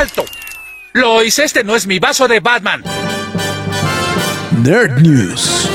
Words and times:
¡Alto! 0.00 0.24
Lois, 0.94 1.38
este 1.38 1.62
no 1.62 1.76
es 1.76 1.86
mi 1.86 1.98
vaso 1.98 2.26
de 2.26 2.40
Batman. 2.40 2.82
Nerd 4.62 4.98
News. 5.02 5.68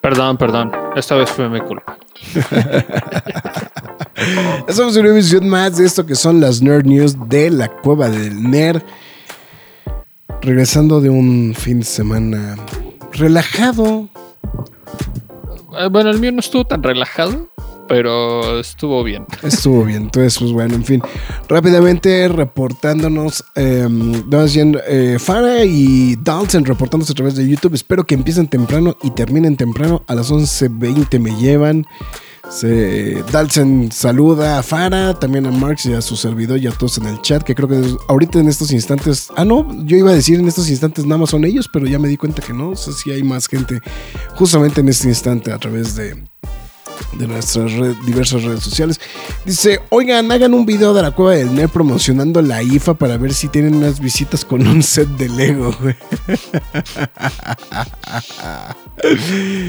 Perdón, 0.00 0.36
perdón. 0.36 0.72
Esta 0.96 1.14
vez 1.14 1.30
fue 1.30 1.48
mi 1.48 1.60
culpa. 1.60 1.96
Estamos 4.66 4.96
en 4.96 5.02
una 5.02 5.12
emisión 5.12 5.48
más 5.48 5.76
de 5.76 5.86
esto 5.86 6.04
que 6.04 6.16
son 6.16 6.40
las 6.40 6.60
Nerd 6.60 6.84
News 6.84 7.28
de 7.28 7.48
la 7.48 7.68
Cueva 7.68 8.08
del 8.08 8.50
Nerd. 8.50 8.82
Regresando 10.40 11.00
de 11.00 11.10
un 11.10 11.54
fin 11.56 11.78
de 11.78 11.86
semana 11.86 12.56
relajado, 13.12 14.08
bueno, 15.90 16.10
el 16.10 16.18
mío 16.18 16.32
no 16.32 16.40
estuvo 16.40 16.64
tan 16.64 16.82
relajado, 16.82 17.48
pero 17.88 18.60
estuvo 18.60 19.02
bien. 19.04 19.26
Estuvo 19.42 19.84
bien, 19.84 20.04
entonces, 20.04 20.38
pues 20.38 20.52
bueno, 20.52 20.74
en 20.74 20.84
fin. 20.84 21.02
Rápidamente 21.48 22.28
reportándonos, 22.28 23.44
eh, 23.54 23.86
eh, 24.86 25.16
Farah 25.18 25.64
y 25.64 26.16
Dalton 26.16 26.64
reportándose 26.64 27.12
a 27.12 27.14
través 27.14 27.36
de 27.36 27.48
YouTube. 27.48 27.74
Espero 27.74 28.04
que 28.04 28.14
empiecen 28.14 28.48
temprano 28.48 28.96
y 29.02 29.10
terminen 29.10 29.56
temprano. 29.56 30.04
A 30.06 30.14
las 30.14 30.30
11.20 30.32 31.18
me 31.18 31.36
llevan. 31.36 31.86
Se, 32.52 33.24
Dalsen 33.32 33.90
saluda 33.90 34.58
a 34.58 34.62
Fara, 34.62 35.18
también 35.18 35.46
a 35.46 35.50
Marx 35.50 35.86
y 35.86 35.94
a 35.94 36.02
su 36.02 36.16
servidor 36.16 36.58
y 36.58 36.66
a 36.66 36.70
todos 36.70 36.98
en 36.98 37.06
el 37.06 37.20
chat, 37.22 37.42
que 37.42 37.54
creo 37.54 37.66
que 37.66 37.82
ahorita 38.08 38.40
en 38.40 38.48
estos 38.48 38.72
instantes, 38.72 39.28
ah 39.36 39.44
no, 39.44 39.66
yo 39.84 39.96
iba 39.96 40.10
a 40.10 40.14
decir 40.14 40.38
en 40.38 40.46
estos 40.46 40.68
instantes 40.68 41.06
nada 41.06 41.18
más 41.18 41.30
son 41.30 41.46
ellos, 41.46 41.68
pero 41.72 41.86
ya 41.86 41.98
me 41.98 42.08
di 42.08 42.18
cuenta 42.18 42.42
que 42.42 42.52
no, 42.52 42.70
o 42.70 42.76
sea, 42.76 42.92
sí 42.92 43.10
hay 43.10 43.22
más 43.22 43.48
gente 43.48 43.80
justamente 44.36 44.82
en 44.82 44.90
este 44.90 45.08
instante 45.08 45.50
a 45.50 45.58
través 45.58 45.96
de, 45.96 46.22
de 47.12 47.26
nuestras 47.28 47.72
diversas 48.06 48.42
redes 48.44 48.60
sociales. 48.62 49.00
Dice, 49.44 49.80
oigan, 49.90 50.30
hagan 50.32 50.54
un 50.54 50.64
video 50.66 50.94
de 50.94 51.02
la 51.02 51.10
cueva 51.10 51.32
del 51.32 51.54
NER 51.54 51.68
promocionando 51.68 52.40
la 52.42 52.62
IFA 52.62 52.94
para 52.94 53.16
ver 53.16 53.32
si 53.34 53.48
tienen 53.48 53.74
unas 53.74 54.00
visitas 54.00 54.44
con 54.44 54.66
un 54.66 54.82
set 54.82 55.08
de 55.08 55.28
Lego, 55.28 55.74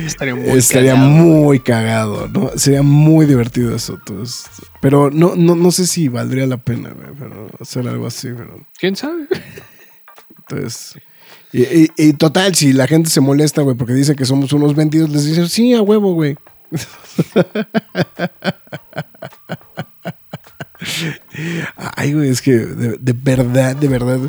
Estaría 0.06 0.36
muy 0.36 0.50
Estaría 0.58 0.94
cagado. 0.94 1.10
muy 1.10 1.60
cagado, 1.60 2.28
¿no? 2.28 2.52
Sería 2.56 2.82
muy 2.84 3.26
divertido 3.26 3.76
eso. 3.76 4.00
Pero 4.82 5.10
no, 5.12 5.36
no, 5.36 5.56
no 5.56 5.72
sé 5.72 5.88
si 5.88 6.08
valdría 6.10 6.46
la 6.48 6.58
pena, 6.58 6.90
güey, 6.90 7.08
pero 7.18 7.50
hacer 7.60 7.88
algo 7.88 8.06
así, 8.08 8.30
pero... 8.36 8.66
¿Quién 8.78 8.96
sabe? 8.96 9.28
Entonces... 10.38 10.96
Y, 11.52 11.62
y- 11.62 11.90
y 11.98 12.14
total, 12.14 12.56
si 12.56 12.74
la 12.74 12.88
gente 12.88 13.12
se 13.12 13.22
molesta, 13.22 13.62
güey, 13.62 13.78
porque 13.78 13.94
dice 13.94 14.16
que 14.16 14.26
somos 14.26 14.52
unos 14.54 14.76
vendidos, 14.76 15.12
les 15.12 15.24
dicen, 15.26 15.48
sí, 15.48 15.74
a 15.76 15.82
huevo, 15.84 16.14
güey. 16.16 16.36
Ay, 21.96 22.14
güey, 22.14 22.30
es 22.30 22.42
que 22.42 22.52
de, 22.52 23.14
verdad, 23.14 23.76
de 23.76 23.88
verdad. 23.88 24.20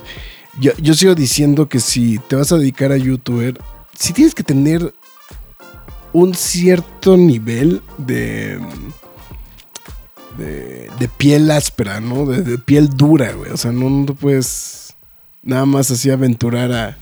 Yo, 0.61 0.73
yo 0.79 0.95
sigo 0.95 1.15
diciendo 1.15 1.69
que 1.69 1.81
si 1.81 2.19
te 2.19 2.37
vas 2.37 2.53
a 2.53 2.59
dedicar 2.59 2.93
a 2.93 2.97
youtuber, 2.97 3.61
si 3.99 4.13
tienes 4.13 4.35
que 4.35 4.43
tener 4.43 4.95
un 6.13 6.35
cierto 6.35 7.17
nivel 7.17 7.83
de. 7.99 8.61
de, 10.39 11.09
piel 11.17 11.51
áspera, 11.51 12.01
¿no? 12.01 12.27
De, 12.27 12.59
piel 12.59 12.89
dura, 12.91 13.33
güey. 13.33 13.51
O 13.51 13.57
sea, 13.57 13.73
no, 13.73 14.07
puedes 14.15 14.95
nada 15.43 15.67
más 15.67 15.91
así 15.91 16.11
aventurar 16.11 16.73
a. 16.73 16.97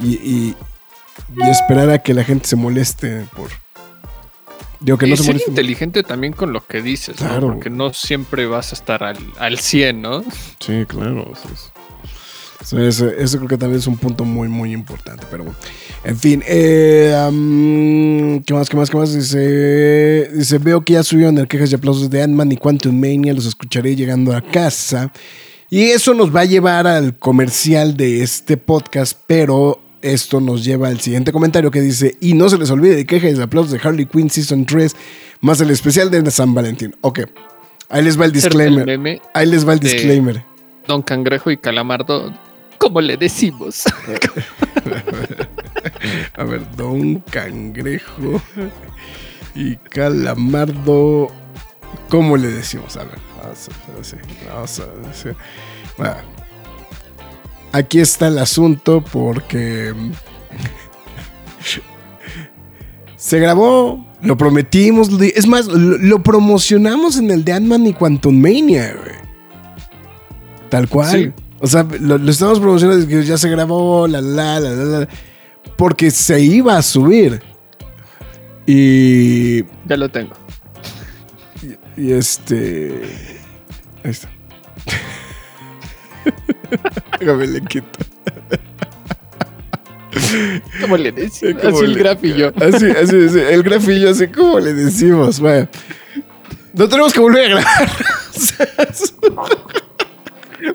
y- 0.00 0.54
y 1.36 1.42
esperar 1.42 1.90
a 1.90 2.02
que 2.02 2.14
la 2.14 2.24
gente 2.24 2.48
se 2.48 2.56
moleste 2.56 3.26
por. 3.36 3.50
Digo 4.80 4.96
que 4.98 5.06
y 5.06 5.10
no 5.10 5.16
se 5.16 5.22
ser 5.24 5.32
moleste. 5.34 5.50
inteligente 5.50 6.02
también 6.02 6.32
con 6.32 6.52
lo 6.52 6.66
que 6.66 6.80
dices, 6.82 7.16
Claro. 7.16 7.48
¿no? 7.48 7.52
Porque 7.54 7.70
no 7.70 7.92
siempre 7.92 8.46
vas 8.46 8.72
a 8.72 8.74
estar 8.74 9.02
al, 9.04 9.18
al 9.38 9.58
100, 9.58 10.00
¿no? 10.00 10.24
Sí, 10.58 10.84
claro. 10.88 11.30
Eso, 11.32 11.48
es- 11.52 11.72
eso 12.62 13.08
es- 13.08 13.14
eso 13.18 13.36
creo 13.38 13.48
que 13.48 13.56
también 13.58 13.78
es 13.78 13.86
un 13.86 13.96
punto 13.96 14.24
muy, 14.24 14.48
muy 14.48 14.72
importante. 14.72 15.26
Pero 15.30 15.44
bueno. 15.44 15.58
En 16.04 16.16
fin. 16.16 16.42
eh, 16.46 18.40
¿Qué 18.46 18.54
más? 18.54 18.68
¿Qué 18.68 18.76
más? 18.76 18.90
¿Qué 18.90 18.96
más? 18.96 19.14
Dice, 19.14 20.30
dice, 20.34 20.58
veo 20.58 20.82
que 20.84 20.94
ya 20.94 21.02
subieron 21.02 21.36
el 21.38 21.48
quejas 21.48 21.70
y 21.72 21.74
aplausos 21.74 22.08
de 22.10 22.22
Ant-Man 22.22 22.52
y 22.52 22.56
Quantum 22.56 22.98
Mania. 22.98 23.32
Los 23.34 23.46
escucharé 23.46 23.96
llegando 23.96 24.34
a 24.34 24.40
casa. 24.40 25.12
Y 25.68 25.82
eso 25.84 26.14
nos 26.14 26.34
va 26.34 26.40
a 26.40 26.44
llevar 26.46 26.86
al 26.86 27.16
comercial 27.18 27.96
de 27.96 28.22
este 28.22 28.56
podcast, 28.56 29.18
pero 29.26 29.78
esto 30.02 30.40
nos 30.40 30.64
lleva 30.64 30.88
al 30.88 31.00
siguiente 31.00 31.32
comentario 31.32 31.70
que 31.70 31.80
dice, 31.80 32.16
y 32.20 32.34
no 32.34 32.48
se 32.48 32.58
les 32.58 32.70
olvide 32.70 32.96
de 32.96 33.06
quejas 33.06 33.38
y 33.38 33.40
aplausos 33.40 33.72
de 33.72 33.80
Harley 33.82 34.06
Quinn 34.06 34.30
Season 34.30 34.64
3, 34.64 34.96
más 35.40 35.60
el 35.60 35.70
especial 35.70 36.10
de 36.10 36.30
San 36.30 36.54
Valentín. 36.54 36.96
Ok, 37.00 37.20
ahí 37.88 38.02
les 38.02 38.20
va 38.20 38.24
el 38.24 38.32
disclaimer. 38.32 39.20
Ahí 39.34 39.46
les 39.46 39.66
va 39.66 39.74
el 39.74 39.80
disclaimer. 39.80 40.44
Don 40.86 41.02
Cangrejo 41.02 41.50
y 41.50 41.56
Calamardo, 41.56 42.32
como 42.78 43.00
le 43.00 43.16
decimos. 43.16 43.84
A 46.34 46.44
ver, 46.44 46.62
Don 46.76 47.20
Cangrejo 47.20 48.42
y 49.54 49.76
Calamardo. 49.76 51.30
¿Cómo 52.08 52.36
le 52.36 52.48
decimos? 52.48 52.96
A 52.96 53.04
ver, 53.04 53.18
vamos 53.36 53.68
a. 53.68 53.72
Vamos 54.52 54.80
a 54.80 54.86
decir. 55.08 55.36
Bueno, 55.96 56.16
aquí 57.72 58.00
está 58.00 58.28
el 58.28 58.38
asunto 58.38 59.02
porque 59.12 59.94
se 63.16 63.38
grabó, 63.38 64.06
lo 64.22 64.36
prometimos, 64.36 65.10
es 65.20 65.46
más, 65.46 65.66
lo, 65.66 65.98
lo 65.98 66.22
promocionamos 66.22 67.18
en 67.18 67.30
el 67.30 67.44
de 67.44 67.52
Ant-Man 67.52 67.86
y 67.86 67.92
Quantum 67.92 68.40
Mania, 68.40 68.94
güey. 68.94 69.16
Tal 70.70 70.88
cual. 70.88 71.10
Sí. 71.10 71.32
O 71.58 71.66
sea, 71.66 71.86
lo, 72.00 72.16
lo 72.16 72.30
estamos 72.30 72.58
promocionando 72.60 73.06
que 73.06 73.22
ya 73.24 73.36
se 73.36 73.50
grabó, 73.50 74.08
la, 74.08 74.22
la, 74.22 74.58
la, 74.60 74.70
la, 74.70 74.84
la, 75.00 75.08
porque 75.76 76.10
se 76.10 76.40
iba 76.40 76.76
a 76.76 76.82
subir. 76.82 77.42
Y, 78.66 79.64
ya 79.86 79.96
lo 79.96 80.08
tengo. 80.08 80.32
y 81.96 82.12
este. 82.12 83.02
Ahí 84.02 84.10
está. 84.10 84.30
Déjame 87.20 87.46
le 87.46 87.60
quito. 87.62 87.86
¿Cómo 90.80 90.96
le 90.96 91.12
decimos? 91.12 91.62
¿Cómo 91.62 91.76
Así 91.76 91.84
el 91.84 91.94
grafillo. 91.98 92.52
Así, 92.56 92.90
así, 92.90 93.24
así, 93.26 93.38
el 93.38 93.62
grafillo, 93.62 94.10
así 94.10 94.26
como 94.28 94.58
le 94.60 94.74
decimos. 94.74 95.40
Bueno, 95.40 95.68
no 96.74 96.88
tenemos 96.88 97.12
que 97.12 97.20
volver 97.20 97.44
a 97.46 97.48
grabar. 97.48 97.90
O 98.30 98.38
sea, 98.42 98.66
es- 98.90 99.14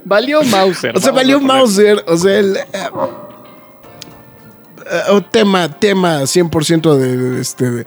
Valió 0.04 0.44
Mauser. 0.44 0.96
O 0.96 1.00
sea, 1.00 1.12
valió. 1.12 1.40
Mauser. 1.40 2.04
O 2.08 2.18
sea, 2.18 2.38
el. 2.40 2.58
eh, 2.58 2.64
eh, 4.92 5.22
tema, 5.32 5.68
tema 5.80 6.22
100% 6.22 6.96
de, 6.96 7.18
de, 7.18 7.42
este, 7.42 7.72
de, 7.72 7.86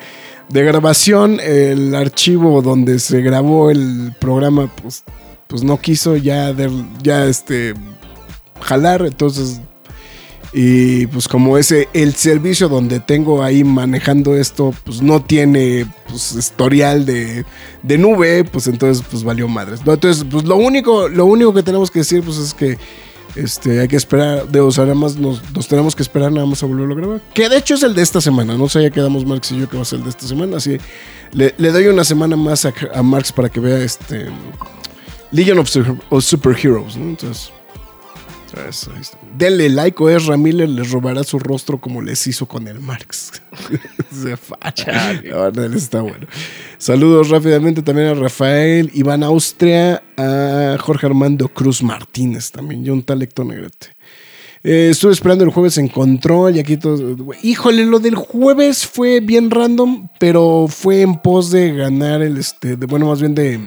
de 0.49 0.65
grabación. 0.65 1.39
El 1.41 1.95
archivo 1.95 2.61
donde 2.63 2.99
se 2.99 3.21
grabó 3.21 3.71
el 3.71 4.15
programa, 4.19 4.71
pues, 4.83 5.05
pues 5.47 5.63
no 5.63 5.81
quiso 5.81 6.17
ya, 6.17 6.55
ya 7.03 7.25
este, 7.27 7.75
jalar. 8.61 9.03
Entonces. 9.07 9.61
Y 10.51 11.07
pues 11.09 11.29
como 11.29 11.59
ese, 11.59 11.91
el 11.93 12.15
servicio 12.15 12.71
donde 12.71 13.01
tengo 13.01 13.43
ahí 13.43 13.65
manejando 13.65 14.35
esto, 14.35 14.73
pues 14.83 15.03
no 15.03 15.23
tiene 15.23 15.87
pues, 16.09 16.33
historial 16.33 17.05
de, 17.05 17.45
de 17.83 17.99
nube, 17.99 18.45
pues 18.45 18.67
entonces 18.67 19.05
pues 19.11 19.25
valió 19.25 19.47
madres. 19.47 19.85
¿no? 19.85 19.93
Entonces, 19.93 20.25
pues 20.29 20.45
lo 20.45 20.57
único, 20.57 21.07
lo 21.11 21.27
único 21.27 21.53
que 21.53 21.63
tenemos 21.63 21.91
que 21.91 21.99
decir, 21.99 22.23
pues 22.23 22.39
es 22.39 22.55
que 22.55 22.79
este, 23.37 23.81
hay 23.81 23.89
que 23.89 23.97
esperar, 23.97 24.49
de, 24.49 24.61
o 24.61 24.71
sea, 24.71 24.85
nada 24.85 24.95
más 24.95 25.17
nos, 25.17 25.43
tenemos 25.69 25.95
que 25.95 26.03
esperar 26.03 26.33
nada 26.33 26.47
más 26.47 26.63
a 26.63 26.67
volverlo 26.67 26.95
a 26.95 26.97
grabar. 26.97 27.21
Que 27.35 27.49
de 27.49 27.59
hecho 27.59 27.75
es 27.75 27.83
el 27.83 27.95
de 27.95 28.03
esta 28.03 28.21
semana, 28.21 28.57
no 28.57 28.69
sé, 28.69 28.83
ya 28.83 28.91
quedamos 28.91 29.27
Marx 29.27 29.53
y 29.53 29.59
yo 29.61 29.69
que 29.69 29.77
va 29.77 29.83
a 29.83 29.87
ser 29.87 29.99
el 29.99 30.05
de 30.05 30.11
esta 30.11 30.27
semana, 30.27 30.57
así 30.57 30.79
le, 31.33 31.53
doy 31.71 31.87
una 31.87 32.05
semana 32.05 32.37
más 32.37 32.65
a, 32.65 33.03
Marx 33.03 33.33
para 33.33 33.49
que 33.49 33.61
vea 33.61 33.79
este 33.79 34.27
Legion 35.31 35.59
of, 35.59 35.71
of 36.11 36.25
Superheroes, 36.25 36.97
¿no? 36.97 37.11
Entonces, 37.11 37.53
Eso, 38.69 38.95
está. 38.95 39.19
Denle 39.37 39.69
like 39.69 40.03
o 40.03 40.09
es 40.09 40.27
Ramírez 40.27 40.69
les 40.69 40.91
robará 40.91 41.23
su 41.25 41.39
rostro 41.39 41.81
como 41.81 42.01
les 42.03 42.27
hizo 42.27 42.47
con 42.47 42.67
el 42.67 42.81
Marx. 42.81 43.33
Se 44.13 44.37
facha. 44.37 45.13
La 45.23 45.37
verdad, 45.37 45.73
está 45.75 46.01
bueno. 46.01 46.27
Saludos 46.79 47.29
rápidamente 47.29 47.83
también 47.83 48.09
a 48.09 48.15
Rafael, 48.15 48.91
Iván 48.95 49.23
Austria, 49.23 50.03
a 50.17 50.77
Jorge 50.81 51.07
Armando 51.07 51.49
Cruz 51.49 51.83
Martínez 51.83 52.51
también, 52.51 52.85
y 52.85 52.91
un 52.91 53.03
tal 53.03 53.23
Héctor 53.23 53.47
Negrete. 53.47 53.89
Eh, 54.65 54.89
estuve 54.91 55.13
esperando 55.13 55.45
el 55.45 55.51
jueves 55.51 55.79
en 55.79 55.89
control 55.89 56.57
y 56.57 56.61
aquí 56.61 56.77
todo. 56.77 57.17
Híjole, 57.43 57.85
lo 57.85 58.01
del 58.01 58.17
jueves 58.17 58.87
fue 58.87 59.21
bien 59.21 59.51
random, 59.51 60.09
pero 60.19 60.67
fue 60.69 61.03
en 61.03 61.17
pos 61.21 61.51
de 61.51 61.73
ganar 61.73 62.23
el 62.23 62.37
este. 62.39 62.77
De, 62.77 62.87
bueno, 62.87 63.07
más 63.07 63.21
bien 63.21 63.35
de. 63.35 63.61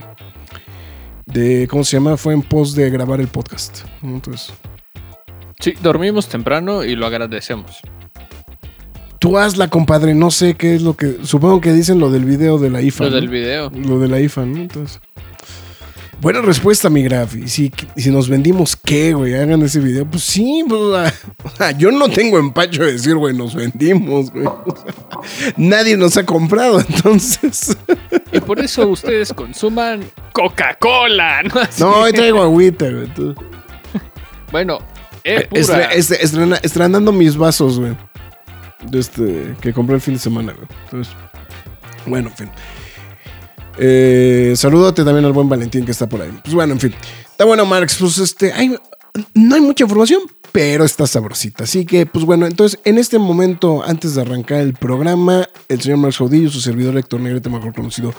De. 1.25 1.67
¿Cómo 1.69 1.83
se 1.83 1.97
llama? 1.97 2.17
Fue 2.17 2.33
en 2.33 2.41
pos 2.41 2.75
de 2.75 2.89
grabar 2.89 3.21
el 3.21 3.29
podcast. 3.29 3.79
Entonces. 4.03 4.53
Sí, 5.61 5.75
dormimos 5.81 6.27
temprano 6.27 6.83
y 6.83 6.95
lo 6.95 7.05
agradecemos. 7.05 7.77
Tú 9.19 9.37
hazla, 9.37 9.69
compadre. 9.69 10.15
No 10.15 10.31
sé 10.31 10.55
qué 10.55 10.73
es 10.73 10.81
lo 10.81 10.97
que. 10.97 11.19
Supongo 11.23 11.61
que 11.61 11.71
dicen 11.71 11.99
lo 11.99 12.09
del 12.09 12.25
video 12.25 12.57
de 12.57 12.71
la 12.71 12.81
IFA. 12.81 13.03
Lo 13.03 13.09
¿no? 13.11 13.15
del 13.17 13.29
video. 13.29 13.69
Lo 13.69 13.99
de 13.99 14.07
la 14.07 14.19
IFA, 14.19 14.45
¿no? 14.47 14.57
Entonces. 14.57 14.99
Buena 16.19 16.41
respuesta, 16.41 16.89
mi 16.89 17.03
Graf. 17.03 17.35
Y 17.35 17.47
si, 17.47 17.71
si 17.95 18.09
nos 18.11 18.29
vendimos, 18.29 18.75
¿qué, 18.75 19.13
güey? 19.13 19.35
Hagan 19.35 19.61
ese 19.61 19.79
video. 19.79 20.05
Pues 20.05 20.23
sí, 20.23 20.63
pues, 20.67 21.13
ah, 21.59 21.71
yo 21.71 21.91
no 21.91 22.09
tengo 22.09 22.39
empacho 22.39 22.83
de 22.83 22.93
decir, 22.93 23.15
güey, 23.15 23.35
nos 23.35 23.53
vendimos, 23.53 24.31
güey. 24.31 24.47
Nadie 25.57 25.97
nos 25.97 26.17
ha 26.17 26.25
comprado, 26.25 26.79
entonces. 26.87 27.77
Y 28.31 28.39
por 28.39 28.59
eso 28.59 28.87
ustedes 28.87 29.33
consuman 29.33 30.03
Coca-Cola, 30.31 31.43
¿no? 31.43 31.61
Así. 31.61 31.83
No, 31.83 31.91
hoy 31.91 32.11
traigo 32.13 32.41
agüita, 32.41 32.89
güey. 32.89 33.07
tú. 33.13 33.35
Bueno, 34.51 34.79
eh, 35.23 35.47
pura. 35.49 35.61
Estre- 35.61 35.89
este- 35.93 36.23
estrena- 36.25 36.59
estrenando 36.63 37.11
mis 37.11 37.35
vasos, 37.37 37.79
güey. 37.79 37.95
Este, 38.93 39.55
que 39.61 39.73
compré 39.73 39.95
el 39.95 40.01
fin 40.01 40.15
de 40.15 40.19
semana, 40.19 40.53
güey. 40.53 40.67
Entonces, 40.85 41.13
bueno, 42.05 42.29
en 42.29 42.35
fin. 42.35 42.49
Eh, 43.77 44.53
salúdate 44.55 45.03
también 45.03 45.25
al 45.25 45.31
buen 45.33 45.47
Valentín 45.49 45.85
que 45.85 45.91
está 45.91 46.07
por 46.07 46.21
ahí. 46.21 46.31
Pues 46.43 46.53
bueno, 46.53 46.73
en 46.73 46.79
fin. 46.79 46.93
Está 47.29 47.45
bueno, 47.45 47.65
Marx. 47.65 47.97
Pues 47.99 48.17
este, 48.17 48.51
hay- 48.53 48.75
no 49.33 49.55
hay 49.55 49.61
mucha 49.61 49.83
información, 49.83 50.21
pero 50.51 50.83
está 50.83 51.07
sabrosita. 51.07 51.63
Así 51.63 51.85
que, 51.85 52.05
pues 52.05 52.25
bueno, 52.25 52.45
entonces, 52.45 52.79
en 52.85 52.97
este 52.97 53.17
momento, 53.17 53.83
antes 53.85 54.15
de 54.15 54.21
arrancar 54.21 54.59
el 54.59 54.73
programa, 54.73 55.47
el 55.69 55.81
señor 55.81 55.97
Marx 55.99 56.17
Jaudillo, 56.17 56.49
su 56.49 56.59
servidor 56.61 56.97
Héctor 56.97 57.21
Negrete, 57.21 57.49
mejor 57.49 57.73
conocido 57.73 58.13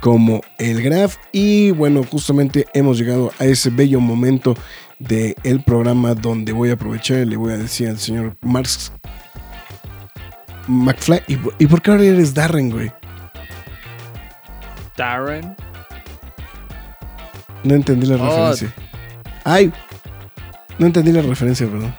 como 0.00 0.40
el 0.58 0.82
Graf. 0.82 1.16
Y 1.32 1.70
bueno, 1.72 2.04
justamente 2.04 2.66
hemos 2.74 2.98
llegado 2.98 3.32
a 3.38 3.44
ese 3.46 3.70
bello 3.70 4.00
momento 4.00 4.54
del 4.98 5.62
programa 5.64 6.14
donde 6.14 6.52
voy 6.52 6.70
a 6.70 6.74
aprovechar 6.74 7.18
y 7.18 7.24
le 7.26 7.36
voy 7.36 7.52
a 7.52 7.58
decir 7.58 7.88
al 7.88 7.98
señor 7.98 8.36
Marx 8.42 8.92
McFly. 10.66 11.22
¿Y, 11.28 11.36
por- 11.36 11.54
¿y 11.58 11.66
por 11.66 11.80
qué 11.82 11.90
ahora 11.90 12.02
eres 12.04 12.34
Darren, 12.34 12.70
güey? 12.70 12.92
Darren. 14.96 15.56
No 17.64 17.74
entendí 17.74 18.06
la 18.06 18.16
Oh. 18.16 18.26
referencia. 18.52 18.74
Ay, 19.44 19.72
no 20.78 20.86
entendí 20.86 21.12
la 21.12 21.22
referencia, 21.22 21.66
perdón. 21.66 21.94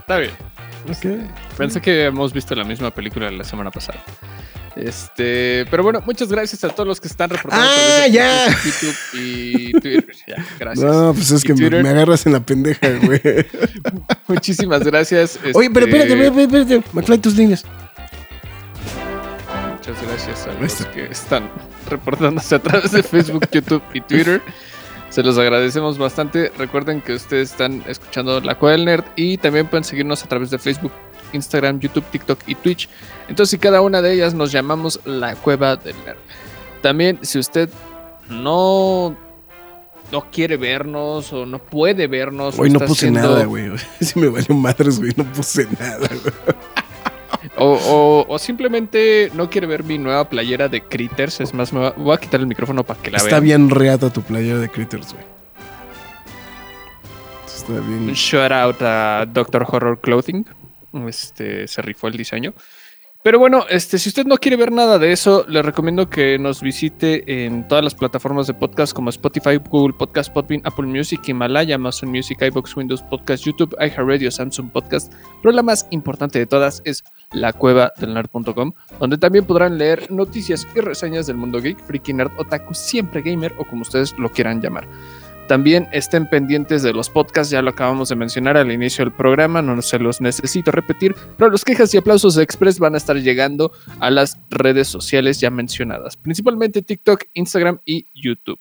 Está 0.00 0.18
bien. 0.18 0.32
Ok. 0.88 1.28
Pensé 1.56 1.80
que 1.80 2.04
hemos 2.06 2.32
visto 2.32 2.54
la 2.54 2.64
misma 2.64 2.90
película 2.90 3.30
la 3.30 3.44
semana 3.44 3.70
pasada. 3.70 4.00
Este, 4.76 5.66
pero 5.70 5.82
bueno, 5.82 6.00
muchas 6.06 6.28
gracias 6.28 6.62
a 6.64 6.68
todos 6.68 6.86
los 6.86 7.00
que 7.00 7.08
están 7.08 7.28
reportando. 7.30 7.64
a 7.64 7.68
Ah, 7.68 7.74
través 7.74 8.04
de 8.04 8.12
ya. 8.12 8.48
YouTube 8.64 8.96
y 9.14 9.72
Twitter. 9.72 10.06
Ya, 10.28 10.46
gracias. 10.58 10.90
No, 10.90 11.12
pues 11.12 11.30
es 11.32 11.42
que 11.44 11.54
me, 11.54 11.88
agarras 11.88 12.24
en 12.26 12.32
la 12.34 12.40
pendeja, 12.40 12.88
güey. 13.02 13.20
Muchísimas 14.28 14.84
gracias. 14.84 15.38
Oye, 15.54 15.70
pero 15.70 15.86
este, 15.86 15.98
espérate, 15.98 16.26
espérate, 16.26 16.58
espérate. 16.60 16.88
McFly, 16.92 17.18
tus 17.18 17.36
líneas. 17.36 17.64
Muchas 19.76 20.02
gracias 20.06 20.46
a 20.46 20.52
los 20.60 20.74
que 20.94 21.04
están 21.06 21.50
reportándose 21.88 22.54
a 22.54 22.58
través 22.60 22.92
de 22.92 23.02
Facebook, 23.02 23.48
YouTube 23.50 23.82
y 23.94 24.00
Twitter. 24.02 24.40
Se 25.08 25.22
los 25.24 25.36
agradecemos 25.38 25.98
bastante. 25.98 26.52
Recuerden 26.56 27.00
que 27.00 27.14
ustedes 27.14 27.50
están 27.50 27.82
escuchando 27.88 28.40
La 28.40 28.54
Cueva 28.56 28.76
del 28.76 28.84
Nerd 28.84 29.04
y 29.16 29.38
también 29.38 29.66
pueden 29.66 29.82
seguirnos 29.82 30.22
a 30.22 30.28
través 30.28 30.50
de 30.50 30.58
Facebook, 30.58 30.92
Instagram, 31.32 31.80
YouTube, 31.80 32.04
TikTok 32.10 32.40
y 32.46 32.54
Twitch. 32.54 32.88
Entonces, 33.28 33.50
si 33.50 33.58
cada 33.58 33.80
una 33.80 34.02
de 34.02 34.12
ellas 34.12 34.34
nos 34.34 34.52
llamamos 34.52 35.00
La 35.04 35.34
Cueva 35.36 35.76
del 35.76 35.94
Nerd. 36.04 36.16
También, 36.82 37.18
si 37.22 37.38
usted 37.38 37.68
no, 38.28 39.16
no 40.12 40.30
quiere 40.30 40.56
vernos 40.56 41.32
o 41.32 41.46
no 41.46 41.58
puede 41.58 42.06
vernos, 42.06 42.58
Hoy 42.58 42.70
no 42.70 42.76
está 42.76 42.86
puse 42.86 43.06
haciendo- 43.08 43.20
nada, 43.34 43.44
güey. 43.44 43.70
Sí 44.00 44.18
me 44.18 44.28
valió 44.28 44.54
madres, 44.54 44.98
güey. 44.98 45.12
No 45.16 45.24
puse 45.24 45.66
nada, 45.78 46.08
güey. 46.08 46.20
O, 47.56 47.72
o- 47.72 48.26
o 48.28 48.38
simplemente 48.38 49.30
no 49.34 49.48
quiere 49.50 49.66
ver 49.66 49.82
mi 49.84 49.96
nueva 49.98 50.28
playera 50.28 50.68
de 50.68 50.82
Critters. 50.82 51.40
Es 51.40 51.54
más, 51.54 51.72
me 51.72 51.80
va- 51.80 51.94
voy 51.96 52.14
a 52.14 52.18
quitar 52.18 52.40
el 52.40 52.46
micrófono 52.46 52.82
para 52.84 53.00
que 53.00 53.10
la 53.10 53.16
Está 53.18 53.30
vean. 53.40 53.44
bien 53.44 53.70
reata 53.70 54.10
tu 54.10 54.22
playera 54.22 54.58
de 54.58 54.68
Critters, 54.68 55.12
güey. 55.12 55.24
Está 57.46 57.72
Un 57.72 58.06
bien. 58.06 58.14
shout 58.14 58.52
out 58.52 58.80
a 58.82 59.26
Doctor 59.26 59.64
Horror 59.68 59.98
Clothing. 60.00 60.44
Este 61.06 61.66
se 61.68 61.82
rifó 61.82 62.08
el 62.08 62.16
diseño. 62.16 62.54
Pero 63.22 63.38
bueno, 63.38 63.66
este, 63.68 63.98
si 63.98 64.08
usted 64.08 64.24
no 64.24 64.38
quiere 64.38 64.56
ver 64.56 64.72
nada 64.72 64.98
de 64.98 65.12
eso, 65.12 65.44
le 65.46 65.60
recomiendo 65.60 66.08
que 66.08 66.38
nos 66.38 66.62
visite 66.62 67.44
en 67.44 67.68
todas 67.68 67.84
las 67.84 67.94
plataformas 67.94 68.46
de 68.46 68.54
podcast 68.54 68.94
como 68.94 69.10
Spotify, 69.10 69.56
Google 69.56 69.94
Podcast, 69.98 70.32
Podbean, 70.32 70.62
Apple 70.64 70.86
Music, 70.86 71.20
Himalaya, 71.28 71.74
Amazon 71.74 72.08
Music, 72.08 72.40
iBox, 72.40 72.74
Windows 72.78 73.02
Podcast, 73.02 73.44
YouTube, 73.44 73.76
iHeartRadio, 73.78 74.30
Samsung 74.30 74.70
Podcast. 74.70 75.12
Pero 75.42 75.52
la 75.52 75.62
más 75.62 75.86
importante 75.90 76.38
de 76.38 76.46
todas 76.46 76.80
es 76.86 77.04
la 77.32 77.52
cueva 77.52 77.92
del 77.98 78.14
nerd.com, 78.14 78.72
donde 78.98 79.18
también 79.18 79.44
podrán 79.44 79.76
leer 79.76 80.10
noticias 80.10 80.66
y 80.74 80.80
reseñas 80.80 81.26
del 81.26 81.36
mundo 81.36 81.60
geek, 81.60 81.78
freaky 81.84 82.14
nerd, 82.14 82.30
otaku, 82.38 82.72
siempre 82.72 83.20
gamer 83.20 83.52
o 83.58 83.66
como 83.66 83.82
ustedes 83.82 84.18
lo 84.18 84.30
quieran 84.30 84.62
llamar. 84.62 84.88
También 85.50 85.88
estén 85.90 86.28
pendientes 86.28 86.84
de 86.84 86.92
los 86.92 87.10
podcasts, 87.10 87.50
ya 87.50 87.60
lo 87.60 87.70
acabamos 87.70 88.08
de 88.08 88.14
mencionar 88.14 88.56
al 88.56 88.70
inicio 88.70 89.04
del 89.04 89.12
programa, 89.12 89.60
no 89.60 89.82
se 89.82 89.98
los 89.98 90.20
necesito 90.20 90.70
repetir, 90.70 91.16
pero 91.36 91.50
los 91.50 91.64
quejas 91.64 91.92
y 91.92 91.98
aplausos 91.98 92.36
de 92.36 92.44
Express 92.44 92.78
van 92.78 92.94
a 92.94 92.98
estar 92.98 93.16
llegando 93.16 93.72
a 93.98 94.10
las 94.10 94.38
redes 94.50 94.86
sociales 94.86 95.40
ya 95.40 95.50
mencionadas, 95.50 96.16
principalmente 96.16 96.82
TikTok, 96.82 97.24
Instagram 97.34 97.80
y 97.84 98.06
YouTube. 98.14 98.60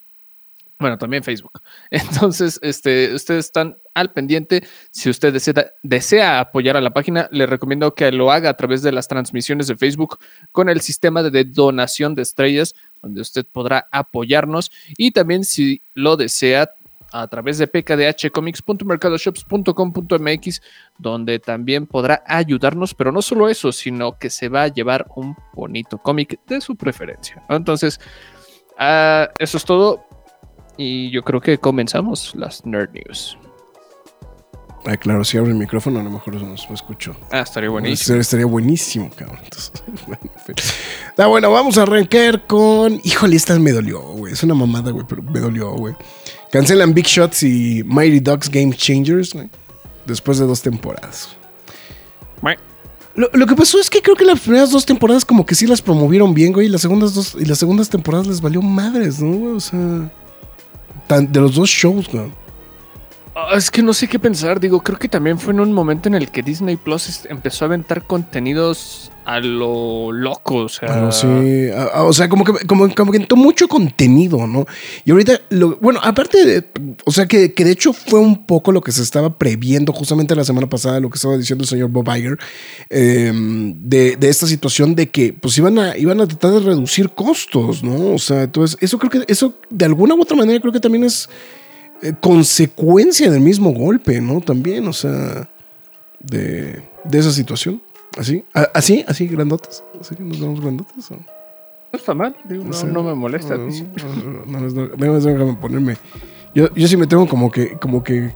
Bueno, 0.79 0.97
también 0.97 1.23
Facebook. 1.23 1.61
Entonces, 1.91 2.57
este, 2.63 3.13
ustedes 3.13 3.45
están 3.45 3.77
al 3.93 4.11
pendiente. 4.11 4.63
Si 4.89 5.11
usted 5.11 5.31
desea, 5.31 5.73
desea 5.83 6.39
apoyar 6.39 6.75
a 6.75 6.81
la 6.81 6.91
página, 6.91 7.27
le 7.31 7.45
recomiendo 7.45 7.93
que 7.93 8.11
lo 8.11 8.31
haga 8.31 8.49
a 8.49 8.57
través 8.57 8.81
de 8.81 8.93
las 8.93 9.07
transmisiones 9.07 9.67
de 9.67 9.75
Facebook 9.75 10.17
con 10.51 10.69
el 10.69 10.81
sistema 10.81 11.21
de 11.21 11.43
donación 11.43 12.15
de 12.15 12.23
estrellas, 12.23 12.73
donde 13.01 13.21
usted 13.21 13.45
podrá 13.45 13.89
apoyarnos. 13.91 14.71
Y 14.97 15.11
también, 15.11 15.43
si 15.43 15.81
lo 15.93 16.15
desea, 16.15 16.71
a 17.11 17.27
través 17.27 17.57
de 17.57 17.67
pkdhcomics.mercadoshops.com.mx, 17.67 20.61
donde 20.97 21.39
también 21.39 21.87
podrá 21.87 22.23
ayudarnos, 22.25 22.93
pero 22.93 23.11
no 23.11 23.21
solo 23.21 23.49
eso, 23.49 23.71
sino 23.71 24.17
que 24.17 24.29
se 24.29 24.49
va 24.49 24.63
a 24.63 24.67
llevar 24.67 25.07
un 25.15 25.37
bonito 25.53 25.97
cómic 25.97 26.39
de 26.47 26.59
su 26.61 26.75
preferencia. 26.75 27.43
Entonces, 27.49 27.99
ah, 28.77 29.29
eso 29.39 29.57
es 29.57 29.65
todo. 29.65 30.05
Y 30.77 31.09
yo 31.11 31.23
creo 31.23 31.41
que 31.41 31.57
comenzamos 31.57 32.33
las 32.35 32.65
Nerd 32.65 32.91
News. 32.91 33.37
Ah, 34.85 34.95
claro, 34.95 35.25
si 35.25 35.37
abro 35.37 35.51
el 35.51 35.57
micrófono, 35.57 35.99
a 35.99 36.03
lo 36.03 36.09
mejor 36.09 36.35
no 36.35 36.53
escucho. 36.53 37.15
Ah, 37.31 37.41
estaría 37.41 37.69
buenísimo. 37.69 38.17
Estaría, 38.17 38.45
buenísimo, 38.45 39.09
cabrón. 39.15 39.39
Entonces, 39.43 39.73
bueno. 40.07 40.21
Está 41.09 41.27
bueno, 41.27 41.51
vamos 41.51 41.77
a 41.77 41.83
arrancar 41.83 42.47
con. 42.47 42.99
Híjole, 43.03 43.35
esta 43.35 43.57
me 43.59 43.71
dolió, 43.71 43.99
güey. 43.99 44.33
Es 44.33 44.43
una 44.43 44.53
mamada, 44.53 44.91
güey, 44.91 45.05
pero 45.07 45.21
me 45.21 45.39
dolió, 45.39 45.71
güey. 45.71 45.95
Cancelan 46.51 46.93
Big 46.93 47.05
Shots 47.05 47.43
y 47.43 47.83
Mighty 47.85 48.19
Ducks 48.19 48.49
Game 48.49 48.73
Changers, 48.75 49.33
güey. 49.33 49.49
Después 50.05 50.39
de 50.39 50.45
dos 50.45 50.61
temporadas. 50.61 51.29
Lo, 53.15 53.27
lo 53.33 53.45
que 53.47 53.55
pasó 53.55 53.79
es 53.81 53.89
que 53.89 54.01
creo 54.01 54.15
que 54.15 54.23
las 54.23 54.39
primeras 54.39 54.71
dos 54.71 54.85
temporadas, 54.85 55.25
como 55.25 55.45
que 55.45 55.53
sí 55.53 55.67
las 55.67 55.81
promovieron 55.81 56.33
bien, 56.33 56.53
güey. 56.53 56.67
Y 56.67 56.69
las 56.69 56.81
segundas 56.81 57.13
dos, 57.13 57.35
y 57.37 57.43
las 57.43 57.57
segundas 57.57 57.89
temporadas 57.89 58.27
les 58.27 58.39
valió 58.39 58.61
madres, 58.61 59.19
¿no? 59.21 59.55
O 59.55 59.59
sea. 59.59 60.09
tan- 61.07 61.29
de 61.29 61.41
los 61.41 61.55
dos 61.55 61.69
shows, 61.69 62.07
güey. 62.07 62.31
Ah, 63.47 63.57
es 63.57 63.71
que 63.71 63.81
no 63.81 63.93
sé 63.93 64.07
qué 64.07 64.19
pensar. 64.19 64.59
Digo, 64.59 64.81
creo 64.81 64.97
que 64.99 65.07
también 65.07 65.39
fue 65.39 65.53
en 65.53 65.59
un 65.59 65.71
momento 65.73 66.09
en 66.09 66.15
el 66.15 66.29
que 66.31 66.41
Disney 66.43 66.75
Plus 66.77 67.25
empezó 67.29 67.65
a 67.65 67.67
aventar 67.67 68.03
contenidos 68.03 69.11
a 69.25 69.39
lo 69.39 70.11
loco. 70.11 70.55
O 70.55 70.69
sea, 70.69 70.89
Bueno, 70.91 71.11
sí, 71.11 71.27
a- 71.75 71.83
a- 71.99 72.03
o 72.03 72.13
sea, 72.13 72.27
como 72.29 72.43
que, 72.43 72.65
como, 72.65 72.87
que 73.11 73.17
entró 73.17 73.37
mucho 73.37 73.67
contenido, 73.67 74.47
¿no? 74.47 74.65
Y 75.05 75.11
ahorita, 75.11 75.39
lo, 75.49 75.77
bueno, 75.77 75.99
aparte 76.03 76.45
de, 76.45 76.65
o 77.05 77.11
sea, 77.11 77.27
que, 77.27 77.53
que 77.53 77.63
de 77.63 77.71
hecho 77.71 77.93
fue 77.93 78.19
un 78.19 78.45
poco 78.47 78.71
lo 78.71 78.81
que 78.81 78.91
se 78.91 79.03
estaba 79.03 79.37
previendo 79.37 79.93
justamente 79.93 80.35
la 80.35 80.43
semana 80.43 80.67
pasada, 80.67 80.99
lo 80.99 81.09
que 81.09 81.17
estaba 81.17 81.37
diciendo 81.37 81.63
el 81.63 81.67
señor 81.69 81.89
Bob 81.89 82.07
Iger, 82.15 82.37
eh, 82.89 83.31
de, 83.33 84.15
de 84.15 84.29
esta 84.29 84.47
situación 84.47 84.95
de 84.95 85.09
que, 85.09 85.31
pues, 85.33 85.57
iban 85.59 85.77
a, 85.77 85.95
iban 85.97 86.19
a 86.21 86.27
tratar 86.27 86.51
de 86.53 86.59
reducir 86.61 87.09
costos, 87.11 87.83
¿no? 87.83 88.13
O 88.15 88.19
sea, 88.19 88.43
entonces, 88.43 88.77
eso 88.81 88.97
creo 88.97 89.11
que, 89.11 89.31
eso 89.31 89.53
de 89.69 89.85
alguna 89.85 90.15
u 90.15 90.21
otra 90.21 90.35
manera 90.35 90.59
creo 90.59 90.73
que 90.73 90.79
también 90.79 91.03
es 91.03 91.29
eh, 92.01 92.13
consecuencia 92.19 93.29
del 93.31 93.41
mismo 93.41 93.71
golpe, 93.71 94.21
¿no? 94.21 94.41
También, 94.41 94.87
o 94.87 94.93
sea, 94.93 95.49
de, 96.19 96.81
de 97.03 97.19
esa 97.19 97.31
situación. 97.31 97.81
Así, 98.17 98.43
A- 98.53 98.69
así, 98.73 99.03
así, 99.07 99.27
grandotes. 99.27 99.83
Así 99.99 100.15
que 100.15 100.23
nos 100.23 100.39
vemos 100.39 100.61
grandotes. 100.61 101.11
¿o? 101.11 101.15
No 101.15 101.97
está 101.99 102.13
mal, 102.13 102.35
digo, 102.47 102.63
no, 102.63 102.73
sé. 102.73 102.85
no 102.87 103.03
me 103.03 103.13
molesta. 103.15 103.55
No, 103.57 103.67
no, 103.67 104.45
no, 104.45 104.59
no, 104.59 104.87
no, 104.87 104.95
no, 104.97 105.19
déjame 105.19 105.53
ponerme. 105.55 105.97
Yo, 106.53 106.73
yo 106.75 106.87
sí 106.87 106.97
me 106.97 107.07
tengo 107.07 107.27
como 107.27 107.51
que, 107.51 107.77
como 107.77 108.03
que, 108.03 108.33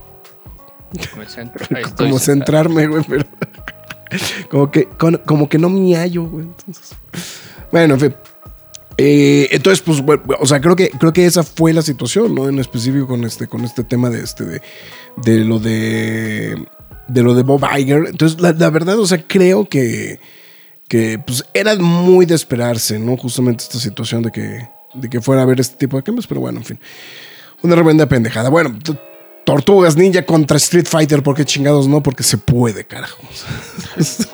centro. 1.28 1.66
Como 1.98 2.20
centrarme, 2.20 2.88
güey, 2.88 3.04
pero 3.08 3.26
como 4.52 4.70
que, 4.72 4.86
con- 4.86 5.22
como 5.26 5.50
que 5.50 5.58
no 5.58 5.70
me 5.70 5.96
hallo, 5.96 6.24
güey. 6.26 6.46
Entonces, 6.46 6.96
bueno, 7.72 7.96
en 7.96 8.00
fin. 8.00 8.16
Eh, 8.98 9.48
entonces, 9.52 9.82
pues, 9.82 10.02
bueno, 10.02 10.24
o 10.40 10.46
sea, 10.46 10.62
creo 10.62 10.76
que, 10.76 10.90
creo 10.90 11.14
que 11.14 11.26
esa 11.26 11.44
fue 11.44 11.74
la 11.74 11.82
situación, 11.82 12.36
¿no? 12.36 12.48
En 12.48 12.60
específico 12.60 13.08
con 13.08 13.24
este, 13.24 13.48
con 13.48 13.64
este 13.66 13.84
tema 13.84 14.10
de 14.10 14.24
este, 14.24 14.46
de, 14.46 14.62
de 15.18 15.40
lo 15.40 15.60
de, 15.60 16.66
de 17.08 17.24
lo 17.24 17.34
de 17.34 17.44
Bob 17.44 17.64
Iger. 17.78 18.06
Entonces, 18.10 18.40
la, 18.40 18.70
verdad, 18.70 19.00
o 19.00 19.08
sea, 19.08 19.24
creo 19.26 19.68
que, 19.68 20.20
que, 20.88 21.20
pues, 21.20 21.46
era 21.54 21.76
muy 21.76 22.26
de 22.26 22.36
esperarse, 22.36 23.00
¿no? 23.00 23.18
Justamente 23.18 23.64
esta 23.64 23.80
situación 23.80 24.22
de 24.22 24.32
que, 24.32 24.70
de 24.94 25.10
que 25.10 25.22
fuera 25.22 25.42
a 25.42 25.46
haber 25.46 25.60
este 25.60 25.78
tipo 25.78 25.98
de 25.98 26.04
cambios, 26.04 26.28
pero 26.28 26.42
bueno, 26.42 26.60
en 26.60 26.66
fin. 26.66 26.80
Una 27.62 27.76
tremenda 27.76 28.08
pendejada. 28.08 28.50
Bueno, 28.50 28.78
Tortugas 29.46 29.98
Ninja 29.98 30.26
contra 30.26 30.58
Street 30.58 30.86
Fighter, 30.88 31.22
¿por 31.22 31.36
qué 31.36 31.44
chingados 31.44 31.88
no? 31.88 32.02
Porque 32.02 32.24
se 32.24 32.38
puede, 32.38 32.86
carajo. 32.86 33.22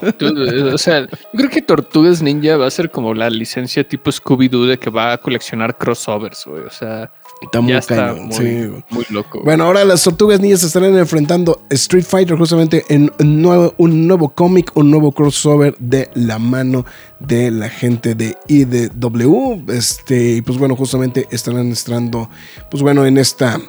Eh, 0.02 0.72
O 0.74 0.78
sea, 0.78 1.02
yo 1.02 1.08
creo 1.34 1.50
que 1.50 1.62
Tortugas 1.62 2.22
Ninja 2.22 2.58
va 2.58 2.68
a 2.68 2.72
ser 2.72 2.92
como 2.92 3.14
la 3.14 3.30
licencia 3.30 3.84
tipo 3.88 4.12
Scooby-Doo 4.12 4.68
de 4.68 4.78
que 4.78 4.90
va 4.90 5.14
a 5.14 5.18
coleccionar 5.18 5.78
crossovers, 5.78 6.46
güey. 6.46 6.64
O 6.64 6.70
sea, 6.70 7.12
Está 7.42 7.62
muy 7.62 7.72
ya 7.72 7.80
está 7.80 7.96
cañón, 7.96 8.26
muy, 8.28 8.36
sí, 8.36 8.66
güey. 8.68 8.84
muy 8.90 9.06
loco. 9.10 9.42
Bueno, 9.44 9.64
ahora 9.64 9.84
las 9.86 10.04
Tortugas 10.04 10.40
Ninjas 10.42 10.60
se 10.62 10.68
estarán 10.68 10.98
enfrentando 10.98 11.62
Street 11.70 12.04
Fighter 12.06 12.38
justamente 12.38 12.84
en 12.90 13.12
un 13.20 13.42
nuevo, 13.42 13.74
un 13.78 14.08
nuevo 14.08 14.30
cómic, 14.30 14.72
un 14.76 14.92
nuevo 14.92 15.12
crossover 15.12 15.76
de 15.80 16.10
la 16.16 16.38
mano 16.38 16.86
de 17.20 17.50
la 17.52 17.70
gente 17.70 18.14
de 18.16 18.36
IDW. 18.48 19.72
Este, 19.72 20.36
y 20.36 20.42
pues 20.42 20.58
bueno, 20.58 20.76
justamente 20.76 21.28
estarán 21.32 21.72
estrenando, 21.72 22.30
pues 22.70 22.84
bueno, 22.84 23.06
en 23.06 23.18
esta 23.18 23.60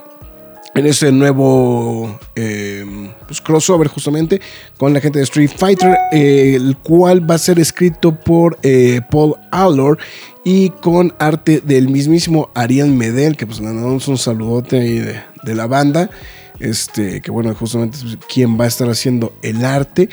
en 0.74 0.86
ese 0.86 1.10
nuevo 1.12 2.18
eh, 2.36 2.84
pues, 3.26 3.40
crossover 3.40 3.88
justamente 3.88 4.40
con 4.76 4.94
la 4.94 5.00
gente 5.00 5.18
de 5.18 5.24
Street 5.24 5.50
Fighter, 5.54 5.96
eh, 6.12 6.54
el 6.54 6.76
cual 6.76 7.28
va 7.28 7.34
a 7.34 7.38
ser 7.38 7.58
escrito 7.58 8.14
por 8.14 8.58
eh, 8.62 9.00
Paul 9.10 9.34
Allor 9.50 9.98
y 10.44 10.70
con 10.70 11.12
arte 11.18 11.60
del 11.60 11.88
mismísimo 11.88 12.50
Ariel 12.54 12.90
Medel, 12.90 13.36
que 13.36 13.46
pues 13.46 13.60
le 13.60 13.66
damos 13.66 14.08
un 14.08 14.18
saludote 14.18 14.80
ahí 14.80 14.98
de, 14.98 15.20
de 15.42 15.54
la 15.54 15.66
banda, 15.66 16.10
este, 16.60 17.20
que 17.20 17.30
bueno, 17.30 17.54
justamente 17.54 17.98
es 17.98 18.18
quien 18.32 18.58
va 18.58 18.64
a 18.64 18.68
estar 18.68 18.88
haciendo 18.88 19.34
el 19.42 19.64
arte. 19.64 20.08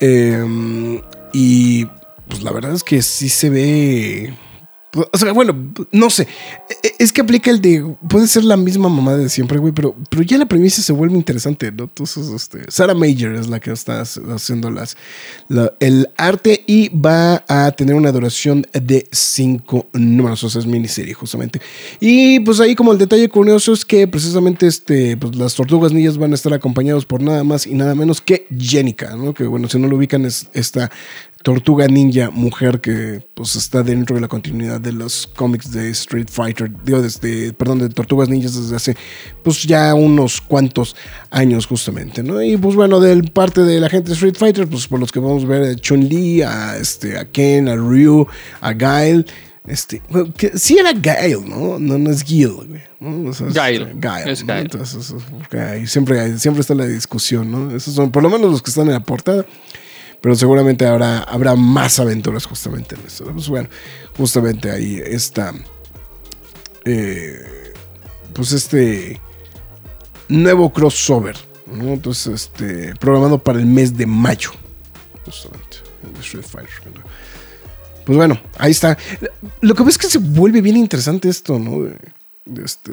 Eh, 0.00 1.00
y 1.32 1.86
pues 2.28 2.42
la 2.42 2.52
verdad 2.52 2.72
es 2.74 2.84
que 2.84 3.02
sí 3.02 3.28
se 3.28 3.50
ve... 3.50 4.34
O 4.94 5.16
sea, 5.16 5.32
bueno, 5.32 5.72
no 5.90 6.10
sé. 6.10 6.28
E- 6.82 6.92
Es 6.98 7.12
que 7.12 7.22
aplica 7.22 7.50
el 7.50 7.62
de. 7.62 7.96
Puede 8.10 8.26
ser 8.26 8.44
la 8.44 8.58
misma 8.58 8.90
mamá 8.90 9.16
de 9.16 9.28
siempre, 9.30 9.58
güey, 9.58 9.72
pero, 9.72 9.96
pero 10.10 10.22
ya 10.22 10.36
la 10.36 10.44
premisa 10.46 10.82
se 10.82 10.92
vuelve 10.92 11.14
interesante, 11.16 11.72
¿no? 11.72 11.84
Entonces, 11.84 12.28
este. 12.28 12.70
Sarah 12.70 12.94
Major 12.94 13.34
es 13.34 13.48
la 13.48 13.58
que 13.58 13.72
está 13.72 14.02
haciendo 14.02 14.70
las, 14.70 14.96
la- 15.48 15.72
el 15.80 16.10
arte 16.18 16.62
y 16.66 16.90
va 16.90 17.42
a 17.48 17.72
tener 17.72 17.94
una 17.94 18.12
duración 18.12 18.66
de 18.74 19.08
cinco 19.12 19.88
números. 19.94 20.44
O 20.44 20.50
sea, 20.50 20.60
es 20.60 20.66
miniserie, 20.66 21.14
justamente. 21.14 21.60
Y 21.98 22.40
pues 22.40 22.60
ahí, 22.60 22.74
como 22.74 22.92
el 22.92 22.98
detalle 22.98 23.30
curioso 23.30 23.72
es 23.72 23.86
que 23.86 24.06
precisamente 24.06 24.66
este, 24.66 25.16
pues, 25.16 25.34
las 25.36 25.54
tortugas 25.54 25.92
niñas 25.92 26.18
van 26.18 26.32
a 26.32 26.34
estar 26.34 26.52
acompañados 26.52 27.06
por 27.06 27.22
nada 27.22 27.44
más 27.44 27.66
y 27.66 27.74
nada 27.74 27.94
menos 27.94 28.20
que 28.20 28.46
Jenica, 28.58 29.16
¿no? 29.16 29.32
Que 29.32 29.44
bueno, 29.44 29.68
si 29.68 29.78
no 29.78 29.88
lo 29.88 29.96
ubican, 29.96 30.26
es 30.26 30.48
esta 30.52 30.90
tortuga 31.42 31.86
ninja 31.88 32.30
mujer 32.30 32.80
que 32.80 33.26
pues 33.34 33.56
está 33.56 33.82
dentro 33.82 34.14
de 34.14 34.22
la 34.22 34.28
continuidad 34.28 34.80
de 34.80 34.92
los 34.92 35.26
cómics 35.26 35.72
de 35.72 35.90
Street 35.90 36.28
Fighter, 36.30 36.70
digo, 36.84 37.02
desde, 37.02 37.52
perdón, 37.52 37.80
de 37.80 37.88
Tortugas 37.88 38.28
Ninjas 38.28 38.54
desde 38.54 38.76
hace 38.76 38.96
pues 39.42 39.62
ya 39.64 39.94
unos 39.94 40.40
cuantos 40.40 40.96
años 41.30 41.66
justamente, 41.66 42.22
¿no? 42.22 42.42
Y 42.42 42.56
pues 42.56 42.76
bueno, 42.76 43.00
del 43.00 43.30
parte 43.30 43.62
de 43.62 43.80
la 43.80 43.88
gente 43.88 44.08
de 44.08 44.14
Street 44.14 44.36
Fighter, 44.36 44.68
pues 44.68 44.86
por 44.86 45.00
los 45.00 45.12
que 45.12 45.20
vamos 45.20 45.44
a 45.44 45.46
ver 45.46 45.62
a 45.62 45.74
Chun-Li, 45.74 46.42
a, 46.42 46.76
este, 46.76 47.18
a 47.18 47.24
Ken, 47.24 47.68
a 47.68 47.76
Ryu, 47.76 48.26
a 48.60 48.72
Guile, 48.72 49.24
este, 49.66 50.02
que 50.36 50.58
sí 50.58 50.76
era 50.78 50.92
Guile, 50.92 51.44
¿no? 51.46 51.78
No, 51.78 51.98
no 51.98 52.10
es 52.10 52.24
Gil, 52.24 52.52
güey. 52.52 52.82
¿no? 52.98 53.30
O 53.30 53.32
sea, 53.32 53.46
es. 53.46 53.54
Guile. 54.44 54.60
Entonces, 54.60 55.14
siempre, 55.86 56.38
siempre 56.38 56.60
está 56.60 56.74
la 56.74 56.86
discusión, 56.86 57.50
¿no? 57.50 57.76
Esos 57.76 57.94
son 57.94 58.10
por 58.10 58.22
lo 58.22 58.30
menos 58.30 58.50
los 58.50 58.62
que 58.62 58.70
están 58.70 58.86
en 58.86 58.94
la 58.94 59.00
portada. 59.00 59.46
Pero 60.22 60.34
seguramente 60.36 60.86
habrá, 60.86 61.18
habrá 61.24 61.56
más 61.56 61.98
aventuras 61.98 62.46
justamente 62.46 62.94
en 62.94 63.02
esto. 63.06 63.24
Pues 63.32 63.48
bueno, 63.48 63.68
justamente 64.16 64.70
ahí 64.70 65.02
está. 65.04 65.52
eh, 66.84 67.72
pues 68.32 68.52
este 68.52 69.20
nuevo 70.28 70.72
crossover. 70.72 71.36
¿no? 71.66 71.88
Entonces, 71.92 72.32
este. 72.34 72.94
Programado 72.96 73.38
para 73.38 73.58
el 73.58 73.66
mes 73.66 73.96
de 73.96 74.06
mayo. 74.06 74.50
Justamente. 75.24 75.78
Street 76.20 76.44
Fighter. 76.44 76.70
Pues 78.04 78.16
bueno, 78.16 78.40
ahí 78.58 78.72
está. 78.72 78.98
Lo 79.60 79.74
que 79.74 79.82
ves 79.84 79.94
es 79.94 79.98
que 79.98 80.08
se 80.08 80.18
vuelve 80.18 80.60
bien 80.60 80.76
interesante 80.76 81.28
esto, 81.28 81.58
¿no? 81.58 81.82
De, 81.84 81.96
de 82.46 82.64
este, 82.64 82.92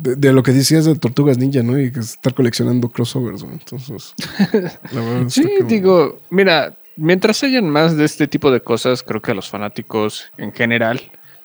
de- 0.00 0.16
de 0.16 0.32
lo 0.32 0.42
que 0.42 0.52
decías 0.52 0.84
de 0.84 0.94
Tortugas 0.96 1.38
Ninja, 1.38 1.62
¿no? 1.62 1.78
Y 1.78 1.90
que 1.92 2.00
estar 2.00 2.34
coleccionando 2.34 2.88
crossovers, 2.88 3.42
¿no? 3.44 3.52
Entonces. 3.52 4.14
la 4.92 5.00
verdad 5.00 5.28
Sí, 5.28 5.42
como- 5.58 5.68
digo, 5.68 6.18
mira, 6.30 6.76
mientras 6.96 7.42
hayan 7.42 7.68
más 7.70 7.96
de 7.96 8.04
este 8.04 8.26
tipo 8.28 8.50
de 8.50 8.60
cosas, 8.60 9.02
creo 9.02 9.20
que 9.22 9.30
a 9.30 9.34
los 9.34 9.48
fanáticos 9.48 10.30
en 10.38 10.52
general 10.52 11.00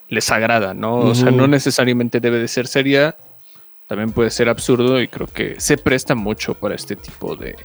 les 0.10 0.30
agrada, 0.32 0.74
¿no? 0.74 1.00
O 1.00 1.16
sea, 1.16 1.32
no 1.32 1.48
necesariamente 1.48 2.20
debe 2.20 2.38
de 2.40 2.48
ser 2.48 2.68
seria, 2.68 3.16
también 3.88 4.12
puede 4.12 4.30
ser 4.30 4.50
absurdo 4.50 5.02
y 5.02 5.08
creo 5.08 5.28
que 5.28 5.60
se 5.60 5.78
presta 5.78 6.14
mucho 6.16 6.54
para 6.54 6.76
este 6.76 6.96
tipo 6.96 7.36
de, 7.36 7.56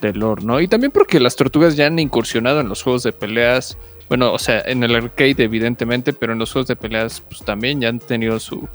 de 0.00 0.12
lore, 0.14 0.44
¿no? 0.44 0.60
Y 0.60 0.68
también 0.68 0.90
porque 0.92 1.20
las 1.20 1.36
tortugas 1.36 1.76
ya 1.76 1.86
han 1.86 1.98
incursionado 1.98 2.60
en 2.60 2.68
los 2.68 2.82
juegos 2.82 3.02
de 3.02 3.12
peleas, 3.12 3.76
bueno, 4.08 4.32
o 4.32 4.38
sea, 4.38 4.60
en 4.64 4.82
el 4.82 4.94
arcade 4.94 5.36
evidentemente, 5.44 6.12
pero 6.14 6.32
en 6.32 6.38
los 6.38 6.52
juegos 6.52 6.68
de 6.68 6.76
peleas 6.76 7.20
pues 7.20 7.42
también 7.44 7.80
ya 7.82 7.88
han 7.90 7.98
tenido 7.98 8.38
su, 8.40 8.66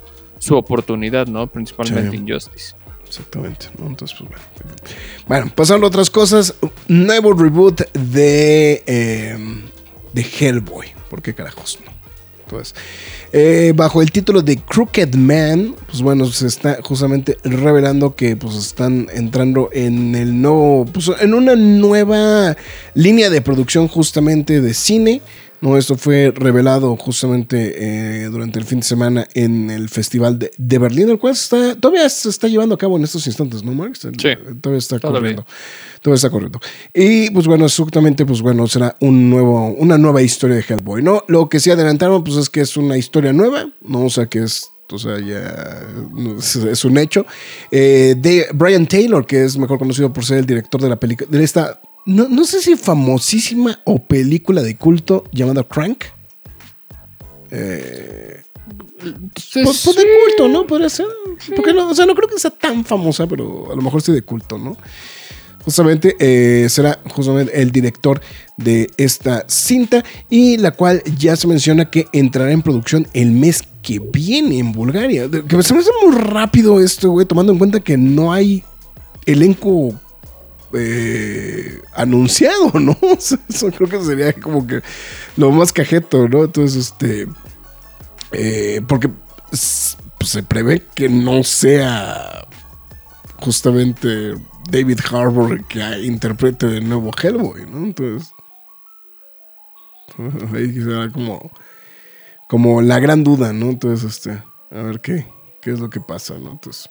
su 0.44 0.56
oportunidad, 0.56 1.26
¿no? 1.26 1.46
Principalmente 1.46 2.10
Sí. 2.10 2.16
Injustice. 2.16 2.74
Exactamente, 3.06 3.66
¿no? 3.78 3.86
Entonces, 3.86 4.16
pues 4.18 4.30
bueno. 4.30 4.74
Bueno, 5.26 5.52
pasando 5.54 5.86
a 5.86 5.88
otras 5.88 6.10
cosas, 6.10 6.54
nuevo 6.88 7.32
reboot 7.32 7.82
de, 7.92 8.82
eh, 8.86 9.36
de 10.12 10.22
Hellboy. 10.22 10.88
¿Por 11.08 11.22
qué 11.22 11.34
carajos 11.34 11.78
no? 11.84 11.92
Entonces, 12.44 12.74
eh, 13.32 13.72
bajo 13.74 14.02
el 14.02 14.10
título 14.10 14.42
de 14.42 14.58
Crooked 14.58 15.14
Man, 15.14 15.74
pues 15.86 16.02
bueno, 16.02 16.26
se 16.26 16.46
está 16.46 16.78
justamente 16.82 17.38
revelando 17.42 18.14
que 18.14 18.36
pues 18.36 18.54
están 18.54 19.06
entrando 19.14 19.70
en 19.72 20.14
el 20.14 20.40
nuevo, 20.42 20.84
pues 20.84 21.10
en 21.20 21.34
una 21.34 21.56
nueva 21.56 22.56
línea 22.94 23.30
de 23.30 23.40
producción 23.40 23.88
justamente 23.88 24.60
de 24.60 24.74
cine. 24.74 25.22
No, 25.60 25.78
esto 25.78 25.96
fue 25.96 26.32
revelado 26.34 26.94
justamente 26.96 27.74
eh, 27.76 28.24
durante 28.26 28.58
el 28.58 28.64
fin 28.66 28.80
de 28.80 28.84
semana 28.84 29.26
en 29.34 29.70
el 29.70 29.88
Festival 29.88 30.38
de, 30.38 30.50
de 30.58 30.78
Berlín, 30.78 31.08
el 31.08 31.18
cual 31.18 31.32
está, 31.32 31.74
todavía 31.74 32.08
se 32.08 32.28
está 32.28 32.48
llevando 32.48 32.74
a 32.74 32.78
cabo 32.78 32.96
en 32.98 33.04
estos 33.04 33.26
instantes, 33.26 33.62
¿no, 33.62 33.72
Mark? 33.72 33.96
Sí. 33.96 34.08
Todavía 34.12 34.78
está 34.78 34.98
Todavía. 34.98 35.20
corriendo. 35.20 35.46
Todo 36.02 36.14
está 36.14 36.28
corriendo. 36.28 36.60
Y 36.92 37.30
pues 37.30 37.46
bueno, 37.46 37.64
exactamente, 37.64 38.26
pues 38.26 38.42
bueno, 38.42 38.66
será 38.66 38.94
un 39.00 39.30
nuevo, 39.30 39.68
una 39.78 39.96
nueva 39.96 40.20
historia 40.20 40.56
de 40.56 40.64
Hellboy, 40.68 41.02
¿no? 41.02 41.24
Lo 41.28 41.48
que 41.48 41.60
sí 41.60 41.70
adelantaron, 41.70 42.22
pues 42.22 42.36
es 42.36 42.50
que 42.50 42.60
es 42.60 42.76
una 42.76 42.98
historia 42.98 43.32
nueva, 43.32 43.66
¿no? 43.80 44.04
O 44.04 44.10
sea, 44.10 44.26
que 44.26 44.40
es, 44.42 44.70
o 44.90 44.98
sea, 44.98 45.18
ya 45.18 45.82
es 46.70 46.84
un 46.84 46.98
hecho. 46.98 47.24
Eh, 47.70 48.14
de 48.18 48.48
Brian 48.52 48.86
Taylor, 48.86 49.24
que 49.24 49.44
es 49.44 49.56
mejor 49.56 49.78
conocido 49.78 50.12
por 50.12 50.26
ser 50.26 50.38
el 50.38 50.46
director 50.46 50.80
de 50.82 50.90
la 50.90 51.00
película, 51.00 51.26
de 51.30 51.42
esta, 51.42 51.80
no, 52.06 52.28
no 52.28 52.44
sé 52.44 52.60
si 52.60 52.76
famosísima 52.76 53.80
o 53.84 54.02
película 54.02 54.62
de 54.62 54.76
culto 54.76 55.24
llamada 55.32 55.64
Crank. 55.64 56.04
Eh, 57.50 58.42
pues, 59.52 59.82
pues 59.84 59.96
de 59.96 60.04
culto, 60.04 60.48
¿no? 60.48 60.66
Podría 60.66 60.88
ser. 60.88 61.06
Porque 61.54 61.72
no, 61.72 61.90
o 61.90 61.94
sea, 61.94 62.06
no 62.06 62.14
creo 62.14 62.28
que 62.28 62.38
sea 62.38 62.50
tan 62.50 62.84
famosa, 62.84 63.26
pero 63.26 63.70
a 63.72 63.76
lo 63.76 63.82
mejor 63.82 64.02
sí 64.02 64.12
de 64.12 64.22
culto, 64.22 64.58
¿no? 64.58 64.76
Justamente 65.64 66.14
eh, 66.18 66.68
será 66.68 66.98
justamente 67.08 67.58
el 67.60 67.70
director 67.70 68.20
de 68.58 68.90
esta 68.98 69.46
cinta 69.48 70.04
y 70.28 70.58
la 70.58 70.72
cual 70.72 71.02
ya 71.18 71.36
se 71.36 71.46
menciona 71.46 71.90
que 71.90 72.06
entrará 72.12 72.52
en 72.52 72.60
producción 72.60 73.08
el 73.14 73.30
mes 73.30 73.62
que 73.80 73.98
viene 73.98 74.58
en 74.58 74.72
Bulgaria. 74.72 75.28
Que 75.30 75.62
se 75.62 75.72
me 75.72 75.80
hace 75.80 75.90
muy 76.04 76.14
rápido 76.16 76.80
esto, 76.80 77.10
güey, 77.10 77.26
tomando 77.26 77.52
en 77.52 77.58
cuenta 77.58 77.80
que 77.80 77.96
no 77.96 78.32
hay 78.32 78.62
elenco 79.24 79.94
eh, 80.72 81.80
anunciado, 81.94 82.72
¿no? 82.78 82.96
Eso 83.48 83.70
creo 83.70 83.88
que 83.88 84.04
sería 84.04 84.32
como 84.32 84.66
que 84.66 84.82
lo 85.36 85.50
más 85.50 85.72
cajeto, 85.72 86.28
¿no? 86.28 86.44
Entonces, 86.44 86.86
este... 86.86 87.26
eh, 88.32 88.80
porque 88.86 89.10
pues, 89.48 89.96
se 90.24 90.42
prevé 90.42 90.82
que 90.94 91.08
no 91.08 91.42
sea 91.44 92.46
justamente 93.36 94.34
David 94.70 95.00
Harbour 95.10 95.64
que 95.66 96.00
interprete 96.00 96.66
de 96.66 96.80
nuevo 96.80 97.10
Hellboy, 97.12 97.66
¿no? 97.70 97.84
Entonces, 97.84 98.32
ahí 100.54 100.72
será 100.72 101.10
como, 101.10 101.50
como 102.48 102.80
la 102.80 102.98
gran 103.00 103.22
duda, 103.22 103.52
¿no? 103.52 103.70
Entonces, 103.70 104.10
este, 104.10 104.42
a 104.70 104.82
ver 104.82 105.00
qué, 105.00 105.26
qué 105.64 105.72
es 105.72 105.80
lo 105.80 105.88
que 105.90 106.00
pasa, 106.00 106.34
¿no? 106.38 106.52
Entonces, 106.52 106.90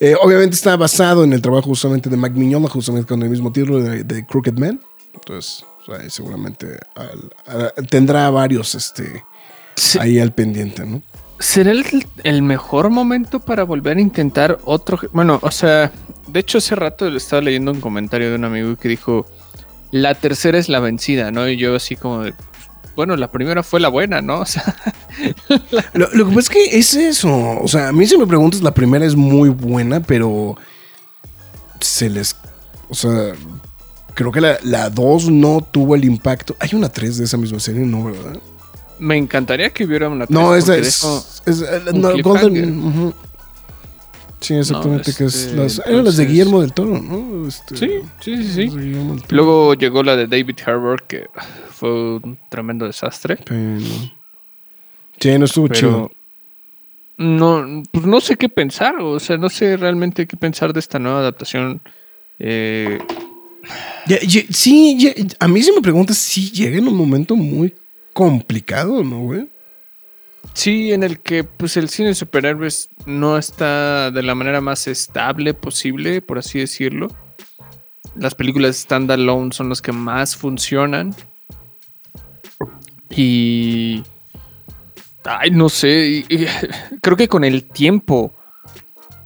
eh, 0.00 0.14
obviamente 0.22 0.54
está 0.54 0.76
basado 0.76 1.24
en 1.24 1.32
el 1.32 1.42
trabajo 1.42 1.66
justamente 1.68 2.08
de 2.08 2.16
Mac 2.16 2.32
Mignola, 2.32 2.68
justamente 2.68 3.08
con 3.08 3.22
el 3.22 3.28
mismo 3.28 3.50
título 3.52 3.80
de, 3.80 4.04
de 4.04 4.24
Crooked 4.24 4.54
Man. 4.54 4.80
Entonces, 5.14 5.64
o 5.82 5.84
sea, 5.96 6.08
seguramente 6.10 6.78
al- 6.94 7.72
tendrá 7.88 8.30
varios 8.30 8.74
este, 8.74 9.24
Sí. 9.76 9.98
ahí 10.00 10.18
al 10.20 10.32
pendiente, 10.32 10.86
¿no? 10.86 11.02
¿Será 11.40 11.72
el, 11.72 12.06
el 12.22 12.42
mejor 12.42 12.90
momento 12.90 13.40
para 13.40 13.64
volver 13.64 13.96
a 13.96 14.00
intentar 14.00 14.58
otro? 14.64 14.98
Bueno, 15.12 15.40
o 15.42 15.50
sea, 15.50 15.90
de 16.28 16.40
hecho 16.40 16.58
hace 16.58 16.76
rato 16.76 17.08
estaba 17.08 17.42
leyendo 17.42 17.72
un 17.72 17.80
comentario 17.80 18.30
de 18.30 18.36
un 18.36 18.44
amigo 18.44 18.76
que 18.76 18.88
dijo, 18.88 19.26
la 19.90 20.14
tercera 20.14 20.58
es 20.58 20.68
la 20.68 20.78
vencida, 20.78 21.32
¿no? 21.32 21.48
Y 21.48 21.56
yo 21.56 21.74
así 21.74 21.96
como 21.96 22.22
de, 22.22 22.34
bueno, 22.96 23.16
la 23.16 23.30
primera 23.30 23.62
fue 23.62 23.80
la 23.80 23.88
buena, 23.88 24.20
¿no? 24.22 24.40
O 24.42 24.46
sea, 24.46 24.74
Lo, 25.94 26.08
lo 26.12 26.28
que 26.28 26.34
pasa 26.34 26.40
es 26.40 26.48
que 26.48 26.78
es 26.78 26.94
eso. 26.94 27.30
O 27.60 27.68
sea, 27.68 27.88
a 27.88 27.92
mí 27.92 28.06
si 28.06 28.16
me 28.18 28.26
preguntas, 28.26 28.60
la 28.62 28.74
primera 28.74 29.04
es 29.06 29.14
muy 29.14 29.48
buena, 29.48 30.00
pero 30.00 30.56
se 31.80 32.10
les. 32.10 32.36
O 32.88 32.94
sea, 32.94 33.32
creo 34.14 34.32
que 34.32 34.40
la, 34.40 34.58
la 34.62 34.90
2 34.90 35.30
no 35.30 35.60
tuvo 35.70 35.94
el 35.94 36.04
impacto. 36.04 36.56
Hay 36.60 36.70
una 36.74 36.88
3 36.88 37.18
de 37.18 37.24
esa 37.24 37.36
misma 37.36 37.60
serie, 37.60 37.82
¿no, 37.86 38.04
verdad? 38.04 38.38
me 39.00 39.16
encantaría 39.16 39.70
que 39.70 39.84
hubiera 39.84 40.08
una 40.08 40.24
No, 40.28 40.52
tres, 40.52 40.64
esa 40.64 40.76
es. 40.76 41.02
dejó- 41.02 41.24
es, 41.46 41.60
eh, 41.62 41.92
no. 41.94 43.12
Sí, 44.44 44.54
exactamente. 44.54 45.12
que 45.16 45.24
es 45.24 45.34
este, 45.46 45.56
las, 45.56 45.82
eran 45.86 46.04
las 46.04 46.16
de 46.16 46.26
Guillermo 46.26 46.60
del 46.60 46.72
Toro, 46.72 47.00
¿no? 47.00 47.48
Este, 47.48 47.76
Sí, 47.76 47.90
sí, 48.20 48.42
sí, 48.44 48.68
sí. 48.70 48.76
Luego 49.30 49.74
llegó 49.74 50.02
la 50.02 50.16
de 50.16 50.26
David 50.26 50.58
Harbour, 50.66 51.02
que 51.04 51.26
fue 51.70 52.16
un 52.16 52.38
tremendo 52.50 52.86
desastre. 52.86 53.38
Pero- 53.44 53.80
Sí, 55.20 55.38
no 55.38 55.44
estuvo 55.44 55.68
Pero 55.68 55.78
chido. 55.80 56.10
no, 57.16 57.82
pues 57.92 58.04
no 58.04 58.20
sé 58.20 58.36
qué 58.36 58.48
pensar, 58.48 58.96
o 59.00 59.18
sea, 59.20 59.36
no 59.38 59.48
sé 59.48 59.76
realmente 59.76 60.26
qué 60.26 60.36
pensar 60.36 60.72
de 60.72 60.80
esta 60.80 60.98
nueva 60.98 61.20
adaptación. 61.20 61.80
Eh, 62.38 62.98
Ya- 64.06 64.18
ya- 64.20 64.42
sí, 64.50 64.96
ya- 64.98 65.14
a 65.38 65.48
mí 65.48 65.62
si 65.62 65.72
me 65.72 65.80
preguntas, 65.80 66.18
sí 66.18 66.50
llega 66.50 66.76
en 66.76 66.86
un 66.86 66.94
momento 66.96 67.34
muy 67.34 67.74
complicado, 68.12 69.02
¿no, 69.02 69.20
güey? 69.20 69.48
Sí, 70.54 70.92
en 70.92 71.02
el 71.02 71.20
que 71.20 71.44
pues 71.44 71.76
el 71.76 71.88
cine 71.90 72.08
de 72.08 72.14
superhéroes 72.14 72.88
no 73.06 73.36
está 73.36 74.10
de 74.10 74.22
la 74.22 74.34
manera 74.34 74.60
más 74.62 74.86
estable 74.86 75.52
posible, 75.54 76.22
por 76.22 76.38
así 76.38 76.58
decirlo. 76.60 77.08
Las 78.16 78.34
películas 78.34 78.76
standalone 78.76 79.52
son 79.52 79.68
las 79.68 79.82
que 79.82 79.92
más 79.92 80.36
funcionan. 80.36 81.14
Y... 83.10 84.02
Ay, 85.24 85.50
no 85.50 85.68
sé. 85.68 86.24
y- 86.28 86.34
y 86.34 86.46
creo 87.00 87.16
que 87.16 87.28
con 87.28 87.44
el 87.44 87.64
tiempo 87.64 88.34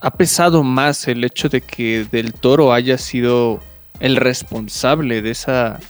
ha 0.01 0.11
pesado 0.13 0.63
más 0.63 1.09
el 1.09 1.25
hecho 1.25 1.49
de 1.49 1.61
que 1.61 2.07
Del 2.11 2.33
Toro 2.33 2.73
haya 2.73 2.99
sido 2.99 3.61
el 3.99 4.15
responsable 4.17 5.23
de 5.23 5.31
esa, 5.33 5.81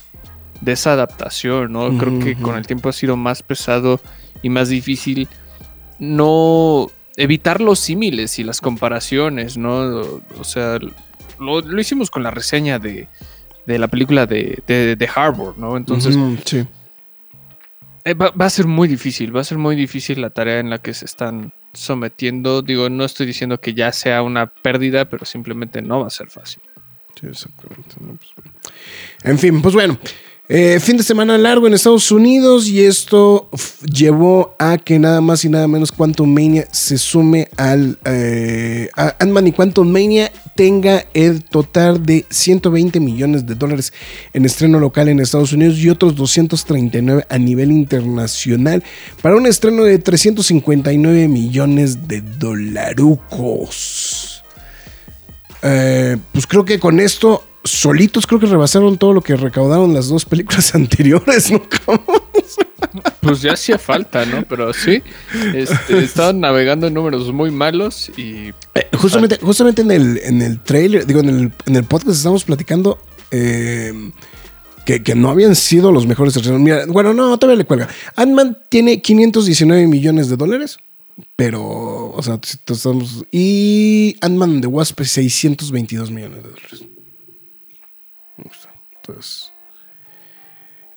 de 0.61 0.71
esa 0.71 0.93
adaptación, 0.93 1.71
¿no? 1.73 1.95
Creo 1.97 2.17
que 2.19 2.35
con 2.35 2.57
el 2.57 2.65
tiempo 2.65 2.89
ha 2.89 2.93
sido 2.93 3.15
más 3.17 3.43
pesado 3.43 4.01
y 4.41 4.49
más 4.49 4.69
difícil 4.69 5.27
no 5.99 6.87
evitar 7.17 7.59
los 7.59 7.79
símiles 7.79 8.39
y 8.39 8.43
las 8.43 8.61
comparaciones, 8.61 9.57
¿no? 9.57 10.01
O 10.39 10.43
sea, 10.43 10.79
lo, 11.39 11.61
lo 11.61 11.81
hicimos 11.81 12.09
con 12.09 12.23
la 12.23 12.31
reseña 12.31 12.79
de, 12.79 13.07
de 13.65 13.79
la 13.79 13.87
película 13.87 14.25
de, 14.25 14.63
de, 14.67 14.95
de 14.95 15.09
Harbour, 15.13 15.57
¿no? 15.57 15.75
Entonces, 15.75 16.17
sí. 16.45 16.65
eh, 18.05 18.13
va, 18.13 18.31
va 18.31 18.45
a 18.45 18.49
ser 18.49 18.65
muy 18.67 18.87
difícil, 18.87 19.35
va 19.35 19.41
a 19.41 19.43
ser 19.43 19.57
muy 19.57 19.75
difícil 19.75 20.21
la 20.21 20.29
tarea 20.29 20.59
en 20.59 20.69
la 20.69 20.77
que 20.79 20.93
se 20.93 21.05
están 21.05 21.53
sometiendo. 21.73 22.61
Digo, 22.61 22.89
no 22.89 23.03
estoy 23.03 23.27
diciendo 23.27 23.59
que 23.59 23.73
ya 23.73 23.91
sea 23.91 24.21
una 24.21 24.47
pérdida, 24.47 25.09
pero 25.09 25.25
simplemente 25.25 25.81
no 25.81 25.99
va 25.99 26.07
a 26.07 26.11
ser 26.11 26.29
fácil. 26.29 26.61
Sí, 27.19 27.27
exactamente. 27.27 27.95
¿no? 27.99 28.15
Pues, 28.15 28.31
bueno. 28.35 28.51
En 29.23 29.37
fin, 29.37 29.61
pues 29.61 29.75
bueno. 29.75 29.99
Eh, 30.51 30.79
fin 30.79 30.97
de 30.97 31.03
semana 31.03 31.37
largo 31.37 31.67
en 31.67 31.75
Estados 31.75 32.11
Unidos 32.11 32.67
y 32.67 32.83
esto 32.83 33.49
llevó 33.85 34.55
a 34.57 34.79
que 34.79 34.97
nada 34.97 35.21
más 35.21 35.45
y 35.45 35.49
nada 35.49 35.67
menos 35.67 35.91
Quantum 35.91 36.33
Mania 36.33 36.67
se 36.71 36.97
sume 36.97 37.49
al 37.55 37.99
eh, 38.03 38.89
Ant-Man 38.95 39.45
y 39.45 39.51
Quantum 39.51 39.87
Mania 39.87 40.31
tenga 40.55 41.05
el 41.13 41.43
total 41.43 42.03
de 42.03 42.25
120 42.31 42.99
millones 42.99 43.45
de 43.45 43.53
dólares 43.53 43.93
en 44.33 44.43
estreno 44.43 44.79
local 44.79 45.07
en 45.07 45.19
Estados 45.19 45.53
Unidos 45.53 45.77
y 45.77 45.87
otros 45.89 46.15
239 46.15 47.27
a 47.29 47.37
nivel 47.37 47.71
internacional 47.71 48.83
para 49.21 49.35
un 49.35 49.45
estreno 49.45 49.83
de 49.83 49.99
359 49.99 51.27
millones 51.27 52.07
de 52.07 52.21
dolarucos. 52.21 53.63
Eh, 55.61 56.17
pues 56.31 56.47
creo 56.47 56.65
que 56.65 56.79
con 56.79 56.99
esto, 56.99 57.43
solitos 57.63 58.25
creo 58.25 58.39
que 58.39 58.45
rebasaron 58.45 58.97
todo 58.97 59.13
lo 59.13 59.21
que 59.21 59.35
recaudaron 59.35 59.93
las 59.93 60.07
dos 60.07 60.25
películas 60.25 60.73
anteriores, 60.75 61.51
¿no? 61.51 61.61
Pues 63.21 63.41
ya 63.41 63.53
hacía 63.53 63.77
falta, 63.77 64.25
¿no? 64.25 64.43
Pero 64.47 64.73
sí, 64.73 65.03
este, 65.53 65.99
estaban 65.99 66.39
navegando 66.39 66.87
en 66.87 66.93
números 66.93 67.31
muy 67.31 67.51
malos 67.51 68.09
y 68.17 68.51
Eh, 68.75 68.87
justamente, 68.97 69.37
justamente 69.41 69.81
en 69.81 69.91
el, 69.91 70.17
en 70.23 70.41
el 70.41 70.59
trailer, 70.61 71.05
digo, 71.05 71.19
en 71.19 71.29
el, 71.29 71.51
en 71.65 71.75
el 71.75 71.83
podcast 71.83 72.17
estamos 72.17 72.43
platicando 72.45 72.97
eh, 73.31 73.93
que, 74.85 75.03
que 75.03 75.13
no 75.15 75.29
habían 75.29 75.55
sido 75.55 75.91
los 75.91 76.07
mejores. 76.07 76.41
Mira, 76.49 76.85
bueno, 76.87 77.13
no, 77.13 77.37
todavía 77.37 77.59
le 77.59 77.65
cuelga. 77.65 77.89
Ant-Man 78.15 78.57
tiene 78.69 79.01
519 79.01 79.87
millones 79.87 80.29
de 80.29 80.37
dólares, 80.37 80.79
pero, 81.35 82.11
o 82.11 82.21
sea, 82.23 82.39
estamos. 82.67 83.25
Y 83.31 84.15
Ant-Man 84.21 84.61
the 84.61 84.67
Wasp, 84.67 85.01
622 85.01 86.09
millones 86.09 86.43
de 86.43 86.49
dólares. 86.49 86.83
Entonces. 89.09 89.51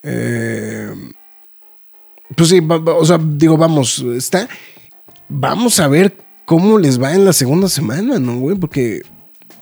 Eh, 0.03 0.93
pues 2.35 2.49
sí, 2.49 2.59
o 2.69 3.05
sea, 3.05 3.19
digo, 3.21 3.57
vamos, 3.57 3.99
está. 3.99 4.47
Vamos 5.29 5.79
a 5.79 5.87
ver 5.87 6.17
cómo 6.45 6.77
les 6.77 7.01
va 7.01 7.13
en 7.13 7.25
la 7.25 7.33
segunda 7.33 7.67
semana, 7.69 8.19
¿no, 8.19 8.37
güey? 8.37 8.57
Porque 8.57 9.01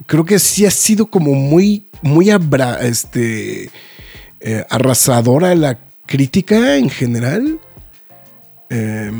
creo 0.07 0.25
que 0.25 0.39
sí 0.39 0.65
ha 0.65 0.71
sido 0.71 1.05
como 1.07 1.33
muy, 1.33 1.85
muy 2.01 2.29
este, 2.81 3.69
eh, 4.39 4.65
arrasadora 4.69 5.53
la 5.55 5.79
crítica 6.05 6.77
en 6.77 6.89
general. 6.89 7.59
Eh, 8.69 9.11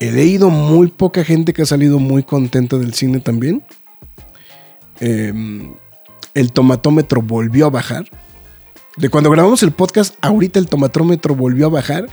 he 0.00 0.12
leído 0.12 0.50
muy 0.50 0.88
poca 0.88 1.24
gente 1.24 1.52
que 1.52 1.62
ha 1.62 1.66
salido 1.66 1.98
muy 1.98 2.22
contenta 2.22 2.76
del 2.76 2.94
cine 2.94 3.20
también. 3.20 3.62
Eh, 5.00 5.32
el 6.34 6.52
tomatómetro 6.52 7.22
volvió 7.22 7.66
a 7.66 7.70
bajar. 7.70 8.04
De 8.96 9.08
cuando 9.08 9.30
grabamos 9.30 9.62
el 9.62 9.72
podcast, 9.72 10.14
ahorita 10.20 10.58
el 10.58 10.68
tomatómetro 10.68 11.34
volvió 11.34 11.66
a 11.66 11.70
bajar. 11.70 12.06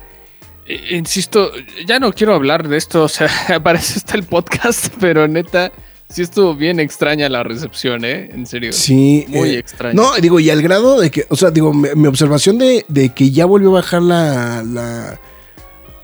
Eh, 0.66 0.96
Insisto, 0.98 1.52
ya 1.86 2.00
no 2.00 2.12
quiero 2.14 2.34
hablar 2.34 2.68
de 2.68 2.78
esto, 2.78 3.04
o 3.04 3.10
sea, 3.10 3.30
para 3.64 3.80
eso 3.80 3.98
está 3.98 4.18
el 4.18 4.24
podcast, 4.24 4.94
pero 5.00 5.28
neta, 5.28 5.72
sí 6.10 6.24
estuvo 6.24 6.56
bien 6.56 6.80
extraña 6.80 7.30
la 7.30 7.44
recepción, 7.44 8.04
¿eh? 8.04 8.32
En 8.34 8.46
serio. 8.46 8.74
Sí. 8.74 9.26
Muy 9.28 9.50
eh, 9.50 9.60
extraño. 9.60 9.94
No, 9.94 10.16
digo, 10.16 10.40
y 10.40 10.50
al 10.50 10.62
grado 10.62 11.00
de 11.00 11.12
que, 11.12 11.26
o 11.30 11.36
sea, 11.36 11.52
digo, 11.52 11.74
mi, 11.74 11.90
mi 11.96 12.08
observación 12.08 12.58
de, 12.58 12.84
de 12.88 13.10
que 13.10 13.32
ya 13.32 13.46
volvió 13.46 13.70
a 13.70 13.74
bajar 13.74 14.02
la, 14.02 14.64
la, 14.64 15.20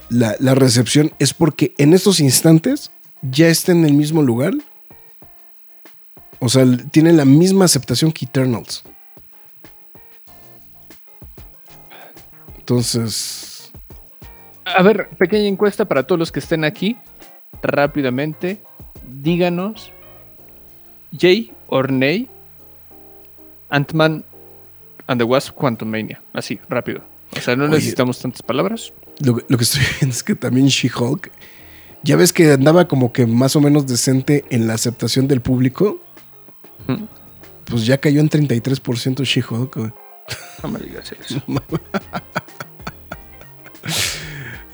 la, 0.10 0.36
la 0.40 0.56
recepción 0.56 1.12
es 1.18 1.34
porque 1.34 1.74
en 1.78 1.94
estos 1.94 2.20
instantes 2.20 2.92
ya 3.22 3.48
está 3.48 3.72
en 3.72 3.84
el 3.84 3.94
mismo 3.94 4.22
lugar. 4.22 4.54
O 6.40 6.50
sea, 6.50 6.66
tiene 6.92 7.14
la 7.14 7.26
misma 7.26 7.66
aceptación 7.66 8.12
que 8.12 8.26
Eternals. 8.26 8.84
Entonces, 12.68 13.72
A 14.66 14.84
ver, 14.84 15.08
pequeña 15.18 15.48
encuesta 15.48 15.86
para 15.86 16.04
todos 16.04 16.20
los 16.20 16.34
que 16.34 16.40
estén 16.40 16.66
aquí. 16.66 16.98
Rápidamente, 17.64 18.62
díganos, 19.22 19.94
Jay 21.18 21.54
or 21.68 21.90
Nay, 21.90 22.28
Ant-Man 23.70 24.26
and 25.08 25.22
the 25.22 25.24
Wasp 25.24 25.56
Quantumania. 25.56 26.22
Así, 26.34 26.60
rápido. 26.68 27.00
O 27.38 27.40
sea, 27.40 27.56
no 27.56 27.64
Oye. 27.64 27.76
necesitamos 27.76 28.20
tantas 28.20 28.42
palabras. 28.42 28.92
lo, 29.22 29.38
lo 29.48 29.58
que 29.58 29.64
estoy 29.64 29.84
viendo 30.02 30.14
es 30.14 30.22
que 30.22 30.36
también 30.36 30.68
She-Hulk, 30.68 31.32
ya 32.04 32.18
ves 32.18 32.34
que 32.34 32.52
andaba 32.52 32.90
como 32.90 33.14
que 33.14 33.26
más 33.26 33.56
o 33.56 33.62
menos 33.62 33.88
decente 33.88 34.44
en 34.50 34.68
la 34.68 34.74
aceptación 34.74 35.30
del 35.30 35.40
público. 35.40 36.02
Pues 37.64 37.86
ya 37.86 37.98
cayó 37.98 38.20
en 38.20 38.30
33% 38.30 39.24
She-Hulk, 39.24 39.76
güey. 39.78 39.92
No 40.64 40.70
me 40.70 40.80
digas 40.80 41.12
eso. 41.12 41.42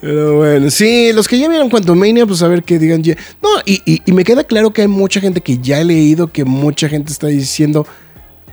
Pero 0.02 0.38
bueno, 0.38 0.70
sí, 0.70 1.12
los 1.14 1.28
que 1.28 1.40
ya 1.40 1.48
vieron 1.48 1.70
Quantum 1.70 1.98
Mania, 1.98 2.26
pues 2.26 2.42
a 2.42 2.48
ver 2.48 2.64
qué 2.64 2.78
digan. 2.78 3.02
ya- 3.04 3.16
No, 3.42 3.50
y, 3.66 3.82
y- 3.86 4.02
y 4.06 4.12
me 4.12 4.24
queda 4.26 4.44
claro 4.44 4.74
que 4.74 4.82
hay 4.82 4.88
mucha 4.88 5.22
gente 5.22 5.40
que 5.42 5.60
ya 5.60 5.80
he 5.80 5.86
leído 5.86 6.28
que 6.32 6.44
mucha 6.44 6.90
gente 6.90 7.12
está 7.12 7.28
diciendo 7.28 7.88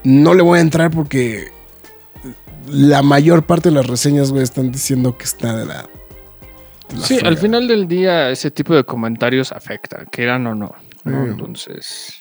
no 0.05 0.33
le 0.35 0.43
voy 0.43 0.59
a 0.59 0.63
entrar 0.63 0.91
porque 0.91 1.49
la 2.69 3.03
mayor 3.03 3.45
parte 3.47 3.69
de 3.71 3.75
las 3.75 3.87
reseñas, 3.87 4.31
güey, 4.31 4.43
están 4.45 4.71
diciendo 4.71 5.17
que 5.19 5.25
está 5.25 5.57
de 5.57 5.67
la. 5.67 5.83
de 6.89 6.97
la 6.99 7.07
Sí, 7.07 7.19
al 7.23 7.37
final 7.37 7.67
del 7.67 7.89
día 7.89 8.31
ese 8.31 8.51
tipo 8.53 8.75
de 8.75 8.85
comentarios 8.85 9.51
afecta, 9.53 10.05
quieran 10.07 10.47
o 10.47 10.55
no. 10.55 10.75
¿no? 11.05 11.25
Sí. 11.25 11.31
Entonces, 11.31 12.20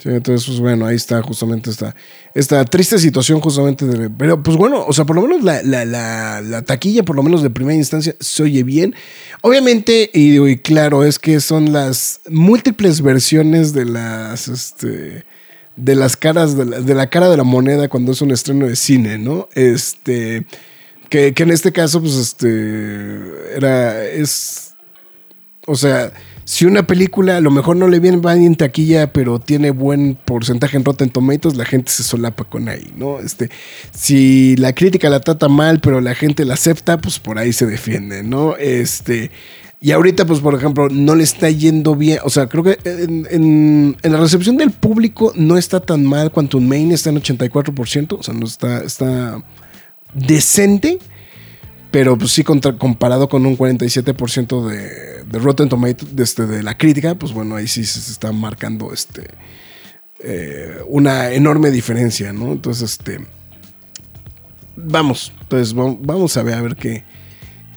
Sí, 0.00 0.10
entonces, 0.10 0.46
pues 0.46 0.60
bueno, 0.60 0.86
ahí 0.86 0.94
está 0.94 1.20
justamente 1.22 1.70
esta, 1.70 1.92
esta 2.32 2.64
triste 2.64 2.98
situación 3.00 3.40
justamente. 3.40 3.84
Pero 4.16 4.40
pues 4.42 4.56
bueno, 4.56 4.84
o 4.86 4.92
sea, 4.92 5.04
por 5.04 5.16
lo 5.16 5.22
menos 5.22 5.42
la, 5.42 5.60
la- 5.64 5.84
la- 5.84 6.40
la 6.40 6.62
taquilla, 6.62 7.02
por 7.02 7.16
lo 7.16 7.24
menos 7.24 7.42
de 7.42 7.50
primera 7.50 7.74
instancia, 7.76 8.14
se 8.20 8.42
oye 8.44 8.62
bien. 8.62 8.94
Obviamente, 9.40 10.08
y 10.14 10.56
claro, 10.58 11.04
es 11.04 11.18
que 11.18 11.40
son 11.40 11.72
las 11.72 12.20
múltiples 12.28 13.00
versiones 13.02 13.72
de 13.72 13.86
las, 13.86 14.46
este, 14.46 15.24
de 15.74 15.94
las 15.96 16.16
caras, 16.16 16.56
de 16.56 16.64
la, 16.64 16.80
de 16.80 16.94
la 16.94 17.10
cara 17.10 17.28
de 17.28 17.36
la 17.36 17.44
moneda 17.44 17.88
cuando 17.88 18.12
es 18.12 18.20
un 18.22 18.30
estreno 18.30 18.66
de 18.68 18.76
cine, 18.76 19.18
¿no? 19.18 19.48
Este, 19.54 20.46
que, 21.08 21.34
que 21.34 21.42
en 21.42 21.50
este 21.50 21.72
caso, 21.72 22.00
pues 22.00 22.14
este, 22.14 22.46
era, 23.56 24.04
es, 24.04 24.74
o 25.66 25.74
sea, 25.74 26.12
si 26.48 26.64
una 26.64 26.86
película 26.86 27.36
a 27.36 27.40
lo 27.42 27.50
mejor 27.50 27.76
no 27.76 27.88
le 27.88 28.00
viene 28.00 28.16
bien 28.16 28.42
en 28.42 28.56
taquilla, 28.56 29.12
pero 29.12 29.38
tiene 29.38 29.70
buen 29.70 30.14
porcentaje 30.14 30.78
en 30.78 30.84
Rotten 30.86 31.10
Tomatoes, 31.10 31.58
la 31.58 31.66
gente 31.66 31.92
se 31.92 32.02
solapa 32.02 32.44
con 32.44 32.70
ahí, 32.70 32.90
¿no? 32.96 33.20
Este, 33.20 33.50
si 33.92 34.56
la 34.56 34.74
crítica 34.74 35.10
la 35.10 35.20
trata 35.20 35.48
mal, 35.48 35.78
pero 35.80 36.00
la 36.00 36.14
gente 36.14 36.46
la 36.46 36.54
acepta, 36.54 37.02
pues 37.02 37.18
por 37.18 37.38
ahí 37.38 37.52
se 37.52 37.66
defiende, 37.66 38.22
¿no? 38.22 38.56
Este, 38.56 39.30
y 39.78 39.90
ahorita, 39.90 40.24
pues 40.24 40.40
por 40.40 40.54
ejemplo, 40.54 40.88
no 40.88 41.14
le 41.16 41.22
está 41.22 41.50
yendo 41.50 41.94
bien, 41.94 42.20
o 42.24 42.30
sea, 42.30 42.46
creo 42.46 42.64
que 42.64 42.78
en, 42.86 43.98
la 44.02 44.16
recepción 44.16 44.56
del 44.56 44.70
público 44.70 45.34
no 45.36 45.58
está 45.58 45.80
tan 45.80 46.06
mal, 46.06 46.30
Quantum 46.30 46.66
Main 46.66 46.92
está 46.92 47.10
en 47.10 47.20
84%, 47.20 48.16
o 48.18 48.22
sea, 48.22 48.32
no 48.32 48.46
está, 48.46 48.84
está 48.84 49.44
decente. 50.14 50.98
Pero 51.90 52.18
pues 52.18 52.32
sí, 52.32 52.44
contra- 52.44 52.76
comparado 52.76 53.28
con 53.28 53.46
un 53.46 53.56
47% 53.56 54.66
de, 54.68 55.24
de 55.24 55.38
Rotten 55.38 55.68
Tomatoes, 55.70 56.14
de, 56.14 56.22
este, 56.22 56.46
de 56.46 56.62
la 56.62 56.76
crítica, 56.76 57.14
pues 57.14 57.32
bueno, 57.32 57.56
ahí 57.56 57.66
sí 57.66 57.84
se 57.84 57.98
está 58.12 58.30
marcando 58.30 58.92
este, 58.92 59.26
eh, 60.20 60.78
una 60.86 61.32
enorme 61.32 61.70
diferencia, 61.70 62.32
¿no? 62.34 62.52
Entonces, 62.52 62.90
este, 62.92 63.20
vamos, 64.76 65.32
pues 65.48 65.74
vam- 65.74 65.98
vamos 66.02 66.36
a 66.36 66.42
ver 66.42 66.54
a 66.54 66.60
ver 66.62 66.76
qué, 66.76 67.04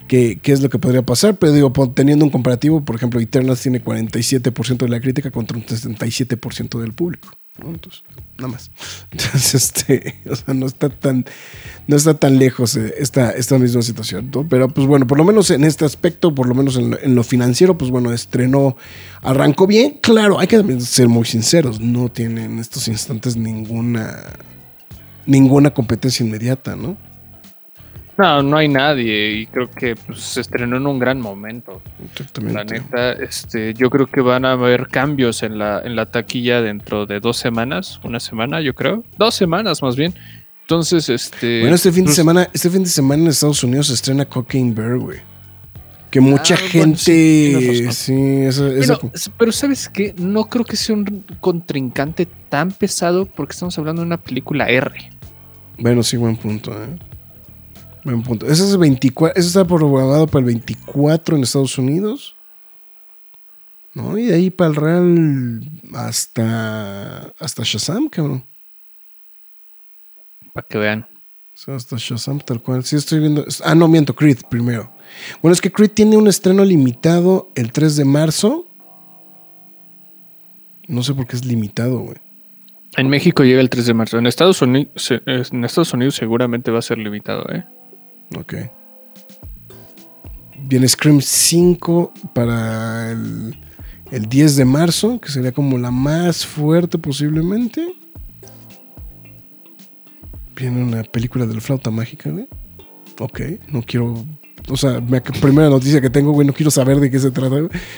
qué, 0.09 0.39
qué 0.41 0.51
es 0.51 0.61
lo 0.61 0.69
que 0.69 0.77
podría 0.79 1.03
pasar. 1.03 1.37
Pero 1.37 1.53
digo, 1.53 1.71
teniendo 1.95 2.25
un 2.25 2.31
comparativo, 2.31 2.83
por 2.83 2.97
ejemplo, 2.97 3.19
Eternals 3.21 3.61
tiene 3.61 3.81
47% 3.83 4.77
de 4.77 4.89
la 4.89 4.99
crítica 4.99 5.31
contra 5.31 5.57
un 5.57 5.65
67% 5.65 6.79
del 6.81 6.93
público. 6.93 7.29
Nada 7.57 8.47
más. 8.47 8.71
Entonces, 9.11 9.53
este, 9.55 10.21
o 10.29 10.35
sea, 10.35 10.53
no 10.53 10.65
está 10.65 10.89
tan, 10.89 11.25
no 11.87 11.95
está 11.95 12.13
tan 12.13 12.39
lejos 12.39 12.75
eh, 12.75 12.95
esta, 12.97 13.31
esta 13.31 13.57
misma 13.57 13.81
situación, 13.81 14.31
¿no? 14.33 14.47
Pero 14.47 14.69
pues 14.69 14.87
bueno, 14.87 15.07
por 15.07 15.17
lo 15.17 15.23
menos 15.23 15.51
en 15.51 15.63
este 15.63 15.85
aspecto, 15.85 16.33
por 16.33 16.47
lo 16.47 16.55
menos 16.55 16.77
en 16.77 17.15
lo, 17.15 17.23
financiero, 17.23 17.77
pues 17.77 17.91
bueno, 17.91 18.13
estrenó, 18.13 18.75
arrancó 19.21 19.67
bien. 19.67 19.99
Claro, 20.01 20.39
hay 20.39 20.47
que 20.47 20.79
ser 20.81 21.07
muy 21.07 21.25
sinceros, 21.25 21.79
no 21.79 22.09
tiene 22.09 22.45
en 22.45 22.59
estos 22.59 22.87
instantes 22.87 23.35
ninguna, 23.37 24.33
ninguna 25.25 25.73
competencia 25.73 26.25
inmediata, 26.25 26.75
¿no? 26.75 26.97
No, 28.17 28.43
no 28.43 28.57
hay 28.57 28.67
nadie 28.67 29.31
y 29.31 29.45
creo 29.47 29.69
que 29.69 29.95
pues, 29.95 30.19
se 30.19 30.41
estrenó 30.41 30.77
en 30.77 30.85
un 30.85 30.99
gran 30.99 31.19
momento. 31.19 31.81
Exactamente. 32.11 32.53
La 32.53 32.63
neta, 32.63 33.11
este, 33.13 33.73
yo 33.73 33.89
creo 33.89 34.05
que 34.07 34.21
van 34.21 34.45
a 34.45 34.51
haber 34.53 34.87
cambios 34.87 35.43
en 35.43 35.57
la, 35.57 35.81
en 35.83 35.95
la 35.95 36.11
taquilla 36.11 36.61
dentro 36.61 37.05
de 37.05 37.19
dos 37.19 37.37
semanas, 37.37 37.99
una 38.03 38.19
semana, 38.19 38.61
yo 38.61 38.75
creo, 38.75 39.03
dos 39.17 39.33
semanas 39.35 39.81
más 39.81 39.95
bien. 39.95 40.13
Entonces, 40.61 41.09
este. 41.09 41.61
Bueno, 41.61 41.75
este 41.75 41.91
fin 41.91 42.03
de 42.03 42.09
pues, 42.09 42.15
semana, 42.15 42.47
este 42.53 42.69
fin 42.69 42.83
de 42.83 42.89
semana 42.89 43.23
en 43.23 43.29
Estados 43.29 43.63
Unidos 43.63 43.87
se 43.87 43.93
estrena 43.93 44.25
Cocaine 44.25 44.73
Bear, 44.73 44.97
güey. 44.97 45.19
Que 46.09 46.19
mucha 46.19 46.55
Ah, 46.55 46.59
bueno, 46.73 46.95
sí, 46.97 47.51
gente. 47.53 47.91
Sí, 47.93 48.45
razón. 48.45 48.47
esa, 48.47 48.67
esa- 48.67 48.93
Bueno, 48.97 49.11
s- 49.15 49.31
pero 49.37 49.51
¿sabes 49.53 49.89
qué? 49.89 50.13
No 50.17 50.45
creo 50.45 50.65
que 50.65 50.75
sea 50.75 50.95
un 50.95 51.25
contrincante 51.39 52.25
tan 52.49 52.71
pesado 52.71 53.25
porque 53.25 53.53
estamos 53.53 53.77
hablando 53.79 54.01
de 54.01 54.07
una 54.07 54.17
película 54.17 54.67
R. 54.69 54.91
Bueno, 55.77 56.03
sí, 56.03 56.17
buen 56.17 56.35
punto, 56.35 56.71
¿eh? 56.73 56.87
Buen 58.03 58.23
punto. 58.23 58.47
Ese 58.47 58.63
es 58.63 58.71
el 58.71 58.79
24, 58.79 59.39
ese 59.39 59.47
está 59.47 59.65
programado 59.65 60.25
para 60.27 60.39
el 60.39 60.45
24 60.45 61.35
en 61.35 61.43
Estados 61.43 61.77
Unidos. 61.77 62.35
¿No? 63.93 64.17
Y 64.17 64.27
de 64.27 64.35
ahí 64.35 64.49
para 64.49 64.69
el 64.69 64.75
Real 64.75 65.61
hasta, 65.93 67.33
hasta 67.39 67.63
Shazam, 67.63 68.07
cabrón. 68.07 68.43
Para 70.53 70.67
que 70.67 70.77
vean. 70.77 71.07
O 71.53 71.57
sea, 71.57 71.75
hasta 71.75 71.97
Shazam 71.99 72.39
tal 72.39 72.61
cual. 72.61 72.83
Sí, 72.85 72.95
estoy 72.95 73.19
viendo. 73.19 73.45
Ah, 73.63 73.75
no, 73.75 73.87
miento, 73.87 74.15
Creed 74.15 74.39
primero. 74.49 74.91
Bueno, 75.41 75.53
es 75.53 75.61
que 75.61 75.71
Creed 75.71 75.91
tiene 75.91 76.17
un 76.17 76.27
estreno 76.27 76.63
limitado 76.63 77.49
el 77.55 77.71
3 77.71 77.97
de 77.97 78.05
marzo. 78.05 78.65
No 80.87 81.03
sé 81.03 81.13
por 81.13 81.27
qué 81.27 81.35
es 81.35 81.45
limitado, 81.45 81.99
güey. 81.99 82.17
En 82.97 83.09
México 83.09 83.43
llega 83.43 83.61
el 83.61 83.69
3 83.69 83.85
de 83.85 83.93
marzo. 83.93 84.17
En 84.17 84.25
Estados 84.25 84.61
Unidos, 84.61 85.11
en 85.25 85.65
Estados 85.65 85.93
Unidos 85.93 86.15
seguramente 86.15 86.71
va 86.71 86.79
a 86.79 86.81
ser 86.81 86.97
limitado, 86.97 87.45
¿eh? 87.51 87.65
Ok. 88.37 88.53
Viene 90.63 90.87
Scream 90.87 91.21
5 91.21 92.13
para 92.33 93.11
el, 93.11 93.55
el 94.11 94.25
10 94.27 94.55
de 94.57 94.65
marzo, 94.65 95.19
que 95.19 95.29
sería 95.31 95.51
como 95.51 95.77
la 95.77 95.91
más 95.91 96.45
fuerte 96.45 96.97
posiblemente. 96.97 97.95
Viene 100.55 100.83
una 100.83 101.03
película 101.03 101.45
de 101.45 101.55
la 101.55 101.61
flauta 101.61 101.89
mágica, 101.89 102.29
güey. 102.29 102.47
Ok, 103.19 103.41
no 103.69 103.81
quiero. 103.81 104.23
O 104.69 104.77
sea, 104.77 105.01
me- 105.01 105.21
primera 105.21 105.69
noticia 105.69 105.99
que 105.99 106.09
tengo, 106.11 106.31
güey, 106.31 106.45
no 106.45 106.53
quiero 106.53 106.69
saber 106.69 106.99
de 106.99 107.09
qué 107.09 107.19
se 107.19 107.31
trata. 107.31 107.55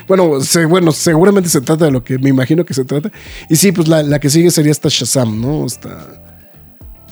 Bueno, 0.07 0.39
bueno, 0.69 0.91
seguramente 0.93 1.49
se 1.49 1.59
trata 1.61 1.85
de 1.85 1.91
lo 1.91 2.03
que 2.03 2.17
me 2.17 2.29
imagino 2.29 2.63
que 2.63 2.73
se 2.73 2.85
trata. 2.85 3.11
Y 3.49 3.57
sí, 3.57 3.73
pues 3.73 3.87
la, 3.89 4.01
la 4.03 4.19
que 4.19 4.29
sigue 4.29 4.49
sería 4.49 4.71
hasta 4.71 4.87
Shazam, 4.89 5.41
¿no? 5.41 5.65
Hasta, 5.65 6.07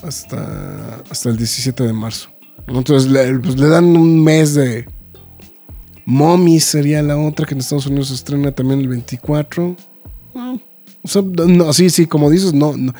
hasta, 0.03 1.03
hasta 1.09 1.29
el 1.29 1.35
17 1.37 1.83
de 1.83 1.93
marzo. 1.93 2.29
Entonces 2.67 3.11
le, 3.11 3.39
pues, 3.39 3.59
le 3.59 3.67
dan 3.67 3.85
un 3.95 4.23
mes 4.23 4.53
de. 4.53 4.87
Mommy 6.05 6.59
sería 6.59 7.01
la 7.01 7.17
otra 7.17 7.45
que 7.45 7.53
en 7.53 7.59
Estados 7.59 7.85
Unidos 7.85 8.09
se 8.09 8.15
estrena 8.15 8.51
también 8.51 8.81
el 8.81 8.87
24. 8.87 9.75
Ah, 10.35 10.55
no, 11.47 11.73
sí, 11.73 11.89
sí, 11.89 12.07
como 12.07 12.29
dices, 12.29 12.53
no, 12.53 12.75
no. 12.75 12.93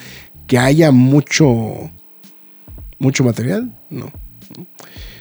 Que 0.48 0.58
haya 0.58 0.92
mucho. 0.92 1.90
Mucho 3.00 3.24
material, 3.24 3.76
no. 3.90 4.12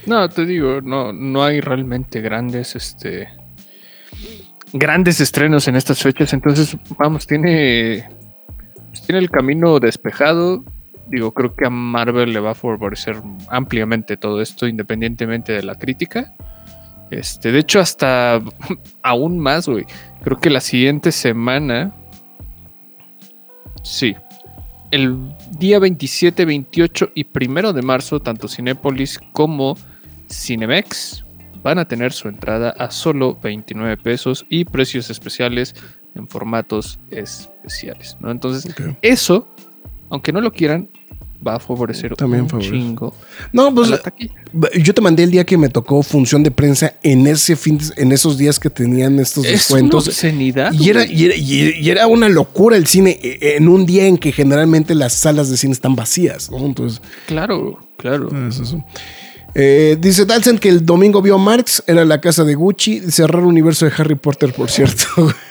No, 0.05 0.29
te 0.29 0.45
digo, 0.45 0.81
no, 0.81 1.13
no 1.13 1.43
hay 1.43 1.61
realmente 1.61 2.21
grandes, 2.21 2.75
este, 2.75 3.27
grandes 4.73 5.19
estrenos 5.19 5.67
en 5.67 5.75
estas 5.75 6.01
fechas. 6.01 6.33
Entonces, 6.33 6.77
vamos, 6.97 7.27
tiene, 7.27 8.07
pues, 8.89 9.01
tiene 9.03 9.19
el 9.19 9.29
camino 9.29 9.79
despejado. 9.79 10.63
Digo, 11.11 11.33
creo 11.33 11.53
que 11.53 11.65
a 11.65 11.69
Marvel 11.69 12.31
le 12.31 12.39
va 12.39 12.51
a 12.51 12.55
favorecer 12.55 13.17
ampliamente 13.49 14.15
todo 14.15 14.41
esto, 14.41 14.65
independientemente 14.65 15.51
de 15.51 15.61
la 15.61 15.75
crítica. 15.75 16.33
Este, 17.09 17.51
de 17.51 17.59
hecho, 17.59 17.81
hasta 17.81 18.41
aún 19.03 19.37
más, 19.37 19.67
güey. 19.67 19.85
Creo 20.23 20.39
que 20.39 20.49
la 20.49 20.61
siguiente 20.61 21.11
semana. 21.11 21.93
Sí. 23.83 24.15
El 24.91 25.35
día 25.57 25.79
27, 25.79 26.45
28 26.45 27.11
y 27.13 27.25
1 27.25 27.73
de 27.73 27.81
marzo, 27.81 28.21
tanto 28.21 28.47
Cinépolis 28.47 29.19
como 29.33 29.77
Cinemex 30.29 31.25
van 31.63 31.77
a 31.77 31.85
tener 31.85 32.13
su 32.13 32.27
entrada 32.27 32.71
a 32.71 32.89
solo 32.89 33.37
29 33.41 33.97
pesos 33.97 34.45
y 34.49 34.65
precios 34.65 35.09
especiales 35.09 35.75
en 36.15 36.27
formatos 36.27 36.99
especiales. 37.09 38.17
¿no? 38.19 38.31
Entonces, 38.31 38.73
eso, 39.01 39.53
aunque 40.09 40.31
no 40.31 40.41
lo 40.41 40.51
quieran, 40.51 40.89
va 41.45 41.55
a 41.55 41.59
favorecer 41.59 42.15
También 42.15 42.43
un 42.43 42.49
favorece. 42.49 42.71
chingo 42.71 43.15
No, 43.51 43.67
a 43.67 43.71
pues 43.73 43.89
yo 44.83 44.93
te 44.93 45.01
mandé 45.01 45.23
el 45.23 45.31
día 45.31 45.45
que 45.45 45.57
me 45.57 45.69
tocó 45.69 46.03
función 46.03 46.43
de 46.43 46.51
prensa 46.51 46.93
en 47.03 47.25
ese 47.27 47.55
fin, 47.55 47.79
en 47.97 48.11
esos 48.11 48.37
días 48.37 48.59
que 48.59 48.69
tenían 48.69 49.17
estos 49.19 49.43
Es 49.45 49.49
una 49.49 49.57
descuentos. 49.57 50.07
obscenidad. 50.07 50.71
Y 50.73 50.89
era, 50.89 51.05
y, 51.05 51.25
era, 51.25 51.35
y- 51.35 51.89
era 51.89 52.07
una 52.07 52.29
locura 52.29 52.77
el 52.77 52.85
cine 52.87 53.17
eh, 53.21 53.55
en 53.57 53.67
un 53.67 53.85
día 53.85 54.05
en 54.05 54.17
que 54.17 54.31
generalmente 54.31 54.93
las 54.95 55.13
salas 55.13 55.49
de 55.49 55.57
cine 55.57 55.73
están 55.73 55.95
vacías, 55.95 56.51
¿no? 56.51 56.65
Entonces, 56.65 57.01
Claro, 57.25 57.79
claro. 57.97 58.29
es 58.47 58.59
eso. 58.59 58.83
Eh, 59.53 59.97
dice 59.99 60.25
Dalsen 60.25 60.57
que 60.59 60.69
el 60.69 60.85
domingo 60.85 61.21
vio 61.21 61.37
Marx, 61.37 61.83
era 61.85 62.05
la 62.05 62.21
casa 62.21 62.43
de 62.45 62.55
Gucci, 62.55 63.01
cerrar 63.11 63.41
el 63.41 63.47
universo 63.47 63.85
de 63.85 63.91
Harry 63.97 64.15
Potter, 64.15 64.53
por 64.53 64.69
cierto. 64.69 65.03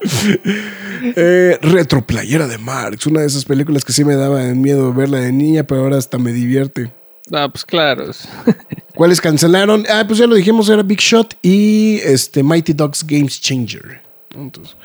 eh, 1.16 1.58
retro 1.62 2.06
playera 2.06 2.46
de 2.46 2.58
Marx, 2.58 3.06
una 3.06 3.20
de 3.20 3.26
esas 3.26 3.44
películas 3.44 3.84
que 3.84 3.92
sí 3.92 4.04
me 4.04 4.14
daba 4.14 4.42
miedo 4.54 4.92
verla 4.92 5.18
de 5.18 5.32
niña, 5.32 5.64
pero 5.64 5.82
ahora 5.82 5.98
hasta 5.98 6.18
me 6.18 6.32
divierte. 6.32 6.90
Ah, 7.32 7.48
pues 7.48 7.64
claro. 7.64 8.10
¿Cuáles 8.94 9.20
cancelaron? 9.20 9.84
Ah, 9.88 10.04
pues 10.06 10.18
ya 10.18 10.26
lo 10.26 10.34
dijimos, 10.34 10.68
era 10.68 10.82
Big 10.82 11.00
Shot 11.00 11.36
y 11.42 12.00
este 12.02 12.42
Mighty 12.42 12.72
Dogs 12.72 13.04
Games 13.06 13.40
Changer. 13.40 14.02
Entonces, 14.34 14.76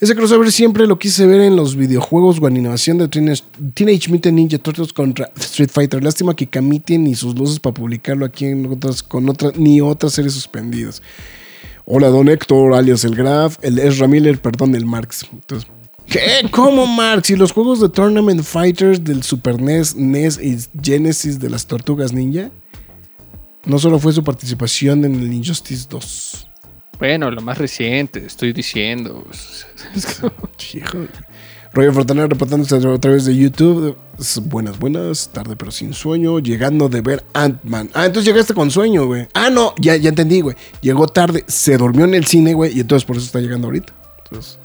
ese 0.00 0.14
crossover 0.14 0.52
siempre 0.52 0.86
lo 0.86 0.98
quise 0.98 1.26
ver 1.26 1.40
en 1.40 1.56
los 1.56 1.74
videojuegos 1.74 2.38
o 2.38 2.46
animación 2.46 2.98
de 2.98 3.08
Teenage, 3.08 4.10
Mutant 4.10 4.34
Ninja 4.34 4.58
Turtles 4.58 4.92
contra 4.92 5.30
Street 5.36 5.70
Fighter. 5.72 6.02
Lástima 6.02 6.36
que 6.36 6.46
Kamiti 6.46 6.98
ni 6.98 7.14
sus 7.14 7.34
luces 7.34 7.60
para 7.60 7.72
publicarlo 7.72 8.26
aquí 8.26 8.46
en 8.46 8.66
otras, 8.66 9.02
con 9.02 9.28
otras 9.28 9.56
ni 9.56 9.80
otras 9.80 10.12
series 10.12 10.34
suspendidas. 10.34 11.00
Hola, 11.92 12.06
don 12.06 12.28
Héctor, 12.28 12.74
alias 12.74 13.02
el 13.02 13.16
Graf, 13.16 13.58
el 13.62 13.80
Ezra 13.80 14.06
Miller, 14.06 14.40
perdón, 14.40 14.76
el 14.76 14.86
Marx. 14.86 15.26
Entonces, 15.32 15.68
¿Qué? 16.06 16.48
¿Cómo, 16.52 16.86
Marx? 16.86 17.30
Y 17.30 17.36
los 17.36 17.50
juegos 17.50 17.80
de 17.80 17.88
Tournament 17.88 18.44
Fighters 18.44 19.02
del 19.02 19.24
Super 19.24 19.60
NES, 19.60 19.96
NES 19.96 20.38
y 20.40 20.56
Genesis 20.80 21.40
de 21.40 21.50
las 21.50 21.66
Tortugas 21.66 22.12
Ninja. 22.12 22.52
No 23.64 23.80
solo 23.80 23.98
fue 23.98 24.12
su 24.12 24.22
participación 24.22 25.04
en 25.04 25.16
el 25.16 25.32
Injustice 25.32 25.88
2. 25.90 26.48
Bueno, 27.00 27.28
lo 27.28 27.40
más 27.40 27.58
reciente, 27.58 28.24
estoy 28.24 28.52
diciendo. 28.52 29.26
Roger 31.72 31.92
Fortanero 31.92 32.26
reportándose 32.26 32.76
a 32.76 32.98
través 32.98 33.24
de 33.24 33.36
YouTube. 33.36 33.96
Buenas, 34.46 34.78
buenas, 34.78 35.28
tarde 35.28 35.54
pero 35.56 35.70
sin 35.70 35.94
sueño. 35.94 36.40
Llegando 36.40 36.88
de 36.88 37.00
ver 37.00 37.24
Ant-Man. 37.32 37.90
Ah, 37.94 38.06
entonces 38.06 38.32
llegaste 38.32 38.54
con 38.54 38.70
sueño, 38.70 39.06
güey. 39.06 39.28
Ah, 39.34 39.50
no, 39.50 39.74
ya, 39.78 39.96
ya 39.96 40.08
entendí, 40.08 40.40
güey. 40.40 40.56
Llegó 40.80 41.06
tarde, 41.06 41.44
se 41.46 41.76
durmió 41.76 42.04
en 42.04 42.14
el 42.14 42.26
cine, 42.26 42.54
güey, 42.54 42.76
y 42.76 42.80
entonces 42.80 43.06
por 43.06 43.16
eso 43.16 43.26
está 43.26 43.40
llegando 43.40 43.68
ahorita. 43.68 43.92
Entonces. 44.24 44.58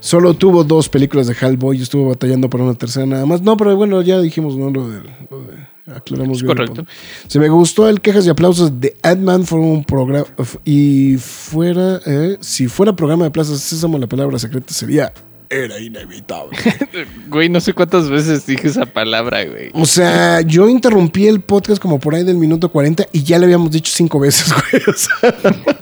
Solo 0.00 0.34
tuvo 0.34 0.64
dos 0.64 0.90
películas 0.90 1.28
de 1.28 1.34
Hellboy 1.34 1.78
y 1.78 1.82
estuvo 1.82 2.08
batallando 2.08 2.50
por 2.50 2.60
una 2.60 2.74
tercera 2.74 3.06
nada 3.06 3.24
más. 3.24 3.40
No, 3.40 3.56
pero 3.56 3.74
bueno, 3.74 4.02
ya 4.02 4.20
dijimos, 4.20 4.56
¿no? 4.56 4.70
Lo 4.70 4.88
de, 4.88 5.00
lo 5.30 5.40
de 5.44 5.94
aclaramos 5.94 6.42
bien. 6.42 6.54
Correcto. 6.54 6.84
Se 7.26 7.38
me 7.38 7.48
gustó 7.48 7.88
el 7.88 8.02
quejas 8.02 8.26
y 8.26 8.28
aplausos 8.28 8.80
de 8.80 8.96
Ant-Man. 9.02 9.44
Fue 9.44 9.60
un 9.60 9.82
programa. 9.82 10.26
Y 10.64 11.16
fuera, 11.16 12.00
eh, 12.04 12.36
si 12.40 12.68
fuera 12.68 12.94
programa 12.94 13.24
de 13.24 13.30
Plaza 13.30 13.56
Sésamo, 13.56 13.96
la 13.96 14.06
palabra 14.06 14.38
secreta 14.38 14.74
sería. 14.74 15.10
Era 15.54 15.78
inevitable. 15.78 16.58
güey, 17.28 17.48
no 17.48 17.60
sé 17.60 17.72
cuántas 17.72 18.10
veces 18.10 18.44
dije 18.44 18.66
esa 18.66 18.86
palabra, 18.86 19.44
güey. 19.44 19.70
O 19.72 19.86
sea, 19.86 20.40
yo 20.40 20.68
interrumpí 20.68 21.28
el 21.28 21.42
podcast 21.42 21.80
como 21.80 22.00
por 22.00 22.16
ahí 22.16 22.24
del 22.24 22.38
minuto 22.38 22.70
40 22.70 23.06
y 23.12 23.22
ya 23.22 23.38
le 23.38 23.44
habíamos 23.44 23.70
dicho 23.70 23.92
cinco 23.94 24.18
veces, 24.18 24.52
güey. 24.70 24.82
O 24.88 24.92
sea. 24.92 25.72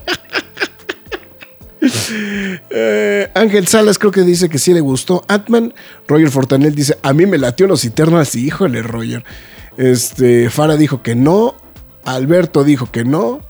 Eh, 2.71 3.31
Ángel 3.35 3.67
Salas 3.67 3.99
creo 3.99 4.13
que 4.13 4.23
dice 4.23 4.51
que 4.51 4.59
sí 4.59 4.75
le 4.75 4.81
gustó 4.81 5.25
Atman. 5.27 5.73
Roger 6.07 6.31
Fortanel 6.31 6.75
dice, 6.75 6.99
a 7.03 7.15
mí 7.15 7.25
me 7.25 7.39
latió 7.39 7.67
los 7.67 7.83
Eternals. 7.85 8.35
Y 8.35 8.47
híjole, 8.49 8.83
Roger. 8.83 9.25
Este, 9.79 10.51
Fara 10.51 10.77
dijo 10.77 11.03
que 11.03 11.15
no. 11.15 11.57
Alberto 12.05 12.63
dijo 12.63 12.91
que 12.91 13.05
no. 13.05 13.41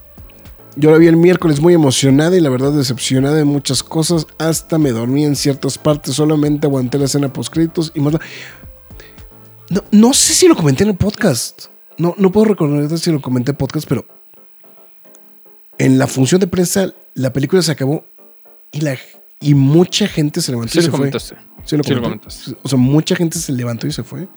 Yo 0.75 0.89
la 0.91 0.97
vi 0.97 1.07
el 1.07 1.17
miércoles 1.17 1.59
muy 1.61 1.73
emocionada 1.73 2.35
y 2.35 2.39
la 2.41 2.49
verdad 2.49 2.71
decepcionada 2.71 3.35
de 3.35 3.43
muchas 3.43 3.83
cosas. 3.83 4.25
Hasta 4.39 4.77
me 4.79 4.91
dormí 4.91 5.23
en 5.25 5.35
ciertas 5.35 5.77
partes. 5.77 6.15
Solamente 6.15 6.65
aguanté 6.67 6.97
la 6.97 7.05
escena 7.05 7.31
post 7.31 7.53
créditos 7.53 7.91
y 7.93 7.99
más. 7.99 8.15
No, 9.69 9.83
no 9.91 10.13
sé 10.13 10.33
si 10.33 10.47
lo 10.47 10.55
comenté 10.55 10.83
en 10.83 10.89
el 10.91 10.97
podcast. 10.97 11.65
No, 11.97 12.15
no 12.17 12.31
puedo 12.31 12.45
recordar 12.45 12.97
si 12.97 13.11
lo 13.11 13.21
comenté 13.21 13.51
en 13.51 13.53
el 13.53 13.57
podcast, 13.57 13.87
pero 13.87 14.05
en 15.77 15.97
la 15.99 16.07
función 16.07 16.41
de 16.41 16.47
prensa 16.47 16.91
la 17.13 17.31
película 17.31 17.61
se 17.61 17.71
acabó 17.71 18.03
y, 18.71 18.81
la, 18.81 18.97
y 19.39 19.53
mucha 19.53 20.07
gente 20.07 20.41
se 20.41 20.51
levantó 20.51 20.73
Sí 20.73 20.79
y 20.79 20.81
se 20.81 20.87
lo 20.87 20.91
fue. 20.91 20.99
comentaste. 21.11 21.35
Sí 21.65 21.77
lo 21.77 21.83
Sí 21.83 21.91
lo 21.93 22.01
comenté. 22.01 22.25
comentaste. 22.25 22.55
O 22.63 22.69
sea, 22.69 22.77
mucha 22.79 23.15
gente 23.15 23.37
se 23.37 23.51
levantó 23.51 23.85
y 23.85 23.91
se 23.91 24.03
fue. 24.03 24.27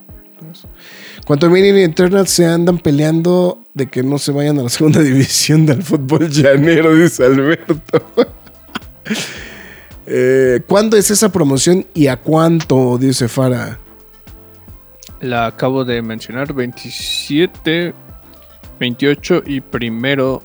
A 1.27 1.49
Minion 1.49 1.77
y 1.77 1.83
Eternal 1.83 2.27
se 2.27 2.45
andan 2.45 2.77
peleando 2.77 3.63
de 3.73 3.87
que 3.87 4.03
no 4.03 4.17
se 4.17 4.31
vayan 4.31 4.59
a 4.59 4.63
la 4.63 4.69
segunda 4.69 5.01
división 5.03 5.65
del 5.65 5.83
fútbol 5.83 6.29
llanero, 6.29 6.95
dice 6.95 7.25
Alberto. 7.25 7.81
Eh, 10.09 10.61
¿Cuándo 10.65 10.95
es 10.95 11.11
esa 11.11 11.29
promoción 11.29 11.85
y 11.93 12.07
a 12.07 12.15
cuánto? 12.15 12.97
Dice 12.97 13.27
Fara. 13.27 13.77
La 15.19 15.47
acabo 15.47 15.83
de 15.83 16.01
mencionar. 16.01 16.53
27, 16.53 17.93
28 18.79 19.43
y 19.45 19.59
primero. 19.59 20.41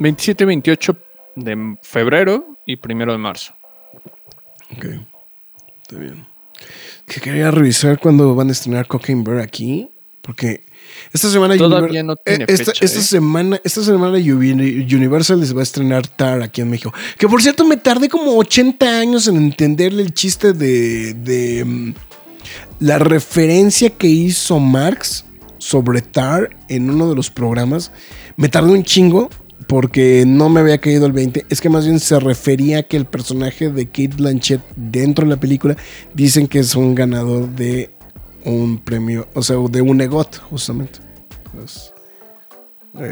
27, 0.00 0.44
28 0.44 0.96
de 1.36 1.76
febrero 1.82 2.58
y 2.66 2.74
primero 2.74 3.12
de 3.12 3.18
marzo. 3.18 3.54
Ok, 4.76 4.86
está 5.82 5.98
bien. 5.98 6.26
Que 7.06 7.20
quería 7.20 7.50
revisar 7.50 7.98
cuándo 7.98 8.34
van 8.34 8.48
a 8.48 8.52
estrenar 8.52 8.86
Cocaine 8.86 9.22
Bear 9.24 9.40
aquí. 9.40 9.88
Porque 10.22 10.64
esta 11.12 11.30
semana 11.30 11.56
Todavía 11.56 12.02
no 12.02 12.16
tiene 12.16 12.44
eh, 12.44 12.46
esta, 12.48 12.72
fecha, 12.72 12.84
esta 12.84 12.98
¿eh? 12.98 13.02
semana 13.02 13.60
esta 13.62 13.82
semana 13.84 14.18
Uni- 14.18 14.86
Universal 14.92 15.38
les 15.40 15.54
va 15.54 15.60
a 15.60 15.62
estrenar 15.62 16.06
Tar 16.08 16.42
aquí 16.42 16.60
en 16.62 16.70
México. 16.70 16.92
Que 17.16 17.28
por 17.28 17.40
cierto 17.42 17.64
me 17.64 17.76
tardé 17.76 18.08
como 18.08 18.36
80 18.36 18.98
años 18.98 19.28
en 19.28 19.36
entenderle 19.36 20.02
el 20.02 20.12
chiste 20.14 20.52
de, 20.52 21.14
de 21.14 21.64
mm, 21.64 21.94
la 22.80 22.98
referencia 22.98 23.90
que 23.90 24.08
hizo 24.08 24.58
Marx 24.58 25.24
sobre 25.58 26.02
Tar 26.02 26.56
en 26.68 26.90
uno 26.90 27.08
de 27.08 27.14
los 27.14 27.30
programas. 27.30 27.92
Me 28.36 28.48
tardé 28.48 28.72
un 28.72 28.82
chingo 28.82 29.30
porque 29.66 30.24
no 30.26 30.48
me 30.48 30.60
había 30.60 30.78
caído 30.78 31.06
el 31.06 31.12
20. 31.12 31.46
Es 31.48 31.60
que 31.60 31.68
más 31.68 31.84
bien 31.86 31.98
se 32.00 32.18
refería 32.20 32.78
a 32.78 32.82
que 32.84 32.96
el 32.96 33.04
personaje 33.06 33.70
de 33.70 33.86
Kate 33.86 34.12
Blanchett 34.16 34.60
dentro 34.76 35.24
de 35.24 35.30
la 35.30 35.40
película 35.40 35.76
dicen 36.14 36.46
que 36.46 36.60
es 36.60 36.74
un 36.76 36.94
ganador 36.94 37.48
de 37.48 37.90
un 38.44 38.78
premio, 38.78 39.26
o 39.34 39.42
sea, 39.42 39.56
de 39.70 39.80
un 39.82 40.00
EGOT, 40.00 40.36
justamente. 40.50 41.00
Pues, 41.52 41.92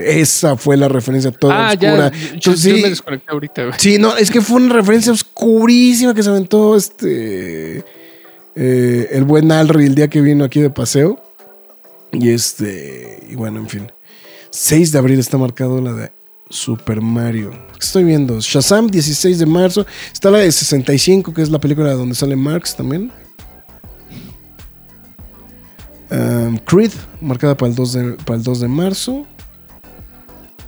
esa 0.06 0.56
fue 0.56 0.76
la 0.78 0.88
referencia 0.88 1.30
toda 1.30 1.68
Ah, 1.68 1.72
oscura. 1.72 2.10
ya. 2.10 2.18
Yo, 2.18 2.34
Entonces, 2.34 2.62
yo 2.70 2.76
sí, 2.76 2.82
me 2.82 2.88
desconecté 2.90 3.30
ahorita, 3.32 3.64
güey. 3.64 3.74
Sí, 3.78 3.98
no, 3.98 4.16
es 4.16 4.30
que 4.30 4.40
fue 4.40 4.56
una 4.56 4.72
referencia 4.74 5.12
oscurísima 5.12 6.14
que 6.14 6.22
se 6.22 6.30
aventó 6.30 6.74
este. 6.76 7.84
eh, 8.54 9.08
el 9.10 9.24
buen 9.24 9.50
Alri 9.52 9.86
el 9.86 9.94
día 9.94 10.08
que 10.08 10.20
vino 10.22 10.44
aquí 10.44 10.60
de 10.60 10.70
paseo. 10.70 11.20
Y 12.12 12.30
este. 12.30 13.18
Y 13.28 13.34
bueno, 13.34 13.58
en 13.58 13.68
fin. 13.68 13.92
6 14.50 14.92
de 14.92 14.98
abril 14.98 15.18
está 15.18 15.36
marcado 15.36 15.80
la 15.82 15.92
de 15.92 16.12
Super 16.54 17.00
Mario. 17.00 17.50
¿Qué 17.50 17.80
Estoy 17.80 18.04
viendo. 18.04 18.38
Shazam, 18.40 18.86
16 18.86 19.40
de 19.40 19.46
marzo. 19.46 19.84
Está 20.12 20.30
la 20.30 20.38
de 20.38 20.52
65, 20.52 21.34
que 21.34 21.42
es 21.42 21.50
la 21.50 21.58
película 21.58 21.92
donde 21.94 22.14
sale 22.14 22.36
Marx 22.36 22.76
también. 22.76 23.10
Creed, 26.64 26.92
marcada 27.20 27.56
para 27.56 27.70
el 27.70 27.74
2 27.76 27.92
de, 27.92 28.12
para 28.24 28.36
el 28.36 28.44
2 28.44 28.60
de 28.60 28.68
marzo. 28.68 29.26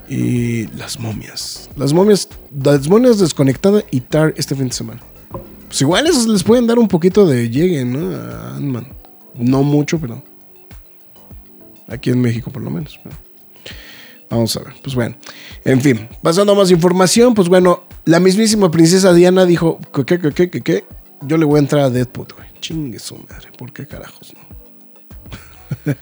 Y 0.09 0.67
las 0.77 0.99
momias. 0.99 1.71
Las 1.77 1.93
momias, 1.93 2.29
las 2.63 2.89
momias 2.89 3.21
desconectada 3.21 3.83
y 3.91 4.01
Tar 4.01 4.35
este 4.37 4.57
fin 4.57 4.69
de 4.69 4.75
semana. 4.75 5.01
Pues 5.69 5.81
igual 5.81 6.07
esos 6.07 6.27
les 6.27 6.43
pueden 6.43 6.67
dar 6.67 6.79
un 6.79 6.89
poquito 6.89 7.27
de 7.27 7.49
llegue, 7.49 7.85
¿no? 7.85 8.15
A 8.15 8.57
Ant-Man. 8.57 8.89
No 9.35 9.63
mucho, 9.63 10.01
pero. 10.01 10.23
Aquí 11.89 12.11
en 12.11 12.21
México, 12.21 12.51
por 12.51 12.63
lo 12.63 12.71
menos. 12.71 12.99
pero 13.03 13.26
Vamos 14.31 14.57
a 14.57 14.61
ver. 14.61 14.75
Pues 14.83 14.95
bueno. 14.95 15.17
En 15.65 15.81
fin, 15.81 16.09
pasando 16.23 16.53
a 16.53 16.57
más 16.57 16.71
información, 16.71 17.35
pues 17.35 17.49
bueno, 17.49 17.85
la 18.05 18.21
mismísima 18.21 18.71
princesa 18.71 19.13
Diana 19.13 19.47
dijo: 19.47 19.81
¿Qué, 19.93 20.05
qué, 20.05 20.33
qué, 20.33 20.51
qué, 20.51 20.61
qué? 20.61 20.85
Yo 21.23 21.37
le 21.39 21.45
voy 21.45 21.57
a 21.57 21.61
entrar 21.61 21.83
a 21.83 21.91
Deadpool, 21.91 22.29
güey. 22.37 22.49
Chingue 22.61 22.99
su 22.99 23.17
madre. 23.17 23.51
¿Por 23.57 23.73
qué 23.73 23.87
carajos, 23.87 24.35
no? 24.35 24.47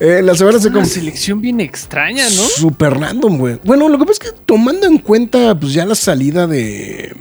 Eh, 0.00 0.22
la 0.22 0.36
semana 0.36 0.60
se 0.60 0.68
Una 0.68 0.84
selección 0.84 1.40
bien 1.40 1.60
extraña, 1.60 2.22
¿no? 2.22 2.42
Super 2.42 3.00
random, 3.00 3.36
güey. 3.36 3.58
Bueno, 3.64 3.88
lo 3.88 3.98
que 3.98 4.04
pasa 4.04 4.24
es 4.24 4.30
que 4.30 4.38
tomando 4.46 4.86
en 4.86 4.98
cuenta, 4.98 5.58
pues 5.58 5.72
ya 5.72 5.84
la 5.84 5.96
salida 5.96 6.46
de. 6.46 7.16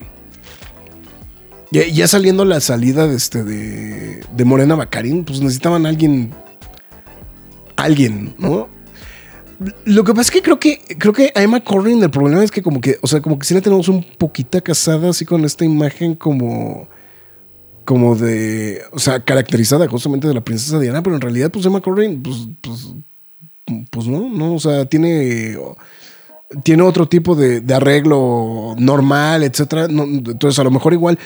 Ya, 1.71 1.87
ya 1.87 2.07
saliendo 2.07 2.45
la 2.45 2.61
salida 2.61 3.07
de 3.07 3.15
este 3.15 3.43
de, 3.43 4.23
de 4.31 4.45
Morena 4.45 4.75
Bacarín, 4.75 5.25
pues 5.25 5.41
necesitaban 5.41 5.87
a 5.87 5.89
alguien. 5.89 6.35
Alguien, 7.77 8.35
¿no? 8.37 8.69
Lo 9.85 10.03
que 10.03 10.13
pasa 10.13 10.21
es 10.21 10.31
que 10.31 10.41
creo 10.41 10.59
que 10.59 10.79
creo 10.99 11.13
que 11.13 11.31
a 11.33 11.41
Emma 11.41 11.59
Corrin 11.61 12.01
el 12.03 12.11
problema 12.11 12.43
es 12.43 12.51
que 12.51 12.61
como 12.61 12.79
que, 12.79 12.97
o 13.01 13.07
sea, 13.07 13.21
como 13.21 13.39
que 13.39 13.45
sí 13.45 13.53
la 13.53 13.61
tenemos 13.61 13.87
un 13.87 14.03
poquito 14.17 14.61
casada 14.63 15.09
así 15.09 15.25
con 15.25 15.45
esta 15.45 15.65
imagen 15.65 16.15
como 16.15 16.87
como 17.83 18.15
de, 18.15 18.81
o 18.91 18.99
sea, 18.99 19.21
caracterizada 19.21 19.87
justamente 19.87 20.27
de 20.27 20.33
la 20.33 20.41
princesa 20.41 20.77
Diana, 20.77 21.01
pero 21.01 21.15
en 21.15 21.21
realidad 21.21 21.49
pues 21.51 21.65
Emma 21.65 21.81
Corrin 21.81 22.21
pues 22.21 22.47
pues 22.61 22.87
pues 23.89 24.07
no, 24.07 24.29
no, 24.29 24.53
o 24.55 24.59
sea, 24.59 24.85
tiene 24.85 25.57
tiene 26.63 26.83
otro 26.83 27.07
tipo 27.07 27.35
de, 27.35 27.61
arreglo 27.73 28.75
normal, 28.77 29.43
etcétera. 29.43 29.87
No, 29.87 30.03
entonces, 30.03 30.57
a 30.59 30.63
lo 30.63 30.71
mejor 30.71 30.93
igual 30.93 31.19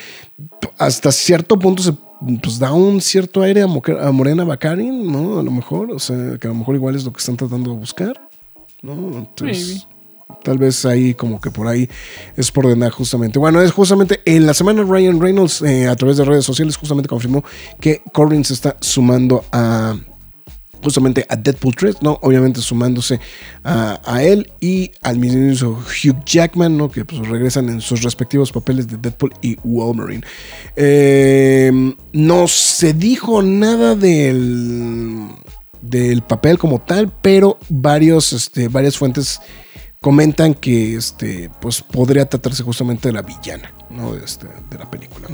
hasta 0.78 1.12
cierto 1.12 1.60
punto 1.60 1.84
se 1.84 1.94
pues 2.42 2.60
da 2.60 2.72
un 2.74 3.02
cierto 3.02 3.42
aire 3.42 3.64
a, 3.64 3.68
Morena 4.12 4.44
Baccarin, 4.44 5.12
¿no? 5.12 5.40
A 5.40 5.44
lo 5.44 5.52
mejor, 5.52 5.92
o 5.92 6.00
sea, 6.00 6.38
que 6.40 6.48
a 6.48 6.52
lo 6.52 6.56
mejor 6.56 6.76
igual 6.76 6.96
es 6.96 7.04
lo 7.04 7.12
que 7.12 7.20
están 7.20 7.38
tratando 7.38 7.72
de 7.72 7.78
buscar, 7.78 8.30
¿no? 8.82 8.94
Entonces, 9.18 9.88
tal 10.44 10.58
vez 10.58 10.86
ahí 10.86 11.14
como 11.14 11.42
que 11.42 11.52
por 11.52 11.68
ahí 11.68 11.90
es 12.36 12.52
por 12.52 12.66
ordenar 12.66 12.92
justamente. 12.92 13.40
Bueno, 13.40 13.62
es 13.62 13.72
justamente 13.72 14.22
en 14.26 14.46
la 14.46 14.54
semana 14.54 14.84
Ryan 14.84 15.20
Reynolds 15.20 15.62
eh, 15.62 15.88
a 15.88 15.96
través 15.96 16.18
de 16.18 16.26
redes 16.26 16.46
sociales 16.46 16.78
justamente 16.78 17.10
confirmó 17.10 17.44
que 17.80 18.02
Corbin 18.14 18.46
se 18.46 18.54
está 18.54 18.78
sumando 18.80 19.44
a 19.52 19.96
justamente 20.82 21.26
a 21.30 21.36
Deadpool 21.36 21.76
3, 21.76 22.02
¿no? 22.02 22.20
Obviamente 22.22 22.62
sumándose 22.62 23.20
a, 23.64 24.24
él 24.24 24.52
y 24.60 24.92
al 25.02 25.18
mismo 25.18 25.72
Hugh 25.72 26.24
Jackman, 26.26 26.78
¿no? 26.78 26.90
Que 26.90 27.06
pues 27.06 27.28
regresan 27.28 27.70
en 27.70 27.82
sus 27.82 28.04
respectivos 28.04 28.52
papeles 28.52 28.88
de 28.88 28.98
Deadpool 28.98 29.34
y 29.42 29.58
Wolverine. 29.64 30.24
Eh, 30.76 31.72
no 32.14 32.48
se 32.48 32.94
dijo 32.94 33.42
nada 33.42 33.96
del, 33.96 35.28
del 35.82 36.22
papel 36.22 36.58
como 36.58 36.80
tal, 36.80 37.12
pero 37.22 37.58
varios, 37.70 38.34
este, 38.34 38.68
varias 38.68 38.98
fuentes 38.98 39.40
comentan 40.04 40.56
que 40.56 40.96
este, 40.96 41.52
pues 41.62 41.84
podría 41.84 42.28
tratarse 42.28 42.64
justamente 42.64 43.10
de 43.10 43.14
la 43.14 43.22
villana 43.22 43.72
¿no? 43.92 44.16
este, 44.16 44.48
de 44.48 44.78
la 44.80 44.90
película. 44.90 45.28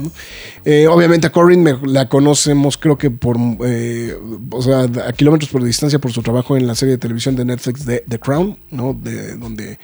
Eh, 0.65 0.87
obviamente 0.87 1.25
a 1.25 1.31
Corinne 1.31 1.73
me, 1.73 1.87
la 1.87 2.09
conocemos 2.09 2.77
creo 2.77 2.97
que 2.97 3.09
por, 3.09 3.37
eh, 3.65 4.13
o 4.51 4.61
sea, 4.61 4.81
a 4.81 5.13
kilómetros 5.13 5.49
por 5.49 5.63
distancia 5.63 5.99
por 5.99 6.11
su 6.11 6.21
trabajo 6.21 6.57
en 6.57 6.67
la 6.67 6.75
serie 6.75 6.95
de 6.95 6.97
televisión 6.97 7.37
de 7.37 7.45
Netflix 7.45 7.85
de 7.85 8.03
The 8.09 8.19
Crown, 8.19 8.57
¿no? 8.69 8.93
de, 8.93 9.37
donde 9.37 9.79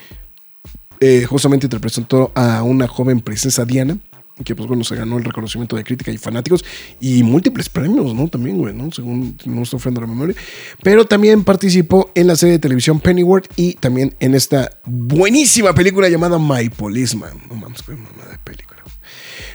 eh, 1.00 1.24
justamente 1.30 1.68
interpretó 1.68 2.34
a 2.36 2.62
una 2.64 2.90
joven 2.90 3.22
princesa 3.22 3.64
Diana 3.64 3.98
que 4.44 4.56
pues 4.56 4.68
bueno, 4.68 4.84
se 4.84 4.96
ganó 4.96 5.18
el 5.18 5.24
reconocimiento 5.24 5.76
de 5.76 5.84
crítica 5.84 6.12
y 6.12 6.18
fanáticos 6.18 6.66
y 7.00 7.24
múltiples 7.24 7.70
premios, 7.70 8.14
¿no? 8.14 8.28
También, 8.28 8.58
güey, 8.58 8.74
¿no? 8.74 8.92
Según 8.92 9.38
no 9.46 9.62
estoy 9.62 9.78
ofrendo 9.78 10.02
la 10.02 10.08
memoria. 10.08 10.36
Pero 10.82 11.06
también 11.06 11.44
participó 11.44 12.12
en 12.16 12.28
la 12.28 12.36
serie 12.36 12.54
de 12.54 12.60
televisión 12.60 13.00
Pennyworth 13.00 13.48
y 13.56 13.74
también 13.74 14.16
en 14.20 14.34
esta 14.36 14.80
buenísima 14.86 15.74
película 15.74 16.10
llamada 16.10 16.40
My 16.40 16.70
Policeman. 16.70 17.42
No 17.50 17.56
mames, 17.56 17.84
qué 17.84 17.92
mamá 17.92 18.26
de 18.32 18.38
película. 18.44 18.84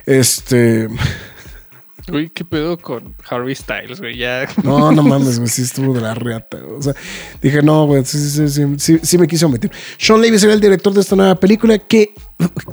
Este... 0.06 0.88
Uy, 2.12 2.30
¿qué 2.30 2.44
pedo 2.44 2.78
con 2.78 3.14
Harvey 3.28 3.54
Styles, 3.54 4.00
güey? 4.00 4.16
Ya. 4.16 4.48
No, 4.62 4.92
no 4.92 5.02
mames, 5.04 5.38
güey, 5.38 5.48
sí 5.48 5.62
estuvo 5.62 5.92
de 5.92 6.00
la 6.00 6.14
reata. 6.14 6.58
O 6.76 6.82
sea, 6.82 6.94
dije, 7.42 7.62
no, 7.62 7.86
güey, 7.86 8.04
sí, 8.04 8.18
sí, 8.18 8.48
sí, 8.48 8.64
sí, 8.78 8.98
sí, 9.02 9.18
me 9.18 9.26
quiso 9.26 9.48
meter. 9.48 9.70
Sean 9.98 10.20
Levy 10.20 10.38
será 10.38 10.54
el 10.54 10.60
director 10.60 10.92
de 10.92 11.00
esta 11.00 11.16
nueva 11.16 11.34
película 11.34 11.78
que, 11.78 12.14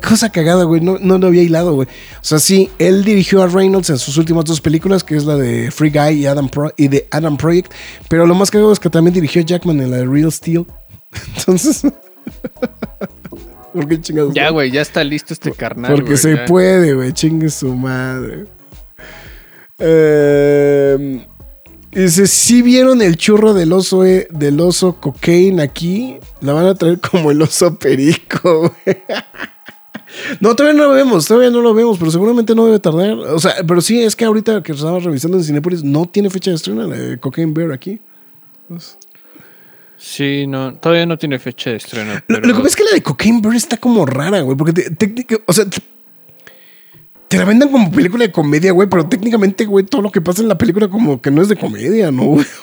cosa 0.08 0.32
cagada, 0.32 0.64
güey, 0.64 0.82
no, 0.82 0.98
no 1.00 1.18
lo 1.18 1.28
había 1.28 1.44
hilado, 1.44 1.74
güey. 1.74 1.88
O 1.88 2.26
sea, 2.26 2.40
sí, 2.40 2.70
él 2.80 3.04
dirigió 3.04 3.44
a 3.44 3.48
Reynolds 3.48 3.90
en 3.90 3.98
sus 3.98 4.18
últimas 4.18 4.46
dos 4.46 4.62
películas, 4.62 5.04
que 5.04 5.16
es 5.16 5.26
la 5.26 5.36
de 5.36 5.72
Free 5.72 5.92
Guy 5.92 6.22
y, 6.22 6.26
Adam 6.26 6.50
Pro 6.50 6.74
y 6.78 6.88
de 6.88 7.08
Adam 7.12 7.38
Project, 7.38 7.72
pero 8.10 8.26
lo 8.26 8.36
más 8.36 8.52
cagado 8.52 8.72
es 8.72 8.80
que 8.80 8.90
también 8.90 9.14
dirigió 9.14 9.42
a 9.42 9.46
Jackman 9.46 9.82
en 9.82 9.92
la 9.92 9.98
de 9.98 10.06
Real 10.06 10.32
Steel. 10.32 10.66
Entonces... 11.38 11.84
¿Por 13.74 13.90
qué 13.90 14.00
chingados? 14.00 14.34
Ya, 14.34 14.52
güey, 14.52 14.72
ya 14.72 14.82
está 14.82 15.04
listo 15.04 15.34
este 15.34 15.52
carnal. 15.52 15.92
Porque 15.92 16.12
güey, 16.12 16.18
se 16.18 16.34
ya. 16.34 16.46
puede, 16.46 16.94
güey, 16.94 17.12
chingue 17.12 17.50
su 17.50 17.76
madre. 17.76 18.46
Eh, 19.80 21.26
dice, 21.92 22.28
si 22.28 22.62
vieron 22.62 23.02
el 23.02 23.18
churro 23.18 23.54
del 23.54 23.74
oso, 23.74 24.06
eh, 24.06 24.28
del 24.32 24.60
oso 24.60 24.98
cocaine 25.00 25.62
aquí, 25.62 26.18
la 26.42 26.54
van 26.54 26.66
a 26.68 26.76
traer 26.76 27.00
como 27.00 27.32
el 27.32 27.42
oso 27.42 27.78
perico, 27.78 28.60
güey. 28.86 28.98
No, 30.40 30.56
todavía 30.56 30.80
no 30.82 30.88
lo 30.88 30.94
vemos, 30.94 31.26
todavía 31.28 31.50
no 31.50 31.60
lo 31.62 31.74
vemos, 31.74 31.98
pero 32.00 32.10
seguramente 32.10 32.56
no 32.56 32.66
debe 32.66 32.80
tardar. 32.80 33.12
O 33.14 33.40
sea, 33.40 33.56
pero 33.68 33.82
sí, 33.82 34.02
es 34.02 34.16
que 34.16 34.24
ahorita 34.24 34.64
que 34.64 34.72
estaba 34.72 34.98
revisando 35.00 35.38
en 35.38 35.44
Cinepolis, 35.44 35.84
no 35.84 36.06
tiene 36.06 36.30
fecha 36.30 36.52
de 36.52 36.56
estreno 36.56 36.88
la 36.88 36.96
de 36.96 37.20
Cocaine 37.20 37.54
Bear 37.54 37.72
aquí. 37.74 38.00
Pues, 38.68 38.98
Sí, 39.98 40.46
no, 40.46 40.76
todavía 40.76 41.06
no 41.06 41.18
tiene 41.18 41.40
fecha 41.40 41.72
de 41.72 41.78
estreno. 41.78 42.14
Lo, 42.14 42.22
Pero... 42.28 42.42
lo 42.42 42.54
que 42.54 42.60
pasa 42.60 42.68
es 42.68 42.76
que 42.76 42.84
la 42.84 42.92
de 42.92 43.02
Cocaine 43.04 43.42
Bear 43.42 43.56
está 43.56 43.78
como 43.78 44.06
rara, 44.06 44.42
güey, 44.42 44.56
porque 44.56 44.74
te- 44.74 44.92
técnica- 44.92 45.42
o 45.48 45.54
sea, 45.54 45.66
te, 47.28 47.38
la 47.38 47.46
venden 47.46 47.70
como 47.70 47.92
película 47.92 48.26
de 48.26 48.32
comedia, 48.32 48.72
güey, 48.72 48.90
pero 48.90 49.08
técnicamente, 49.08 49.66
güey, 49.66 49.86
todo 49.86 50.02
lo 50.02 50.12
que 50.12 50.22
pasa 50.22 50.42
en 50.42 50.48
la 50.48 50.58
película 50.58 50.88
como 50.88 51.22
que 51.22 51.32
no 51.32 51.42
es 51.42 51.50
de 51.50 51.56
comedia, 51.56 52.12
¿no? 52.12 52.24
güey? 52.24 52.46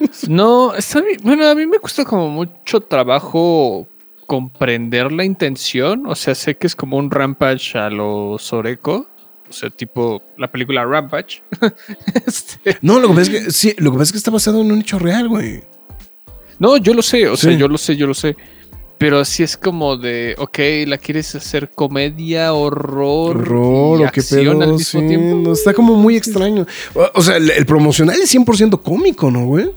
O 0.00 0.06
sea, 0.06 0.28
No, 0.28 0.74
está 0.74 1.00
bien. 1.00 1.20
Bueno, 1.22 1.46
a 1.46 1.54
mí 1.54 1.66
me 1.66 1.78
cuesta 1.78 2.04
como 2.04 2.28
mucho 2.28 2.80
trabajo 2.80 3.86
comprender 4.26 5.12
la 5.12 5.24
intención. 5.24 6.06
O 6.06 6.14
sea, 6.14 6.34
sé 6.34 6.56
que 6.56 6.66
es 6.66 6.76
como 6.76 6.96
un 6.96 7.10
Rampage 7.10 7.78
a 7.78 7.90
lo 7.90 8.36
Soreko. 8.38 9.06
O 9.48 9.52
sea, 9.52 9.70
tipo 9.70 10.22
la 10.36 10.50
película 10.50 10.84
Rampage. 10.84 11.42
Este, 12.26 12.78
no, 12.82 12.98
lo 12.98 13.08
que 13.08 13.14
pasa 13.14 13.32
es 13.32 13.44
que 13.44 13.50
sí, 13.52 13.74
lo 13.78 13.92
que 13.92 13.98
pasa 13.98 14.08
es 14.08 14.12
que 14.12 14.18
está 14.18 14.30
basado 14.30 14.60
en 14.60 14.72
un 14.72 14.80
hecho 14.80 14.98
real, 14.98 15.28
güey. 15.28 15.62
No, 16.58 16.76
yo 16.76 16.94
lo 16.94 17.02
sé, 17.02 17.28
o 17.28 17.36
sea, 17.36 17.52
yo 17.52 17.68
lo 17.68 17.78
sé, 17.78 17.96
yo 17.96 18.06
lo 18.06 18.14
sé. 18.14 18.36
Pero 18.98 19.24
sí 19.24 19.42
es 19.42 19.56
como 19.56 19.96
de, 19.96 20.34
ok, 20.38 20.58
¿la 20.86 20.98
quieres 20.98 21.34
hacer 21.34 21.70
comedia, 21.70 22.54
horror, 22.54 23.36
Horror 23.36 24.00
y 24.00 24.04
o 24.04 24.10
qué 24.12 24.20
acción 24.20 24.58
pedo, 24.58 24.62
al 24.62 24.72
mismo 24.74 25.00
sí, 25.00 25.06
tiempo? 25.08 25.36
no, 25.36 25.52
está 25.52 25.74
como 25.74 25.94
muy 25.96 26.16
extraño. 26.16 26.64
O, 27.14 27.20
sea, 27.22 27.36
el, 27.36 27.50
el 27.50 27.66
promocional 27.66 28.18
es 28.20 28.32
100% 28.34 28.80
cómico, 28.82 29.30
¿no, 29.30 29.46
güey? 29.46 29.70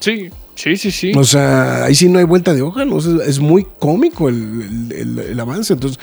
Sí, 0.00 0.30
sí, 0.54 0.76
sí, 0.76 0.90
sí. 0.90 1.12
O 1.16 1.24
sea, 1.24 1.84
ahí 1.84 1.94
sí 1.94 2.08
no 2.08 2.18
hay 2.18 2.24
vuelta 2.24 2.52
de 2.54 2.62
hoja, 2.62 2.84
¿no? 2.84 2.96
O 2.96 3.00
sea, 3.00 3.12
es 3.26 3.38
muy 3.38 3.66
cómico 3.78 4.28
el, 4.28 4.88
el- 4.90 4.92
el- 4.92 5.18
el 5.18 5.40
avance. 5.40 5.72
Entonces, 5.74 5.98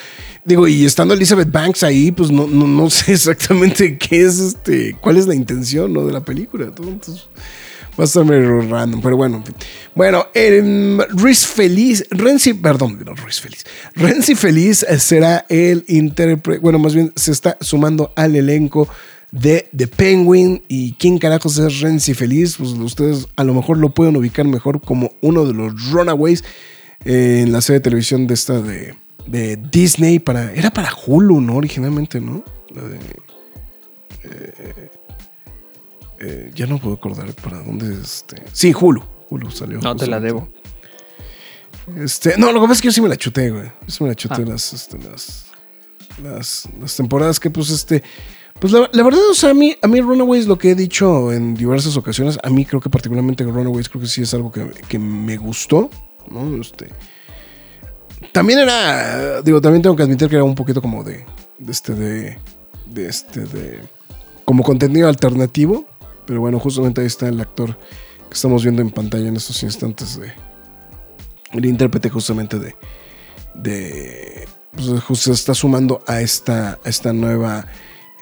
digo, 0.45 0.67
y 0.67 0.85
estando 0.85 1.13
Elizabeth 1.13 1.51
Banks 1.51 1.83
ahí, 1.83 2.11
pues 2.11 2.31
no, 2.31 2.47
no, 2.47 2.67
no 2.67 2.89
sé 2.91 3.13
exactamente 3.13 3.97
qué 3.97 4.21
es 4.23 4.39
este, 4.39 4.95
cuál 5.01 5.17
es 5.17 5.27
la 5.27 5.35
intención, 5.35 5.91
¿no? 5.93 6.05
De 6.05 6.13
la 6.13 6.21
película. 6.23 6.65
Entonces, 6.65 7.27
va 7.99 8.03
a 8.03 8.05
estar 8.05 8.25
medio 8.25 8.61
random, 8.61 9.01
pero 9.01 9.17
bueno. 9.17 9.43
Bueno, 9.95 10.27
Riz 10.33 11.45
Feliz, 11.45 12.05
Renzi, 12.09 12.53
perdón, 12.53 12.99
no, 13.05 13.13
Riz 13.13 13.41
Feliz. 13.41 13.65
Renzi 13.95 14.35
Feliz 14.35 14.83
eh, 14.83 14.99
será 14.99 15.45
el 15.49 15.83
intérprete, 15.87 16.59
bueno, 16.59 16.79
más 16.79 16.95
bien 16.95 17.11
se 17.15 17.31
está 17.31 17.57
sumando 17.61 18.13
al 18.15 18.35
elenco 18.35 18.87
de 19.31 19.69
The 19.75 19.87
Penguin. 19.87 20.63
¿Y 20.67 20.93
quién 20.93 21.17
carajos 21.17 21.57
es 21.57 21.79
Renzi 21.81 22.13
Feliz? 22.13 22.57
Pues 22.57 22.71
ustedes 22.71 23.27
a 23.35 23.43
lo 23.43 23.53
mejor 23.53 23.77
lo 23.77 23.89
pueden 23.89 24.15
ubicar 24.15 24.45
mejor 24.45 24.81
como 24.81 25.11
uno 25.21 25.45
de 25.45 25.53
los 25.53 25.91
Runaways 25.91 26.43
eh, 27.05 27.41
en 27.43 27.51
la 27.51 27.61
serie 27.61 27.79
de 27.79 27.83
televisión 27.83 28.27
de 28.27 28.33
esta 28.33 28.61
de, 28.61 28.95
de 29.27 29.57
Disney. 29.71 30.19
Para, 30.19 30.53
era 30.53 30.71
para 30.71 30.91
Hulu, 31.05 31.41
¿no? 31.41 31.55
Originalmente, 31.55 32.21
¿no? 32.21 32.43
La 32.73 32.83
de, 32.83 32.99
eh, 34.23 34.90
eh, 36.21 36.51
ya 36.53 36.67
no 36.67 36.77
puedo 36.77 36.95
acordar 36.95 37.33
para 37.33 37.59
dónde 37.63 37.93
este. 38.01 38.43
Sí, 38.53 38.73
Hulu. 38.79 39.03
Hulu 39.29 39.51
salió. 39.51 39.79
no 39.79 39.95
te 39.95 40.07
la 40.07 40.19
debo. 40.19 40.47
Este, 41.97 42.37
no, 42.37 42.51
lo 42.51 42.61
que 42.61 42.67
pasa 42.67 42.73
es 42.73 42.81
que 42.81 42.87
yo 42.89 42.91
sí 42.91 43.01
me 43.01 43.09
la 43.09 43.17
chuté, 43.17 43.49
güey. 43.49 43.65
Yo 43.65 43.89
sí 43.89 44.03
me 44.03 44.09
la 44.09 44.15
chuté 44.15 44.43
Ah. 44.43 44.45
las, 44.49 44.73
este, 44.73 44.97
las, 44.99 45.45
las, 46.21 46.69
las 46.79 46.95
temporadas 46.95 47.39
que, 47.39 47.49
pues, 47.49 47.69
este. 47.69 48.03
Pues 48.59 48.71
la, 48.73 48.87
la 48.93 49.03
verdad, 49.03 49.21
o 49.31 49.33
sea, 49.33 49.49
a 49.49 49.53
mí, 49.55 49.75
a 49.81 49.87
mí 49.87 49.99
Runaways, 50.01 50.45
lo 50.45 50.59
que 50.59 50.69
he 50.71 50.75
dicho 50.75 51.31
en 51.33 51.55
diversas 51.55 51.97
ocasiones, 51.97 52.37
a 52.43 52.49
mí 52.51 52.63
creo 52.63 52.79
que 52.79 52.91
particularmente 52.91 53.43
Runaways 53.43 53.89
creo 53.89 54.01
que 54.03 54.07
sí 54.07 54.21
es 54.21 54.33
algo 54.35 54.51
que, 54.51 54.69
que 54.87 54.99
me 54.99 55.35
gustó, 55.37 55.89
¿no? 56.29 56.61
Este. 56.61 56.89
También 58.31 58.59
era, 58.59 59.41
digo, 59.41 59.59
también 59.59 59.81
tengo 59.81 59.95
que 59.95 60.03
admitir 60.03 60.29
que 60.29 60.35
era 60.35 60.43
un 60.43 60.53
poquito 60.53 60.79
como 60.81 61.03
de, 61.03 61.25
de 61.57 61.71
este, 61.71 61.95
de, 61.95 62.37
de 62.85 63.07
este, 63.09 63.41
de, 63.45 63.79
como 64.45 64.61
contenido 64.61 65.07
alternativo, 65.07 65.87
pero 66.31 66.39
bueno, 66.39 66.61
justamente 66.61 67.01
ahí 67.01 67.07
está 67.07 67.27
el 67.27 67.41
actor 67.41 67.77
que 68.29 68.35
estamos 68.35 68.63
viendo 68.63 68.81
en 68.81 68.89
pantalla 68.89 69.27
en 69.27 69.35
estos 69.35 69.61
instantes 69.63 70.17
de, 70.17 70.31
el 71.51 71.65
intérprete 71.65 72.09
justamente 72.09 72.57
de, 72.57 72.73
de 73.53 74.47
pues, 74.71 75.03
justo 75.03 75.33
está 75.33 75.53
sumando 75.53 76.01
a 76.07 76.21
esta, 76.21 76.79
esta 76.85 77.11
nueva 77.11 77.67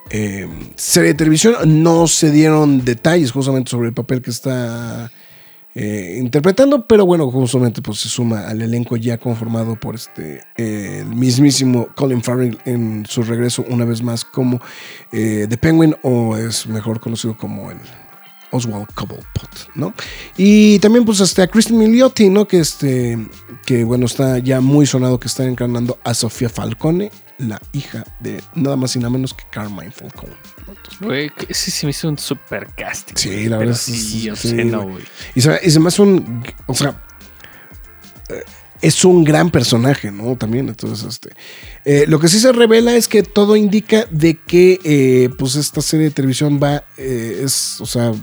eh, 0.09 0.49
serie 0.75 1.09
de 1.09 1.13
televisión. 1.19 1.83
No 1.83 2.07
se 2.07 2.31
dieron 2.31 2.83
detalles 2.83 3.31
justamente 3.31 3.69
sobre 3.69 3.89
el 3.89 3.93
papel 3.93 4.23
que 4.23 4.31
está 4.31 5.11
eh, 5.75 6.17
interpretando, 6.19 6.87
pero 6.87 7.05
bueno, 7.05 7.29
justamente 7.29 7.81
pues 7.81 7.99
se 7.99 8.09
suma 8.09 8.47
al 8.47 8.61
elenco 8.61 8.97
ya 8.97 9.19
conformado 9.19 9.75
por 9.79 9.95
este 9.95 10.41
eh, 10.57 10.99
el 11.01 11.15
mismísimo 11.15 11.89
Colin 11.95 12.23
Farrell 12.23 12.57
en 12.65 13.05
su 13.07 13.21
regreso 13.21 13.63
una 13.69 13.85
vez 13.85 14.01
más 14.01 14.25
como 14.25 14.59
eh, 15.11 15.45
The 15.47 15.57
Penguin 15.57 15.95
o 16.01 16.35
es 16.37 16.65
mejor 16.65 16.99
conocido 16.99 17.37
como 17.37 17.69
el 17.69 17.77
Oswald 18.51 18.87
Cobblepot, 18.95 19.69
¿no? 19.75 19.93
Y 20.37 20.79
también 20.79 21.05
pues 21.05 21.21
hasta 21.21 21.47
Kristen 21.47 21.77
Milioti, 21.77 22.29
¿no? 22.29 22.47
Que 22.47 22.59
este, 22.59 23.17
que 23.69 23.83
bueno, 23.83 24.07
está 24.07 24.39
ya 24.39 24.61
muy 24.61 24.87
sonado 24.87 25.19
que 25.19 25.27
está 25.27 25.45
encarnando 25.45 25.99
a 26.03 26.15
Sofía 26.15 26.49
Falcone, 26.49 27.11
la 27.37 27.61
hija 27.71 28.03
de 28.19 28.41
nada 28.55 28.75
más 28.75 28.95
y 28.95 28.99
nada 28.99 29.11
menos 29.11 29.31
que 29.35 29.43
Carmine 29.51 29.91
Falcone. 29.91 30.33
Güey, 30.99 31.31
sí 31.51 31.85
me 31.85 31.91
hizo 31.91 32.09
un 32.09 32.17
super 32.17 32.65
casting. 32.73 33.13
Sí, 33.15 33.47
la 33.47 33.59
verdad 33.59 33.75
Sí, 33.75 33.95
sí, 33.95 34.21
yo 34.23 34.35
sí, 34.35 34.49
sé, 34.49 34.65
no, 34.65 34.87
güey. 34.87 35.03
Y 35.35 35.41
se, 35.41 35.59
y 35.63 35.69
se 35.69 35.79
me 35.79 35.89
hace 35.89 36.01
un, 36.01 36.43
o 36.65 36.73
sea, 36.73 36.99
eh, 38.29 38.43
es 38.81 39.05
un 39.05 39.23
gran 39.23 39.51
personaje, 39.51 40.09
¿no? 40.09 40.35
También, 40.35 40.67
entonces, 40.67 41.05
este, 41.05 41.29
eh, 41.85 42.05
lo 42.07 42.19
que 42.19 42.27
sí 42.27 42.39
se 42.39 42.51
revela 42.51 42.95
es 42.95 43.07
que 43.07 43.21
todo 43.21 43.55
indica 43.55 44.07
de 44.09 44.33
que, 44.33 44.79
eh, 44.83 45.29
pues, 45.37 45.57
esta 45.57 45.83
serie 45.83 46.05
de 46.05 46.11
televisión 46.11 46.59
va, 46.59 46.85
eh, 46.97 47.41
es, 47.43 47.79
o 47.81 47.85
sea, 47.85 48.13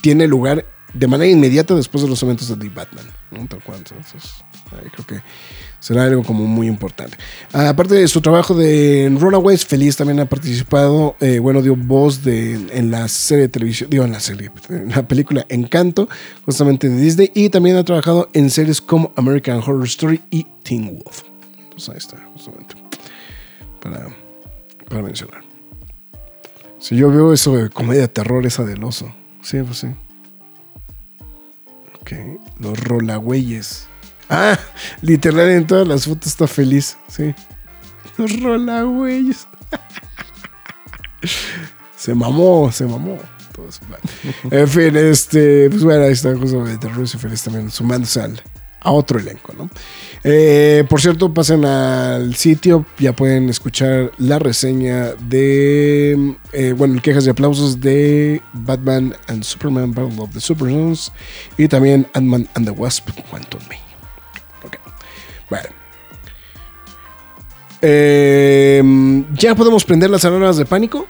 tiene 0.00 0.26
lugar 0.26 0.64
de 0.94 1.06
manera 1.06 1.30
inmediata 1.30 1.74
después 1.74 2.02
de 2.02 2.08
los 2.08 2.22
eventos 2.22 2.48
de 2.48 2.56
The 2.56 2.68
Batman. 2.68 3.04
¿no? 3.30 3.46
Tal 3.46 3.62
cual. 3.62 3.78
Entonces, 3.78 4.32
ahí 4.72 4.88
creo 4.90 5.06
que 5.06 5.20
será 5.80 6.04
algo 6.04 6.22
como 6.22 6.46
muy 6.46 6.66
importante. 6.66 7.18
Ah, 7.52 7.68
aparte 7.68 7.94
de 7.94 8.08
su 8.08 8.22
trabajo 8.22 8.54
de 8.54 9.14
Runaways, 9.18 9.66
Feliz 9.66 9.96
también 9.96 10.20
ha 10.20 10.24
participado, 10.24 11.16
eh, 11.20 11.40
bueno, 11.40 11.60
dio 11.60 11.76
voz 11.76 12.24
de, 12.24 12.54
en 12.72 12.90
la 12.90 13.06
serie 13.08 13.42
de 13.42 13.48
televisión, 13.48 13.90
digo 13.90 14.04
en 14.04 14.12
la 14.12 14.20
serie, 14.20 14.50
en 14.70 14.88
la 14.90 15.06
película 15.06 15.44
Encanto, 15.50 16.08
justamente 16.46 16.88
de 16.88 16.98
Disney, 16.98 17.30
y 17.34 17.50
también 17.50 17.76
ha 17.76 17.84
trabajado 17.84 18.30
en 18.32 18.48
series 18.48 18.80
como 18.80 19.12
American 19.16 19.58
Horror 19.58 19.84
Story 19.84 20.22
y 20.30 20.46
Teen 20.62 20.86
Wolf. 20.86 21.22
Entonces 21.64 21.88
ahí 21.90 21.98
está, 21.98 22.30
justamente, 22.32 22.76
para, 23.82 24.08
para 24.88 25.02
mencionar. 25.02 25.42
Si 26.78 26.96
yo 26.96 27.10
veo 27.10 27.32
eso 27.32 27.56
de 27.56 27.68
comedia 27.68 28.08
terror, 28.08 28.46
esa 28.46 28.64
del 28.64 28.82
oso. 28.84 29.12
Sí, 29.42 29.58
pues 29.62 29.78
sí. 29.78 29.88
Los 32.58 32.78
rolagüeyes. 32.84 33.88
Ah, 34.28 34.58
literal 35.02 35.50
en 35.50 35.66
todas 35.66 35.86
las 35.86 36.06
fotos 36.06 36.28
está 36.28 36.46
feliz, 36.46 36.96
sí. 37.08 37.34
Los 38.16 38.40
rolagüeyes. 38.40 39.46
se 41.96 42.14
mamó, 42.14 42.70
se 42.72 42.86
mamó. 42.86 43.18
Todo. 43.52 43.68
En 44.50 44.68
fin, 44.68 44.96
este, 44.96 45.70
pues 45.70 45.84
bueno, 45.84 46.04
ahí 46.04 46.12
está 46.12 46.34
justamente 46.34 46.88
y 46.88 47.18
Feliz 47.18 47.42
también 47.44 47.70
sumándose 47.70 48.20
al, 48.20 48.42
a 48.84 48.92
otro 48.92 49.18
elenco, 49.18 49.52
¿no? 49.56 49.68
Eh, 50.22 50.84
por 50.88 51.00
cierto, 51.00 51.32
pasen 51.32 51.64
al 51.64 52.34
sitio, 52.36 52.86
ya 52.98 53.12
pueden 53.14 53.48
escuchar 53.48 54.12
la 54.18 54.38
reseña 54.38 55.14
de, 55.14 56.36
eh, 56.52 56.74
bueno, 56.76 57.00
quejas 57.02 57.26
y 57.26 57.30
aplausos 57.30 57.80
de 57.80 58.40
Batman 58.52 59.16
and 59.26 59.42
Superman 59.42 59.92
Battle 59.92 60.22
of 60.22 60.32
the 60.32 60.40
Superheroes 60.40 61.12
y 61.56 61.66
también 61.66 62.06
Ant-Man 62.12 62.46
and 62.54 62.66
the 62.66 62.72
Wasp 62.72 63.08
Quantum 63.30 63.60
Mania. 63.62 63.82
Ok, 64.64 64.76
bueno. 65.48 65.68
Eh, 67.80 68.82
ya 69.34 69.54
podemos 69.54 69.84
prender 69.84 70.10
las 70.10 70.24
alarmas 70.24 70.56
de 70.58 70.66
pánico. 70.66 71.06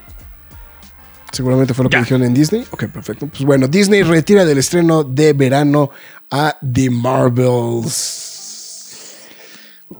Seguramente 1.34 1.74
fue 1.74 1.82
lo 1.84 1.90
que 1.90 1.96
Ya. 1.96 2.00
dijeron 2.00 2.24
en 2.24 2.32
Disney. 2.34 2.64
Ok, 2.70 2.86
perfecto. 2.86 3.26
Pues 3.26 3.44
bueno, 3.44 3.66
Disney 3.68 4.02
retira 4.02 4.44
del 4.44 4.58
estreno 4.58 5.02
de 5.04 5.32
verano 5.32 5.90
a 6.30 6.56
The 6.72 6.90
Marvels. 6.90 8.30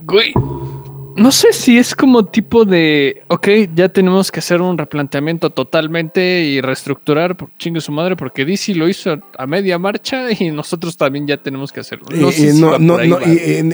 Güey, 0.03 0.33
no 1.17 1.31
sé 1.31 1.53
si 1.53 1.79
es 1.79 1.95
como 1.95 2.25
tipo 2.27 2.65
de, 2.65 3.23
ok, 3.29 3.49
ya 3.75 3.89
tenemos 3.89 4.31
que 4.33 4.41
hacer 4.41 4.61
un 4.61 4.77
replanteamiento 4.77 5.51
totalmente 5.51 6.43
y 6.45 6.61
reestructurar, 6.61 7.37
por 7.37 7.51
chingue 7.59 7.81
su 7.81 7.93
madre, 7.93 8.17
porque 8.17 8.45
DC 8.45 8.75
lo 8.75 8.89
hizo 8.89 9.17
a 9.39 9.47
media 9.47 9.79
marcha 9.79 10.27
y 10.33 10.51
nosotros 10.51 10.97
también 10.97 11.27
ya 11.27 11.37
tenemos 11.37 11.73
que 11.73 11.81
hacerlo. 11.81 12.07
No 12.13 12.31
sé 12.33 12.53
si 12.53 12.61
no- 12.61 12.79
no- 12.79 12.97
ahí, 12.97 13.13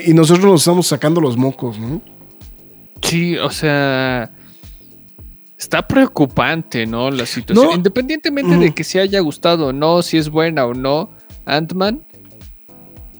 y- 0.04 0.10
y 0.10 0.14
nosotros 0.14 0.44
nos 0.46 0.60
estamos 0.60 0.86
sacando 0.86 1.20
los 1.20 1.36
mocos, 1.36 1.78
¿no? 1.78 2.00
Sí, 3.02 3.36
o 3.38 3.50
sea, 3.50 4.30
está 5.60 5.86
preocupante, 5.86 6.86
¿no? 6.86 7.10
La 7.10 7.26
situación. 7.26 7.66
No. 7.66 7.74
Independientemente 7.74 8.56
de 8.56 8.74
que 8.74 8.82
se 8.82 8.98
haya 8.98 9.20
gustado 9.20 9.66
o 9.68 9.72
no, 9.72 10.00
si 10.02 10.16
es 10.16 10.30
buena 10.30 10.64
o 10.66 10.72
no, 10.74 11.10
Ant-Man, 11.44 12.06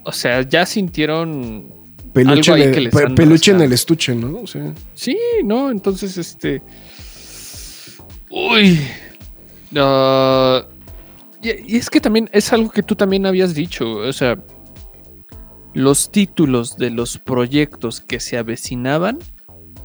o 0.05 0.13
sea, 0.13 0.41
ya 0.43 0.65
sintieron 0.65 1.73
Peluche, 2.15 2.51
Algo 2.51 2.55
ahí 2.55 2.63
en 2.69 2.73
que 2.73 2.79
el, 2.79 2.85
les 2.85 2.95
pe- 2.95 3.05
han 3.05 3.15
peluche 3.15 3.53
en 3.53 3.61
el 3.61 3.73
estuche, 3.73 4.15
¿no? 4.15 4.41
O 4.41 4.47
sea, 4.47 4.73
Sí, 4.95 5.17
¿no? 5.45 5.71
Entonces, 5.71 6.17
este. 6.17 6.63
Uy. 8.31 8.81
Y, 11.43 11.75
y 11.75 11.77
es 11.77 11.89
que 11.91 12.01
también 12.01 12.29
es 12.33 12.53
algo 12.53 12.71
que 12.71 12.83
tú 12.83 12.95
también 12.97 13.27
habías 13.27 13.55
dicho. 13.55 13.89
O 13.99 14.13
sea, 14.13 14.39
los 15.75 16.11
títulos 16.11 16.77
de 16.77 16.91
los 16.91 17.19
proyectos 17.19 18.01
que 18.01 18.19
se 18.19 18.37
avecinaban 18.39 19.19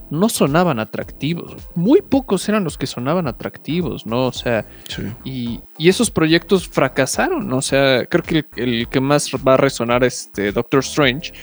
no 0.09 0.29
sonaban 0.29 0.79
atractivos. 0.79 1.55
Muy 1.75 2.01
pocos 2.01 2.47
eran 2.47 2.63
los 2.63 2.77
que 2.77 2.87
sonaban 2.87 3.27
atractivos, 3.27 4.05
¿no? 4.05 4.27
O 4.27 4.31
sea, 4.31 4.65
sí. 4.87 5.03
y, 5.23 5.59
y 5.77 5.89
esos 5.89 6.11
proyectos 6.11 6.67
fracasaron. 6.67 7.47
¿no? 7.47 7.57
O 7.57 7.61
sea, 7.61 8.05
creo 8.05 8.23
que 8.23 8.37
el, 8.37 8.47
el 8.55 8.87
que 8.87 8.99
más 8.99 9.31
va 9.47 9.55
a 9.55 9.57
resonar 9.57 10.03
es 10.03 10.27
este, 10.27 10.51
Doctor 10.51 10.81
Strange. 10.81 11.33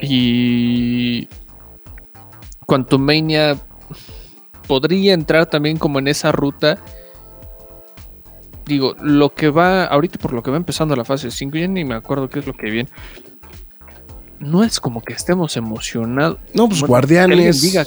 Y 0.00 1.28
Quantumania 2.66 3.56
podría 4.66 5.14
entrar 5.14 5.46
también 5.46 5.78
como 5.78 5.98
en 5.98 6.08
esa 6.08 6.32
ruta. 6.32 6.78
Digo, 8.66 8.96
lo 9.00 9.32
que 9.32 9.48
va, 9.48 9.84
ahorita 9.84 10.18
por 10.18 10.32
lo 10.32 10.42
que 10.42 10.50
va 10.50 10.56
empezando 10.56 10.96
la 10.96 11.04
fase 11.04 11.30
5, 11.30 11.56
ya 11.56 11.68
ni 11.68 11.84
me 11.84 11.94
acuerdo 11.94 12.28
qué 12.28 12.40
es 12.40 12.46
lo 12.46 12.52
que 12.52 12.70
viene. 12.70 12.90
No 14.38 14.62
es 14.64 14.80
como 14.80 15.02
que 15.02 15.12
estemos 15.14 15.56
emocionados. 15.56 16.38
No, 16.54 16.68
pues 16.68 16.80
Bueno, 16.80 16.88
Guardianes. 16.92 17.36
alguien 17.38 17.60
diga, 17.60 17.86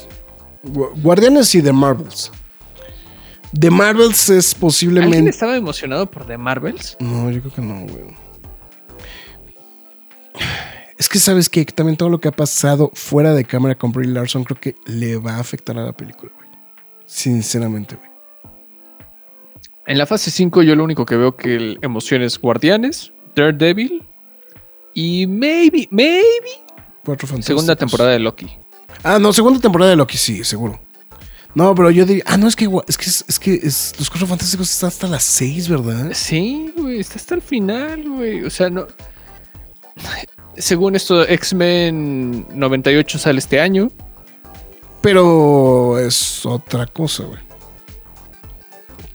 Gu- 0.63 1.01
Guardianes 1.01 1.53
y 1.55 1.61
The 1.61 1.73
Marvels. 1.73 2.31
The 3.59 3.71
Marvels 3.71 4.29
es 4.29 4.53
¿Alguien 4.53 4.59
posiblemente. 4.61 5.29
estaba 5.29 5.55
emocionado 5.55 6.05
por 6.09 6.25
The 6.25 6.37
Marvels? 6.37 6.97
No, 6.99 7.29
yo 7.31 7.39
creo 7.41 7.53
que 7.53 7.61
no, 7.61 7.81
güey. 7.87 8.15
Es 10.97 11.07
que 11.07 11.17
sabes 11.19 11.49
que 11.49 11.63
también 11.65 11.95
todo 11.97 12.09
lo 12.09 12.19
que 12.19 12.27
ha 12.27 12.31
pasado 12.33 12.91
fuera 12.93 13.33
de 13.33 13.45
cámara 13.45 13.75
con 13.75 13.91
Brie 13.91 14.09
Larson 14.09 14.43
creo 14.43 14.59
que 14.59 14.75
le 14.85 15.15
va 15.17 15.35
a 15.35 15.39
afectar 15.39 15.77
a 15.77 15.83
la 15.85 15.93
película, 15.93 16.31
güey. 16.35 16.49
Sinceramente, 17.05 17.95
güey. 17.95 18.09
En 19.87 19.97
la 19.97 20.05
fase 20.05 20.29
5 20.29 20.61
yo 20.61 20.75
lo 20.75 20.83
único 20.83 21.05
que 21.05 21.15
veo 21.15 21.35
que 21.35 21.55
el 21.55 21.79
emoción 21.81 22.21
es 22.21 22.37
Guardianes, 22.37 23.11
Daredevil 23.35 24.03
y 25.01 25.27
maybe, 25.27 25.87
maybe 25.91 26.49
Cuatro 27.05 27.27
fantásticos. 27.27 27.45
segunda 27.45 27.75
temporada 27.75 28.11
de 28.11 28.19
Loki. 28.19 28.47
Ah, 29.03 29.17
no, 29.19 29.31
segunda 29.33 29.59
temporada 29.59 29.91
de 29.91 29.95
Loki, 29.97 30.17
sí, 30.17 30.43
seguro. 30.43 30.79
No, 31.55 31.73
pero 31.73 31.89
yo 31.89 32.05
diría. 32.05 32.23
Ah, 32.27 32.37
no, 32.37 32.47
es 32.47 32.55
que 32.55 32.69
es 32.87 32.97
que, 32.97 33.05
es, 33.05 33.25
es 33.27 33.39
que 33.39 33.53
es- 33.55 33.93
los 33.97 34.09
cuatro 34.09 34.27
fantásticos 34.27 34.69
están 34.71 34.89
hasta 34.89 35.07
las 35.07 35.23
seis, 35.23 35.67
¿verdad? 35.67 36.11
Sí, 36.13 36.71
güey, 36.77 36.99
está 36.99 37.15
hasta 37.15 37.35
el 37.35 37.41
final, 37.41 38.07
güey. 38.07 38.43
O 38.43 38.49
sea, 38.49 38.69
no. 38.69 38.85
Según 40.57 40.95
esto, 40.95 41.25
X-Men 41.27 42.45
98 42.53 43.17
sale 43.17 43.39
este 43.39 43.59
año. 43.61 43.89
Pero 45.01 45.97
es 45.97 46.45
otra 46.45 46.85
cosa, 46.85 47.23
güey. 47.23 47.39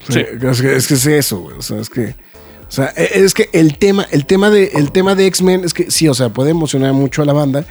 Sí. 0.09 0.21
Es, 0.21 0.61
que, 0.61 0.77
es 0.77 0.87
que 0.89 0.95
es 0.95 1.07
eso, 1.07 1.39
güey. 1.41 1.59
O 1.59 1.63
sea, 1.63 1.79
es 1.79 1.89
que. 1.91 2.17
O 2.75 2.77
sea, 2.77 2.93
e- 2.97 3.21
es 3.25 3.35
que 3.35 3.51
el 3.53 3.79
tema, 3.79 4.05
el 4.11 4.27
tema 4.27 4.51
de, 4.51 4.73
el 4.75 4.91
tema 4.91 5.15
de 5.15 5.27
X-Men 5.27 5.63
es 5.65 5.73
que 5.73 5.93
sí, 5.93 6.09
o 6.09 6.15
sea, 6.15 6.31
puede 6.31 6.51
emocionar 6.51 6.93
mucho 6.93 7.23
a 7.23 7.25
la 7.25 7.33
banda, 7.33 7.65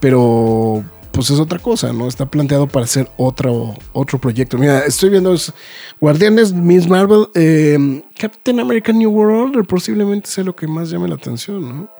pero 0.00 0.82
pues 1.12 1.28
es 1.28 1.38
otra 1.38 1.58
cosa, 1.58 1.92
¿no? 1.92 2.08
Está 2.08 2.24
planteado 2.24 2.66
para 2.66 2.84
hacer 2.84 3.10
otro, 3.18 3.74
otro 3.92 4.18
proyecto. 4.18 4.56
Mira, 4.56 4.86
estoy 4.86 5.10
viendo 5.10 5.34
es 5.34 5.52
Guardianes, 6.00 6.54
Miss 6.54 6.88
Marvel, 6.88 7.26
eh, 7.34 8.02
Captain 8.16 8.58
America 8.58 8.90
New 8.90 9.10
World 9.10 9.50
Order, 9.50 9.66
posiblemente 9.66 10.30
sea 10.30 10.44
lo 10.44 10.56
que 10.56 10.66
más 10.66 10.88
llame 10.88 11.08
la 11.08 11.16
atención, 11.16 11.68
¿no? 11.68 11.90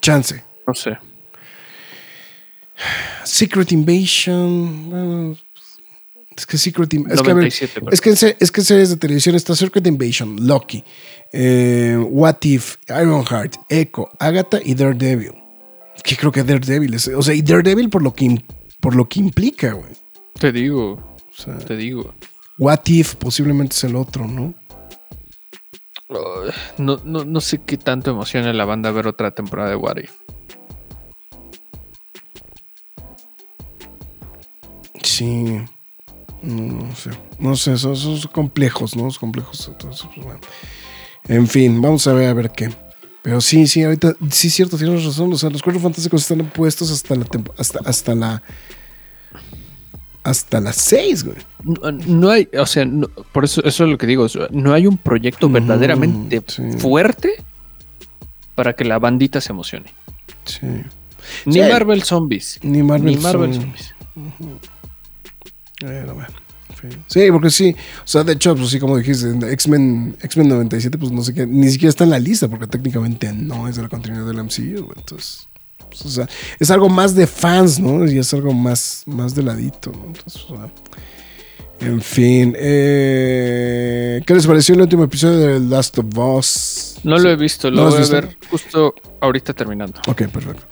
Chance. 0.00 0.44
No 0.64 0.74
sé. 0.74 0.96
Secret 3.24 3.72
Invasion. 3.72 4.90
bueno, 4.90 5.36
es 6.36 6.46
que 6.46 6.58
Secret 6.58 6.92
Invasion. 6.94 7.18
Es, 7.18 7.22
que, 7.22 7.30
a 7.30 7.34
ver, 7.34 7.42
97, 7.44 7.74
perdón. 7.74 7.92
es, 7.92 8.00
que 8.00 8.10
en 8.10 8.16
se- 8.16 8.36
es 8.38 8.52
que 8.52 8.60
en 8.60 8.64
series 8.64 8.90
de 8.90 8.96
televisión 8.96 9.34
está 9.34 9.54
Secret 9.56 9.86
Invasion, 9.86 10.46
Loki, 10.46 10.84
eh, 11.32 11.96
What 12.10 12.36
If, 12.42 12.76
Ironheart, 12.88 13.56
Echo, 13.68 14.08
Agatha 14.18 14.58
y 14.64 14.74
Daredevil. 14.74 15.32
Que 16.04 16.16
creo 16.16 16.30
que 16.30 16.42
Daredevil 16.44 16.94
es. 16.94 17.08
O 17.08 17.22
sea, 17.22 17.34
y 17.34 17.42
Daredevil 17.42 17.88
por 17.90 18.02
lo 18.02 18.14
que, 18.14 18.44
por 18.80 18.94
lo 18.94 19.08
que 19.08 19.20
implica, 19.20 19.72
güey. 19.72 19.90
Te 20.38 20.52
digo, 20.52 20.92
O 20.92 21.34
sea, 21.34 21.56
te 21.58 21.76
digo. 21.76 22.14
What 22.58 22.80
If 22.86 23.14
posiblemente 23.16 23.74
es 23.74 23.84
el 23.84 23.96
otro, 23.96 24.26
¿no? 24.26 24.54
No, 26.78 27.00
no, 27.04 27.24
no 27.24 27.40
sé 27.40 27.58
qué 27.66 27.76
tanto 27.76 28.10
emociona 28.12 28.50
a 28.50 28.52
la 28.52 28.64
banda 28.64 28.90
ver 28.92 29.06
otra 29.08 29.32
temporada 29.32 29.70
de 29.70 29.76
What 29.76 29.96
If. 29.96 30.12
Sí. 35.02 35.60
No, 36.46 36.94
sé. 36.94 37.10
No 37.38 37.56
sé, 37.56 37.76
son, 37.76 37.96
son 37.96 38.18
complejos, 38.32 38.94
¿no? 38.96 39.10
Son 39.10 39.20
complejos. 39.20 39.68
Entonces, 39.68 40.06
pues, 40.14 40.24
bueno. 40.24 40.40
En 41.28 41.46
fin, 41.48 41.82
vamos 41.82 42.06
a 42.06 42.12
ver 42.12 42.28
a 42.28 42.34
ver 42.34 42.50
qué. 42.50 42.70
Pero 43.22 43.40
sí, 43.40 43.66
sí, 43.66 43.82
ahorita, 43.82 44.14
sí, 44.30 44.48
cierto, 44.48 44.78
tienes 44.78 45.04
razón. 45.04 45.32
O 45.32 45.36
sea, 45.36 45.50
los 45.50 45.60
cuatro 45.62 45.80
fantásticos 45.80 46.22
están 46.22 46.46
puestos 46.50 46.90
hasta 46.92 47.16
la 47.16 47.26
hasta, 47.58 47.80
hasta 47.84 48.14
la. 48.14 48.42
Hasta 50.22 50.60
las 50.60 50.76
seis, 50.76 51.22
güey. 51.24 51.36
No, 51.62 51.92
no 51.92 52.30
hay, 52.30 52.48
o 52.58 52.66
sea, 52.66 52.84
no- 52.84 53.08
por 53.08 53.44
eso, 53.44 53.62
eso 53.64 53.84
es 53.84 53.90
lo 53.90 53.96
que 53.98 54.06
digo. 54.06 54.26
no 54.50 54.72
hay 54.74 54.86
un 54.86 54.98
proyecto 54.98 55.46
Ujú, 55.46 55.54
verdaderamente 55.54 56.42
sí. 56.48 56.62
fuerte 56.78 57.30
para 58.56 58.72
que 58.74 58.84
la 58.84 58.98
bandita 58.98 59.40
se 59.40 59.52
emocione. 59.52 59.92
Sí. 60.44 60.66
Ni 61.44 61.54
Sí. 61.54 61.60
Marvel 61.60 62.02
Zombies. 62.02 62.58
Ni 62.62 62.82
Marvel. 62.82 63.14
Ni 63.16 63.20
Marvel 63.22 63.54
son- 63.54 63.62
Zombies. 63.62 63.94
Sí, 67.06 67.30
porque 67.30 67.50
sí. 67.50 67.74
O 68.04 68.06
sea, 68.06 68.24
de 68.24 68.32
hecho, 68.34 68.54
pues 68.56 68.70
sí, 68.70 68.78
como 68.78 68.96
dijiste, 68.96 69.28
en 69.28 69.42
X-Men 69.42 70.16
X-Men 70.22 70.48
97, 70.48 70.98
pues 70.98 71.12
no 71.12 71.22
sé 71.22 71.32
qué, 71.32 71.46
ni 71.46 71.70
siquiera 71.70 71.90
está 71.90 72.04
en 72.04 72.10
la 72.10 72.18
lista, 72.18 72.48
porque 72.48 72.66
técnicamente 72.66 73.32
no 73.32 73.68
es 73.68 73.76
de 73.76 73.82
la 73.82 73.88
continuidad 73.88 74.26
del 74.26 74.42
MCU. 74.42 74.92
Entonces, 74.96 75.48
pues, 75.78 76.04
o 76.04 76.08
sea, 76.10 76.28
es 76.58 76.70
algo 76.70 76.88
más 76.88 77.14
de 77.14 77.26
fans, 77.26 77.78
¿no? 77.78 78.04
Y 78.06 78.18
es 78.18 78.32
algo 78.34 78.52
más, 78.52 79.04
más 79.06 79.34
de 79.34 79.42
ladito, 79.42 79.92
¿no? 79.92 80.06
Entonces, 80.06 80.44
o 80.48 80.56
sea, 80.56 80.72
en 81.80 82.00
fin. 82.00 82.54
eh, 82.58 84.20
¿Qué 84.26 84.34
les 84.34 84.46
pareció 84.46 84.74
el 84.74 84.80
último 84.82 85.04
episodio 85.04 85.38
de 85.38 85.60
Last 85.60 85.98
of 85.98 86.06
Us? 86.16 86.96
No 87.04 87.18
lo 87.18 87.30
he 87.30 87.36
visto, 87.36 87.70
¿No 87.70 87.76
lo 87.84 87.88
voy 87.88 87.96
a 87.96 88.00
visto? 88.00 88.14
ver 88.14 88.36
justo 88.50 88.94
ahorita 89.20 89.52
terminando. 89.52 90.00
Ok, 90.08 90.26
perfecto. 90.28 90.64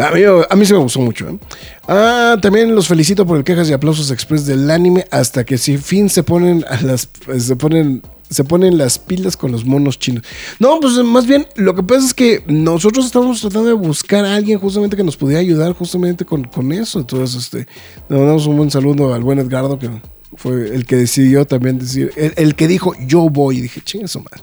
A 0.00 0.10
mí, 0.10 0.22
a 0.48 0.56
mí 0.56 0.64
sí 0.64 0.72
me 0.72 0.78
gustó 0.78 1.00
mucho. 1.00 1.28
¿eh? 1.28 1.38
Ah, 1.86 2.36
también 2.40 2.74
los 2.74 2.88
felicito 2.88 3.26
por 3.26 3.36
el 3.36 3.44
quejas 3.44 3.68
y 3.68 3.72
aplausos 3.74 4.10
express 4.10 4.46
del 4.46 4.70
anime 4.70 5.04
hasta 5.10 5.44
que 5.44 5.58
sin 5.58 5.78
fin 5.80 6.08
se 6.08 6.22
ponen 6.22 6.64
a 6.68 6.80
las 6.80 7.08
se 7.38 7.56
ponen 7.56 8.00
se 8.30 8.44
ponen 8.44 8.78
las 8.78 8.98
pilas 8.98 9.36
con 9.36 9.52
los 9.52 9.66
monos 9.66 9.98
chinos. 9.98 10.24
No, 10.58 10.80
pues 10.80 10.94
más 11.04 11.26
bien 11.26 11.46
lo 11.56 11.74
que 11.74 11.82
pasa 11.82 12.06
es 12.06 12.14
que 12.14 12.42
nosotros 12.46 13.04
estamos 13.04 13.42
tratando 13.42 13.68
de 13.68 13.74
buscar 13.74 14.24
a 14.24 14.34
alguien 14.34 14.58
justamente 14.58 14.96
que 14.96 15.04
nos 15.04 15.18
pudiera 15.18 15.40
ayudar 15.40 15.74
justamente 15.74 16.24
con, 16.24 16.44
con 16.44 16.72
eso. 16.72 17.00
Entonces, 17.00 17.36
este, 17.44 17.66
le 18.08 18.16
mandamos 18.16 18.46
un 18.46 18.56
buen 18.56 18.70
saludo 18.70 19.12
al 19.12 19.22
buen 19.22 19.38
Edgardo 19.38 19.78
que 19.78 19.90
fue 20.36 20.74
el 20.74 20.86
que 20.86 20.96
decidió 20.96 21.46
también 21.46 21.78
decir, 21.78 22.12
el, 22.16 22.54
que 22.54 22.68
dijo 22.68 22.94
yo 23.06 23.28
voy. 23.28 23.58
Y 23.58 23.60
dije, 23.62 23.80
chinga 23.80 24.08
su 24.08 24.20
madre. 24.20 24.42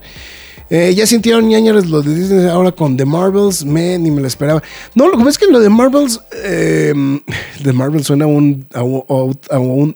Eh, 0.69 0.93
ya 0.93 1.07
sintieron 1.07 1.47
ñañares 1.47 1.87
lo 1.87 2.03
de 2.03 2.13
Disney 2.13 2.45
ahora 2.45 2.71
con 2.71 2.95
The 2.95 3.05
Marvels, 3.05 3.65
me, 3.65 3.97
ni 3.97 4.11
me 4.11 4.21
lo 4.21 4.27
esperaba. 4.27 4.61
No, 4.93 5.07
lo 5.07 5.13
que 5.13 5.17
pasa 5.17 5.29
es 5.29 5.37
que 5.39 5.47
lo 5.47 5.59
de 5.59 5.69
Marvels, 5.69 6.21
The 6.31 7.73
Marvels 7.73 8.05
suena 8.05 8.25
a 8.25 8.27
un, 8.27 8.67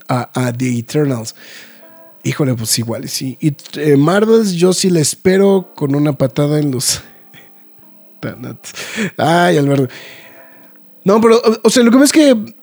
a, 0.08 0.30
a, 0.34 0.54
The 0.54 0.80
Eternals. 0.80 1.36
Híjole, 2.24 2.56
pues 2.56 2.80
igual, 2.80 3.08
sí. 3.08 3.38
Y 3.40 3.54
eh, 3.80 3.98
Marvels 3.98 4.54
yo 4.54 4.74
sí 4.74 4.90
le 4.90 5.02
espero 5.02 5.74
con 5.76 5.94
una 5.94 6.14
patada 6.14 6.60
en 6.60 6.72
los... 6.72 7.02
Ay, 9.18 9.58
Alberto. 9.58 9.94
No, 11.04 11.20
pero, 11.20 11.38
o, 11.38 11.60
o 11.64 11.70
sea, 11.70 11.84
lo 11.84 11.92
que 11.92 11.98
pasa 11.98 12.06
es 12.06 12.12
que, 12.14 12.56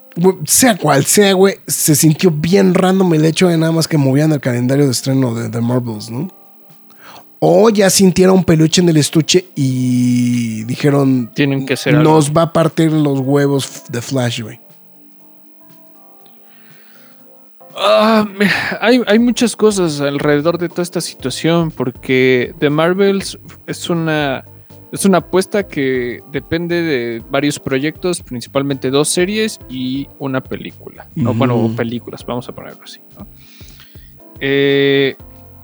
sea 0.44 0.76
cual 0.76 1.04
sea, 1.04 1.32
güey, 1.34 1.54
se 1.66 1.94
sintió 1.94 2.30
bien 2.30 2.74
random 2.74 3.14
el 3.14 3.24
hecho 3.24 3.48
de 3.48 3.56
nada 3.56 3.72
más 3.72 3.86
que 3.88 3.96
movían 3.98 4.32
el 4.32 4.40
calendario 4.40 4.84
de 4.86 4.92
estreno 4.92 5.34
de 5.34 5.48
The 5.48 5.60
Marvels, 5.60 6.10
¿no? 6.10 6.28
O 7.38 7.70
ya 7.70 7.88
sintieron 7.88 8.44
peluche 8.44 8.82
en 8.82 8.88
el 8.90 8.98
estuche 8.98 9.46
y 9.54 10.64
dijeron, 10.64 11.30
Tienen 11.34 11.64
que 11.64 11.76
ser 11.76 11.96
algo. 11.96 12.10
nos 12.10 12.32
va 12.32 12.42
a 12.42 12.52
partir 12.52 12.92
los 12.92 13.20
huevos 13.20 13.84
de 13.88 14.02
Flash, 14.02 14.42
güey. 14.42 14.60
Me- 18.36 18.50
hay, 18.80 19.00
hay 19.06 19.18
muchas 19.18 19.56
cosas 19.56 20.00
alrededor 20.00 20.58
de 20.58 20.68
toda 20.68 20.82
esta 20.82 21.00
situación 21.00 21.70
porque 21.70 22.52
The 22.58 22.68
Marvels 22.68 23.38
es 23.66 23.88
una, 23.88 24.44
es 24.92 25.04
una 25.04 25.18
apuesta 25.18 25.66
que 25.66 26.20
depende 26.32 26.82
de 26.82 27.22
varios 27.30 27.58
proyectos, 27.58 28.22
principalmente 28.22 28.90
dos 28.90 29.08
series 29.08 29.60
y 29.68 30.08
una 30.18 30.42
película. 30.42 31.06
No, 31.14 31.30
Ujú. 31.30 31.38
bueno, 31.38 31.72
películas, 31.76 32.24
vamos 32.26 32.48
a 32.48 32.52
ponerlo 32.52 32.82
así. 32.82 33.00
¿no? 33.18 33.26
Eh, 34.40 35.16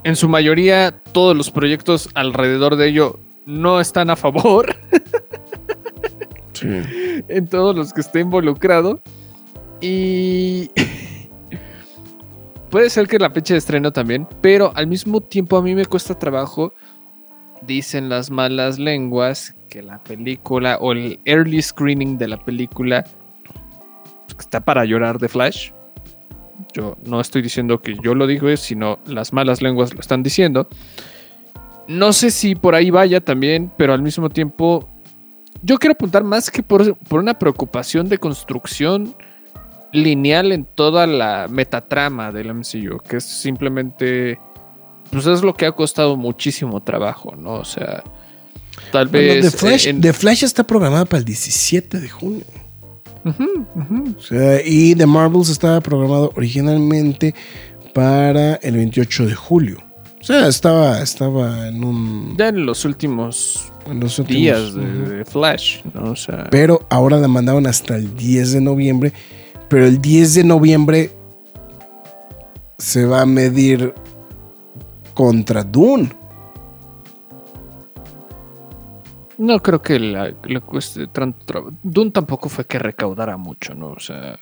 en 0.04 0.14
su 0.16 0.28
mayoría, 0.28 1.02
todos 1.12 1.36
los 1.36 1.50
proyectos 1.50 2.08
alrededor 2.14 2.76
de 2.76 2.88
ello 2.88 3.18
no 3.46 3.80
están 3.80 4.10
a 4.10 4.16
favor. 4.16 4.76
Sí. 6.52 6.68
en 7.28 7.48
todos 7.48 7.74
los 7.74 7.92
que 7.92 8.02
esté 8.02 8.20
involucrado. 8.20 9.00
Y 9.80 10.70
puede 12.70 12.90
ser 12.90 13.08
que 13.08 13.18
la 13.18 13.30
fecha 13.30 13.54
de 13.54 13.58
estreno 13.58 13.92
también, 13.92 14.28
pero 14.40 14.72
al 14.74 14.86
mismo 14.86 15.20
tiempo 15.20 15.56
a 15.56 15.62
mí 15.62 15.74
me 15.74 15.86
cuesta 15.86 16.16
trabajo. 16.18 16.72
Dicen 17.62 18.08
las 18.08 18.30
malas 18.30 18.78
lenguas 18.78 19.54
que 19.68 19.82
la 19.82 19.98
película 19.98 20.78
o 20.80 20.92
el 20.92 21.18
early 21.24 21.62
screening 21.62 22.18
de 22.18 22.28
la 22.28 22.36
película 22.36 23.04
pues, 24.26 24.38
está 24.40 24.60
para 24.60 24.84
llorar 24.84 25.18
de 25.18 25.28
Flash. 25.28 25.72
Yo 26.72 26.96
no 27.04 27.20
estoy 27.20 27.42
diciendo 27.42 27.80
que 27.80 27.96
yo 28.02 28.14
lo 28.14 28.26
digo, 28.26 28.54
sino 28.56 28.98
las 29.06 29.32
malas 29.32 29.62
lenguas 29.62 29.94
lo 29.94 30.00
están 30.00 30.22
diciendo. 30.22 30.68
No 31.88 32.12
sé 32.12 32.30
si 32.30 32.54
por 32.54 32.74
ahí 32.74 32.90
vaya 32.90 33.20
también, 33.20 33.70
pero 33.76 33.92
al 33.92 34.02
mismo 34.02 34.28
tiempo 34.28 34.88
yo 35.62 35.78
quiero 35.78 35.92
apuntar 35.92 36.24
más 36.24 36.50
que 36.50 36.62
por, 36.62 36.96
por 36.96 37.20
una 37.20 37.38
preocupación 37.38 38.08
de 38.08 38.18
construcción 38.18 39.14
lineal 39.92 40.52
en 40.52 40.64
toda 40.64 41.06
la 41.06 41.46
metatrama 41.48 42.32
del 42.32 42.54
MCU, 42.54 42.98
que 43.08 43.16
es 43.16 43.24
simplemente, 43.24 44.38
pues 45.10 45.26
es 45.26 45.42
lo 45.42 45.54
que 45.54 45.66
ha 45.66 45.72
costado 45.72 46.16
muchísimo 46.16 46.82
trabajo, 46.82 47.34
¿no? 47.36 47.54
O 47.54 47.64
sea, 47.64 48.02
tal 48.92 49.08
Bueno, 49.08 49.34
vez... 49.34 49.52
The, 49.52 49.58
Flash, 49.58 49.86
en- 49.88 50.00
The 50.00 50.12
Flash 50.12 50.44
está 50.44 50.64
programada 50.64 51.04
para 51.04 51.18
el 51.18 51.24
17 51.24 52.00
de 52.00 52.08
junio. 52.08 52.44
O 53.24 54.20
sea, 54.22 54.60
y 54.64 54.94
The 54.94 55.06
Marvels 55.06 55.48
estaba 55.48 55.80
programado 55.80 56.32
originalmente 56.36 57.34
para 57.92 58.54
el 58.56 58.76
28 58.76 59.26
de 59.26 59.34
julio. 59.34 59.78
O 60.20 60.24
sea, 60.24 60.46
estaba, 60.48 61.00
estaba 61.00 61.66
en 61.68 61.82
un... 61.84 62.36
Ya 62.36 62.48
en 62.48 62.66
los 62.66 62.84
últimos 62.84 63.72
en 63.88 64.00
los 64.00 64.18
últimos- 64.18 64.40
días 64.40 64.74
de, 64.74 64.84
de 65.18 65.24
Flash, 65.24 65.78
¿no? 65.94 66.10
O 66.12 66.16
sea, 66.16 66.48
Pero 66.50 66.84
ahora 66.90 67.16
la 67.18 67.28
mandaron 67.28 67.66
hasta 67.66 67.96
el 67.96 68.14
10 68.16 68.52
de 68.52 68.60
noviembre. 68.60 69.12
Pero 69.68 69.86
el 69.86 70.00
10 70.00 70.34
de 70.34 70.44
noviembre 70.44 71.10
se 72.78 73.06
va 73.06 73.22
a 73.22 73.26
medir 73.26 73.94
contra 75.16 75.64
Dune. 75.64 76.10
no 79.38 79.60
creo 79.60 79.82
que 79.82 79.98
la- 79.98 80.32
le 80.44 80.60
cueste. 80.60 81.06
Dune 81.82 82.10
tampoco 82.10 82.48
fue 82.48 82.64
que 82.64 82.78
recaudara 82.78 83.36
mucho, 83.36 83.74
¿no? 83.74 83.88
O 83.88 84.00
sea... 84.00 84.38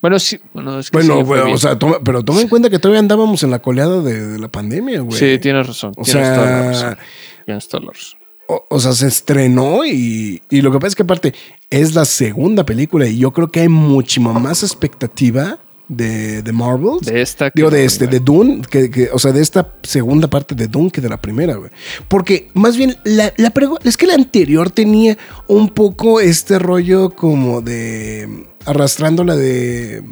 Bueno, 0.00 0.18
sí, 0.18 0.38
bueno, 0.52 0.78
es 0.80 0.90
que 0.90 1.00
sí 1.00 1.08
Bueno, 1.08 1.44
bien. 1.44 1.54
o 1.54 1.58
sea, 1.58 1.78
toma- 1.78 1.98
pero 2.04 2.22
toma 2.22 2.40
en 2.42 2.48
cuenta 2.48 2.68
que 2.68 2.78
todavía 2.78 2.98
andábamos 3.00 3.42
en 3.44 3.50
la 3.50 3.60
coleada 3.60 4.00
de, 4.02 4.26
de 4.32 4.38
la 4.38 4.48
pandemia, 4.48 5.00
güey. 5.00 5.18
Sí, 5.18 5.38
tienes 5.38 5.66
razón. 5.66 5.92
O 5.96 6.02
tienes 6.02 6.34
toda 6.34 6.44
la 6.44 6.74
sea, 6.74 6.90
razón. 6.90 6.98
Tienes 7.44 7.68
toda 7.68 7.84
la 7.84 7.92
razón. 7.92 8.18
o, 8.48 8.64
o 8.68 8.80
sea, 8.80 8.92
se 8.92 9.06
estrenó 9.06 9.84
y, 9.86 10.42
y 10.50 10.60
lo 10.60 10.70
que 10.72 10.78
pasa 10.78 10.88
es 10.88 10.96
que 10.96 11.04
aparte 11.04 11.32
es 11.70 11.94
la 11.94 12.04
segunda 12.04 12.66
película 12.66 13.06
y 13.06 13.16
yo 13.18 13.32
creo 13.32 13.48
que 13.50 13.60
hay 13.60 13.68
muchísima 13.68 14.32
más 14.38 14.62
expectativa 14.64 15.58
de, 15.88 16.42
de 16.42 16.52
Marvels. 16.52 17.02
De 17.06 17.20
esta. 17.20 17.50
Digo, 17.54 17.70
de 17.70 17.84
este, 17.84 18.06
de. 18.06 18.20
Dune, 18.20 18.62
que, 18.70 18.90
que- 18.90 19.10
o 19.12 19.18
sea, 19.18 19.32
de 19.32 19.42
esta 19.42 19.74
segunda 19.82 20.28
parte 20.28 20.54
de 20.54 20.66
Dune 20.66 20.90
que 20.90 21.00
de 21.00 21.08
la 21.08 21.20
primera, 21.20 21.54
güey. 21.56 21.70
Porque 22.08 22.50
más 22.54 22.76
bien, 22.76 22.96
la, 23.04 23.32
la 23.36 23.52
es 23.84 23.96
que 23.96 24.06
la 24.06 24.14
anterior 24.14 24.70
tenía 24.70 25.16
un 25.46 25.68
poco 25.70 26.20
este 26.20 26.58
rollo 26.58 27.10
como 27.10 27.60
de 27.60 28.46
arrastrando 28.64 29.24
la 29.24 29.36
de 29.36 30.02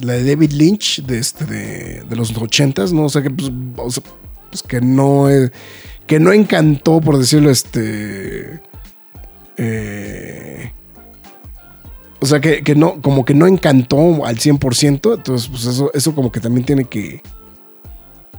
la 0.00 0.14
de 0.14 0.24
David 0.24 0.52
Lynch 0.52 1.02
de 1.04 1.18
este 1.18 1.44
de, 1.44 2.02
de 2.08 2.16
los 2.16 2.34
ochentas, 2.36 2.92
¿no? 2.92 3.04
O 3.04 3.08
sea 3.08 3.22
que 3.22 3.30
pues, 3.30 3.50
o 3.76 3.90
sea, 3.90 4.02
pues 4.50 4.62
que 4.62 4.80
no 4.80 5.28
eh, 5.28 5.50
que 6.06 6.18
no 6.20 6.32
encantó, 6.32 7.00
por 7.02 7.18
decirlo, 7.18 7.50
este. 7.50 8.60
eh, 9.58 10.72
o 12.20 12.26
sea, 12.26 12.40
que, 12.40 12.62
que 12.62 12.74
no, 12.74 13.00
como 13.02 13.24
que 13.24 13.34
no 13.34 13.46
encantó 13.46 14.24
al 14.24 14.36
100%. 14.38 15.14
Entonces, 15.14 15.48
pues 15.48 15.64
eso, 15.64 15.90
eso 15.94 16.14
como 16.14 16.32
que 16.32 16.40
también 16.40 16.64
tiene 16.66 16.84
que. 16.84 17.22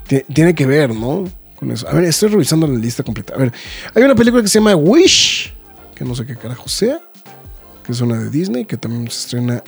ti- 0.08 0.24
Tiene 0.34 0.54
que 0.56 0.66
ver, 0.66 0.94
¿no? 0.94 1.26
Con 1.56 1.72
eso. 1.72 1.88
A 1.88 1.94
ver, 1.94 2.06
estoy 2.06 2.30
revisando 2.30 2.68
la 2.68 2.78
lista 2.78 3.04
completa. 3.04 3.34
A 3.36 3.38
ver, 3.38 3.52
hay 3.96 4.04
una 4.04 4.16
película 4.16 4.42
que 4.42 4.50
se 4.50 4.60
llama 4.60 4.76
Wish, 4.76 5.54
que 5.96 6.04
no 6.06 6.16
sé 6.16 6.26
qué 6.26 6.36
carajo 6.36 6.68
sea, 6.70 7.00
que 7.86 7.92
es 7.92 8.02
una 8.02 8.18
de 8.18 8.30
Disney, 8.30 8.66
que 8.66 8.78
también 8.78 9.10
se 9.12 9.20
estrena 9.20 9.64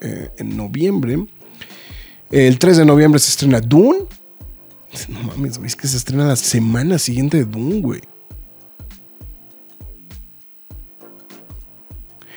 eh, 0.00 0.30
en 0.38 0.56
noviembre. 0.56 1.26
El 2.30 2.58
3 2.58 2.78
de 2.78 2.84
noviembre 2.84 3.18
se 3.20 3.30
estrena 3.30 3.60
Dune. 3.60 4.00
No 5.08 5.20
mames, 5.24 5.58
güey, 5.58 5.70
que 5.72 5.88
se 5.88 5.96
estrena 5.96 6.24
la 6.26 6.36
semana 6.36 6.98
siguiente 7.00 7.38
de 7.38 7.44
Dune, 7.44 7.80
güey. 7.80 8.00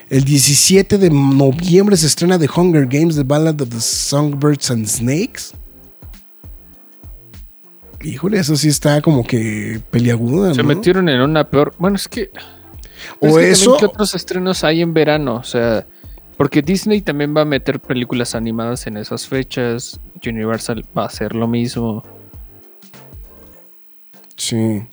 El 0.09 0.23
17 0.23 0.97
de 0.97 1.09
noviembre 1.09 1.97
se 1.97 2.07
estrena 2.07 2.39
The 2.39 2.47
Hunger 2.55 2.85
Games, 2.87 3.15
The 3.15 3.23
Ballad 3.23 3.59
of 3.61 3.69
the 3.69 3.81
Songbirds 3.81 4.71
and 4.71 4.85
Snakes. 4.87 5.53
Híjole, 8.01 8.39
eso 8.39 8.55
sí 8.55 8.69
está 8.69 9.01
como 9.01 9.23
que 9.25 9.81
peliaguda, 9.91 10.53
Se 10.53 10.61
¿no? 10.61 10.69
metieron 10.69 11.09
en 11.09 11.19
una 11.21 11.49
peor. 11.49 11.73
Bueno, 11.77 11.95
es 11.97 12.07
que. 12.07 12.29
O 13.19 13.27
es 13.27 13.29
que 13.29 13.29
también, 13.31 13.51
eso- 13.51 13.77
¿Qué 13.77 13.85
otros 13.85 14.15
estrenos 14.15 14.63
hay 14.63 14.81
en 14.81 14.93
verano? 14.93 15.35
O 15.35 15.43
sea. 15.43 15.85
Porque 16.37 16.61
Disney 16.61 17.01
también 17.01 17.35
va 17.35 17.41
a 17.41 17.45
meter 17.45 17.79
películas 17.79 18.35
animadas 18.35 18.85
en 18.87 18.97
esas 18.97 19.25
fechas. 19.27 19.99
Universal 20.25 20.85
va 20.97 21.03
a 21.03 21.07
hacer 21.07 21.33
lo 21.35 21.47
mismo. 21.47 22.03
Sí. 24.35 24.83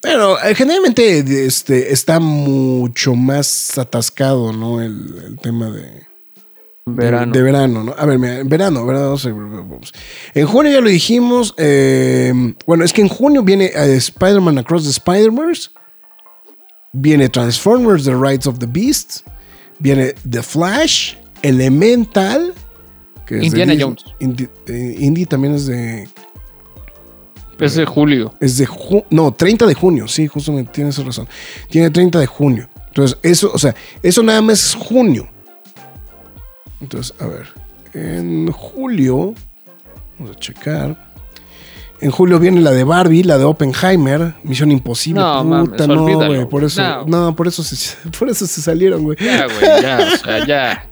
Pero 0.00 0.42
eh, 0.42 0.54
generalmente 0.54 1.18
este, 1.46 1.92
está 1.92 2.20
mucho 2.20 3.14
más 3.14 3.76
atascado, 3.78 4.52
¿no? 4.52 4.80
El, 4.80 5.22
el 5.26 5.38
tema 5.38 5.70
de... 5.70 6.08
Verano. 6.86 7.32
De, 7.32 7.42
verano, 7.42 7.84
¿no? 7.84 7.94
A 7.96 8.06
ver, 8.06 8.18
mira, 8.18 8.42
verano, 8.44 8.84
verano. 8.86 9.16
En 10.34 10.46
junio 10.46 10.72
ya 10.72 10.80
lo 10.80 10.88
dijimos. 10.88 11.54
eh, 11.58 12.32
bueno, 12.66 12.84
es 12.84 12.92
que 12.92 13.02
en 13.02 13.08
junio 13.08 13.42
viene 13.42 13.66
eh, 13.66 13.96
Spider-Man 13.96 14.58
Across 14.58 14.84
the 14.84 14.90
Spider-Verse. 14.90 15.70
Viene 16.92 17.28
Transformers, 17.28 18.04
The 18.04 18.14
Rights 18.16 18.46
of 18.46 18.58
the 18.58 18.66
Beast. 18.66 19.20
Viene 19.78 20.14
The 20.28 20.42
Flash, 20.42 21.14
Elemental. 21.42 22.54
que 23.26 23.44
Indiana. 23.44 23.74
Jones. 23.78 24.04
Indy, 24.18 24.48
eh, 24.66 24.96
Indy 24.98 25.26
también 25.26 25.54
es 25.54 25.66
de. 25.66 26.08
Es 27.60 27.74
de 27.74 27.84
julio. 27.86 28.34
Es 28.40 28.56
de 28.58 28.66
ju- 28.66 29.04
no, 29.10 29.32
30 29.32 29.66
de 29.66 29.74
junio, 29.74 30.08
sí, 30.08 30.26
justamente 30.26 30.72
tienes 30.72 30.96
razón. 31.04 31.28
Tiene 31.68 31.90
30 31.90 32.18
de 32.18 32.26
junio. 32.26 32.68
Entonces, 32.88 33.18
eso, 33.22 33.50
o 33.52 33.58
sea, 33.58 33.74
eso 34.02 34.22
nada 34.22 34.40
más 34.42 34.64
es 34.66 34.74
junio. 34.74 35.28
Entonces, 36.80 37.14
a 37.20 37.26
ver, 37.26 37.46
en 37.92 38.50
julio, 38.50 39.34
vamos 40.18 40.36
a 40.36 40.40
checar. 40.40 41.09
En 42.02 42.10
julio 42.10 42.38
viene 42.38 42.60
la 42.62 42.70
de 42.70 42.82
Barbie, 42.84 43.24
la 43.24 43.36
de 43.36 43.44
Oppenheimer, 43.44 44.34
Misión 44.42 44.70
Imposible. 44.72 45.20
No, 45.20 45.42
puta, 45.66 45.86
mames, 45.86 45.88
no, 45.88 46.26
güey, 46.26 46.48
por 46.48 46.64
eso, 46.64 46.80
No. 46.82 47.04
no, 47.06 47.36
por 47.36 47.46
eso 47.46 47.62
se, 47.62 47.94
por 48.18 48.28
eso 48.30 48.46
se 48.46 48.62
salieron, 48.62 49.02
güey. 49.02 49.18
Ya, 49.20 49.44
güey, 49.46 49.82
ya, 49.82 49.98
o 50.14 50.16
sea, 50.16 50.46
ya. 50.46 50.86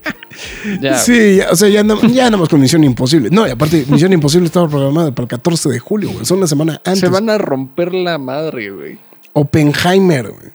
Ya. 0.80 0.98
Sí, 0.98 1.36
ya, 1.36 1.50
o 1.50 1.56
sea, 1.56 1.68
ya, 1.68 1.82
no- 1.82 2.00
ya 2.02 2.30
con 2.30 2.60
Misión 2.60 2.84
Imposible. 2.84 3.30
No, 3.30 3.46
y 3.46 3.50
aparte, 3.50 3.86
Misión 3.88 4.12
Imposible 4.12 4.46
estaba 4.46 4.68
programada 4.68 5.10
para 5.12 5.24
el 5.24 5.28
14 5.28 5.70
de 5.70 5.78
julio, 5.78 6.10
güey. 6.12 6.24
Son 6.26 6.38
una 6.38 6.46
semana 6.46 6.74
antes. 6.84 7.00
Se 7.00 7.08
van 7.08 7.30
a 7.30 7.38
romper 7.38 7.94
la 7.94 8.18
madre, 8.18 8.70
güey. 8.70 8.98
Oppenheimer, 9.32 10.28
güey. 10.30 10.52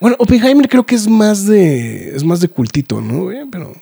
Bueno, 0.00 0.16
Oppenheimer 0.18 0.68
creo 0.68 0.84
que 0.84 0.96
es 0.96 1.08
más 1.08 1.46
de. 1.46 2.14
Es 2.14 2.24
más 2.24 2.40
de 2.40 2.48
cultito, 2.48 3.00
¿no, 3.00 3.22
güey? 3.24 3.38
Pero. 3.50 3.72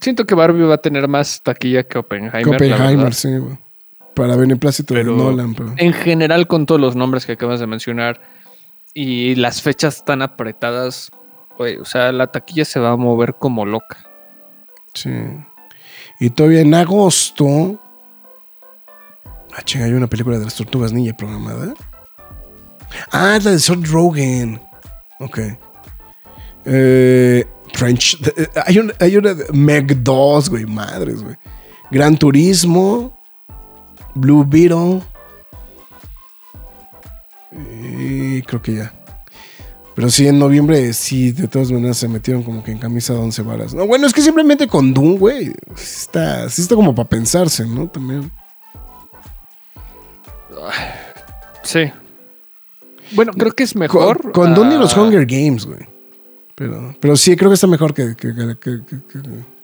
Siento 0.00 0.24
que 0.26 0.34
Barbie 0.34 0.62
va 0.64 0.76
a 0.76 0.78
tener 0.78 1.08
más 1.08 1.42
taquilla 1.42 1.82
que 1.82 1.98
Oppenheimer. 1.98 2.42
que 2.44 2.50
Oppenheimer, 2.50 3.12
sí, 3.12 3.28
güey. 3.36 3.58
Para 4.16 4.34
beneplácito 4.34 4.94
de 4.94 5.04
Nolan, 5.04 5.54
pero. 5.54 5.74
en 5.76 5.92
general, 5.92 6.46
con 6.48 6.66
todos 6.66 6.80
los 6.80 6.96
nombres 6.96 7.24
que 7.26 7.32
acabas 7.32 7.60
de 7.60 7.66
mencionar 7.68 8.20
y 8.94 9.34
las 9.36 9.60
fechas 9.62 10.04
tan 10.04 10.22
apretadas, 10.22 11.10
güey, 11.58 11.76
o 11.76 11.84
sea, 11.84 12.10
la 12.12 12.26
taquilla 12.28 12.64
se 12.64 12.80
va 12.80 12.90
a 12.92 12.96
mover 12.96 13.34
como 13.34 13.64
loca. 13.66 13.98
Sí. 14.94 15.10
Y 16.18 16.30
todavía 16.30 16.62
en 16.62 16.72
agosto. 16.74 17.78
Ah, 19.54 19.62
chinga, 19.62 19.84
hay 19.84 19.92
una 19.92 20.06
película 20.06 20.38
de 20.38 20.44
las 20.44 20.54
tortugas 20.54 20.92
ninja 20.94 21.14
programada. 21.14 21.74
Ah, 23.12 23.36
es 23.36 23.44
la 23.44 23.50
de 23.50 23.58
Seth 23.58 23.86
Rogen. 23.86 24.60
Ok. 25.20 25.38
Eh, 26.64 27.44
French. 27.74 28.18
eh, 28.36 28.48
Hay 28.64 28.78
una, 28.78 28.92
hay 28.98 29.16
una 29.16 29.34
de 29.34 29.52
Meg 29.52 30.02
2, 30.02 30.48
güey, 30.50 30.64
madres, 30.66 31.22
güey. 31.22 31.36
Gran 31.90 32.16
Turismo. 32.16 33.15
Blue 34.16 34.44
Beetle. 34.46 35.02
Y 37.52 38.42
creo 38.42 38.60
que 38.62 38.74
ya. 38.74 38.92
Pero 39.94 40.10
sí, 40.10 40.26
en 40.28 40.38
noviembre, 40.38 40.92
sí, 40.92 41.32
de 41.32 41.48
todas 41.48 41.70
maneras 41.72 41.96
se 41.96 42.06
metieron 42.08 42.42
como 42.42 42.62
que 42.62 42.70
en 42.70 42.78
camisa 42.78 43.14
de 43.14 43.20
once 43.20 43.40
varas. 43.40 43.72
No, 43.72 43.86
bueno, 43.86 44.06
es 44.06 44.12
que 44.12 44.20
simplemente 44.20 44.66
con 44.66 44.92
Doom, 44.92 45.16
güey, 45.16 45.46
sí 45.74 45.96
está, 46.00 46.50
sí 46.50 46.60
está 46.62 46.74
como 46.74 46.94
para 46.94 47.08
pensarse, 47.08 47.64
¿no? 47.66 47.88
También. 47.88 48.30
Sí. 51.62 51.90
Bueno, 53.12 53.32
creo 53.32 53.52
que 53.52 53.62
es 53.64 53.72
Con, 53.72 53.80
mejor. 53.80 54.32
con 54.32 54.54
Doom 54.54 54.72
y 54.72 54.74
los 54.78 54.96
ah, 54.96 55.00
Hunger 55.02 55.24
Games, 55.24 55.64
güey. 55.64 55.80
Pero, 56.54 56.94
pero 57.00 57.16
sí, 57.16 57.36
creo 57.36 57.50
que 57.50 57.54
está 57.54 57.66
mejor 57.66 57.94
que, 57.94 58.14
que, 58.16 58.34
que- 58.34 58.56
que- 58.58 59.55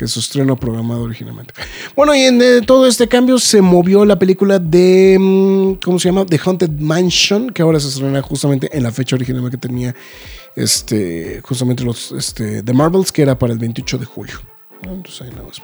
que- 0.00 0.08
su 0.08 0.20
estreno 0.20 0.56
programado 0.56 1.02
originalmente. 1.02 1.54
Bueno, 1.94 2.14
y 2.14 2.20
en 2.22 2.40
eh, 2.42 2.60
todo 2.66 2.86
este 2.86 3.06
cambio 3.06 3.38
se 3.38 3.60
movió 3.60 4.04
la 4.04 4.18
película 4.18 4.58
de. 4.58 5.16
mm, 5.20 5.74
¿Cómo 5.84 5.98
se 5.98 6.08
llama? 6.08 6.26
The 6.26 6.40
Haunted 6.44 6.70
Mansion, 6.70 7.50
que 7.50 7.62
ahora 7.62 7.78
se 7.80 7.88
estrena 7.88 8.22
justamente 8.22 8.68
en 8.76 8.82
la 8.82 8.90
fecha 8.92 9.16
original 9.16 9.50
que 9.50 9.56
tenía 9.58 9.94
este, 10.56 11.40
justamente 11.42 11.84
los 11.84 12.12
este, 12.12 12.62
The 12.62 12.72
Marvels, 12.72 13.12
que 13.12 13.22
era 13.22 13.38
para 13.38 13.52
el 13.52 13.58
28 13.58 13.98
de 13.98 14.04
julio. 14.06 14.40
Entonces 14.82 15.22
ahí 15.22 15.30
nada 15.30 15.42
más. 15.44 15.60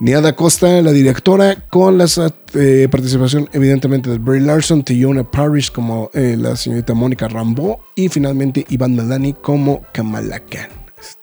Niada 0.00 0.36
Costa, 0.36 0.80
la 0.80 0.92
directora, 0.92 1.56
con 1.68 1.98
la 1.98 2.06
eh, 2.54 2.86
participación 2.88 3.48
evidentemente 3.52 4.08
de 4.08 4.18
Brie 4.18 4.40
Larson, 4.40 4.84
Tiona 4.84 5.28
Parrish 5.28 5.72
como 5.72 6.08
eh, 6.14 6.36
la 6.38 6.54
señorita 6.54 6.94
Mónica 6.94 7.26
Rambeau 7.26 7.78
y 7.96 8.08
finalmente 8.08 8.64
Iván 8.68 8.94
Melani 8.94 9.32
como 9.32 9.82
Kamala 9.92 10.38
Khan. 10.38 10.68
Pues. 10.94 11.18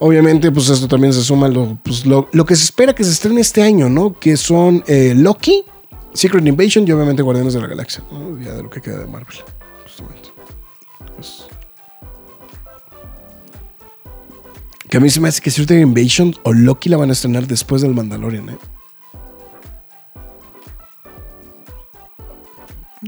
Obviamente, 0.00 0.50
pues 0.50 0.68
esto 0.68 0.88
también 0.88 1.12
se 1.12 1.22
suma 1.22 1.48
lo, 1.48 1.78
pues, 1.82 2.04
lo, 2.04 2.28
lo 2.32 2.44
que 2.44 2.56
se 2.56 2.64
espera 2.64 2.94
que 2.94 3.04
se 3.04 3.10
estrene 3.10 3.40
este 3.40 3.62
año, 3.62 3.88
¿no? 3.88 4.18
Que 4.18 4.36
son 4.36 4.82
eh, 4.86 5.14
Loki, 5.16 5.64
Secret 6.12 6.46
Invasion 6.46 6.86
y 6.86 6.92
obviamente 6.92 7.22
Guardianes 7.22 7.54
de 7.54 7.60
la 7.60 7.68
Galaxia, 7.68 8.02
¿no? 8.10 8.38
Ya 8.40 8.52
de 8.54 8.62
lo 8.62 8.70
que 8.70 8.80
queda 8.80 8.98
de 8.98 9.06
Marvel. 9.06 9.36
Justamente. 9.84 10.28
Pues, 11.16 11.46
que 14.88 14.96
a 14.96 15.00
mí 15.00 15.10
se 15.10 15.20
me 15.20 15.28
hace 15.28 15.40
que 15.40 15.50
Secret 15.50 15.80
Invasion 15.80 16.34
o 16.42 16.52
Loki 16.52 16.88
la 16.88 16.96
van 16.96 17.10
a 17.10 17.12
estrenar 17.12 17.46
después 17.46 17.82
del 17.82 17.94
Mandalorian, 17.94 18.48
¿eh? 18.50 18.58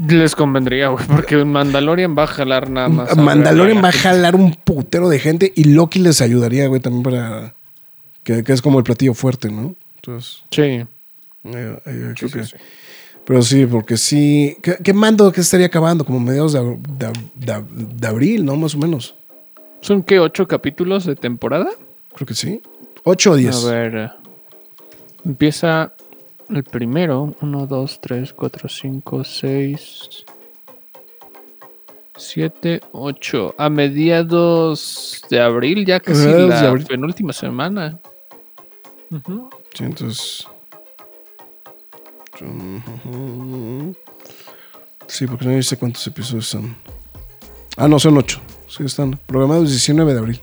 Les 0.08 0.34
convendría, 0.34 0.88
güey, 0.88 1.06
porque 1.06 1.36
Mandalorian 1.44 2.16
va 2.16 2.24
a 2.24 2.26
jalar 2.26 2.68
nada 2.70 2.88
más. 2.88 3.16
Mandalorian 3.16 3.82
va 3.82 3.88
a 3.88 3.92
jalar 3.92 4.34
un 4.36 4.52
putero 4.54 5.08
de 5.08 5.18
gente 5.18 5.52
y 5.54 5.64
Loki 5.64 5.98
les 6.00 6.20
ayudaría, 6.20 6.66
güey, 6.68 6.80
también 6.80 7.02
para. 7.02 7.54
Que, 8.22 8.42
que 8.44 8.52
es 8.52 8.60
como 8.60 8.78
el 8.78 8.84
platillo 8.84 9.14
fuerte, 9.14 9.50
¿no? 9.50 9.74
Entonces. 9.96 10.42
Sí. 10.50 10.62
eh, 10.62 10.86
eh, 11.44 11.78
creo 11.84 12.14
Sí, 12.16 12.28
sí, 12.28 12.32
que- 12.38 12.44
sí. 12.44 12.56
Pero 13.24 13.42
sí, 13.42 13.66
porque 13.66 13.96
sí. 13.96 14.56
¿Qué, 14.62 14.76
qué 14.84 14.92
mando 14.92 15.32
que 15.32 15.40
estaría 15.40 15.66
acabando? 15.66 16.04
Como 16.04 16.20
mediados 16.20 16.52
de, 16.52 16.60
de 16.60 17.06
ab- 17.08 17.30
de 17.34 17.52
ab- 17.54 17.66
de 17.68 18.06
abril, 18.06 18.44
¿no? 18.44 18.54
Más 18.56 18.74
o 18.74 18.78
menos. 18.78 19.16
¿Son 19.80 20.02
qué? 20.02 20.18
¿Ocho 20.20 20.46
capítulos 20.46 21.04
de 21.06 21.16
temporada? 21.16 21.70
Creo 22.14 22.26
que 22.26 22.34
sí. 22.34 22.60
8 23.04 23.30
o 23.32 23.36
10. 23.36 23.64
A 23.64 23.70
ver. 23.72 23.96
eh, 23.96 24.10
Empieza 25.24 25.92
el 26.50 26.64
primero. 26.64 27.34
1, 27.40 27.66
2, 27.66 28.00
3, 28.00 28.32
4, 28.32 28.68
5, 28.68 29.24
6, 29.24 30.24
7, 32.16 32.80
8. 32.92 33.54
A 33.58 33.68
mediados 33.68 35.22
de 35.30 35.40
abril, 35.40 35.84
ya 35.84 36.00
casi 36.00 36.26
la 36.26 36.76
penúltima 36.88 37.32
semana. 37.32 37.98
Ujú. 39.10 39.50
Sí, 39.74 39.84
entonces. 39.84 40.48
Sí, 45.06 45.26
porque 45.26 45.46
no 45.46 45.62
sé 45.62 45.76
cuántos 45.76 46.06
episodios 46.06 46.46
son. 46.46 46.76
Ah, 47.76 47.88
no, 47.88 47.98
son 47.98 48.16
8. 48.18 48.40
Sí, 48.68 48.84
están 48.84 49.18
programados 49.26 49.70
19 49.70 50.12
de 50.12 50.18
abril. 50.18 50.40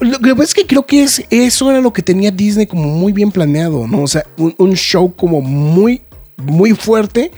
Lo 0.00 0.18
que 0.18 0.30
pasa 0.32 0.42
es 0.44 0.54
que 0.54 0.66
creo 0.66 0.84
que 0.86 1.02
es, 1.02 1.24
eso 1.30 1.70
era 1.70 1.80
lo 1.80 1.92
que 1.92 2.02
tenía 2.02 2.30
Disney 2.30 2.66
como 2.66 2.84
muy 2.84 3.12
bien 3.12 3.30
planeado, 3.30 3.86
¿no? 3.86 4.02
O 4.02 4.08
sea, 4.08 4.24
un, 4.36 4.72
show 4.74 5.14
como 5.14 5.40
muy, 5.40 6.02
muy 6.36 6.72
fuerte 6.74 7.30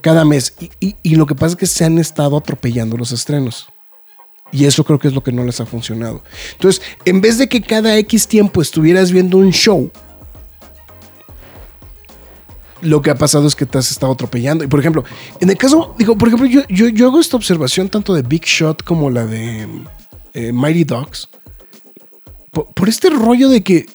cada 0.00 0.24
mes. 0.24 0.54
Y, 0.60 0.70
y- 0.80 0.96
y 1.02 1.14
lo 1.16 1.26
que 1.26 1.34
pasa 1.34 1.48
es 1.54 1.56
que 1.56 1.66
se 1.66 1.84
han 1.84 1.98
estado 1.98 2.36
atropellando 2.36 2.96
los 2.96 3.12
estrenos. 3.12 3.68
Y 4.52 4.66
eso 4.66 4.84
creo 4.84 4.98
que 4.98 5.08
es 5.08 5.14
lo 5.14 5.22
que 5.22 5.32
no 5.32 5.44
les 5.44 5.60
ha 5.60 5.66
funcionado. 5.66 6.22
Entonces, 6.52 6.82
en 7.04 7.20
vez 7.20 7.38
de 7.38 7.48
que 7.48 7.62
cada 7.62 7.96
X 7.98 8.28
tiempo 8.28 8.60
estuvieras 8.60 9.10
viendo 9.10 9.38
un 9.38 9.50
show, 9.50 9.90
lo 12.82 13.00
que 13.00 13.10
ha 13.10 13.14
pasado 13.14 13.46
es 13.46 13.54
que 13.54 13.64
te 13.64 13.78
has 13.78 13.90
estado 13.90 14.12
atropellando. 14.12 14.64
Y 14.64 14.66
por 14.66 14.80
ejemplo, 14.80 15.04
en 15.40 15.48
el 15.50 15.56
caso, 15.56 15.94
digo, 15.98 16.16
por 16.18 16.28
ejemplo, 16.28 16.46
yo, 16.48 16.62
yo, 16.68 16.88
yo 16.88 17.06
hago 17.06 17.20
esta 17.20 17.36
observación 17.36 17.88
tanto 17.88 18.12
de 18.14 18.22
Big 18.22 18.44
Shot 18.44 18.82
como 18.82 19.08
la 19.08 19.24
de 19.24 19.66
eh, 20.34 20.52
Mighty 20.52 20.84
Dogs. 20.84 21.28
Por, 22.50 22.88
este 22.88 23.08
rollo 23.08 23.48
de 23.48 23.62
que 23.62 23.86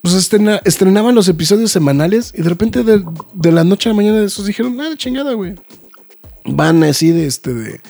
pues, 0.00 0.14
estrena- 0.14 0.62
estrenaban 0.64 1.14
los 1.14 1.28
episodios 1.28 1.70
semanales 1.70 2.32
y 2.34 2.42
de 2.42 2.48
repente 2.48 2.82
de, 2.84 3.52
la 3.52 3.64
noche 3.64 3.88
a 3.88 3.92
la 3.92 3.96
mañana 3.96 4.20
de 4.20 4.26
esos 4.26 4.46
dijeron, 4.46 4.76
nada, 4.76 4.96
chingada, 4.96 5.34
güey. 5.34 5.54
Van 6.44 6.82
así 6.84 7.10
de 7.10 7.26
este, 7.26 7.52
de. 7.52 7.80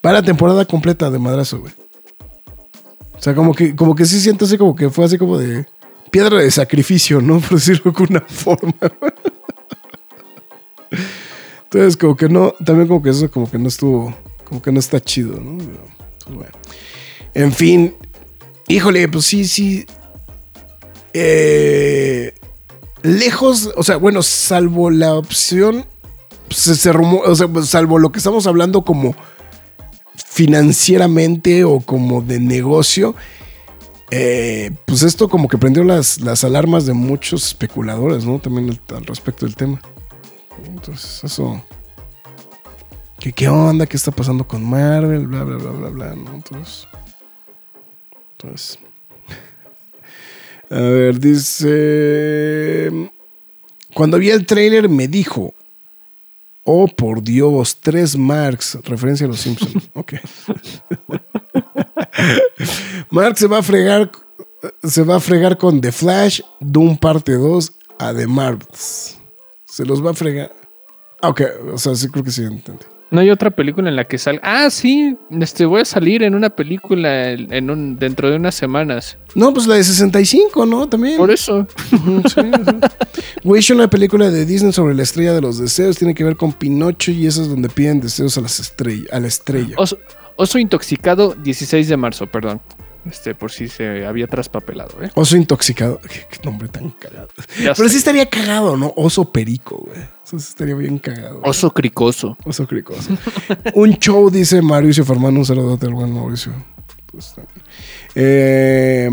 Para 0.00 0.22
temporada 0.22 0.64
completa 0.64 1.10
de 1.10 1.18
madrazo, 1.18 1.60
güey. 1.60 1.74
O 3.14 3.22
sea, 3.22 3.34
como 3.34 3.54
que, 3.54 3.76
como 3.76 3.94
que 3.94 4.06
sí 4.06 4.18
siento 4.18 4.46
así 4.46 4.56
como 4.56 4.74
que 4.74 4.88
fue 4.88 5.04
así 5.04 5.18
como 5.18 5.36
de 5.36 5.66
piedra 6.10 6.38
de 6.38 6.50
sacrificio, 6.50 7.20
¿no? 7.20 7.38
Por 7.40 7.58
decirlo 7.58 7.92
de 7.92 7.98
alguna 7.98 8.20
forma. 8.26 8.74
Entonces, 11.64 11.96
como 11.96 12.16
que 12.16 12.28
no, 12.28 12.52
también 12.64 12.88
como 12.88 13.02
que 13.02 13.10
eso 13.10 13.30
como 13.30 13.48
que 13.48 13.58
no 13.58 13.68
estuvo, 13.68 14.14
como 14.44 14.60
que 14.60 14.72
no 14.72 14.80
está 14.80 15.00
chido, 15.00 15.38
¿no? 15.38 15.58
Pues, 15.58 16.36
bueno. 16.36 16.52
En 17.34 17.52
fin, 17.52 17.94
híjole, 18.68 19.08
pues 19.08 19.24
sí, 19.24 19.44
sí. 19.44 19.86
Eh, 21.12 22.34
lejos, 23.02 23.70
o 23.76 23.82
sea, 23.82 23.96
bueno, 23.96 24.22
salvo 24.22 24.90
la 24.90 25.14
opción, 25.14 25.86
se, 26.50 26.74
se 26.74 26.92
rumo- 26.92 27.22
o 27.24 27.34
sea, 27.34 27.48
pues, 27.48 27.66
salvo 27.68 27.98
lo 27.98 28.10
que 28.12 28.18
estamos 28.18 28.46
hablando 28.46 28.82
como 28.82 29.14
financieramente 30.14 31.64
o 31.64 31.80
como 31.80 32.22
de 32.22 32.40
negocio, 32.40 33.14
eh, 34.10 34.70
pues 34.86 35.02
esto 35.02 35.28
como 35.28 35.48
que 35.48 35.58
prendió 35.58 35.84
las, 35.84 36.20
las 36.20 36.44
alarmas 36.44 36.86
de 36.86 36.92
muchos 36.94 37.46
especuladores, 37.46 38.24
¿no? 38.24 38.38
También 38.38 38.70
al, 38.70 38.96
al 38.96 39.04
respecto 39.06 39.46
del 39.46 39.54
tema. 39.56 39.80
Entonces, 40.66 41.22
eso... 41.24 41.62
¿Qué, 43.18 43.32
¿Qué 43.32 43.48
onda? 43.48 43.86
¿Qué 43.86 43.96
está 43.96 44.10
pasando 44.10 44.46
con 44.48 44.64
Marvel? 44.64 45.26
Bla, 45.26 45.44
bla, 45.44 45.56
bla, 45.56 45.70
bla, 45.70 45.88
bla, 45.90 46.14
¿no? 46.16 46.34
Entonces... 46.34 46.86
Entonces... 48.42 48.78
A 50.70 50.80
ver, 50.80 51.18
dice... 51.18 53.10
Cuando 53.94 54.18
vi 54.18 54.30
el 54.30 54.46
trailer 54.46 54.88
me 54.88 55.08
dijo, 55.08 55.52
oh 56.64 56.86
por 56.86 57.22
Dios, 57.22 57.76
tres 57.80 58.16
marks, 58.16 58.78
referencia 58.84 59.26
a 59.26 59.28
los 59.28 59.40
Simpsons. 59.40 59.90
Ok. 59.94 60.14
Mark 63.10 63.36
se 63.36 63.46
va 63.46 63.58
a 63.58 63.62
fregar, 63.62 64.10
se 64.84 65.02
va 65.02 65.16
a 65.16 65.20
fregar 65.20 65.58
con 65.58 65.80
The 65.80 65.90
Flash, 65.90 66.40
Doom 66.60 66.96
parte 66.98 67.32
2 67.32 67.72
a 67.98 68.14
The 68.14 68.26
Marvels. 68.26 69.18
Se 69.64 69.84
los 69.84 70.04
va 70.04 70.10
a 70.10 70.14
fregar. 70.14 70.54
Ah, 71.20 71.30
Ok, 71.30 71.42
o 71.72 71.78
sea, 71.78 71.94
sí 71.94 72.08
creo 72.08 72.24
que 72.24 72.30
sí 72.30 72.42
entendí. 72.42 72.84
No 73.10 73.20
hay 73.20 73.30
otra 73.30 73.50
película 73.50 73.88
en 73.88 73.96
la 73.96 74.04
que 74.04 74.18
salga. 74.18 74.40
Ah, 74.44 74.70
sí, 74.70 75.16
este, 75.40 75.64
voy 75.64 75.80
a 75.80 75.84
salir 75.84 76.22
en 76.22 76.34
una 76.34 76.50
película 76.50 77.30
en 77.32 77.68
un, 77.68 77.98
dentro 77.98 78.30
de 78.30 78.36
unas 78.36 78.54
semanas. 78.54 79.18
No, 79.34 79.52
pues 79.52 79.66
la 79.66 79.74
de 79.74 79.84
65, 79.84 80.64
¿no? 80.66 80.88
También. 80.88 81.16
Por 81.16 81.30
eso. 81.30 81.66
Sí, 81.90 81.96
sí. 82.34 82.40
Wish, 83.44 83.72
una 83.72 83.90
película 83.90 84.30
de 84.30 84.46
Disney 84.46 84.72
sobre 84.72 84.94
la 84.94 85.02
estrella 85.02 85.32
de 85.32 85.40
los 85.40 85.58
deseos, 85.58 85.98
tiene 85.98 86.14
que 86.14 86.22
ver 86.22 86.36
con 86.36 86.52
Pinocho 86.52 87.10
y 87.10 87.26
eso 87.26 87.42
es 87.42 87.48
donde 87.48 87.68
piden 87.68 88.00
deseos 88.00 88.38
a, 88.38 88.42
las 88.42 88.60
estrella, 88.60 89.08
a 89.12 89.18
la 89.18 89.26
estrella. 89.26 89.74
Oso, 89.76 89.98
oso 90.36 90.58
intoxicado, 90.58 91.34
16 91.34 91.88
de 91.88 91.96
marzo, 91.96 92.26
perdón. 92.26 92.60
Este, 93.06 93.34
por 93.34 93.50
si 93.50 93.68
se 93.68 94.04
había 94.04 94.26
traspapelado, 94.26 95.02
¿eh? 95.02 95.10
Oso 95.14 95.36
intoxicado. 95.36 96.00
Qué, 96.02 96.26
qué 96.30 96.38
nombre 96.44 96.68
tan 96.68 96.90
cagado. 96.90 97.28
Ya 97.58 97.72
Pero 97.74 97.88
sé. 97.88 97.90
sí 97.90 97.96
estaría 97.96 98.26
cagado, 98.26 98.76
¿no? 98.76 98.92
Oso 98.94 99.32
perico, 99.32 99.78
güey. 99.78 99.98
Eso 100.30 100.38
sí 100.38 100.46
estaría 100.50 100.76
bien 100.76 100.98
cagado. 100.98 101.40
Oso 101.42 101.72
cricoso. 101.74 102.36
Oso 102.44 102.64
cricoso. 102.64 103.10
Un 103.74 103.94
show, 103.94 104.30
dice 104.30 104.62
Mauricio 104.62 105.04
Fermano. 105.04 105.40
Un 105.40 105.44
saludote 105.44 105.86
al 105.86 105.94
buen 105.94 106.12
Mauricio. 106.14 106.52
Pues. 107.10 107.34
Eh, 108.14 109.10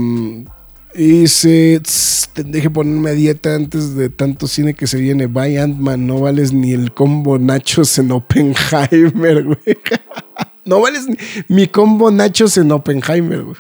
dice, 0.94 1.80
"Tss, 1.82 2.30
te 2.34 2.44
deje 2.44 2.70
ponerme 2.70 3.10
a 3.10 3.14
dieta 3.14 3.56
antes 3.56 3.96
de 3.96 4.10
tanto 4.10 4.48
cine 4.48 4.76
que 4.76 4.86
se 4.86 5.00
viene. 5.00 5.26
Bye 5.26 5.60
Ant-Man, 5.60 6.06
no 6.06 6.20
vales 6.20 6.54
ni 6.54 6.74
el 6.74 6.94
combo 6.94 7.40
nachos 7.40 7.98
en 7.98 8.12
Oppenheimer, 8.12 9.44
güey. 9.44 9.58
No 10.66 10.82
vales 10.82 11.08
ni 11.08 11.16
mi 11.48 11.66
combo 11.68 12.12
nachos 12.12 12.58
en 12.58 12.72
Oppenheimer, 12.74 13.42
güey. 13.42 13.58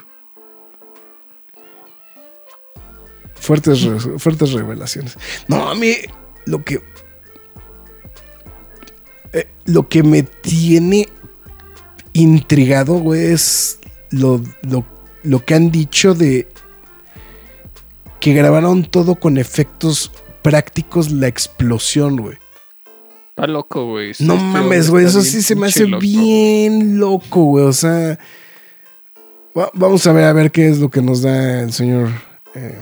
Fuertes, 3.33 3.87
fuertes 4.17 4.51
revelaciones. 4.51 5.17
No, 5.47 5.69
a 5.69 5.73
mí 5.73 5.93
lo 6.45 6.63
que 6.63 6.81
eh, 9.39 9.47
lo 9.65 9.87
que 9.89 10.03
me 10.03 10.23
tiene 10.23 11.07
intrigado, 12.13 12.95
güey, 12.95 13.25
es 13.33 13.79
lo, 14.11 14.41
lo- 14.61 14.85
lo 15.23 15.43
que 15.45 15.53
han 15.55 15.71
dicho 15.71 16.13
de 16.13 16.47
que 18.19 18.33
grabaron 18.33 18.83
todo 18.85 19.15
con 19.15 19.37
efectos 19.37 20.11
prácticos 20.41 21.11
la 21.11 21.27
explosión, 21.27 22.17
güey. 22.17 22.37
Está 23.29 23.45
loco, 23.47 23.85
güey. 23.85 24.13
No 24.19 24.33
Este 24.33 24.45
mames, 24.45 24.89
güey, 24.89 25.05
eso 25.05 25.21
sí 25.21 25.41
se 25.41 25.55
me 25.55 25.67
hace 25.67 25.85
loco. 25.85 26.01
bien 26.01 26.97
loco, 26.99 27.43
güey. 27.43 27.65
O 27.65 27.73
sea, 27.73 28.17
va- 29.57 29.69
vamos 29.73 30.07
a 30.07 30.13
ver 30.13 30.23
a 30.23 30.33
ver 30.33 30.51
qué 30.51 30.67
es 30.69 30.79
lo 30.79 30.89
que 30.89 31.01
nos 31.01 31.21
da 31.21 31.61
el 31.61 31.71
señor, 31.73 32.09
eh, 32.55 32.79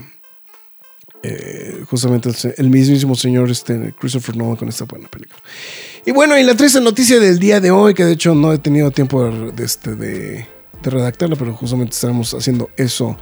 eh, 1.23 1.83
justamente 1.89 2.29
el, 2.29 2.35
el 2.57 2.69
mismísimo 2.69 3.15
señor 3.15 3.49
este, 3.51 3.93
Christopher 3.99 4.37
Nolan 4.37 4.55
con 4.55 4.69
esta 4.69 4.85
buena 4.85 5.07
película. 5.09 5.41
Y 6.07 6.11
bueno, 6.11 6.37
y 6.37 6.43
la 6.43 6.53
triste 6.53 6.79
noticia 6.79 7.19
del 7.19 7.39
día 7.39 7.59
de 7.59 7.71
hoy, 7.71 7.95
que 7.95 8.05
de 8.05 8.13
hecho 8.13 8.35
no 8.35 8.53
he 8.53 8.59
tenido 8.59 8.91
tiempo 8.91 9.23
de, 9.25 9.63
este, 9.63 9.95
de, 9.95 10.45
redactarla, 10.83 11.35
pero 11.35 11.55
justamente 11.55 11.95
estaremos 11.95 12.35
haciendo 12.35 12.69
eso 12.77 13.17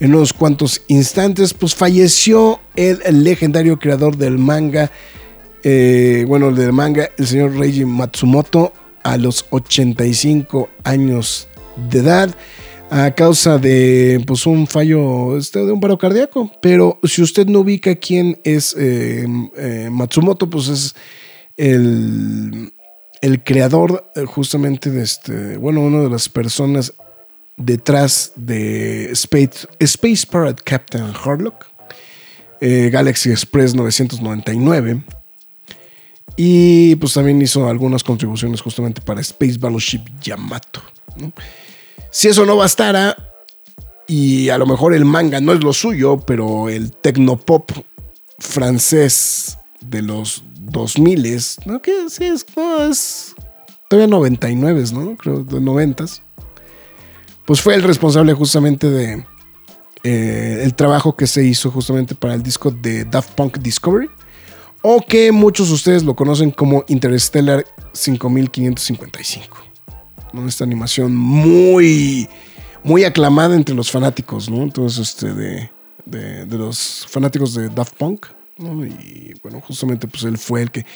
en 0.00 0.14
unos 0.14 0.34
cuantos 0.34 0.82
instantes, 0.88 1.54
pues 1.54 1.74
falleció 1.74 2.60
el, 2.74 3.24
legendario 3.24 3.78
creador 3.78 4.18
del 4.18 4.36
manga, 4.36 4.90
eh, 5.62 6.26
bueno, 6.28 6.50
el 6.50 6.56
del 6.56 6.74
manga, 6.74 7.08
el 7.16 7.26
señor 7.26 7.56
Reiji 7.56 7.86
Matsumoto, 7.86 8.74
a 9.02 9.16
los 9.16 9.46
85 9.48 10.68
años 10.84 11.48
de 11.90 12.00
edad, 12.00 12.36
a 12.90 13.12
causa 13.12 13.56
de 13.56 14.22
pues, 14.26 14.44
un 14.44 14.66
fallo 14.66 15.38
este, 15.38 15.64
de 15.64 15.72
un 15.72 15.80
paro 15.80 15.96
cardíaco. 15.96 16.50
Pero 16.60 16.98
si 17.02 17.22
usted 17.22 17.46
no 17.46 17.60
ubica 17.60 17.94
quién 17.94 18.38
es 18.44 18.76
eh, 18.78 19.26
eh, 19.56 19.88
Matsumoto, 19.90 20.50
pues 20.50 20.68
es 20.68 20.94
el, 21.56 22.72
el 23.20 23.44
creador 23.44 24.10
eh, 24.14 24.24
justamente 24.24 24.90
de 24.90 25.02
este, 25.02 25.56
bueno, 25.56 25.80
una 25.80 26.00
de 26.00 26.10
las 26.10 26.28
personas 26.28 26.92
detrás 27.56 28.32
de 28.36 29.10
Space, 29.12 29.66
Space 29.78 30.26
Pirate 30.30 30.62
Captain 30.62 31.12
Harlock, 31.24 31.66
eh, 32.60 32.90
Galaxy 32.90 33.30
Express 33.30 33.74
999. 33.74 35.02
Y 36.38 36.96
pues 36.96 37.14
también 37.14 37.40
hizo 37.40 37.66
algunas 37.68 38.04
contribuciones 38.04 38.60
justamente 38.60 39.00
para 39.00 39.22
Space 39.22 39.56
Battleship 39.58 40.02
Yamato. 40.20 40.82
Si 42.10 42.28
eso 42.28 42.44
no 42.44 42.56
bastara, 42.56 43.16
y 44.06 44.50
a 44.50 44.58
lo 44.58 44.66
mejor 44.66 44.94
el 44.94 45.04
manga 45.04 45.40
no 45.40 45.52
es 45.52 45.64
lo 45.64 45.72
suyo, 45.72 46.18
pero 46.18 46.68
el 46.68 46.92
tecnopop 46.92 47.70
francés 48.38 49.58
de 49.80 50.02
los 50.02 50.44
2000 50.80 51.40
¿no? 51.64 51.80
Que 51.80 52.08
sí, 52.08 52.24
es, 52.24 52.46
no, 52.56 52.82
es 52.82 53.34
todavía 53.88 54.08
99, 54.08 54.84
¿no? 54.92 55.16
Creo, 55.16 55.42
de 55.42 55.60
90 55.60 56.04
Pues 57.44 57.60
fue 57.60 57.74
el 57.74 57.82
responsable 57.82 58.34
justamente 58.34 58.90
de 58.90 59.24
eh, 60.02 60.60
el 60.62 60.74
trabajo 60.74 61.16
que 61.16 61.26
se 61.26 61.44
hizo 61.44 61.70
justamente 61.70 62.14
para 62.14 62.34
el 62.34 62.42
disco 62.42 62.70
de 62.70 63.04
Daft 63.04 63.32
Punk 63.32 63.58
Discovery 63.58 64.08
o 64.82 65.04
que 65.04 65.32
muchos 65.32 65.68
de 65.68 65.74
ustedes 65.74 66.04
lo 66.04 66.14
conocen 66.14 66.50
como 66.50 66.84
Interstellar 66.86 67.64
5555. 67.92 69.56
¿no? 70.32 70.46
Esta 70.46 70.62
animación 70.62 71.16
muy, 71.16 72.28
muy 72.84 73.02
aclamada 73.02 73.56
entre 73.56 73.74
los 73.74 73.90
fanáticos, 73.90 74.48
¿no? 74.48 74.62
Entonces, 74.62 75.08
este, 75.08 75.32
de, 75.32 75.70
de, 76.04 76.46
de 76.46 76.58
los 76.58 77.04
fanáticos 77.08 77.54
de 77.54 77.68
Daft 77.68 77.96
Punk, 77.96 78.26
Y 78.58 79.34
bueno, 79.42 79.60
justamente, 79.60 80.08
pues 80.08 80.24
él 80.24 80.38
fue 80.38 80.62
el 80.62 80.70
que, 80.70 80.86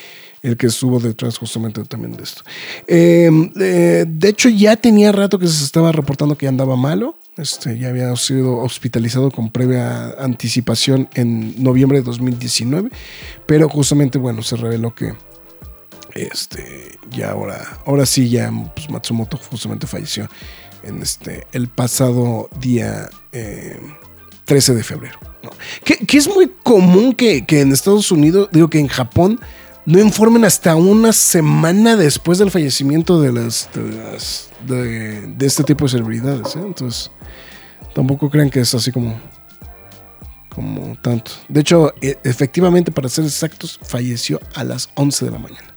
el 0.43 0.57
que 0.57 0.69
estuvo 0.69 0.99
detrás 0.99 1.37
justamente 1.37 1.85
también 1.85 2.17
de 2.17 2.23
esto. 2.23 2.43
Eh, 2.87 3.31
eh, 3.61 4.05
de 4.09 4.29
hecho, 4.29 4.49
ya 4.49 4.77
tenía 4.77 5.13
rato 5.13 5.39
que 5.39 5.47
se 5.47 5.65
estaba 5.65 5.93
reportando 5.93 6.39
que 6.39 6.49
andaba 6.49 6.77
malo. 6.77 7.19
Este, 7.37 7.79
ya 7.79 7.89
había 7.89 8.15
sido 8.17 8.59
hospitalizado 8.59 9.31
con 9.31 9.51
previa 9.51 10.11
anticipación 10.19 11.09
en 11.15 11.63
noviembre 11.63 11.99
de 11.99 12.05
2019, 12.05 12.91
pero 13.47 13.69
justamente, 13.69 14.19
bueno, 14.19 14.43
se 14.43 14.57
reveló 14.57 14.95
que 14.95 15.15
este, 16.15 16.99
ya 17.11 17.31
ahora, 17.31 17.79
ahora 17.87 18.07
sí, 18.07 18.29
ya 18.29 18.51
pues, 18.75 18.91
Matsumoto 18.91 19.39
justamente 19.39 19.87
falleció 19.87 20.29
en 20.83 21.03
este, 21.03 21.47
el 21.53 21.69
pasado 21.69 22.49
día 22.59 23.09
eh, 23.33 23.79
13 24.51 24.75
de 24.75 24.83
febrero. 24.83 25.17
¿no? 25.45 25.51
Que, 25.85 25.97
que 26.05 26.19
es 26.19 26.27
muy 26.27 26.51
común 26.65 27.13
que, 27.15 27.47
que 27.47 27.61
en 27.61 27.71
Estados 27.71 28.11
Unidos, 28.11 28.49
digo 28.51 28.69
que 28.69 28.81
en 28.81 28.89
Japón, 28.89 29.39
no 29.87 30.01
informen 30.01 30.45
hasta 30.45 30.75
una 30.75 31.13
semana 31.13 31.95
después 31.95 32.39
del 32.39 32.51
fallecimiento 32.51 33.21
de 33.21 33.33
las 33.33 33.69
de, 33.73 33.83
las- 34.13 34.49
de- 34.67 35.21
de 35.29 35.47
este 35.47 35.63
tipo 35.63 35.85
de 35.85 35.91
celebridades. 35.93 36.57
¿eh? 36.57 36.63
Entonces, 36.65 37.13
tampoco 37.95 38.29
crean 38.29 38.51
que 38.51 38.59
es 38.59 38.75
así 38.75 38.91
como, 38.91 39.21
como 40.53 40.97
tanto. 41.01 41.31
De 41.49 41.61
hecho, 41.61 41.95
e- 42.03 42.19
efectivamente, 42.25 42.91
para 42.91 43.09
ser 43.09 43.25
exactos, 43.25 43.79
falleció 43.85 44.41
a 44.57 44.65
las 44.65 44.91
11 44.97 45.27
de 45.27 45.31
la 45.31 45.39
mañana. 45.39 45.75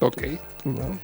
Ok. 0.00 0.22
¿no? 0.64 0.98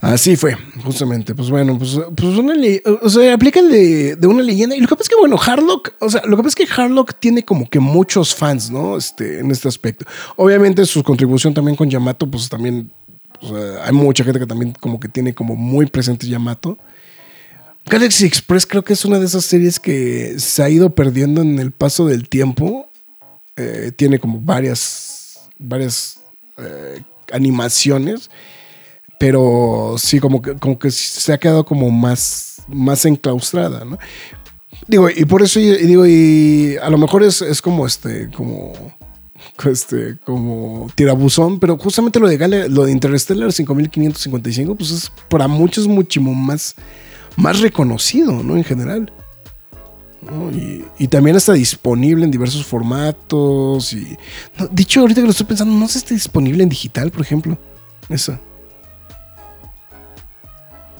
Así 0.00 0.36
fue, 0.36 0.56
justamente. 0.84 1.34
Pues 1.34 1.50
bueno, 1.50 1.78
pues, 1.78 1.98
pues 2.14 2.36
una 2.36 2.54
o 3.02 3.08
sea, 3.08 3.34
aplican 3.34 3.68
de, 3.70 4.16
de 4.16 4.26
una 4.26 4.42
leyenda. 4.42 4.76
Y 4.76 4.80
lo 4.80 4.88
que 4.88 4.94
pasa 4.94 5.04
es 5.04 5.08
que, 5.08 5.16
bueno, 5.18 5.38
Harlock, 5.40 5.94
o 6.00 6.10
sea, 6.10 6.22
lo 6.26 6.36
que 6.36 6.42
pasa 6.42 6.60
es 6.60 6.68
que 6.68 6.80
Harlock 6.82 7.14
tiene 7.18 7.44
como 7.44 7.68
que 7.68 7.80
muchos 7.80 8.34
fans, 8.34 8.70
¿no? 8.70 8.96
Este, 8.96 9.40
en 9.40 9.50
este 9.50 9.68
aspecto. 9.68 10.04
Obviamente 10.36 10.84
su 10.84 11.02
contribución 11.02 11.54
también 11.54 11.76
con 11.76 11.88
Yamato, 11.88 12.30
pues 12.30 12.48
también, 12.48 12.90
hay 13.82 13.92
mucha 13.92 14.22
gente 14.24 14.38
que 14.38 14.46
también 14.46 14.74
como 14.78 15.00
que 15.00 15.08
tiene 15.08 15.34
como 15.34 15.56
muy 15.56 15.86
presente 15.86 16.26
Yamato. 16.26 16.78
Galaxy 17.86 18.26
Express 18.26 18.66
creo 18.66 18.82
que 18.82 18.94
es 18.94 19.04
una 19.04 19.18
de 19.18 19.26
esas 19.26 19.44
series 19.44 19.78
que 19.78 20.38
se 20.38 20.62
ha 20.62 20.68
ido 20.68 20.94
perdiendo 20.94 21.40
en 21.40 21.58
el 21.58 21.70
paso 21.70 22.06
del 22.06 22.28
tiempo. 22.28 22.90
Eh, 23.56 23.92
tiene 23.96 24.18
como 24.18 24.40
varias, 24.40 25.48
varias 25.58 26.20
eh, 26.58 27.02
animaciones. 27.32 28.28
Pero 29.18 29.96
sí, 29.98 30.20
como 30.20 30.42
que, 30.42 30.54
como 30.56 30.78
que 30.78 30.90
se 30.90 31.32
ha 31.32 31.38
quedado 31.38 31.64
como 31.64 31.90
más, 31.90 32.62
más 32.68 33.04
enclaustrada, 33.04 33.84
¿no? 33.84 33.98
Digo, 34.86 35.08
y 35.10 35.24
por 35.24 35.42
eso, 35.42 35.58
digo, 35.58 36.06
y 36.06 36.76
a 36.82 36.90
lo 36.90 36.98
mejor 36.98 37.22
es, 37.22 37.40
es 37.42 37.62
como 37.62 37.86
este, 37.86 38.30
como 38.30 38.72
este, 39.64 40.18
como 40.24 40.88
tirabuzón, 40.94 41.58
pero 41.58 41.78
justamente 41.78 42.20
lo 42.20 42.28
de 42.28 42.36
Gale, 42.36 42.68
lo 42.68 42.84
de 42.84 42.92
Interstellar 42.92 43.52
5555, 43.52 44.74
pues 44.74 44.90
es 44.90 45.12
para 45.28 45.48
muchos 45.48 45.88
muchísimo 45.88 46.34
más, 46.34 46.74
más 47.36 47.60
reconocido, 47.60 48.42
¿no? 48.42 48.56
En 48.56 48.64
general. 48.64 49.12
Y, 50.52 50.84
y 50.98 51.08
también 51.08 51.36
está 51.36 51.52
disponible 51.52 52.24
en 52.24 52.30
diversos 52.30 52.66
formatos. 52.66 53.92
Y, 53.92 54.16
no, 54.58 54.66
dicho, 54.68 55.00
ahorita 55.00 55.20
que 55.20 55.26
lo 55.26 55.30
estoy 55.30 55.46
pensando, 55.46 55.74
no 55.74 55.86
sé 55.86 55.94
si 55.94 55.98
está 55.98 56.14
disponible 56.14 56.62
en 56.62 56.68
digital, 56.68 57.10
por 57.10 57.22
ejemplo. 57.22 57.56
Esa. 58.08 58.40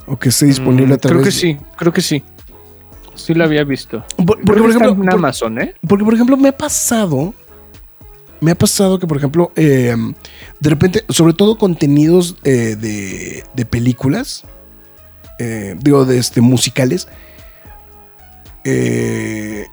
O 0.07 0.17
que 0.19 0.29
esté 0.29 0.47
disponible 0.47 0.95
a 0.95 0.97
Mm, 0.97 1.01
creo 1.01 1.13
través 1.21 1.23
que 1.41 1.47
de- 1.47 1.55
sí, 1.55 1.65
creo 1.77 1.93
que 1.93 2.01
sí. 2.01 2.23
Sí 3.15 3.35
la 3.35 3.45
había 3.45 3.65
visto. 3.65 4.05
Por- 4.17 4.37
Creo 4.41 4.45
porque, 4.45 4.55
que 4.55 4.61
por 4.61 4.71
ejemplo, 4.71 4.91
en 4.93 4.97
por- 5.09 5.15
Amazon, 5.15 5.61
¿eh? 5.61 5.75
Porque, 5.87 6.05
por 6.05 6.15
ejemplo, 6.15 6.37
me 6.37 6.49
ha 6.51 6.57
pasado. 6.57 7.35
Me 8.41 8.51
ha 8.51 8.55
pasado 8.55 8.99
que, 8.99 9.07
por 9.07 9.17
ejemplo, 9.17 9.51
eh, 9.57 9.97
de 10.61 10.71
repente, 10.71 11.05
sobre 11.09 11.33
todo 11.33 11.57
contenidos 11.57 12.37
eh, 12.45 12.77
de, 12.79 13.43
de 13.55 13.65
películas, 13.65 14.45
eh, 15.39 15.75
digo, 15.81 16.05
de 16.05 16.19
este, 16.19 16.43
musicales, 16.43 17.09
eh, 18.65 19.67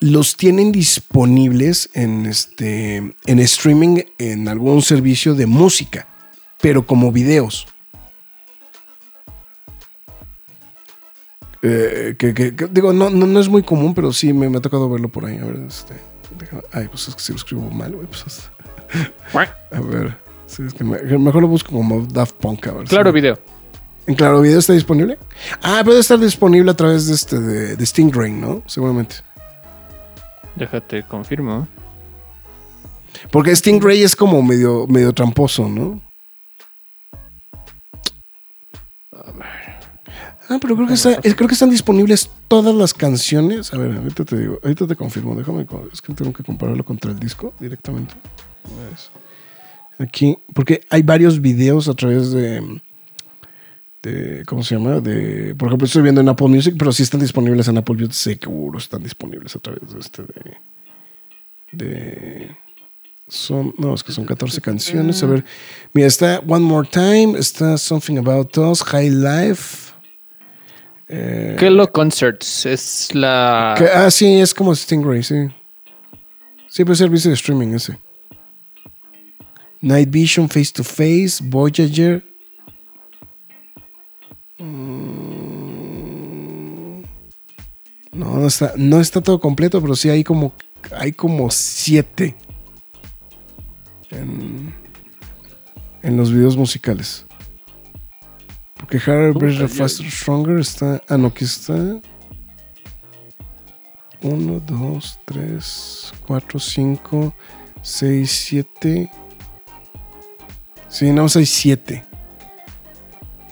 los 0.00 0.36
tienen 0.36 0.70
disponibles 0.72 1.90
en, 1.94 2.26
este, 2.26 2.96
en 3.26 3.38
streaming 3.40 4.02
en 4.18 4.46
algún 4.48 4.82
servicio 4.82 5.34
de 5.34 5.46
música, 5.46 6.06
pero 6.60 6.86
como 6.86 7.10
videos. 7.10 7.66
Eh, 11.68 12.14
que, 12.18 12.32
que- 12.34 12.54
que- 12.54 12.66
digo, 12.68 12.92
no, 12.92 13.10
no, 13.10 13.26
no 13.26 13.40
es 13.40 13.48
muy 13.48 13.62
común, 13.62 13.94
pero 13.94 14.12
sí 14.12 14.32
me, 14.32 14.48
me 14.48 14.58
ha 14.58 14.60
tocado 14.60 14.88
verlo 14.88 15.08
por 15.08 15.24
ahí. 15.24 15.38
A 15.38 15.44
ver, 15.44 15.56
este. 15.66 15.94
déjame- 16.38 16.62
ay, 16.72 16.86
pues 16.88 17.08
es 17.08 17.14
que 17.14 17.20
si 17.22 17.32
lo 17.32 17.38
escribo 17.38 17.68
mal, 17.70 17.92
güey. 17.92 18.06
Pues, 18.06 18.24
es- 18.26 18.50
a 19.72 19.80
ver. 19.80 20.16
sí, 20.46 20.62
es 20.66 20.74
que 20.74 20.84
me- 20.84 21.00
mejor 21.18 21.42
lo 21.42 21.48
busco 21.48 21.72
como 21.72 22.02
Daft 22.02 22.34
Punk. 22.36 22.66
A 22.68 22.72
ver, 22.72 22.84
Claro, 22.86 23.12
video. 23.12 23.38
¿En 24.06 24.14
Claro 24.14 24.40
Video 24.40 24.60
está 24.60 24.72
disponible? 24.72 25.18
Ah, 25.62 25.82
puede 25.84 25.98
estar 25.98 26.18
disponible 26.20 26.70
a 26.70 26.74
través 26.74 27.08
de 27.08 27.14
este 27.14 27.40
de, 27.40 27.74
de 27.74 27.86
Stingray, 27.86 28.30
¿no? 28.30 28.62
Seguramente. 28.66 29.16
Déjate, 30.54 31.02
confirmo. 31.02 31.66
Porque 33.32 33.56
Stingray 33.56 34.02
es 34.04 34.14
como 34.14 34.40
medio, 34.42 34.86
medio 34.86 35.12
tramposo, 35.12 35.68
¿no? 35.68 36.00
Ah, 40.48 40.58
pero 40.60 40.76
creo 40.76 40.86
que, 40.86 40.94
está- 40.94 41.20
creo 41.20 41.48
que 41.48 41.54
están 41.54 41.70
disponibles 41.70 42.30
todas 42.48 42.74
las 42.74 42.94
canciones. 42.94 43.72
A 43.74 43.78
ver, 43.78 43.96
ahorita 43.96 44.24
te 44.24 44.36
digo, 44.38 44.60
ahorita 44.62 44.86
te 44.86 44.94
confirmo, 44.96 45.34
déjame, 45.34 45.66
es 45.92 46.00
que 46.00 46.14
tengo 46.14 46.32
que 46.32 46.44
compararlo 46.44 46.84
contra 46.84 47.10
el 47.10 47.18
disco 47.18 47.52
directamente. 47.58 48.14
Aquí, 49.98 50.36
porque 50.52 50.82
hay 50.90 51.02
varios 51.02 51.40
videos 51.40 51.88
a 51.88 51.94
través 51.94 52.30
de, 52.30 52.80
de, 54.02 54.44
¿cómo 54.46 54.62
se 54.62 54.76
llama? 54.76 55.00
De, 55.00 55.54
por 55.56 55.68
ejemplo, 55.68 55.86
estoy 55.86 56.02
viendo 56.02 56.20
en 56.20 56.28
Apple 56.28 56.48
Music, 56.48 56.74
pero 56.78 56.92
sí 56.92 57.02
están 57.02 57.20
disponibles 57.20 57.66
en 57.68 57.78
Apple 57.78 57.94
Music, 57.96 58.12
seguro 58.14 58.78
están 58.78 59.02
disponibles 59.02 59.56
a 59.56 59.58
través 59.58 59.90
de 59.92 59.98
este, 59.98 60.22
de, 60.22 60.56
de 61.72 62.56
son, 63.28 63.74
no, 63.78 63.94
es 63.94 64.04
que 64.04 64.12
son 64.12 64.24
14 64.26 64.60
canciones. 64.60 65.22
A 65.22 65.26
ver, 65.26 65.44
mira, 65.92 66.06
está 66.06 66.40
One 66.46 66.64
More 66.64 66.86
Time, 66.88 67.36
está 67.38 67.76
Something 67.78 68.18
About 68.18 68.56
Us, 68.58 68.82
High 68.84 69.10
Life. 69.10 69.85
Eh, 71.08 71.56
Kello 71.58 71.90
Concerts 71.92 72.66
es 72.66 73.14
la. 73.14 73.74
que- 73.78 73.86
ah, 73.86 74.10
sí, 74.10 74.40
es 74.40 74.52
como 74.54 74.74
Stingray, 74.74 75.22
sí. 75.22 75.48
Sí, 76.68 76.84
puede 76.84 76.96
ser 76.96 77.06
servicio 77.06 77.30
de 77.30 77.34
streaming 77.36 77.68
ese. 77.74 77.98
Night 79.80 80.10
Vision, 80.10 80.48
Face 80.48 80.72
to 80.72 80.84
Face, 80.84 81.38
Voyager. 81.42 82.22
Mm, 84.58 85.36
No, 88.12 88.36
no 88.38 88.46
está, 88.46 88.72
no 88.76 89.00
está 89.00 89.20
todo 89.20 89.40
completo, 89.40 89.80
pero 89.82 89.94
sí 89.94 90.08
hay 90.08 90.24
como, 90.24 90.54
hay 90.96 91.12
como 91.12 91.50
siete 91.50 92.34
en, 94.10 94.74
en 96.02 96.16
los 96.16 96.32
videos 96.32 96.56
musicales. 96.56 97.25
Porque 98.86 98.98
Harder, 98.98 99.32
Better, 99.34 99.68
Faster, 99.68 100.08
Stronger 100.08 100.60
está. 100.60 101.02
Ah, 101.08 101.16
no, 101.18 101.26
aquí 101.28 101.44
está. 101.44 101.74
1, 104.22 104.60
2, 104.60 105.18
3, 105.24 106.12
4, 106.24 106.60
5, 106.60 107.34
6, 107.82 108.30
7. 108.30 109.10
Sí, 110.88 111.10
no, 111.10 111.26
hay 111.34 111.46
7 111.46 112.04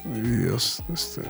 videos. 0.05 0.85
Este. 0.93 1.22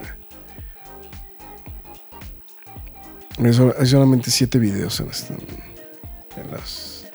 Hay 3.39 3.87
solamente 3.87 4.31
7 4.31 4.59
videos 4.59 5.01
en, 5.01 5.09
este- 5.09 5.35
en 6.37 6.51
las. 6.51 7.07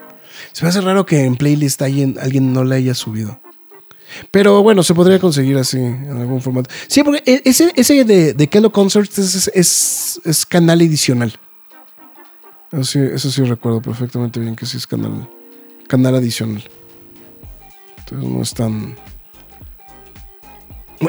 Se 0.54 0.66
me 0.66 0.70
hace 0.70 0.82
raro 0.82 1.06
que 1.06 1.24
en 1.24 1.36
playlist 1.36 1.84
alguien, 1.84 2.18
alguien 2.20 2.52
no 2.52 2.64
la 2.64 2.76
haya 2.76 2.96
subido. 2.96 3.40
Pero 4.32 4.62
bueno, 4.64 4.84
se 4.84 4.94
podría 4.94 5.20
conseguir 5.20 5.58
así, 5.58 5.78
en 5.78 6.18
algún 6.18 6.42
formato. 6.42 6.70
Sí, 6.88 7.04
porque 7.04 7.22
e- 7.26 7.42
ese, 7.46 7.72
ese 7.76 8.04
de, 8.06 8.34
de 8.34 8.48
Kello 8.48 8.72
Concerts 8.72 9.18
es, 9.20 9.52
es, 9.54 10.22
es 10.26 10.46
canal 10.46 10.80
adicional. 10.82 11.38
Eso 12.72 12.84
sí, 12.84 13.00
eso 13.00 13.32
sí 13.32 13.44
recuerdo 13.44 13.82
perfectamente 13.82 14.40
bien 14.40 14.56
que 14.56 14.66
sí 14.66 14.78
es 14.78 14.86
canal, 14.88 15.28
canal 15.88 16.16
adicional. 16.16 16.64
Entonces 18.00 18.30
no 18.30 18.42
es 18.42 18.54
tan... 18.54 18.96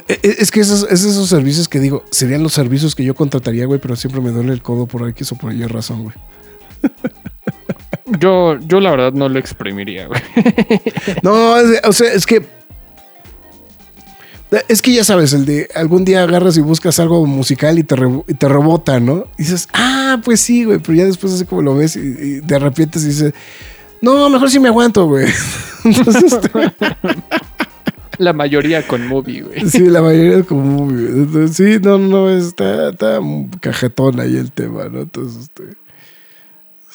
E- 0.09 0.21
e- 0.23 0.37
Es 0.39 0.51
que 0.51 0.61
esos, 0.61 0.85
es 0.91 1.05
esos 1.05 1.29
servicios 1.29 1.69
que 1.69 1.81
digo, 1.81 2.05
serían 2.11 2.43
los 2.43 2.53
servicios 2.53 2.95
que 2.95 3.05
yo 3.05 3.15
contrataría, 3.15 3.67
güey, 3.67 3.81
pero 3.81 3.97
siempre 3.97 4.21
me 4.21 4.31
duele 4.31 4.53
el 4.53 4.63
codo 4.63 4.87
por 4.87 5.09
X 5.09 5.33
o 5.33 5.37
por 5.37 5.53
Y 5.53 5.65
razón, 5.67 6.05
güey. 6.05 6.15
Yo, 8.19 8.59
yo 8.61 8.81
la 8.81 8.91
verdad 8.91 9.13
no 9.13 9.29
lo 9.29 9.39
exprimiría, 9.39 10.07
güey. 10.07 10.21
No, 11.23 11.57
es- 11.59 11.81
o 11.85 11.93
sea, 11.93 12.13
es 12.13 12.27
que. 12.27 12.45
Es 14.69 14.83
que 14.83 14.93
ya 14.93 15.05
sabes, 15.05 15.33
el 15.33 15.47
de 15.47 15.69
algún 15.75 16.05
día 16.05 16.25
agarras 16.25 16.57
y 16.57 16.61
buscas 16.61 16.99
algo 16.99 17.25
musical 17.25 17.79
y 17.79 17.85
te, 17.85 17.95
re- 17.95 18.23
y 18.27 18.35
te 18.35 18.49
rebota, 18.49 18.99
¿no? 18.99 19.27
Y 19.39 19.43
dices, 19.45 19.69
ah, 19.73 20.21
pues 20.25 20.41
sí, 20.41 20.65
güey, 20.65 20.79
pero 20.81 20.95
ya 20.95 21.05
después 21.05 21.33
así 21.35 21.45
como 21.45 21.63
lo 21.63 21.77
ves 21.77 21.95
y, 21.97 22.01
y 22.01 22.41
te 22.41 22.57
arrepientes 22.57 23.05
y 23.05 23.09
dices, 23.09 23.33
no, 24.01 24.29
mejor 24.29 24.51
sí 24.51 24.59
me 24.59 24.69
aguanto, 24.69 25.07
güey. 25.07 25.29
Entonces, 25.85 26.33
este, 26.33 26.51
La 28.19 28.33
mayoría 28.35 28.87
con 28.87 29.07
movie, 29.07 29.43
güey. 29.43 29.71
sí, 29.71 29.87
la 29.87 30.03
mayoría 30.03 30.45
muy 30.51 30.95
bien. 30.95 31.23
Entonces, 31.23 31.57
sí, 31.57 31.79
no, 31.83 31.97
no, 31.97 32.29
está, 32.29 32.91
está 32.91 33.19
cajetón 33.61 34.21
ahí 34.21 34.37
el 34.37 34.53
tema, 34.53 34.89
¿no? 34.91 35.01
Entonces, 35.03 35.45
este, 35.45 35.63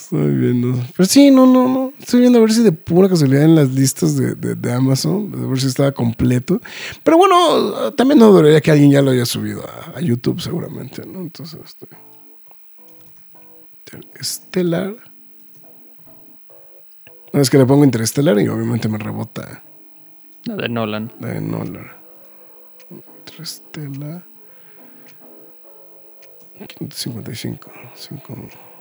estoy 0.06 0.36
viendo. 0.36 0.80
Pero 0.96 1.06
sí, 1.08 1.32
no, 1.32 1.46
no, 1.46 1.68
no. 1.68 1.94
Estoy 2.00 2.22
viendo 2.22 2.40
a 2.40 2.42
ver 2.42 2.52
si 2.52 2.64
de 2.64 2.72
pura 2.72 3.10
casualidad 3.10 3.44
en 3.44 3.56
las 3.56 3.70
listas 3.70 4.16
de, 4.16 4.36
de, 4.36 4.56
de 4.56 4.74
Amazon, 4.74 5.32
a 5.34 5.48
ver 5.48 5.60
si 5.60 5.68
estaba 5.68 5.92
completo. 5.92 6.62
Pero 7.04 7.18
bueno, 7.18 7.94
también 7.94 8.20
no 8.20 8.32
dudaría 8.32 8.62
que 8.62 8.72
alguien 8.72 8.92
ya 8.92 9.02
lo 9.02 9.12
haya 9.12 9.26
subido 9.26 9.64
a, 9.68 9.98
a 9.98 10.02
YouTube, 10.02 10.40
seguramente, 10.42 11.06
¿no? 11.06 11.20
Entonces, 11.20 11.60
este. 11.64 11.88
Estelar. 14.20 14.96
No, 17.32 17.42
es 17.42 17.50
que 17.50 17.58
le 17.58 17.66
pongo 17.66 17.84
Interestelar 17.84 18.40
y 18.40 18.48
obviamente 18.48 18.88
me 18.88 18.98
rebota. 18.98 19.64
La 20.46 20.56
de 20.56 20.70
Nolan. 20.70 21.12
La 21.20 21.30
de 21.30 21.42
Nolan. 21.42 21.88
Interstellar. 22.90 24.24
555. 26.78 27.72
5. 27.96 28.75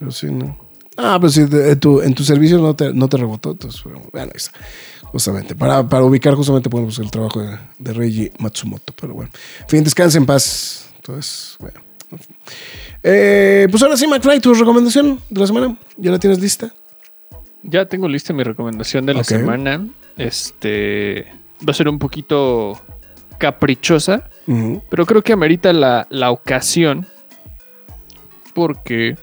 Pero 0.00 0.10
sí, 0.10 0.26
¿no? 0.26 0.58
Ah, 0.96 1.16
pero 1.20 1.30
sí, 1.30 1.44
de- 1.44 1.70
en 1.72 1.78
tu, 1.80 2.00
en 2.00 2.12
tu 2.14 2.24
servicio 2.24 2.58
no 2.58 2.74
te, 2.74 2.92
no 2.92 3.08
te 3.08 3.16
rebotó. 3.16 3.52
Entonces, 3.52 3.80
bueno, 3.84 4.02
ahí 4.14 4.28
está. 4.34 4.58
Justamente. 5.04 5.54
Para, 5.54 5.88
para 5.88 6.02
ubicar, 6.04 6.34
justamente 6.34 6.68
podemos 6.68 6.88
buscar 6.90 7.04
el 7.04 7.10
trabajo 7.12 7.40
de, 7.40 7.56
de 7.78 7.92
Reiji 7.92 8.32
Matsumoto. 8.38 8.92
Pero 9.00 9.14
bueno. 9.14 9.30
En 9.60 9.68
fin, 9.68 9.84
descansa 9.84 10.18
en 10.18 10.26
paz. 10.26 10.90
Entonces, 10.96 11.56
bueno. 11.60 11.80
Eh, 13.02 13.68
pues 13.70 13.82
ahora 13.82 13.96
sí, 13.96 14.06
McFly, 14.08 14.40
tu 14.40 14.52
recomendación 14.54 15.20
de 15.30 15.40
la 15.40 15.46
semana. 15.46 15.76
¿Ya 15.96 16.10
la 16.10 16.18
tienes 16.18 16.40
lista? 16.40 16.74
Ya 17.62 17.86
tengo 17.86 18.08
lista 18.08 18.32
mi 18.32 18.42
recomendación 18.42 19.06
de 19.06 19.14
la 19.14 19.22
semana. 19.24 19.86
Este 20.16 21.26
va 21.66 21.70
a 21.70 21.74
ser 21.74 21.88
un 21.88 21.98
poquito 21.98 22.80
caprichosa, 23.38 24.28
pero 24.90 25.06
creo 25.06 25.22
que 25.22 25.32
amerita 25.32 25.72
la, 25.72 26.06
la 26.10 26.30
ocasión 26.30 27.06
porque 28.54 29.16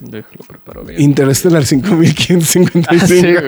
Déjalo 0.00 0.44
preparo 0.46 0.84
bien. 0.84 1.00
Interstellar 1.00 1.64
5555. 1.64 3.40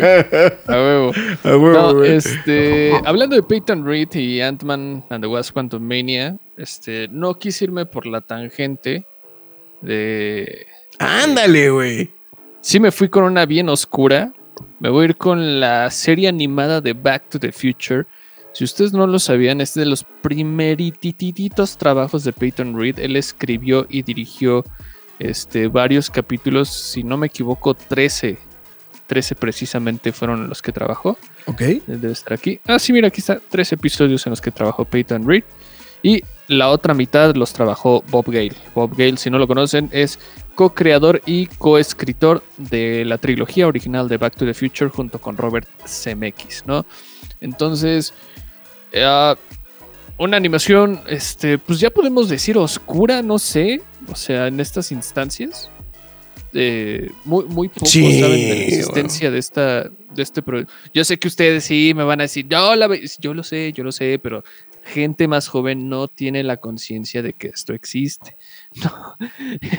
A 0.66 0.72
huevo. 0.76 1.12
A 1.44 1.48
huevo, 1.48 1.72
No, 1.72 1.94
güey. 1.94 2.12
este, 2.12 2.92
hablando 3.04 3.36
de 3.36 3.42
Peyton 3.42 3.84
Reed 3.86 4.12
y 4.14 4.40
Ant-Man 4.40 5.04
and 5.10 5.22
the 5.22 5.28
Wasp 5.28 5.54
Quantumania, 5.54 6.36
este, 6.56 7.08
no 7.08 7.38
quise 7.38 7.64
irme 7.66 7.86
por 7.86 8.06
la 8.06 8.20
tangente 8.20 9.04
de... 9.80 10.66
Ándale, 10.98 11.70
güey. 11.70 12.10
Sí 12.60 12.80
me 12.80 12.90
fui 12.90 13.08
con 13.08 13.24
una 13.24 13.46
bien 13.46 13.68
oscura. 13.68 14.32
Me 14.80 14.90
voy 14.90 15.02
a 15.02 15.08
ir 15.10 15.16
con 15.16 15.60
la 15.60 15.90
serie 15.90 16.28
animada 16.28 16.80
de 16.80 16.92
Back 16.92 17.30
to 17.30 17.38
the 17.38 17.52
Future. 17.52 18.04
Si 18.52 18.64
ustedes 18.64 18.92
no 18.92 19.06
lo 19.06 19.18
sabían, 19.18 19.60
es 19.60 19.74
de 19.74 19.86
los 19.86 20.04
primeritititos 20.22 21.78
trabajos 21.78 22.24
de 22.24 22.32
Peyton 22.32 22.76
Reed. 22.78 22.98
Él 22.98 23.16
escribió 23.16 23.86
y 23.88 24.02
dirigió 24.02 24.64
este, 25.20 25.68
varios 25.68 26.10
capítulos, 26.10 26.70
si 26.70 27.04
no 27.04 27.16
me 27.16 27.28
equivoco, 27.28 27.74
13. 27.74 28.38
13 29.06 29.34
precisamente 29.34 30.12
fueron 30.12 30.48
los 30.48 30.62
que 30.62 30.72
trabajó. 30.72 31.18
Ok. 31.46 31.60
Debe 31.86 32.12
estar 32.12 32.32
aquí. 32.32 32.58
Ah, 32.66 32.78
sí, 32.78 32.92
mira, 32.92 33.08
aquí 33.08 33.20
está. 33.20 33.38
Tres 33.48 33.70
episodios 33.72 34.26
en 34.26 34.30
los 34.30 34.40
que 34.40 34.50
trabajó 34.50 34.84
Peyton 34.84 35.28
Reed. 35.28 35.44
Y 36.02 36.22
la 36.48 36.70
otra 36.70 36.94
mitad 36.94 37.34
los 37.34 37.52
trabajó 37.52 38.02
Bob 38.08 38.26
Gale. 38.26 38.54
Bob 38.74 38.96
Gale, 38.96 39.18
si 39.18 39.28
no 39.28 39.38
lo 39.38 39.46
conocen, 39.46 39.90
es 39.92 40.18
co-creador 40.54 41.20
y 41.26 41.46
co-escritor 41.46 42.42
de 42.56 43.04
la 43.04 43.18
trilogía 43.18 43.66
original 43.66 44.08
de 44.08 44.16
Back 44.16 44.36
to 44.36 44.46
the 44.46 44.54
Future 44.54 44.88
junto 44.88 45.20
con 45.20 45.36
Robert 45.36 45.68
Zemeckis, 45.86 46.64
¿no? 46.66 46.86
Entonces, 47.42 48.14
eh, 48.92 49.34
una 50.20 50.36
animación, 50.36 51.00
este, 51.08 51.56
pues 51.58 51.80
ya 51.80 51.90
podemos 51.90 52.28
decir 52.28 52.58
oscura, 52.58 53.22
no 53.22 53.38
sé. 53.38 53.80
O 54.08 54.14
sea, 54.14 54.48
en 54.48 54.60
estas 54.60 54.92
instancias. 54.92 55.70
eh, 56.52 57.10
muy, 57.24 57.44
muy 57.44 57.68
pocos 57.68 57.90
Sí, 57.90 58.20
saben 58.20 58.40
de 58.40 58.48
la 58.48 58.54
existencia 58.64 59.30
de 59.30 59.38
esta 59.38 59.84
de 59.84 60.22
este 60.22 60.42
proyecto. 60.42 60.72
Yo 60.92 61.04
sé 61.04 61.18
que 61.18 61.28
ustedes 61.28 61.64
sí 61.64 61.92
me 61.94 62.04
van 62.04 62.20
a 62.20 62.24
decir, 62.24 62.46
yo, 62.48 62.74
la 62.76 62.86
ve-". 62.86 63.02
yo 63.20 63.32
lo 63.34 63.42
sé, 63.42 63.72
yo 63.72 63.84
lo 63.84 63.92
sé, 63.92 64.18
pero 64.22 64.44
gente 64.82 65.28
más 65.28 65.48
joven 65.48 65.88
no 65.88 66.08
tiene 66.08 66.42
la 66.42 66.56
conciencia 66.56 67.22
de 67.22 67.32
que 67.32 67.48
esto 67.48 67.72
existe. 67.72 68.36
No, 68.82 69.16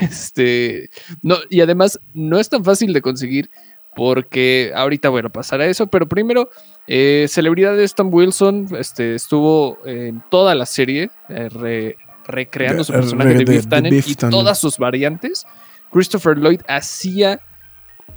este, 0.02 0.90
no, 1.22 1.38
y 1.50 1.62
además 1.62 2.00
no 2.14 2.40
es 2.40 2.50
tan 2.50 2.64
fácil 2.64 2.94
de 2.94 3.02
conseguir 3.02 3.50
porque 3.96 4.72
ahorita, 4.76 5.10
bueno, 5.10 5.30
pasará 5.30 5.66
eso, 5.66 5.88
pero 5.88 6.08
primero, 6.08 6.50
eh, 6.88 7.26
celebridad 7.30 7.76
de 7.76 7.88
Tom 7.90 8.14
Wilson 8.14 8.68
este, 8.78 9.16
estuvo 9.16 9.78
en 9.86 10.24
toda 10.30 10.56
la 10.56 10.66
serie 10.66 11.10
eh, 11.30 11.50
re- 11.50 11.98
recreando 12.26 12.84
su 12.84 12.94
personaje 12.94 13.30
de 13.34 13.46
de- 13.46 13.52
Biff 13.54 13.68
Tannen 13.68 13.94
y 13.94 14.16
todas 14.32 14.58
sus 14.60 14.78
variantes. 14.78 15.46
Christopher 15.92 16.38
Lloyd 16.38 16.62
hacía, 16.68 17.42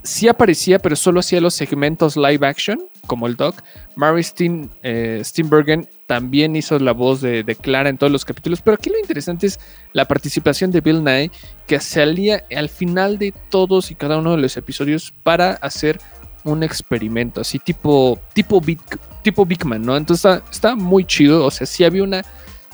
sí 0.02 0.28
aparecía, 0.28 0.78
pero 0.78 0.96
solo 0.96 1.20
hacía 1.20 1.40
los 1.40 1.54
segmentos 1.54 2.16
live 2.16 2.46
action, 2.46 2.78
como 3.06 3.26
el 3.26 3.36
Doc. 3.36 3.62
Mary 3.96 4.22
Steen, 4.22 4.70
eh, 4.82 5.20
Steenburgen 5.24 5.88
también 6.06 6.56
hizo 6.56 6.78
la 6.78 6.92
voz 6.92 7.20
de, 7.20 7.42
de 7.42 7.54
Clara 7.54 7.88
en 7.88 7.98
todos 7.98 8.12
los 8.12 8.24
capítulos, 8.24 8.60
pero 8.60 8.74
aquí 8.74 8.90
lo 8.90 8.98
interesante 8.98 9.46
es 9.46 9.60
la 9.92 10.06
participación 10.06 10.70
de 10.70 10.80
Bill 10.80 11.02
Nye, 11.02 11.30
que 11.66 11.80
salía 11.80 12.44
al 12.54 12.68
final 12.68 13.18
de 13.18 13.32
todos 13.50 13.90
y 13.90 13.94
cada 13.94 14.18
uno 14.18 14.32
de 14.32 14.38
los 14.38 14.56
episodios 14.56 15.12
para 15.22 15.52
hacer 15.54 16.00
un 16.44 16.62
experimento, 16.62 17.40
así 17.40 17.58
tipo, 17.58 18.20
tipo, 18.34 18.60
Big, 18.60 18.78
tipo 19.22 19.46
Big 19.46 19.64
Man, 19.64 19.82
¿no? 19.82 19.96
Entonces 19.96 20.24
está, 20.24 20.50
está 20.50 20.76
muy 20.76 21.04
chido, 21.04 21.44
o 21.44 21.50
sea, 21.50 21.66
sí 21.66 21.84
había 21.84 22.02
una 22.02 22.24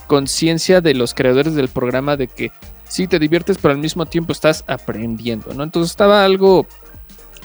conciencia 0.07 0.81
de 0.81 0.93
los 0.93 1.13
creadores 1.13 1.55
del 1.55 1.69
programa 1.69 2.17
de 2.17 2.27
que 2.27 2.51
sí 2.83 3.07
te 3.07 3.17
diviertes, 3.17 3.57
pero 3.57 3.73
al 3.73 3.79
mismo 3.79 4.05
tiempo 4.05 4.33
estás 4.33 4.65
aprendiendo, 4.67 5.53
¿no? 5.53 5.63
Entonces 5.63 5.91
estaba 5.91 6.25
algo, 6.25 6.67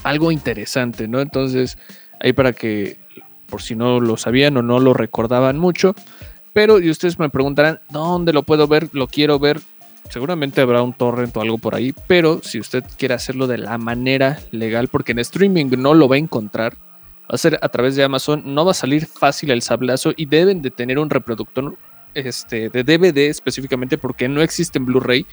algo 0.06 0.30
interesante, 0.30 1.08
¿no? 1.08 1.20
Entonces, 1.20 1.78
ahí 2.20 2.32
para 2.32 2.52
que, 2.52 2.98
por 3.46 3.60
si 3.60 3.74
no 3.74 3.98
lo 4.00 4.16
sabían 4.16 4.56
o 4.56 4.62
no 4.62 4.78
lo 4.78 4.94
recordaban 4.94 5.58
mucho, 5.58 5.94
pero 6.52 6.78
y 6.80 6.90
ustedes 6.90 7.18
me 7.18 7.28
preguntarán, 7.28 7.80
¿dónde 7.90 8.32
lo 8.32 8.44
puedo 8.44 8.68
ver? 8.68 8.88
Lo 8.92 9.08
quiero 9.08 9.38
ver. 9.38 9.60
Seguramente 10.08 10.60
habrá 10.60 10.80
un 10.82 10.92
torrent 10.92 11.36
o 11.36 11.40
algo 11.40 11.58
por 11.58 11.74
ahí, 11.74 11.92
pero 12.06 12.40
si 12.42 12.60
usted 12.60 12.84
quiere 12.96 13.14
hacerlo 13.14 13.48
de 13.48 13.58
la 13.58 13.76
manera 13.78 14.38
legal, 14.52 14.86
porque 14.86 15.10
en 15.10 15.18
streaming 15.18 15.66
no 15.76 15.92
lo 15.92 16.08
va 16.08 16.14
a 16.14 16.20
encontrar, 16.20 16.76
va 17.24 17.34
a 17.34 17.38
ser 17.38 17.58
a 17.60 17.68
través 17.68 17.96
de 17.96 18.04
Amazon, 18.04 18.42
no 18.46 18.64
va 18.64 18.70
a 18.70 18.74
salir 18.74 19.06
fácil 19.06 19.50
el 19.50 19.62
sablazo 19.62 20.12
y 20.16 20.26
deben 20.26 20.62
de 20.62 20.70
tener 20.70 21.00
un 21.00 21.10
reproductor 21.10 21.76
este, 22.14 22.70
de 22.70 22.84
DVD 22.84 23.28
específicamente 23.28 23.98
porque 23.98 24.28
no 24.28 24.40
existe 24.40 24.78
en 24.78 24.86
Blu-ray 24.86 25.26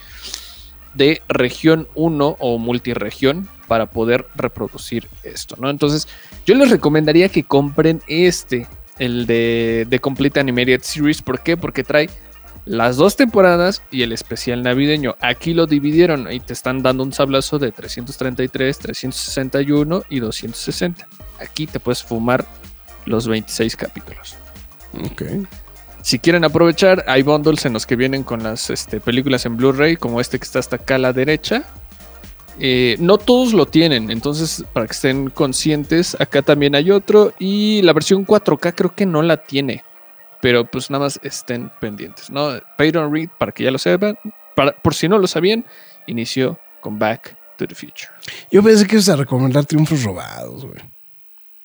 de 0.96 1.22
región 1.28 1.88
1 1.94 2.38
o 2.40 2.58
multiregión 2.58 3.48
para 3.74 3.88
poder 3.88 4.28
reproducir 4.36 5.08
esto, 5.24 5.56
¿no? 5.60 5.68
Entonces, 5.68 6.08
yo 6.46 6.54
les 6.54 6.70
recomendaría 6.70 7.28
que 7.28 7.44
compren 7.44 8.04
este, 8.06 8.68
el 9.00 9.26
de, 9.26 9.88
de 9.90 10.00
Complete 10.00 10.40
Animated 10.40 10.84
Series. 10.84 11.24
¿Por 11.24 11.42
qué? 11.42 11.58
Porque 11.58 11.84
trae 11.84 12.08
las 12.66 12.98
dos 12.98 13.16
temporadas 13.16 13.82
y 13.90 14.04
el 14.04 14.12
especial 14.12 14.62
navideño. 14.62 15.16
Aquí 15.22 15.56
lo 15.56 15.66
dividieron 15.66 16.32
y 16.32 16.40
te 16.40 16.54
están 16.54 16.84
dando 16.84 17.02
un 17.02 17.14
sablazo 17.14 17.58
de 17.58 17.72
333, 17.72 18.78
361 18.78 20.04
y 20.08 20.20
260. 20.20 21.08
Aquí 21.40 21.66
te 21.66 21.80
puedes 21.80 22.04
fumar 22.04 22.46
los 23.08 23.28
26 23.28 23.76
capítulos. 23.76 24.36
Ok. 25.04 25.24
Si 26.04 26.20
quieren 26.20 26.44
aprovechar, 26.44 27.04
hay 27.08 27.24
bundles 27.24 27.66
en 27.66 27.74
los 27.74 27.88
que 27.88 27.96
vienen 27.96 28.22
con 28.22 28.44
las 28.44 28.70
este, 28.70 29.00
películas 29.00 29.48
en 29.48 29.58
Blu-ray, 29.58 29.96
como 29.96 30.22
este 30.22 30.38
que 30.38 30.44
está 30.44 30.60
hasta 30.60 30.76
acá 30.76 30.94
a 30.94 31.00
la 31.00 31.12
derecha. 31.12 31.64
Eh, 32.60 32.96
no 33.00 33.18
todos 33.18 33.54
lo 33.54 33.66
tienen, 33.66 34.12
entonces 34.12 34.64
para 34.74 34.86
que 34.86 34.94
estén 34.94 35.30
conscientes, 35.30 36.16
acá 36.20 36.42
también 36.42 36.76
hay 36.76 36.92
otro 36.92 37.34
y 37.40 37.82
la 37.82 37.94
versión 37.94 38.26
4K 38.26 38.74
creo 38.76 38.96
que 38.96 39.06
no 39.06 39.24
la 39.24 39.38
tiene, 39.38 39.84
pero 40.42 40.66
pues 40.66 40.92
nada 40.92 41.06
más 41.06 41.20
estén 41.24 41.72
pendientes, 41.82 42.30
¿no? 42.30 42.52
Peyton 42.78 43.12
Reed, 43.12 43.30
para 43.38 43.52
que 43.52 43.64
ya 43.64 43.72
lo 43.72 43.80
sepan, 43.80 44.18
para, 44.56 44.72
por 44.72 44.94
si 44.94 45.08
no 45.08 45.18
lo 45.18 45.26
sabían, 45.26 45.66
inició 46.06 46.60
con 46.80 47.00
Back 47.00 47.36
to 47.58 47.68
the 47.68 47.74
Future. 47.74 48.10
Yo 48.52 48.62
pensé 48.62 48.86
que 48.86 48.96
ibas 48.96 49.10
a 49.10 49.16
recomendar 49.16 49.66
triunfos 49.66 50.04
robados, 50.04 50.66
güey. 50.66 50.80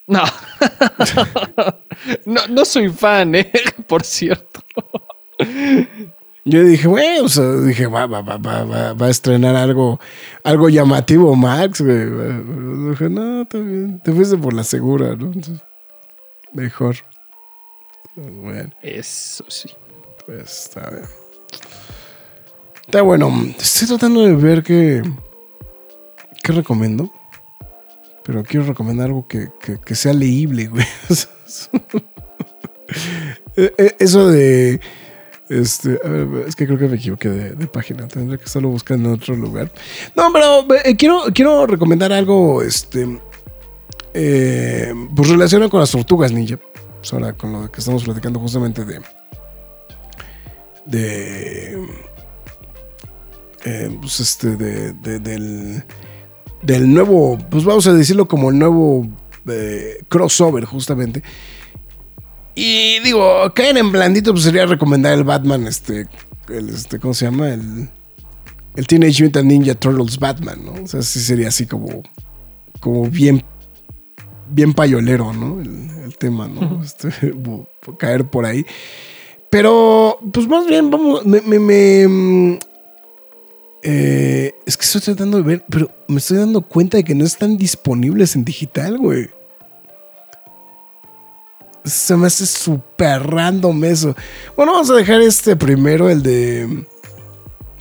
No, 0.06 0.22
no, 2.24 2.46
no 2.48 2.64
soy 2.64 2.88
fan, 2.88 3.34
¿eh? 3.34 3.52
por 3.86 4.04
cierto. 4.04 4.64
Yo 6.48 6.64
dije, 6.64 6.88
güey, 6.88 7.18
o 7.20 7.28
sea, 7.28 7.44
dije, 7.60 7.86
va, 7.86 8.06
va, 8.06 8.22
va, 8.22 8.36
va, 8.38 8.64
va, 8.64 8.92
va 8.94 9.06
a 9.06 9.10
estrenar 9.10 9.54
algo, 9.56 10.00
algo 10.44 10.68
llamativo, 10.68 11.34
Max, 11.36 11.80
güey. 11.80 12.06
Dije, 12.90 13.08
no, 13.10 13.44
también, 13.46 14.00
te 14.00 14.12
fuiste 14.12 14.36
por 14.38 14.54
la 14.54 14.64
segura, 14.64 15.14
¿no? 15.16 15.26
Entonces, 15.26 15.60
mejor. 16.52 16.96
Bueno, 18.16 18.70
Eso 18.82 19.44
sí. 19.48 19.70
pues 20.26 20.64
está 20.66 20.88
bien. 20.90 21.04
Está 22.86 23.02
bueno. 23.02 23.30
Estoy 23.58 23.88
tratando 23.88 24.22
de 24.22 24.34
ver 24.34 24.62
qué, 24.62 25.02
qué 26.42 26.52
recomiendo. 26.52 27.12
Pero 28.24 28.42
quiero 28.42 28.66
recomendar 28.66 29.06
algo 29.06 29.26
que, 29.26 29.48
que- 29.60 29.78
que 29.80 29.94
sea 29.94 30.12
leíble, 30.12 30.66
güey. 30.68 30.86
Eh, 33.56 33.72
eh, 33.76 33.96
Eso 33.98 34.28
de. 34.28 34.80
Este, 35.50 35.98
a 36.04 36.08
ver, 36.08 36.44
es 36.46 36.54
que 36.54 36.66
creo 36.66 36.78
que 36.78 36.88
me 36.88 36.96
equivoqué 36.96 37.28
de, 37.30 37.50
de 37.52 37.66
página. 37.66 38.06
Tendré 38.06 38.36
que 38.38 38.44
estarlo 38.44 38.68
buscando 38.68 39.08
en 39.08 39.14
otro 39.14 39.34
lugar. 39.34 39.70
No, 40.14 40.30
pero 40.32 40.66
eh, 40.84 40.94
quiero, 40.96 41.22
quiero 41.34 41.66
recomendar 41.66 42.12
algo. 42.12 42.62
Este. 42.62 43.20
eh, 44.14 44.92
pues 45.16 45.28
relacionado 45.30 45.70
con 45.70 45.80
las 45.80 45.90
tortugas 45.90 46.32
ninja. 46.32 46.58
Pues 46.98 47.12
ahora 47.12 47.32
con 47.32 47.52
lo 47.52 47.70
que 47.72 47.80
estamos 47.80 48.04
platicando 48.04 48.38
justamente 48.40 48.84
de. 48.84 49.00
De. 50.86 51.86
eh, 53.64 53.98
pues 54.00 54.20
este, 54.20 54.56
de, 54.56 54.92
de- 54.92 55.18
del. 55.18 55.84
Del 56.62 56.92
nuevo. 56.92 57.38
Pues 57.50 57.64
vamos 57.64 57.86
a 57.86 57.92
decirlo 57.94 58.26
como 58.26 58.50
el 58.50 58.58
nuevo 58.58 59.06
crossover, 60.08 60.64
justamente. 60.64 61.22
Y 62.60 62.98
digo, 63.04 63.52
caen 63.54 63.76
en 63.76 63.92
blandito, 63.92 64.32
pues 64.32 64.44
sería 64.44 64.66
recomendar 64.66 65.12
el 65.16 65.22
Batman, 65.22 65.66
este, 65.68 66.06
el, 66.48 66.70
este, 66.70 66.98
¿cómo 66.98 67.14
se 67.14 67.26
llama? 67.26 67.50
El, 67.54 67.88
el 68.74 68.86
Teenage 68.86 69.22
Mutant 69.22 69.46
Ninja 69.46 69.74
Turtles 69.74 70.18
Batman, 70.18 70.58
¿no? 70.64 70.82
O 70.82 70.88
sea, 70.88 71.02
sí 71.02 71.20
sería 71.20 71.48
así 71.48 71.66
como, 71.66 72.02
como 72.80 73.04
bien, 73.08 73.44
bien 74.50 74.72
payolero, 74.74 75.32
¿no? 75.32 75.60
El, 75.60 75.88
el 76.04 76.16
tema, 76.16 76.48
¿no? 76.48 76.82
Este, 76.82 77.10
caer 77.98 78.24
por 78.24 78.44
ahí. 78.44 78.66
Pero, 79.50 80.18
pues 80.32 80.48
más 80.48 80.66
bien, 80.66 80.90
vamos, 80.90 81.24
me, 81.24 81.40
me- 81.42 81.58
me, 81.60 82.08
mm, 82.08 82.58
eh, 83.82 84.52
es 84.66 84.76
que 84.76 84.84
estoy 84.84 85.00
tratando 85.00 85.36
de 85.38 85.42
ver, 85.44 85.64
pero 85.70 85.90
me 86.08 86.18
estoy 86.18 86.38
dando 86.38 86.62
cuenta 86.62 86.96
de 86.96 87.04
que 87.04 87.14
no 87.14 87.24
están 87.24 87.56
disponibles 87.56 88.34
en 88.34 88.44
digital, 88.44 88.98
güey. 88.98 89.30
Se 91.88 92.16
me 92.16 92.26
hace 92.26 92.46
súper 92.46 93.22
random 93.22 93.84
eso. 93.84 94.14
Bueno, 94.56 94.72
vamos 94.72 94.90
a 94.90 94.94
dejar 94.94 95.20
este 95.20 95.56
primero, 95.56 96.08
el 96.08 96.22
de. 96.22 96.84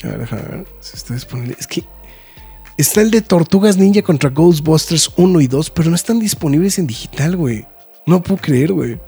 A 0.04 0.08
ver, 0.08 0.20
déjame 0.20 0.42
ver 0.44 0.66
si 0.80 0.96
está 0.98 1.14
disponible. 1.14 1.56
Es 1.60 1.68
que 1.68 1.84
Está 2.78 3.02
el 3.02 3.10
de 3.10 3.22
Tortugas 3.24 3.76
Ninja 3.78 4.04
contra 4.04 4.30
Ghostbusters 4.30 5.10
1 5.18 5.42
y 5.42 5.48
2, 5.48 5.72
pero 5.72 5.90
no 5.90 5.96
están 5.96 6.20
disponibles 6.20 6.78
en 6.78 6.86
digital, 6.86 7.36
güey. 7.36 7.66
No 8.06 8.22
puedo 8.22 8.40
creer, 8.40 8.72
güey. 8.72 9.00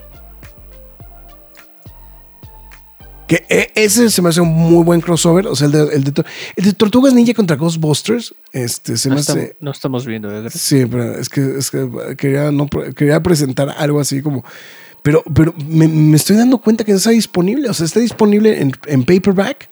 Que 3.28 3.45
eh, 3.47 3.72
ese 3.76 4.10
se 4.10 4.22
me 4.24 4.30
hace 4.30 4.41
un 4.41 4.52
muy 4.52 4.84
buen 4.84 5.02
crossover. 5.02 5.45
O 5.45 5.56
sea, 5.56 5.68
el 5.68 5.72
de, 5.72 5.84
el 5.95 6.04
de, 6.04 6.24
el 6.56 6.66
de 6.66 6.74
Tortugas 6.74 7.14
Ninja 7.14 7.36
contra 7.36 7.58
Ghostbusters. 7.58 8.34
Este 8.52 8.97
se 8.97 9.08
No, 9.10 9.16
me 9.16 9.22
estamos, 9.22 9.43
hace. 9.43 9.56
no 9.60 9.72
estamos 9.72 10.06
viendo, 10.08 10.32
¿eh? 10.32 10.50
Sí, 10.50 10.88
pero 10.88 11.16
es 11.20 11.30
que, 11.30 11.60
es 11.60 11.70
que 11.70 12.16
quería, 12.18 12.52
no, 12.52 12.68
quería 12.95 13.22
presentar 13.22 13.70
algo 13.78 14.00
así 14.00 14.24
como. 14.24 14.43
Pero, 15.02 15.24
pero 15.34 15.54
me, 15.68 16.16
estoy 16.16 16.36
dando 16.36 16.58
cuenta 16.60 16.84
que 16.84 16.91
no 16.91 16.97
está 16.97 17.12
disponible. 17.12 17.70
O 17.70 17.74
sea, 17.74 17.86
está 17.86 18.00
disponible 18.00 18.62
en, 18.62 18.72
en 18.88 19.04
paperback, 19.04 19.70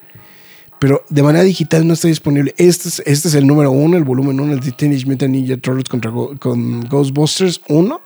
pero 0.80 1.04
de 1.10 1.24
manera 1.24 1.44
digital 1.44 1.86
no 1.88 1.94
está 1.94 2.08
disponible. 2.08 2.54
Este 2.58 2.90
es, 2.90 3.04
este 3.06 3.28
es 3.28 3.34
el 3.36 3.46
número 3.46 3.72
uno, 3.72 3.98
el 3.98 4.04
volumen 4.04 4.40
uno, 4.40 4.54
el 4.54 4.60
de 4.60 4.72
Teenage 4.72 5.06
Mutant 5.06 5.32
Ninja 5.34 5.58
Turtles 5.58 5.90
contra 5.90 6.12
con 6.40 6.82
Ghostbusters 6.88 7.62
1. 7.68 8.02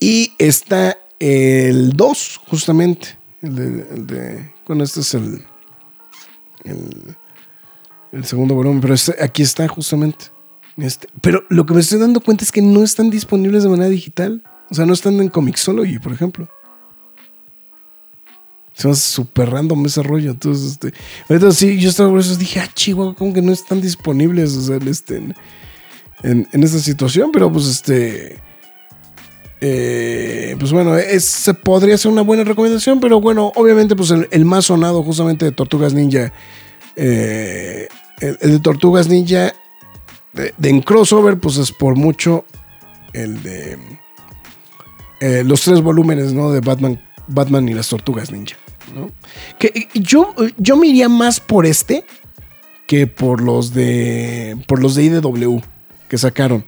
Y 0.00 0.32
está 0.38 0.98
el 1.18 1.92
2, 1.92 2.40
justamente. 2.48 3.16
El 3.42 3.54
de, 3.56 3.64
el 3.64 4.50
Bueno, 4.66 4.84
este 4.84 5.00
es 5.00 5.14
el. 5.14 5.44
El, 6.64 7.16
el 8.12 8.24
segundo 8.24 8.54
volumen, 8.54 8.80
pero 8.80 8.94
este- 8.94 9.22
aquí 9.22 9.42
está 9.42 9.68
justamente. 9.68 10.26
Este, 10.76 11.08
pero 11.20 11.44
lo 11.48 11.64
que 11.64 11.74
me 11.74 11.80
estoy 11.80 11.98
dando 11.98 12.20
cuenta 12.20 12.44
es 12.44 12.52
que 12.52 12.62
no 12.62 12.82
están 12.82 13.08
disponibles 13.10 13.62
de 13.62 13.68
manera 13.68 13.88
digital. 13.88 14.42
O 14.70 14.74
sea, 14.74 14.84
no 14.86 14.92
están 14.94 15.20
en 15.20 15.28
Comixology, 15.28 15.98
por 15.98 16.12
ejemplo. 16.12 16.48
Se 18.74 18.90
hace 18.90 19.00
súper 19.00 19.50
random 19.50 19.86
ese 19.86 20.02
rollo. 20.02 20.32
Entonces, 20.32 20.72
este, 20.72 20.92
ahorita 21.28 21.52
sí, 21.52 21.78
yo 21.78 21.88
estaba 21.88 22.10
por 22.10 22.20
eso 22.20 22.36
dije, 22.36 22.60
ah, 22.60 22.68
chihuahua, 22.74 23.14
como 23.14 23.32
que 23.32 23.40
no 23.42 23.52
están 23.52 23.80
disponibles 23.80 24.54
o 24.56 24.60
sea, 24.62 24.76
este, 24.90 25.16
en, 25.16 25.34
en- 26.22 26.48
en 26.52 26.62
esta 26.62 26.78
situación, 26.78 27.30
pero 27.32 27.50
pues 27.50 27.66
este. 27.66 28.38
eh, 29.60 30.56
pues 30.58 30.72
bueno, 30.72 30.96
es, 30.96 31.50
podría 31.64 31.96
ser 31.96 32.10
una 32.12 32.20
buena 32.22 32.44
recomendación, 32.44 33.00
pero 33.00 33.20
bueno, 33.20 33.50
obviamente, 33.54 33.96
pues 33.96 34.10
el, 34.10 34.44
más 34.44 34.66
sonado 34.66 35.02
justamente 35.02 35.44
de 35.46 35.52
Tortugas 35.52 35.94
Ninja. 35.94 36.32
eh, 36.96 37.88
el, 38.20 38.38
el 38.40 38.50
de 38.52 38.58
Tortugas 38.60 39.08
Ninja 39.08 39.54
de, 40.34 40.52
de 40.58 40.68
en 40.68 40.82
crossover, 40.82 41.38
pues 41.38 41.56
es 41.56 41.72
por 41.72 41.96
mucho 41.96 42.44
el 43.14 43.42
de 43.42 43.78
eh, 45.20 45.42
los 45.44 45.62
tres 45.62 45.80
volúmenes, 45.80 46.32
¿no? 46.32 46.50
De 46.52 46.60
Batman, 46.60 47.00
Batman 47.26 47.68
y 47.68 47.74
las 47.74 47.88
Tortugas 47.88 48.30
Ninja, 48.30 48.56
¿no? 48.94 49.10
Que 49.58 49.68
eh, 49.74 49.88
yo, 49.94 50.34
yo 50.58 50.76
me 50.76 50.86
iría 50.88 51.08
más 51.08 51.40
por 51.40 51.66
este 51.66 52.04
que 52.86 53.06
por 53.06 53.40
los 53.42 53.72
de 53.74 54.56
por 54.68 54.80
los 54.80 54.94
de 54.94 55.04
IDW 55.04 55.58
que 56.08 56.18
sacaron. 56.18 56.64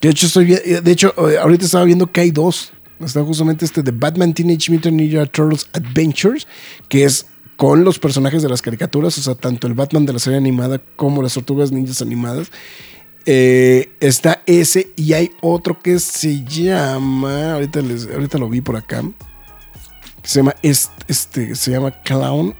De 0.00 0.08
hecho, 0.08 0.26
estoy 0.26 0.44
vi- 0.46 0.54
de 0.82 0.90
hecho, 0.90 1.14
eh, 1.30 1.38
ahorita 1.38 1.64
estaba 1.64 1.84
viendo 1.84 2.10
que 2.10 2.20
hay 2.20 2.30
dos. 2.30 2.72
Está 3.00 3.22
justamente 3.24 3.64
este 3.64 3.82
de 3.82 3.90
Batman 3.90 4.32
Teenage 4.32 4.70
Mutant 4.70 4.96
Ninja 4.96 5.26
Turtles 5.26 5.68
Adventures, 5.72 6.46
que 6.88 7.04
es 7.04 7.26
con 7.56 7.84
los 7.84 7.98
personajes 7.98 8.42
de 8.42 8.48
las 8.48 8.62
caricaturas, 8.62 9.16
o 9.18 9.22
sea, 9.22 9.34
tanto 9.34 9.66
el 9.66 9.74
Batman 9.74 10.06
de 10.06 10.12
la 10.12 10.18
serie 10.20 10.38
animada 10.38 10.80
como 10.96 11.22
las 11.22 11.34
Tortugas 11.34 11.72
Ninjas 11.72 12.00
animadas. 12.02 12.50
Eh, 13.26 13.92
está 14.00 14.42
ese 14.46 14.90
y 14.96 15.12
hay 15.12 15.30
otro 15.42 15.78
que 15.80 15.98
se 16.00 16.42
llama, 16.44 17.52
ahorita, 17.54 17.80
ahorita 17.80 18.38
lo 18.38 18.48
vi 18.48 18.60
por 18.60 18.76
acá, 18.76 19.02
se 20.24 20.40
llama 20.40 20.54
este, 20.62 20.92
este 21.08 21.54
se 21.54 21.70
llama 21.70 21.90
Clown. 22.02 22.54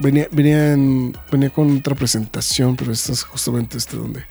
Venía, 0.00 0.26
venía, 0.32 0.72
en- 0.72 1.16
venía 1.30 1.50
con 1.50 1.78
otra 1.78 1.94
presentación, 1.94 2.74
pero 2.76 2.90
esta 2.92 3.12
es 3.12 3.22
justamente 3.22 3.78
este 3.78 3.96
donde 3.96 4.24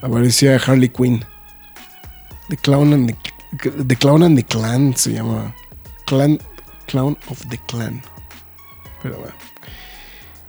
aparecía 0.00 0.56
Harley 0.56 0.88
Quinn. 0.88 1.22
The 2.48 2.56
Clown 2.56 2.92
and 2.94 3.10
the, 3.60 3.70
the 3.84 3.96
Clown 3.96 4.22
and 4.22 4.36
the 4.38 4.44
Clan 4.44 4.96
se 4.96 5.12
llama. 5.12 5.54
Clan, 6.06 6.38
Clown 6.86 7.18
of 7.28 7.40
the 7.50 7.58
Clan. 7.66 8.00
Pero 9.02 9.18
bueno. 9.18 9.34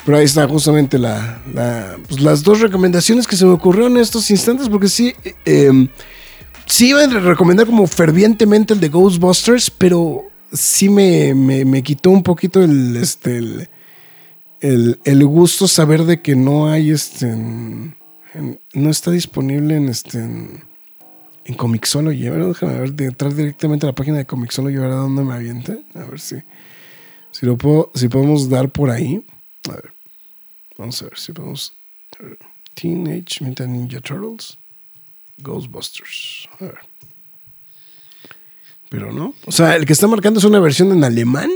Pero 0.08 0.20
ahí 0.20 0.24
está 0.24 0.47
justamente 0.47 0.97
la, 0.97 1.41
pues 2.08 2.22
las 2.22 2.41
dos 2.41 2.62
recomendaciones 2.62 3.28
que 3.28 3.36
se 3.36 3.43
me 3.45 3.51
ocurrieron 3.51 3.97
en 3.97 4.03
estos 4.03 4.32
instantes, 4.32 4.70
porque 4.70 4.88
sí, 4.88 5.14
em, 5.43 5.89
sí 6.66 6.91
iba 6.91 7.03
a 7.03 7.08
recomendar 7.08 7.66
como 7.66 7.86
fervientemente 7.88 8.74
el 8.74 8.80
de 8.80 8.88
Ghostbusters, 8.88 9.70
pero 9.70 10.24
sí 10.53 10.88
me, 10.88 11.34
me, 11.34 11.66
me 11.66 11.84
quitó 11.84 12.12
un 12.12 12.24
poquito 12.24 12.64
el, 12.64 12.95
este, 12.95 13.38
el, 14.62 14.99
el, 15.03 15.26
gusto 15.26 15.68
saber 15.68 16.05
de 16.05 16.22
que 16.22 16.38
no 16.38 16.70
hay 16.70 16.91
este 16.91 17.36
no 17.36 18.89
está 18.89 19.12
disponible 19.12 19.76
en 19.76 19.89
este 19.89 20.20
en, 20.20 20.64
en 21.43 21.53
Comixology. 21.53 22.28
A 22.28 22.32
ver, 22.32 22.45
déjame 22.45 22.80
ver, 22.80 22.93
de 22.93 23.05
entrar 23.08 23.36
directamente 23.36 23.86
a 23.86 23.89
la 23.89 23.95
página 23.95 24.20
de 24.20 24.26
Comixology 24.26 24.78
a 24.78 24.80
ver 24.80 24.91
a 24.91 24.95
dónde 24.95 25.22
me 25.22 25.34
avienta. 25.34 25.76
A 25.95 26.05
ver 26.05 26.22
si, 26.22 26.38
si 27.32 27.45
lo 27.45 27.58
puedo, 27.58 27.91
si 27.93 28.08
podemos 28.08 28.47
dar 28.47 28.70
por 28.70 28.89
ahí. 28.89 29.22
A 29.68 29.74
ver. 29.74 29.97
Vamos 30.78 31.02
a 31.02 31.06
ver 31.06 31.18
si 31.18 31.34
podemos. 31.34 31.74
Teenage 32.76 33.44
Mutant 33.44 33.72
Ninja 33.72 34.00
Turtles. 34.00 34.58
Ghostbusters. 35.38 36.48
A 36.60 36.64
ver. 36.64 36.78
Pero 38.90 39.12
no. 39.12 39.34
O 39.46 39.52
sea, 39.52 39.76
el 39.76 39.86
que 39.86 39.94
está 39.94 40.08
marcando 40.08 40.40
es 40.40 40.46
una 40.46 40.60
versión 40.60 40.92
en 40.92 41.04
alemán, 41.04 41.52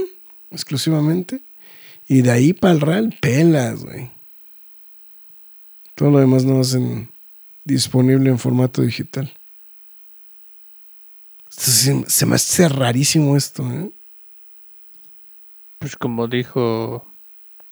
exclusivamente. 0.50 1.40
Y 2.08 2.22
de 2.22 2.30
ahí 2.30 2.52
para 2.52 2.74
el 2.74 2.80
real, 2.80 3.18
pelas, 3.20 3.84
güey. 3.84 4.10
Todo 5.94 6.10
lo 6.10 6.18
demás 6.18 6.44
no 6.44 6.60
hacen 6.60 7.08
disponible 7.64 8.28
en 8.28 8.38
formato 8.38 8.82
digital. 8.82 9.32
Se 11.48 12.26
me 12.26 12.34
hace 12.34 12.68
rarísimo 12.68 13.36
esto, 13.36 13.62
¿eh? 13.70 13.90
Pues 15.78 15.96
como 15.96 16.28
dijo 16.28 17.06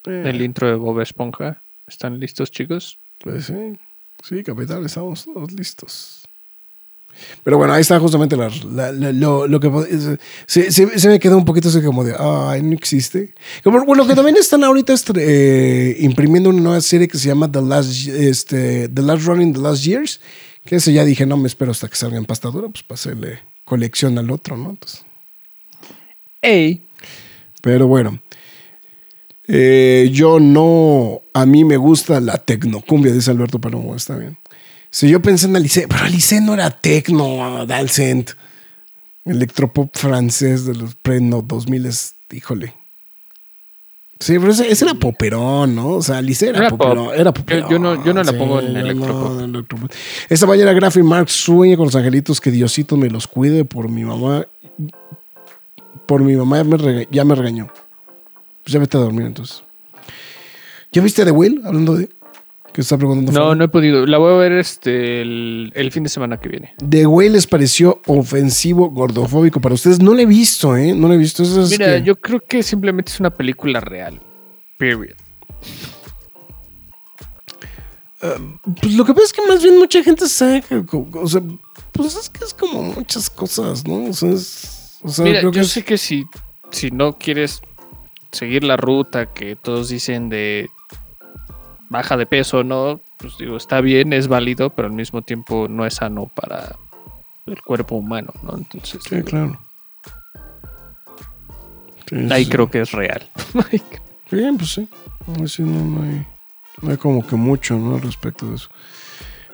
Eh, 0.07 0.23
el 0.27 0.41
intro 0.43 0.69
de 0.69 0.75
Bob 0.75 1.01
Esponja, 1.01 1.63
¿están 1.87 2.19
listos, 2.21 2.51
chicos? 2.51 2.99
Pues 3.19 3.47
sí, 3.47 3.79
sí, 4.25 4.43
capital, 4.43 4.85
estamos 4.87 5.25
todos 5.25 5.53
listos. 5.53 6.17
Pero 7.45 7.59
bueno, 7.59 7.75
ahí 7.75 7.83
está 7.83 8.01
justamente 8.01 8.35
la- 8.35 8.49
la- 8.73 8.93
la- 8.93 9.13
lo, 9.13 9.47
lo 9.47 9.61
que... 9.61 9.71
Se, 10.47 10.73
se- 10.73 10.99
se 10.99 11.09
me 11.09 11.19
quedó 11.19 11.37
un 11.37 11.45
poquito 11.45 11.69
así 11.69 11.83
como 11.83 12.03
de, 12.03 12.15
ay, 12.19 12.63
no 12.63 12.73
existe. 12.73 13.35
Como, 13.63 13.85
bueno, 13.85 14.07
que 14.07 14.15
también 14.15 14.37
están 14.39 14.65
ahorita 14.65 14.95
eh, 15.17 15.97
imprimiendo 16.01 16.49
una 16.49 16.63
nueva 16.63 16.81
serie 16.81 17.09
que 17.09 17.19
se 17.19 17.29
llama 17.29 17.51
The 17.53 17.61
Last, 17.61 18.09
este, 18.09 18.89
The 18.89 19.03
Last 19.03 19.25
Run 19.27 19.43
in 19.43 19.53
the 19.53 19.59
Last 19.61 19.83
Years, 19.85 20.21
que 20.65 20.77
ese 20.77 20.95
ya 20.95 21.05
dije, 21.05 21.27
no 21.27 21.37
me 21.37 21.47
espero 21.49 21.73
hasta 21.73 21.89
que 21.89 21.97
salga 21.97 22.17
en 22.17 22.25
pasta 22.25 22.49
dura, 22.49 22.69
pues 22.69 22.85
para 22.85 22.95
hacerle 22.95 23.41
colección 23.67 24.17
al 24.17 24.31
otro, 24.31 24.57
¿no? 24.57 24.71
Entonces, 24.71 25.05
¡Ey! 26.41 26.81
pero 27.61 27.87
bueno. 27.87 28.19
Eh, 29.53 30.11
yo 30.13 30.39
no. 30.39 31.23
A 31.35 31.45
mí 31.45 31.65
me 31.65 31.77
gusta 31.77 32.21
la 32.21 32.39
tecnocumbia, 32.39 33.13
dice 33.13 33.31
Alberto 33.33 33.59
Palomo. 33.61 33.97
Está 33.97 34.17
bien. 34.17 34.37
Si 34.91 35.09
yo 35.09 35.21
pensé 35.21 35.47
en 35.47 35.57
Alice, 35.57 35.87
pero 35.89 36.05
Alice 36.05 36.41
no 36.41 36.55
era 36.55 36.71
tecno, 36.71 37.67
Dalcent. 37.67 38.31
Electropop 39.25 39.95
francés 39.97 40.65
de 40.65 40.75
los 40.75 40.95
pre-no 40.95 41.43
2000, 41.43 41.87
es- 41.87 42.15
híjole. 42.33 42.75
Sí, 44.19 44.39
pero 44.39 44.53
ese, 44.53 44.71
ese 44.71 44.85
era 44.85 44.95
poperón, 44.95 45.75
¿no? 45.75 45.89
O 45.91 46.03
sea, 46.03 46.19
Alice 46.19 46.47
era, 46.47 46.59
Era 46.59 46.69
pop. 46.71 46.79
poperón. 46.81 47.09
Era 47.19 47.33
poperón. 47.33 47.71
yo 47.71 47.79
no- 47.79 48.05
yo 48.05 48.13
no 48.15 48.23
la 48.23 48.33
pongo 48.33 48.61
en 48.61 48.67
yo 48.67 48.73
no, 48.73 48.81
electropop. 48.81 49.41
electropop. 49.41 49.93
Esta 50.29 50.47
mañana 50.47 50.73
Graphic 50.73 51.05
Marx 51.05 51.33
sueña 51.33 51.77
con 51.77 51.87
los 51.87 51.97
angelitos 51.97 52.41
que 52.41 52.51
Diosito 52.51 52.97
me 52.97 53.09
los 53.09 53.27
cuide 53.27 53.65
por 53.65 53.89
mi 53.89 54.05
mamá. 54.05 54.47
Por 56.07 56.23
mi 56.23 56.35
mamá 56.37 56.59
ya 56.59 56.65
me, 56.65 56.77
rega- 56.77 57.09
ya 57.11 57.25
me 57.25 57.35
regañó. 57.35 57.69
Pues 58.63 58.73
ya 58.73 58.79
vete 58.79 58.97
a 58.97 59.01
dormir 59.01 59.27
entonces. 59.27 59.63
¿Ya 60.93 61.03
viste 61.03 61.25
The 61.25 61.31
Will? 61.31 61.63
Hablando 61.65 61.95
de. 61.97 62.09
Que 62.73 62.83
está 62.83 62.97
preguntando. 62.97 63.33
No, 63.33 63.55
no 63.57 63.65
he 63.65 63.69
podido. 63.69 64.07
La 64.07 64.19
voy 64.19 64.33
a 64.33 64.37
ver 64.37 64.53
este 64.53 65.23
el, 65.23 65.73
el 65.75 65.91
fin 65.91 66.05
de 66.05 66.09
semana 66.09 66.39
que 66.39 66.49
viene. 66.49 66.75
The 66.89 67.05
Will 67.07 67.33
les 67.33 67.47
pareció 67.49 68.01
ofensivo, 68.07 68.91
gordofóbico 68.91 69.61
para 69.61 69.75
ustedes. 69.75 69.99
No 70.01 70.15
lo 70.15 70.21
he 70.21 70.27
visto, 70.27 70.77
¿eh? 70.77 70.95
No 70.95 71.09
lo 71.09 71.15
he 71.15 71.17
visto. 71.17 71.43
Eso 71.43 71.63
es 71.63 71.71
Mira, 71.71 71.97
que- 71.97 72.03
yo 72.05 72.15
creo 72.17 72.39
que 72.41 72.63
simplemente 72.63 73.11
es 73.11 73.19
una 73.19 73.31
película 73.31 73.81
real. 73.81 74.21
Period. 74.79 75.17
Pues 78.81 78.95
lo 78.95 79.05
que 79.05 79.15
pasa 79.15 79.27
es 79.27 79.33
que 79.33 79.43
más 79.49 79.63
bien 79.63 79.79
mucha 79.79 80.03
gente 80.05 80.25
co- 80.87 81.09
O 81.15 81.27
sea, 81.27 81.41
pues 81.93 82.15
es 82.17 82.29
que 82.29 82.45
es 82.45 82.53
como 82.55 82.83
muchas 82.83 83.31
cosas, 83.31 83.87
¿no? 83.87 84.05
O 84.11 84.13
sea, 84.13 84.31
es. 84.33 84.99
O 85.03 85.09
sea, 85.09 85.25
Mira, 85.25 85.41
creo 85.41 85.51
que 85.51 85.57
yo 85.57 85.63
es- 85.63 85.71
sé 85.71 85.83
que 85.85 85.97
si, 85.97 86.25
si 86.71 86.91
no 86.91 87.17
quieres 87.19 87.63
seguir 88.33 88.65
la 88.65 88.77
ruta 88.77 89.27
que 89.33 89.57
todos 89.57 89.89
dicen 89.89 90.29
de 90.29 90.71
baja 91.89 92.17
de 92.17 92.27
peso, 92.27 92.63
¿no? 92.65 93.01
Pues 93.17 93.37
digo, 93.39 93.57
está 93.57 93.81
bien, 93.81 94.13
es 94.13 94.29
válido, 94.29 94.71
pero 94.71 94.89
al 94.89 94.95
mismo 94.95 95.23
tiempo 95.23 95.67
no 95.69 95.85
es 95.87 95.95
sano 95.95 96.31
para 96.35 96.77
el 97.47 97.61
cuerpo 97.63 97.97
humano, 97.97 98.33
¿no? 98.43 98.57
Entonces, 98.57 99.01
Sí, 99.03 99.17
digo, 99.17 99.27
claro. 99.27 99.61
Sí, 102.09 102.17
ahí 102.31 102.45
sí. 102.45 102.51
creo 102.51 102.71
que 102.71 102.81
es 102.81 102.93
real. 102.93 103.29
Bien, 104.31 104.57
pues 104.57 104.71
sí. 104.73 104.89
Ahí 105.39 105.49
sí 105.49 105.63
no, 105.63 105.85
no 105.85 106.03
hay, 106.03 106.27
No 106.83 106.91
hay 106.91 106.97
como 106.97 107.27
que 107.27 107.37
mucho, 107.37 107.77
¿no? 107.77 107.97
Al 107.97 108.03
respecto 108.03 108.47
de 108.49 108.57
eso. 108.57 108.69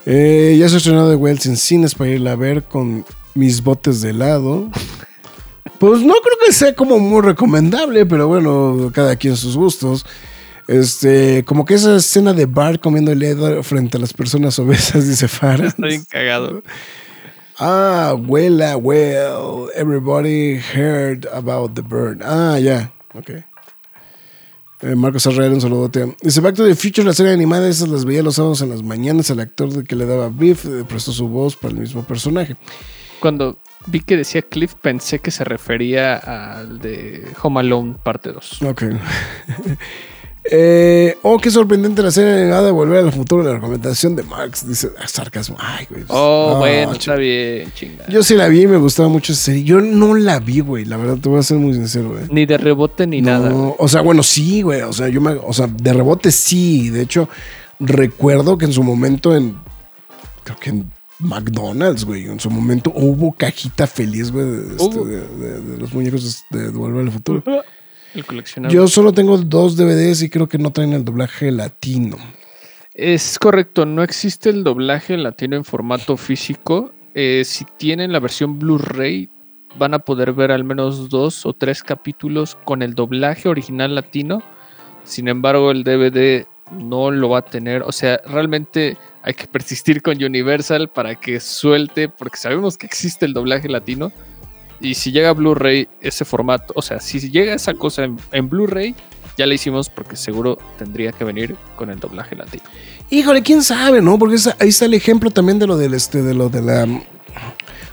Eh, 0.04 0.56
ya 0.58 0.68
se 0.68 0.76
ha 0.76 0.78
estrenado 0.78 1.10
de 1.10 1.16
Wells 1.16 1.46
en 1.46 1.56
cines 1.56 1.94
para 1.94 2.10
irla 2.10 2.32
a 2.32 2.36
ver 2.36 2.62
con 2.64 3.04
mis 3.34 3.62
botes 3.62 4.00
de 4.02 4.10
helado. 4.10 4.70
Pues 5.78 6.00
no 6.02 6.14
creo 6.14 6.36
que 6.44 6.52
sea 6.52 6.74
como 6.74 6.98
muy 6.98 7.22
recomendable, 7.22 8.06
pero 8.06 8.28
bueno, 8.28 8.90
cada 8.94 9.16
quien 9.16 9.36
sus 9.36 9.56
gustos. 9.56 10.06
Este, 10.68 11.44
como 11.44 11.64
que 11.64 11.74
esa 11.74 11.96
escena 11.96 12.32
de 12.32 12.46
Bart 12.46 12.80
comiendo 12.80 13.12
helado 13.12 13.62
frente 13.62 13.98
a 13.98 14.00
las 14.00 14.12
personas 14.12 14.58
obesas, 14.58 15.06
dice 15.08 15.28
Farah. 15.28 15.74
Bien 15.78 16.04
cagado. 16.04 16.62
Ah, 17.58 18.14
well, 18.18 18.60
well, 18.82 19.70
everybody 19.74 20.58
heard 20.58 21.26
about 21.32 21.74
the 21.74 21.82
bird. 21.82 22.20
Ah, 22.22 22.58
ya, 22.58 22.92
ok. 23.14 23.30
Eh, 24.82 24.94
Marcos 24.94 25.24
Herrera, 25.24 25.54
un 25.54 25.60
saludote. 25.60 26.14
Dice 26.20 26.40
Back 26.42 26.56
to 26.56 26.66
the 26.66 26.74
Future, 26.74 27.06
la 27.06 27.14
serie 27.14 27.32
animada, 27.32 27.66
esas 27.66 27.88
las 27.88 28.04
veía 28.04 28.22
los 28.22 28.34
sábados 28.34 28.60
en 28.60 28.68
las 28.68 28.82
mañanas. 28.82 29.30
El 29.30 29.40
actor 29.40 29.70
de 29.70 29.84
que 29.84 29.96
le 29.96 30.04
daba 30.04 30.28
beef 30.28 30.66
eh, 30.66 30.84
prestó 30.86 31.12
su 31.12 31.28
voz 31.28 31.56
para 31.56 31.72
el 31.72 31.80
mismo 31.80 32.02
personaje. 32.04 32.56
Cuando 33.20 33.58
vi 33.86 34.00
que 34.00 34.16
decía 34.16 34.42
Cliff, 34.42 34.74
pensé 34.74 35.18
que 35.18 35.30
se 35.30 35.44
refería 35.44 36.16
al 36.16 36.78
de 36.78 37.26
Home 37.42 37.60
Alone 37.60 37.96
parte 38.02 38.32
2. 38.32 38.62
Ok. 38.62 38.82
Eh, 40.48 41.18
oh, 41.22 41.38
qué 41.38 41.50
sorprendente 41.50 42.02
la 42.02 42.10
serie 42.12 42.42
animada 42.42 42.66
de 42.66 42.70
Volver 42.70 43.04
al 43.04 43.12
Futuro, 43.12 43.42
la 43.42 43.54
recomendación 43.54 44.14
de 44.14 44.22
Marx. 44.22 44.66
Dice, 44.66 44.90
ah, 44.98 45.08
sarcasmo. 45.08 45.56
Ay, 45.58 45.86
güey. 45.90 46.04
Oh, 46.06 46.50
No, 46.52 46.58
bueno, 46.58 46.92
está 46.92 47.16
bien, 47.16 47.72
chingada. 47.74 48.08
Yo 48.08 48.22
sí 48.22 48.34
la 48.34 48.46
vi 48.46 48.62
y 48.62 48.66
me 48.68 48.76
gustaba 48.76 49.08
mucho 49.08 49.32
esa 49.32 49.42
serie. 49.42 49.64
Yo 49.64 49.80
no 49.80 50.14
la 50.14 50.38
vi, 50.38 50.60
güey. 50.60 50.84
La 50.84 50.96
verdad, 50.96 51.16
te 51.16 51.28
voy 51.28 51.40
a 51.40 51.42
ser 51.42 51.58
muy 51.58 51.74
sincero, 51.74 52.10
güey. 52.10 52.24
Ni 52.30 52.46
de 52.46 52.58
rebote 52.58 53.06
ni 53.06 53.22
nada. 53.22 53.52
O 53.52 53.88
sea, 53.88 54.02
bueno, 54.02 54.22
sí, 54.22 54.62
güey. 54.62 54.82
O 54.82 54.92
sea, 54.92 55.08
yo 55.08 55.20
me, 55.20 55.32
o 55.32 55.52
sea, 55.52 55.66
de 55.66 55.92
rebote 55.92 56.30
sí. 56.30 56.90
De 56.90 57.02
hecho, 57.02 57.28
recuerdo 57.80 58.56
que 58.56 58.66
en 58.66 58.72
su 58.72 58.84
momento 58.84 59.34
en, 59.34 59.56
creo 60.44 60.58
que 60.58 60.70
en 60.70 60.92
McDonald's, 61.18 62.04
güey, 62.04 62.24
en 62.26 62.38
su 62.40 62.50
momento 62.50 62.92
hubo 62.94 63.32
cajita 63.32 63.86
feliz, 63.86 64.30
güey, 64.30 64.44
de, 64.46 64.70
este, 64.76 64.82
Hubo. 64.84 65.04
de- 65.06 65.26
de- 65.28 65.60
de 65.60 65.78
los 65.78 65.92
muñecos 65.92 66.44
de, 66.50 66.68
Volver 66.70 67.02
al 67.06 67.12
Futuro. 67.12 67.42
El. 67.46 68.68
Yo 68.70 68.88
solo 68.88 69.12
tengo 69.12 69.36
dos 69.36 69.76
DVDs 69.76 70.22
y 70.22 70.30
creo 70.30 70.48
que 70.48 70.56
no 70.58 70.70
traen 70.72 70.94
el 70.94 71.04
doblaje 71.04 71.50
latino. 71.50 72.16
Es 72.94 73.38
correcto, 73.38 73.84
no 73.84 74.02
existe 74.02 74.48
el 74.48 74.64
doblaje 74.64 75.18
latino 75.18 75.56
en 75.56 75.64
formato 75.64 76.16
físico. 76.16 76.92
Eh, 77.14 77.42
si 77.44 77.66
tienen 77.76 78.12
la 78.12 78.20
versión 78.20 78.58
Blu-ray, 78.58 79.28
van 79.78 79.92
a 79.92 79.98
poder 79.98 80.32
ver 80.32 80.50
al 80.50 80.64
menos 80.64 81.10
dos 81.10 81.44
o 81.44 81.52
tres 81.52 81.82
capítulos 81.82 82.56
con 82.64 82.80
el 82.80 82.94
doblaje 82.94 83.50
original 83.50 83.94
latino. 83.94 84.42
Sin 85.04 85.28
embargo, 85.28 85.70
el 85.70 85.84
DVD 85.84 86.46
no 86.72 87.10
lo 87.10 87.28
va 87.28 87.38
a 87.40 87.44
tener. 87.44 87.82
O 87.82 87.92
sea, 87.92 88.20
realmente 88.26 88.96
hay 89.26 89.34
que 89.34 89.46
persistir 89.46 90.00
con 90.00 90.22
Universal 90.22 90.88
para 90.88 91.14
que 91.16 91.40
suelte, 91.40 92.08
porque 92.08 92.38
sabemos 92.38 92.78
que 92.78 92.86
existe 92.86 93.26
el 93.26 93.34
doblaje 93.34 93.68
latino. 93.68 94.12
Y 94.80 94.94
si 94.94 95.10
llega 95.10 95.32
Blu-ray 95.32 95.88
ese 96.00 96.24
formato, 96.24 96.72
o 96.76 96.80
sea, 96.82 97.00
si 97.00 97.18
llega 97.30 97.52
esa 97.54 97.74
cosa 97.74 98.04
en, 98.32 98.48
Blu-ray, 98.48 98.94
ya 99.36 99.46
la 99.46 99.54
hicimos 99.54 99.90
porque 99.90 100.16
seguro 100.16 100.58
tendría 100.78 101.12
que 101.12 101.24
venir 101.24 101.56
con 101.76 101.90
el 101.90 101.98
doblaje 101.98 102.36
latino. 102.36 102.62
Híjole, 103.10 103.42
quién 103.42 103.62
sabe, 103.62 104.00
¿no? 104.00 104.18
Porque 104.18 104.36
ahí 104.60 104.68
está 104.68 104.84
el 104.86 104.94
ejemplo 104.94 105.30
también 105.30 105.58
de 105.58 105.66
lo 105.66 105.76
del 105.76 105.92
este, 105.94 106.22
de 106.22 106.32
lo 106.32 106.48
de 106.48 106.62
la 106.62 106.86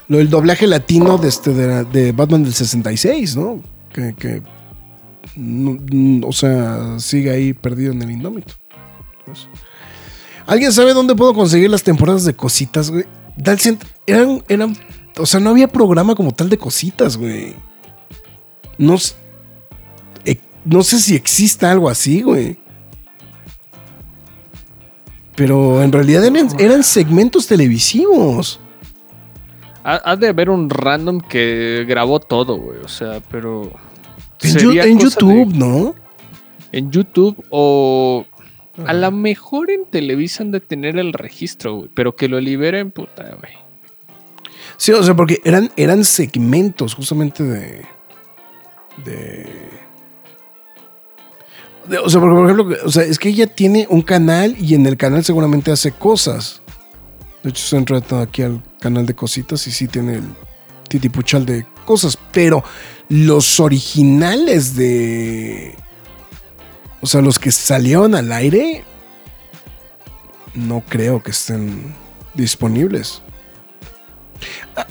lo 0.09 0.17
del 0.17 0.29
doblaje 0.29 0.67
latino 0.67 1.17
de 1.17 1.29
este 1.29 1.53
de, 1.53 1.67
la- 1.67 1.83
de 1.83 2.11
Batman 2.11 2.43
del 2.43 2.53
66, 2.53 3.35
¿no? 3.37 3.61
Que, 3.91 4.41
no- 5.35 5.77
mm, 5.91 6.23
o 6.25 6.31
sea, 6.31 6.99
sigue 6.99 7.31
ahí 7.31 7.53
perdido 7.53 7.91
en 7.93 8.01
el 8.01 8.11
indómito. 8.11 8.53
Pues, 9.25 9.47
¿Alguien 10.45 10.71
sabe 10.73 10.93
dónde 10.93 11.15
puedo 11.15 11.33
conseguir 11.33 11.69
las 11.69 11.83
temporadas 11.83 12.25
de 12.25 12.35
cositas, 12.35 12.91
güey? 12.91 13.05
Dal 13.37 13.57
cent- 13.57 13.83
eran, 14.05 14.43
eran, 14.47 14.77
o 15.17 15.25
sea, 15.25 15.39
no 15.39 15.49
había 15.51 15.67
programa 15.67 16.15
como 16.15 16.31
tal 16.33 16.49
de 16.49 16.57
cositas, 16.57 17.17
güey. 17.17 17.55
No, 18.77 18.95
eh, 20.25 20.39
no 20.65 20.83
sé 20.83 20.99
si 20.99 21.15
exista 21.15 21.71
algo 21.71 21.89
así, 21.89 22.21
güey. 22.21 22.59
Pero 25.35 25.81
en 25.81 25.91
realidad 25.91 26.23
eran, 26.25 26.47
eran 26.59 26.83
segmentos 26.83 27.47
televisivos. 27.47 28.59
Ha, 29.85 30.15
de 30.15 30.29
haber 30.29 30.49
un 30.49 30.69
random 30.69 31.19
que 31.19 31.83
grabó 31.87 32.19
todo, 32.19 32.55
güey. 32.57 32.79
O 32.79 32.87
sea, 32.87 33.19
pero. 33.29 33.71
En, 34.41 34.97
YouTube, 34.99 35.51
de- 35.51 35.57
¿no? 35.57 35.95
en 36.71 36.91
YouTube 36.91 37.43
o. 37.49 38.25
A 38.85 38.93
lo 38.93 39.11
mejor 39.11 39.69
en 39.69 39.85
Televisa 39.85 40.43
han 40.43 40.51
de 40.51 40.59
tener 40.59 40.97
el 40.97 41.13
registro, 41.13 41.75
güey. 41.75 41.89
Pero 41.93 42.15
que 42.15 42.27
lo 42.27 42.39
liberen, 42.39 42.89
puta, 42.91 43.37
güey. 43.39 43.53
Sí, 44.77 44.91
o 44.91 45.03
sea, 45.03 45.15
porque 45.15 45.39
eran, 45.43 45.71
eran 45.77 46.03
segmentos 46.03 46.95
justamente 46.95 47.43
de. 47.43 47.85
de. 49.05 49.47
o 52.03 52.09
sea, 52.09 52.19
porque, 52.19 52.35
por 52.35 52.49
ejemplo, 52.49 52.77
o 52.83 52.91
sea, 52.91 53.03
es 53.03 53.19
que 53.19 53.29
ella 53.29 53.45
tiene 53.47 53.85
un 53.89 54.01
canal 54.01 54.55
y 54.59 54.73
en 54.73 54.87
el 54.87 54.97
canal 54.97 55.23
seguramente 55.23 55.71
hace 55.71 55.91
cosas. 55.91 56.61
De 57.43 57.51
hecho, 57.51 57.63
se 57.63 57.77
entra 57.77 58.01
aquí 58.21 58.41
al 58.41 58.63
canal 58.79 59.05
de 59.05 59.13
cositas 59.13 59.67
y 59.67 59.71
sí 59.71 59.87
tiene 59.87 60.15
el 60.15 60.23
titipuchal 60.87 61.45
de 61.45 61.65
cosas. 61.85 62.17
Pero 62.31 62.63
los 63.09 63.59
originales 63.59 64.75
de. 64.75 65.75
O 67.03 67.05
sea, 67.05 67.21
los 67.21 67.37
que 67.37 67.51
salieron 67.51 68.15
al 68.15 68.31
aire. 68.31 68.83
No 70.55 70.81
creo 70.87 71.21
que 71.21 71.31
estén 71.31 71.93
disponibles. 72.33 73.21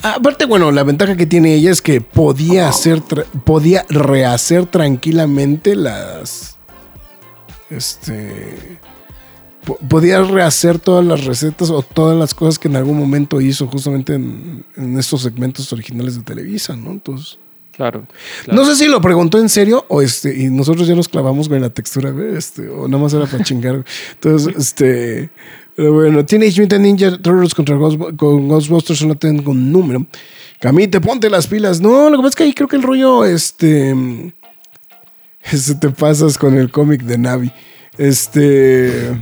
Aparte, 0.01 0.45
bueno, 0.45 0.71
la 0.71 0.83
ventaja 0.83 1.15
que 1.17 1.25
tiene 1.25 1.53
ella 1.55 1.71
es 1.71 1.81
que 1.81 2.01
podía 2.01 2.69
hacer, 2.69 3.01
podía 3.45 3.85
rehacer 3.89 4.65
tranquilamente 4.65 5.75
las, 5.75 6.57
este, 7.69 8.79
po- 9.65 9.77
podía 9.89 10.21
rehacer 10.23 10.79
todas 10.79 11.05
las 11.05 11.25
recetas 11.25 11.69
o 11.69 11.81
todas 11.81 12.17
las 12.17 12.33
cosas 12.33 12.57
que 12.59 12.67
en 12.67 12.75
algún 12.77 12.97
momento 12.97 13.41
hizo 13.41 13.67
justamente 13.67 14.15
en, 14.15 14.65
en 14.75 14.97
estos 14.97 15.21
segmentos 15.21 15.71
originales 15.73 16.15
de 16.15 16.23
Televisa, 16.23 16.75
¿no? 16.75 16.91
Entonces, 16.91 17.37
Claro. 17.75 18.05
claro. 18.43 18.61
no 18.61 18.65
sé 18.67 18.75
si 18.75 18.87
lo 18.87 19.01
preguntó 19.01 19.39
en 19.39 19.49
serio 19.49 19.83
o 19.89 20.01
este, 20.01 20.37
y 20.37 20.49
nosotros 20.49 20.87
ya 20.87 20.93
nos 20.95 21.09
clavamos 21.09 21.49
con 21.49 21.59
la 21.59 21.69
textura, 21.71 22.11
güey, 22.11 22.35
este, 22.37 22.69
o 22.69 22.87
nada 22.87 23.01
más 23.01 23.13
era 23.13 23.25
para 23.25 23.43
chingar. 23.43 23.83
Entonces, 24.13 24.55
este, 24.57 25.29
bueno, 25.77 26.23
Teenage 26.23 26.61
Mutant 26.61 26.81
Ninja 26.83 27.17
Turtles 27.17 27.55
contra 27.55 27.75
Ghost- 27.75 28.15
con 28.15 28.47
Ghostbusters 28.47 28.99
solo 28.99 29.15
tengo 29.15 29.51
un 29.51 29.71
número. 29.71 30.05
Camite, 30.59 31.01
ponte 31.01 31.29
las 31.29 31.47
pilas. 31.47 31.81
No, 31.81 32.09
lo 32.09 32.17
que 32.17 32.21
pasa 32.21 32.29
es 32.29 32.35
que 32.35 32.43
ahí 32.43 32.53
creo 32.53 32.67
que 32.67 32.75
el 32.75 32.83
rollo, 32.83 33.25
este, 33.25 33.93
este 35.51 35.75
te 35.75 35.89
pasas 35.89 36.37
con 36.37 36.55
el 36.55 36.69
cómic 36.69 37.01
de 37.01 37.17
Navi. 37.17 37.51
Este. 37.97 39.17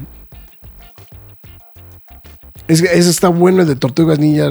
Es 2.71 2.81
ese 2.81 3.09
está 3.09 3.27
bueno, 3.27 3.63
el 3.63 3.67
de 3.67 3.75
Tortugas 3.75 4.17
Ninja. 4.17 4.49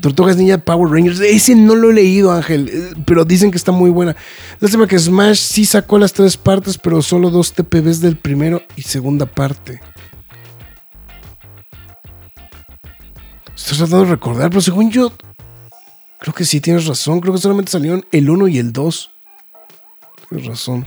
Tortugas 0.00 0.38
Ninja 0.38 0.56
Power 0.56 0.90
Rangers. 0.90 1.20
Ese 1.20 1.54
no 1.54 1.74
lo 1.74 1.90
he 1.90 1.94
leído, 1.94 2.32
Ángel. 2.32 2.70
eh, 2.72 2.94
Pero 3.04 3.26
dicen 3.26 3.50
que 3.50 3.58
está 3.58 3.72
muy 3.72 3.90
buena. 3.90 4.16
Lástima 4.58 4.86
que 4.86 4.98
Smash 4.98 5.36
sí 5.38 5.66
sacó 5.66 5.98
las 5.98 6.14
tres 6.14 6.38
partes, 6.38 6.78
pero 6.78 7.02
solo 7.02 7.28
dos 7.30 7.52
TPBs 7.52 8.00
del 8.00 8.16
primero 8.16 8.62
y 8.74 8.82
segunda 8.82 9.26
parte. 9.26 9.80
Estoy 13.54 13.76
tratando 13.76 14.04
de 14.04 14.10
recordar, 14.12 14.48
pero 14.48 14.62
según 14.62 14.90
yo. 14.90 15.12
Creo 16.20 16.32
que 16.32 16.46
sí 16.46 16.62
tienes 16.62 16.86
razón. 16.86 17.20
Creo 17.20 17.34
que 17.34 17.40
solamente 17.40 17.70
salieron 17.70 18.04
el 18.12 18.30
1 18.30 18.48
y 18.48 18.58
el 18.58 18.72
2. 18.72 19.10
Tienes 20.30 20.46
razón. 20.46 20.86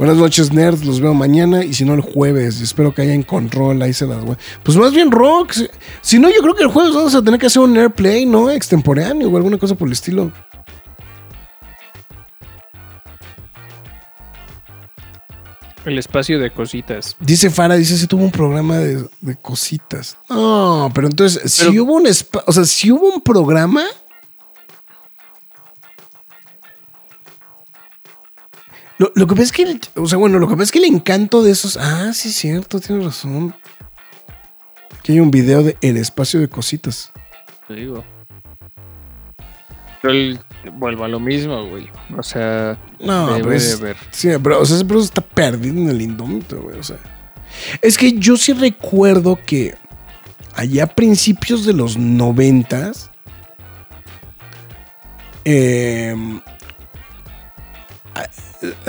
Buenas 0.00 0.16
noches, 0.16 0.50
nerds. 0.50 0.82
Los 0.86 0.98
veo 0.98 1.12
mañana 1.12 1.62
y 1.62 1.74
si 1.74 1.84
no 1.84 1.92
el 1.92 2.00
jueves. 2.00 2.62
Espero 2.62 2.94
que 2.94 3.02
haya 3.02 3.12
en 3.12 3.22
control. 3.22 3.82
Ahí 3.82 3.92
se 3.92 4.06
las 4.06 4.24
voy. 4.24 4.34
Pues 4.62 4.78
más 4.78 4.92
bien 4.94 5.10
rock. 5.10 5.52
Si- 5.52 5.68
Si 6.00 6.18
no, 6.18 6.30
yo 6.30 6.40
creo 6.40 6.54
que 6.54 6.62
el 6.62 6.70
jueves 6.70 6.94
vamos 6.94 7.14
a 7.14 7.22
tener 7.22 7.38
que 7.38 7.48
hacer 7.48 7.60
un 7.60 7.76
airplay, 7.76 8.24
¿no? 8.24 8.48
Extemporáneo 8.48 9.28
o 9.28 9.36
alguna 9.36 9.58
cosa 9.58 9.74
por 9.74 9.88
el 9.88 9.92
estilo. 9.92 10.32
El 15.86 15.98
espacio 15.98 16.38
de 16.38 16.50
cositas. 16.50 17.16
Dice 17.20 17.48
Fara, 17.48 17.74
dice, 17.76 17.96
si 17.96 18.06
tuvo 18.06 18.22
un 18.24 18.30
programa 18.30 18.76
de, 18.78 19.02
de 19.22 19.36
cositas. 19.36 20.16
No, 20.28 20.90
pero 20.94 21.06
entonces, 21.08 21.50
si 21.50 21.78
hubo 21.78 21.94
un 21.94 22.04
espa- 22.04 22.42
o 22.46 22.52
sea, 22.52 22.64
si 22.64 22.90
hubo 22.92 23.08
un 23.14 23.22
programa. 23.22 23.82
Lo, 29.00 29.10
lo 29.14 29.26
que 29.26 29.34
pasa 29.34 29.44
es 29.44 29.52
que, 29.52 29.62
el- 29.62 29.80
o 29.96 30.06
sea, 30.06 30.18
bueno, 30.18 30.38
lo 30.38 30.46
que 30.46 30.52
pasa 30.52 30.64
es 30.64 30.72
que 30.72 30.78
el 30.78 30.84
encanto 30.84 31.42
de 31.42 31.52
esos. 31.52 31.78
Ah, 31.78 32.12
sí, 32.12 32.28
es 32.28 32.34
cierto, 32.34 32.80
tienes 32.80 33.02
razón. 33.02 33.54
Aquí 34.98 35.12
hay 35.12 35.20
un 35.20 35.30
video 35.30 35.62
de 35.62 35.78
El 35.80 35.96
espacio 35.96 36.38
de 36.38 36.48
cositas. 36.50 37.10
Te 37.66 37.72
digo. 37.76 38.04
Pero 40.02 40.12
el, 40.12 40.38
vuelvo 40.74 41.04
a 41.04 41.08
lo 41.08 41.18
mismo, 41.18 41.66
güey. 41.66 41.88
O 42.14 42.22
sea, 42.22 42.78
No, 42.98 43.28
debe 43.36 43.48
pero 43.56 43.60
de 43.64 43.72
haber. 43.72 43.96
Sí, 44.10 44.28
pero, 44.42 44.60
o 44.60 44.66
sea, 44.66 44.76
ese 44.76 44.84
proceso 44.84 45.06
está 45.06 45.22
perdido 45.22 45.78
en 45.78 45.88
el 45.88 46.02
indómito, 46.02 46.60
güey. 46.60 46.78
O 46.78 46.82
sea. 46.82 46.98
Es 47.80 47.96
que 47.96 48.12
yo 48.12 48.36
sí 48.36 48.52
recuerdo 48.52 49.38
que 49.46 49.76
allá 50.54 50.84
a 50.84 50.86
principios 50.88 51.64
de 51.64 51.72
los 51.72 51.96
noventas, 51.96 53.10
eh, 55.46 56.14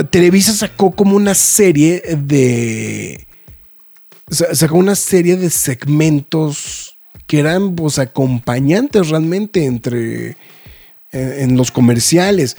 Televisa 0.10 0.54
sacó 0.54 0.92
como 0.92 1.16
una 1.16 1.36
serie 1.36 2.02
de. 2.18 3.28
Sacó 4.30 4.78
una 4.78 4.96
serie 4.96 5.36
de 5.36 5.50
segmentos 5.50 6.96
que 7.28 7.40
eran 7.40 7.76
pues, 7.76 8.00
acompañantes 8.00 9.10
realmente 9.10 9.66
entre. 9.66 10.38
En, 11.12 11.58
los 11.58 11.72
comerciales. 11.72 12.56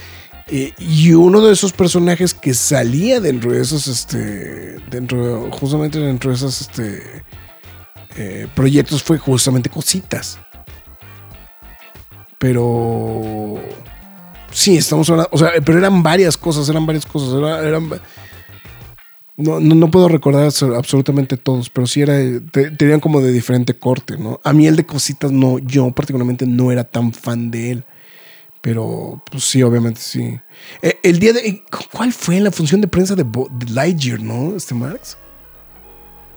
Eh, 0.48 0.74
y 0.78 1.12
uno 1.12 1.40
de 1.40 1.54
esos 1.54 1.72
personajes 1.72 2.34
que 2.34 2.52
salía 2.52 3.20
dentro 3.20 3.52
de 3.52 3.62
esos. 3.62 3.88
Este, 3.88 4.76
dentro, 4.90 5.50
justamente 5.50 5.98
dentro 5.98 6.30
de 6.30 6.36
esos 6.36 6.60
este, 6.60 7.02
eh, 8.16 8.46
proyectos 8.54 9.02
fue 9.02 9.18
justamente 9.18 9.70
Cositas. 9.70 10.38
Pero 12.38 13.60
Sí, 14.52 14.76
estamos 14.76 15.08
hablando. 15.10 15.30
O 15.32 15.38
sea, 15.38 15.50
pero 15.64 15.78
eran 15.78 16.02
varias 16.02 16.36
cosas, 16.36 16.68
eran 16.68 16.86
varias 16.86 17.06
cosas. 17.06 17.34
eran, 17.64 17.90
no, 19.36 19.60
no, 19.60 19.90
puedo 19.90 20.08
recordar 20.08 20.44
absolutamente 20.44 21.36
todos, 21.36 21.70
pero 21.70 21.86
sí 21.86 22.02
era, 22.02 22.18
tenían 22.76 23.00
como 23.00 23.20
de 23.20 23.32
diferente 23.32 23.74
corte, 23.74 24.18
¿no? 24.18 24.40
A 24.44 24.52
mí 24.52 24.66
el 24.66 24.76
de 24.76 24.86
cositas 24.86 25.32
no, 25.32 25.58
yo 25.58 25.90
particularmente 25.90 26.46
no 26.46 26.70
era 26.70 26.84
tan 26.84 27.12
fan 27.12 27.50
de 27.50 27.70
él. 27.72 27.84
Pero, 28.60 29.20
pues 29.28 29.42
sí, 29.42 29.60
obviamente 29.62 30.00
sí. 30.00 30.38
Eh, 30.82 30.96
el 31.02 31.18
día 31.18 31.32
de. 31.32 31.64
¿Cuál 31.90 32.12
fue 32.12 32.38
la 32.38 32.52
función 32.52 32.80
de 32.80 32.86
prensa 32.86 33.16
de, 33.16 33.24
de 33.24 33.70
Lightyear, 33.70 34.20
no? 34.20 34.54
Este 34.54 34.72
Marx. 34.72 35.16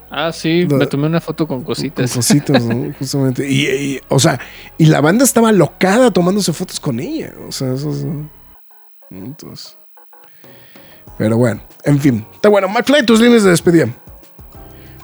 Ah, 0.10 0.32
sí, 0.32 0.68
me 0.70 0.86
tomé 0.88 1.08
una 1.08 1.20
foto 1.20 1.48
con 1.48 1.64
cositas. 1.64 2.12
Con 2.12 2.20
cositas, 2.22 2.64
¿no? 2.64 2.94
Justamente. 3.00 3.50
Y, 3.50 4.00
o 4.10 4.20
sea, 4.20 4.40
y 4.78 4.86
la 4.86 5.02
banda 5.02 5.24
estaba 5.24 5.52
locada 5.52 6.12
tomándose 6.12 6.54
fotos 6.54 6.80
con 6.80 7.00
ella. 7.00 7.34
O 7.48 7.52
sea, 7.52 7.74
eso 7.74 7.90
es. 7.90 8.06
Entonces. 9.10 9.78
Pero 11.18 11.38
bueno, 11.38 11.62
en 11.84 12.00
fin. 12.00 12.26
Está 12.34 12.50
bueno. 12.50 12.68
McFly, 12.68 13.06
tus 13.06 13.20
líneas 13.20 13.44
de 13.44 13.50
despedida. 13.52 13.88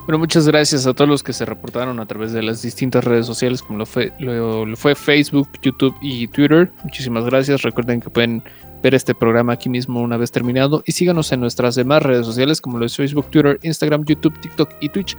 Bueno, 0.06 0.18
muchas 0.20 0.48
gracias 0.48 0.88
a 0.88 0.94
todos 0.94 1.10
los 1.10 1.24
que 1.24 1.32
se 1.32 1.46
reportaron 1.46 2.00
a 2.00 2.06
través 2.06 2.34
de 2.34 2.42
las 2.42 2.62
distintas 2.62 3.04
redes 3.04 3.26
sociales, 3.26 3.62
como 3.62 3.80
lo 3.80 3.86
fue, 3.86 4.12
lo 4.20 4.76
fue 4.76 4.96
Facebook, 4.96 5.48
YouTube 5.62 5.96
y 6.02 6.28
Twitter. 6.28 6.72
Muchísimas 6.84 7.26
gracias. 7.26 7.62
Recuerden 7.62 8.02
que 8.02 8.10
pueden 8.10 8.44
ver 8.82 8.96
este 8.96 9.14
programa 9.14 9.54
aquí 9.54 9.70
mismo 9.70 10.02
una 10.02 10.18
vez 10.18 10.32
terminado 10.32 10.84
y 10.86 10.92
síganos 10.92 11.32
en 11.32 11.42
nuestras 11.42 11.76
demás 11.76 12.04
redes 12.04 12.26
sociales 12.26 12.62
como 12.62 12.78
lo 12.78 12.86
es 12.86 12.96
Facebook, 12.96 13.30
Twitter, 13.30 13.60
Instagram, 13.62 14.06
YouTube, 14.06 14.40
TikTok 14.40 14.70
y 14.80 14.90
Twitch. 14.90 15.18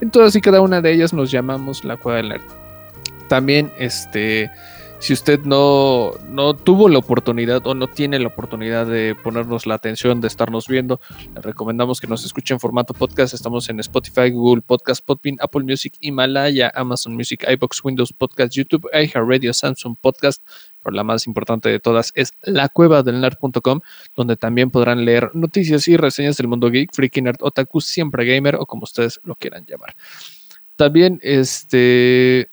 En 0.00 0.10
todas 0.10 0.34
y 0.34 0.40
cada 0.40 0.60
una 0.60 0.80
de 0.80 0.92
ellas 0.92 1.12
nos 1.12 1.30
llamamos 1.30 1.84
La 1.84 1.96
Cueva 1.96 2.18
del 2.18 2.30
Nerd. 2.30 2.42
También 3.28 3.72
este 3.78 4.50
si 5.04 5.12
usted 5.12 5.40
no, 5.40 6.12
no 6.28 6.54
tuvo 6.54 6.88
la 6.88 6.98
oportunidad 6.98 7.66
o 7.66 7.74
no 7.74 7.88
tiene 7.88 8.18
la 8.18 8.28
oportunidad 8.28 8.86
de 8.86 9.14
ponernos 9.14 9.66
la 9.66 9.74
atención, 9.74 10.22
de 10.22 10.28
estarnos 10.28 10.66
viendo, 10.66 10.98
le 11.34 11.42
recomendamos 11.42 12.00
que 12.00 12.06
nos 12.06 12.24
escuche 12.24 12.54
en 12.54 12.60
formato 12.60 12.94
podcast. 12.94 13.34
Estamos 13.34 13.68
en 13.68 13.80
Spotify, 13.80 14.30
Google 14.30 14.62
Podcast, 14.62 15.04
Podbean, 15.04 15.36
Apple 15.40 15.64
Music, 15.64 15.94
Himalaya, 16.00 16.72
Amazon 16.74 17.14
Music, 17.14 17.44
iBox, 17.46 17.84
Windows 17.84 18.14
Podcast, 18.14 18.54
YouTube, 18.54 18.88
iHeartRadio, 18.94 19.52
Samsung 19.52 19.94
Podcast. 20.00 20.42
Pero 20.84 20.94
la 20.94 21.02
más 21.02 21.26
importante 21.26 21.68
de 21.68 21.80
todas 21.80 22.12
es 22.14 22.34
la 22.42 22.68
cueva 22.68 23.02
del 23.02 23.20
nerd.com, 23.20 23.80
donde 24.14 24.36
también 24.36 24.70
podrán 24.70 25.04
leer 25.04 25.30
noticias 25.34 25.88
y 25.88 25.96
reseñas 25.96 26.36
del 26.36 26.48
mundo 26.48 26.70
geek, 26.70 26.94
freaky 26.94 27.22
nerd, 27.22 27.38
otaku, 27.40 27.80
siempre 27.80 28.24
gamer 28.24 28.56
o 28.56 28.66
como 28.66 28.84
ustedes 28.84 29.20
lo 29.24 29.34
quieran 29.34 29.64
llamar. 29.66 29.96
También 30.76 31.18
este, 31.22 32.48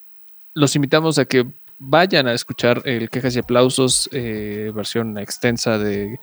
los 0.54 0.74
invitamos 0.74 1.18
a 1.18 1.24
que 1.24 1.46
vayan 1.78 2.28
a 2.28 2.32
escuchar 2.32 2.82
el 2.84 3.10
Quejas 3.10 3.34
y 3.36 3.40
Aplausos, 3.40 4.08
eh, 4.12 4.70
versión 4.74 5.18
extensa 5.18 5.78
de 5.78 6.18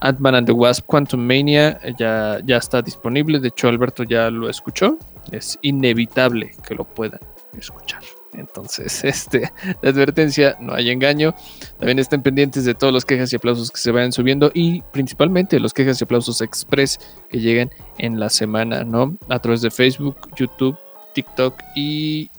Ant-Man 0.00 0.34
and 0.34 0.46
the 0.46 0.52
Wasp 0.52 0.86
Quantum 0.86 1.20
Mania. 1.20 1.78
Ya, 1.98 2.40
ya 2.44 2.56
está 2.56 2.80
disponible. 2.80 3.38
De 3.38 3.48
hecho, 3.48 3.68
Alberto 3.68 4.04
ya 4.04 4.30
lo 4.30 4.48
escuchó. 4.48 4.98
Es 5.30 5.58
inevitable 5.62 6.52
que 6.66 6.74
lo 6.74 6.84
puedan 6.84 7.20
escuchar. 7.58 8.02
Entonces, 8.36 9.04
este, 9.04 9.52
la 9.82 9.90
advertencia, 9.90 10.56
no 10.60 10.74
hay 10.74 10.90
engaño. 10.90 11.34
También 11.78 11.98
estén 11.98 12.22
pendientes 12.22 12.64
de 12.64 12.74
todos 12.74 12.92
los 12.92 13.04
quejas 13.04 13.32
y 13.32 13.36
aplausos 13.36 13.70
que 13.70 13.78
se 13.78 13.90
vayan 13.90 14.12
subiendo 14.12 14.50
y 14.54 14.82
principalmente 14.92 15.60
los 15.60 15.72
quejas 15.72 16.00
y 16.00 16.04
aplausos 16.04 16.40
express 16.40 16.98
que 17.28 17.40
lleguen 17.40 17.70
en 17.98 18.20
la 18.20 18.28
semana, 18.28 18.84
¿no? 18.84 19.16
A 19.28 19.38
través 19.38 19.62
de 19.62 19.70
Facebook, 19.70 20.16
YouTube, 20.36 20.76
TikTok 21.14 21.54
y 21.74 22.30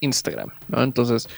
Instagram, 0.00 0.48
¿no? 0.68 0.82
Entonces, 0.82 1.28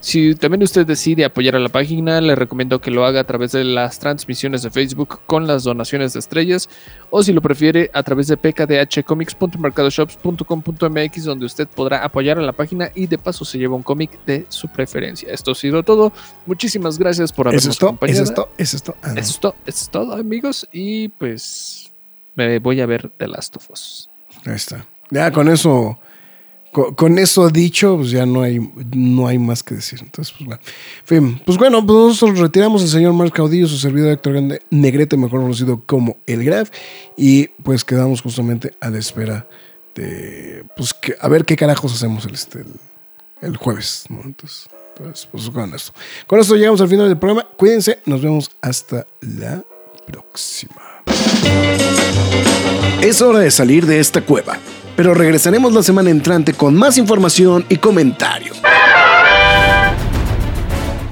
si 0.00 0.34
también 0.34 0.62
usted 0.62 0.86
decide 0.86 1.24
apoyar 1.24 1.56
a 1.56 1.58
la 1.58 1.68
página, 1.68 2.20
le 2.20 2.34
recomiendo 2.34 2.80
que 2.80 2.90
lo 2.90 3.04
haga 3.04 3.20
a 3.20 3.24
través 3.24 3.52
de 3.52 3.64
las 3.64 3.98
transmisiones 3.98 4.62
de 4.62 4.70
Facebook 4.70 5.20
con 5.26 5.46
las 5.46 5.64
donaciones 5.64 6.12
de 6.12 6.20
estrellas, 6.20 6.68
o 7.10 7.22
si 7.22 7.32
lo 7.32 7.40
prefiere, 7.40 7.90
a 7.94 8.02
través 8.02 8.26
de 8.28 8.36
pkdhcomics.mercadoshops.com.mx, 8.36 11.24
donde 11.24 11.46
usted 11.46 11.66
podrá 11.68 12.04
apoyar 12.04 12.38
a 12.38 12.42
la 12.42 12.52
página 12.52 12.90
y 12.94 13.06
de 13.06 13.16
paso 13.18 13.44
se 13.44 13.58
lleva 13.58 13.76
un 13.76 13.82
cómic 13.82 14.18
de 14.26 14.46
su 14.48 14.68
preferencia. 14.68 15.32
Esto 15.32 15.52
ha 15.52 15.54
sido 15.54 15.82
todo. 15.82 16.12
Muchísimas 16.46 16.98
gracias 16.98 17.32
por 17.32 17.48
habernos 17.48 17.66
¿Es 17.66 17.82
acompañado. 17.82 18.22
¿Es 18.22 18.28
esto? 18.28 18.48
¿Es 18.58 18.74
esto? 18.74 18.94
Ah, 19.02 19.14
es 19.16 19.30
esto? 19.30 19.54
es 19.66 19.88
todo, 19.90 20.14
amigos, 20.14 20.68
y 20.72 21.08
pues 21.08 21.90
me 22.34 22.58
voy 22.58 22.80
a 22.80 22.86
ver 22.86 23.10
The 23.16 23.28
Last 23.28 23.56
of 23.56 23.70
Us. 23.70 24.10
Ahí 24.44 24.54
está. 24.54 24.86
Ya 25.10 25.32
con 25.32 25.48
eso 25.48 25.98
con, 26.72 27.18
eso 27.18 27.48
dicho, 27.48 27.96
pues 27.96 28.10
ya 28.10 28.26
no 28.26 28.42
hay, 28.42 28.60
no 28.94 29.26
hay 29.26 29.38
más 29.38 29.62
que 29.62 29.74
decir. 29.76 30.00
Entonces, 30.02 30.34
pues 30.36 30.46
bueno. 30.46 31.40
Pues 31.44 31.56
bueno, 31.56 31.86
pues 31.86 31.98
nosotros 31.98 32.38
retiramos 32.38 32.82
al 32.82 32.88
señor 32.88 33.12
Marc 33.14 33.34
Caudillo, 33.34 33.66
su 33.66 33.78
servidor 33.78 34.12
Héctor 34.12 34.34
Grande, 34.34 34.62
Negrete, 34.70 35.16
mejor 35.16 35.40
conocido 35.40 35.82
como 35.86 36.18
El 36.26 36.44
Graf, 36.44 36.70
y 37.16 37.48
pues 37.62 37.84
quedamos 37.84 38.20
justamente 38.20 38.74
a 38.80 38.90
la 38.90 38.98
espera 38.98 39.46
de, 39.94 40.64
pues, 40.76 40.94
a 41.20 41.28
ver 41.28 41.44
qué 41.44 41.56
carajos 41.56 41.92
hacemos 41.94 42.24
el, 42.26 42.34
este, 42.34 42.64
el, 43.40 43.56
jueves, 43.56 44.04
Entonces, 44.08 44.68
pues, 44.96 45.28
pues 45.30 45.50
con 45.50 45.74
esto. 45.74 45.92
Con 46.26 46.38
esto 46.38 46.54
llegamos 46.54 46.80
al 46.80 46.88
final 46.88 47.08
del 47.08 47.18
programa. 47.18 47.48
Cuídense, 47.56 48.00
nos 48.04 48.20
vemos 48.20 48.50
hasta 48.60 49.06
la 49.20 49.64
próxima. 50.06 51.02
Es 53.00 53.22
hora 53.22 53.38
de 53.38 53.50
salir 53.50 53.86
de 53.86 54.00
esta 54.00 54.20
cueva 54.20 54.58
pero 54.98 55.14
regresaremos 55.14 55.72
la 55.72 55.82
semana 55.84 56.10
entrante 56.10 56.52
con 56.54 56.74
más 56.74 56.98
información 56.98 57.64
y 57.68 57.76
comentarios. 57.76 58.60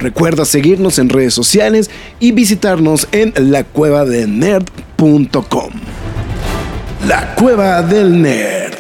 Recuerda 0.00 0.44
seguirnos 0.44 0.98
en 0.98 1.08
redes 1.08 1.34
sociales 1.34 1.88
y 2.18 2.32
visitarnos 2.32 3.06
en 3.12 3.32
lacuevadelnerd.com. 3.36 5.70
La 7.06 7.36
Cueva 7.36 7.82
del 7.82 8.20
Nerd. 8.20 8.76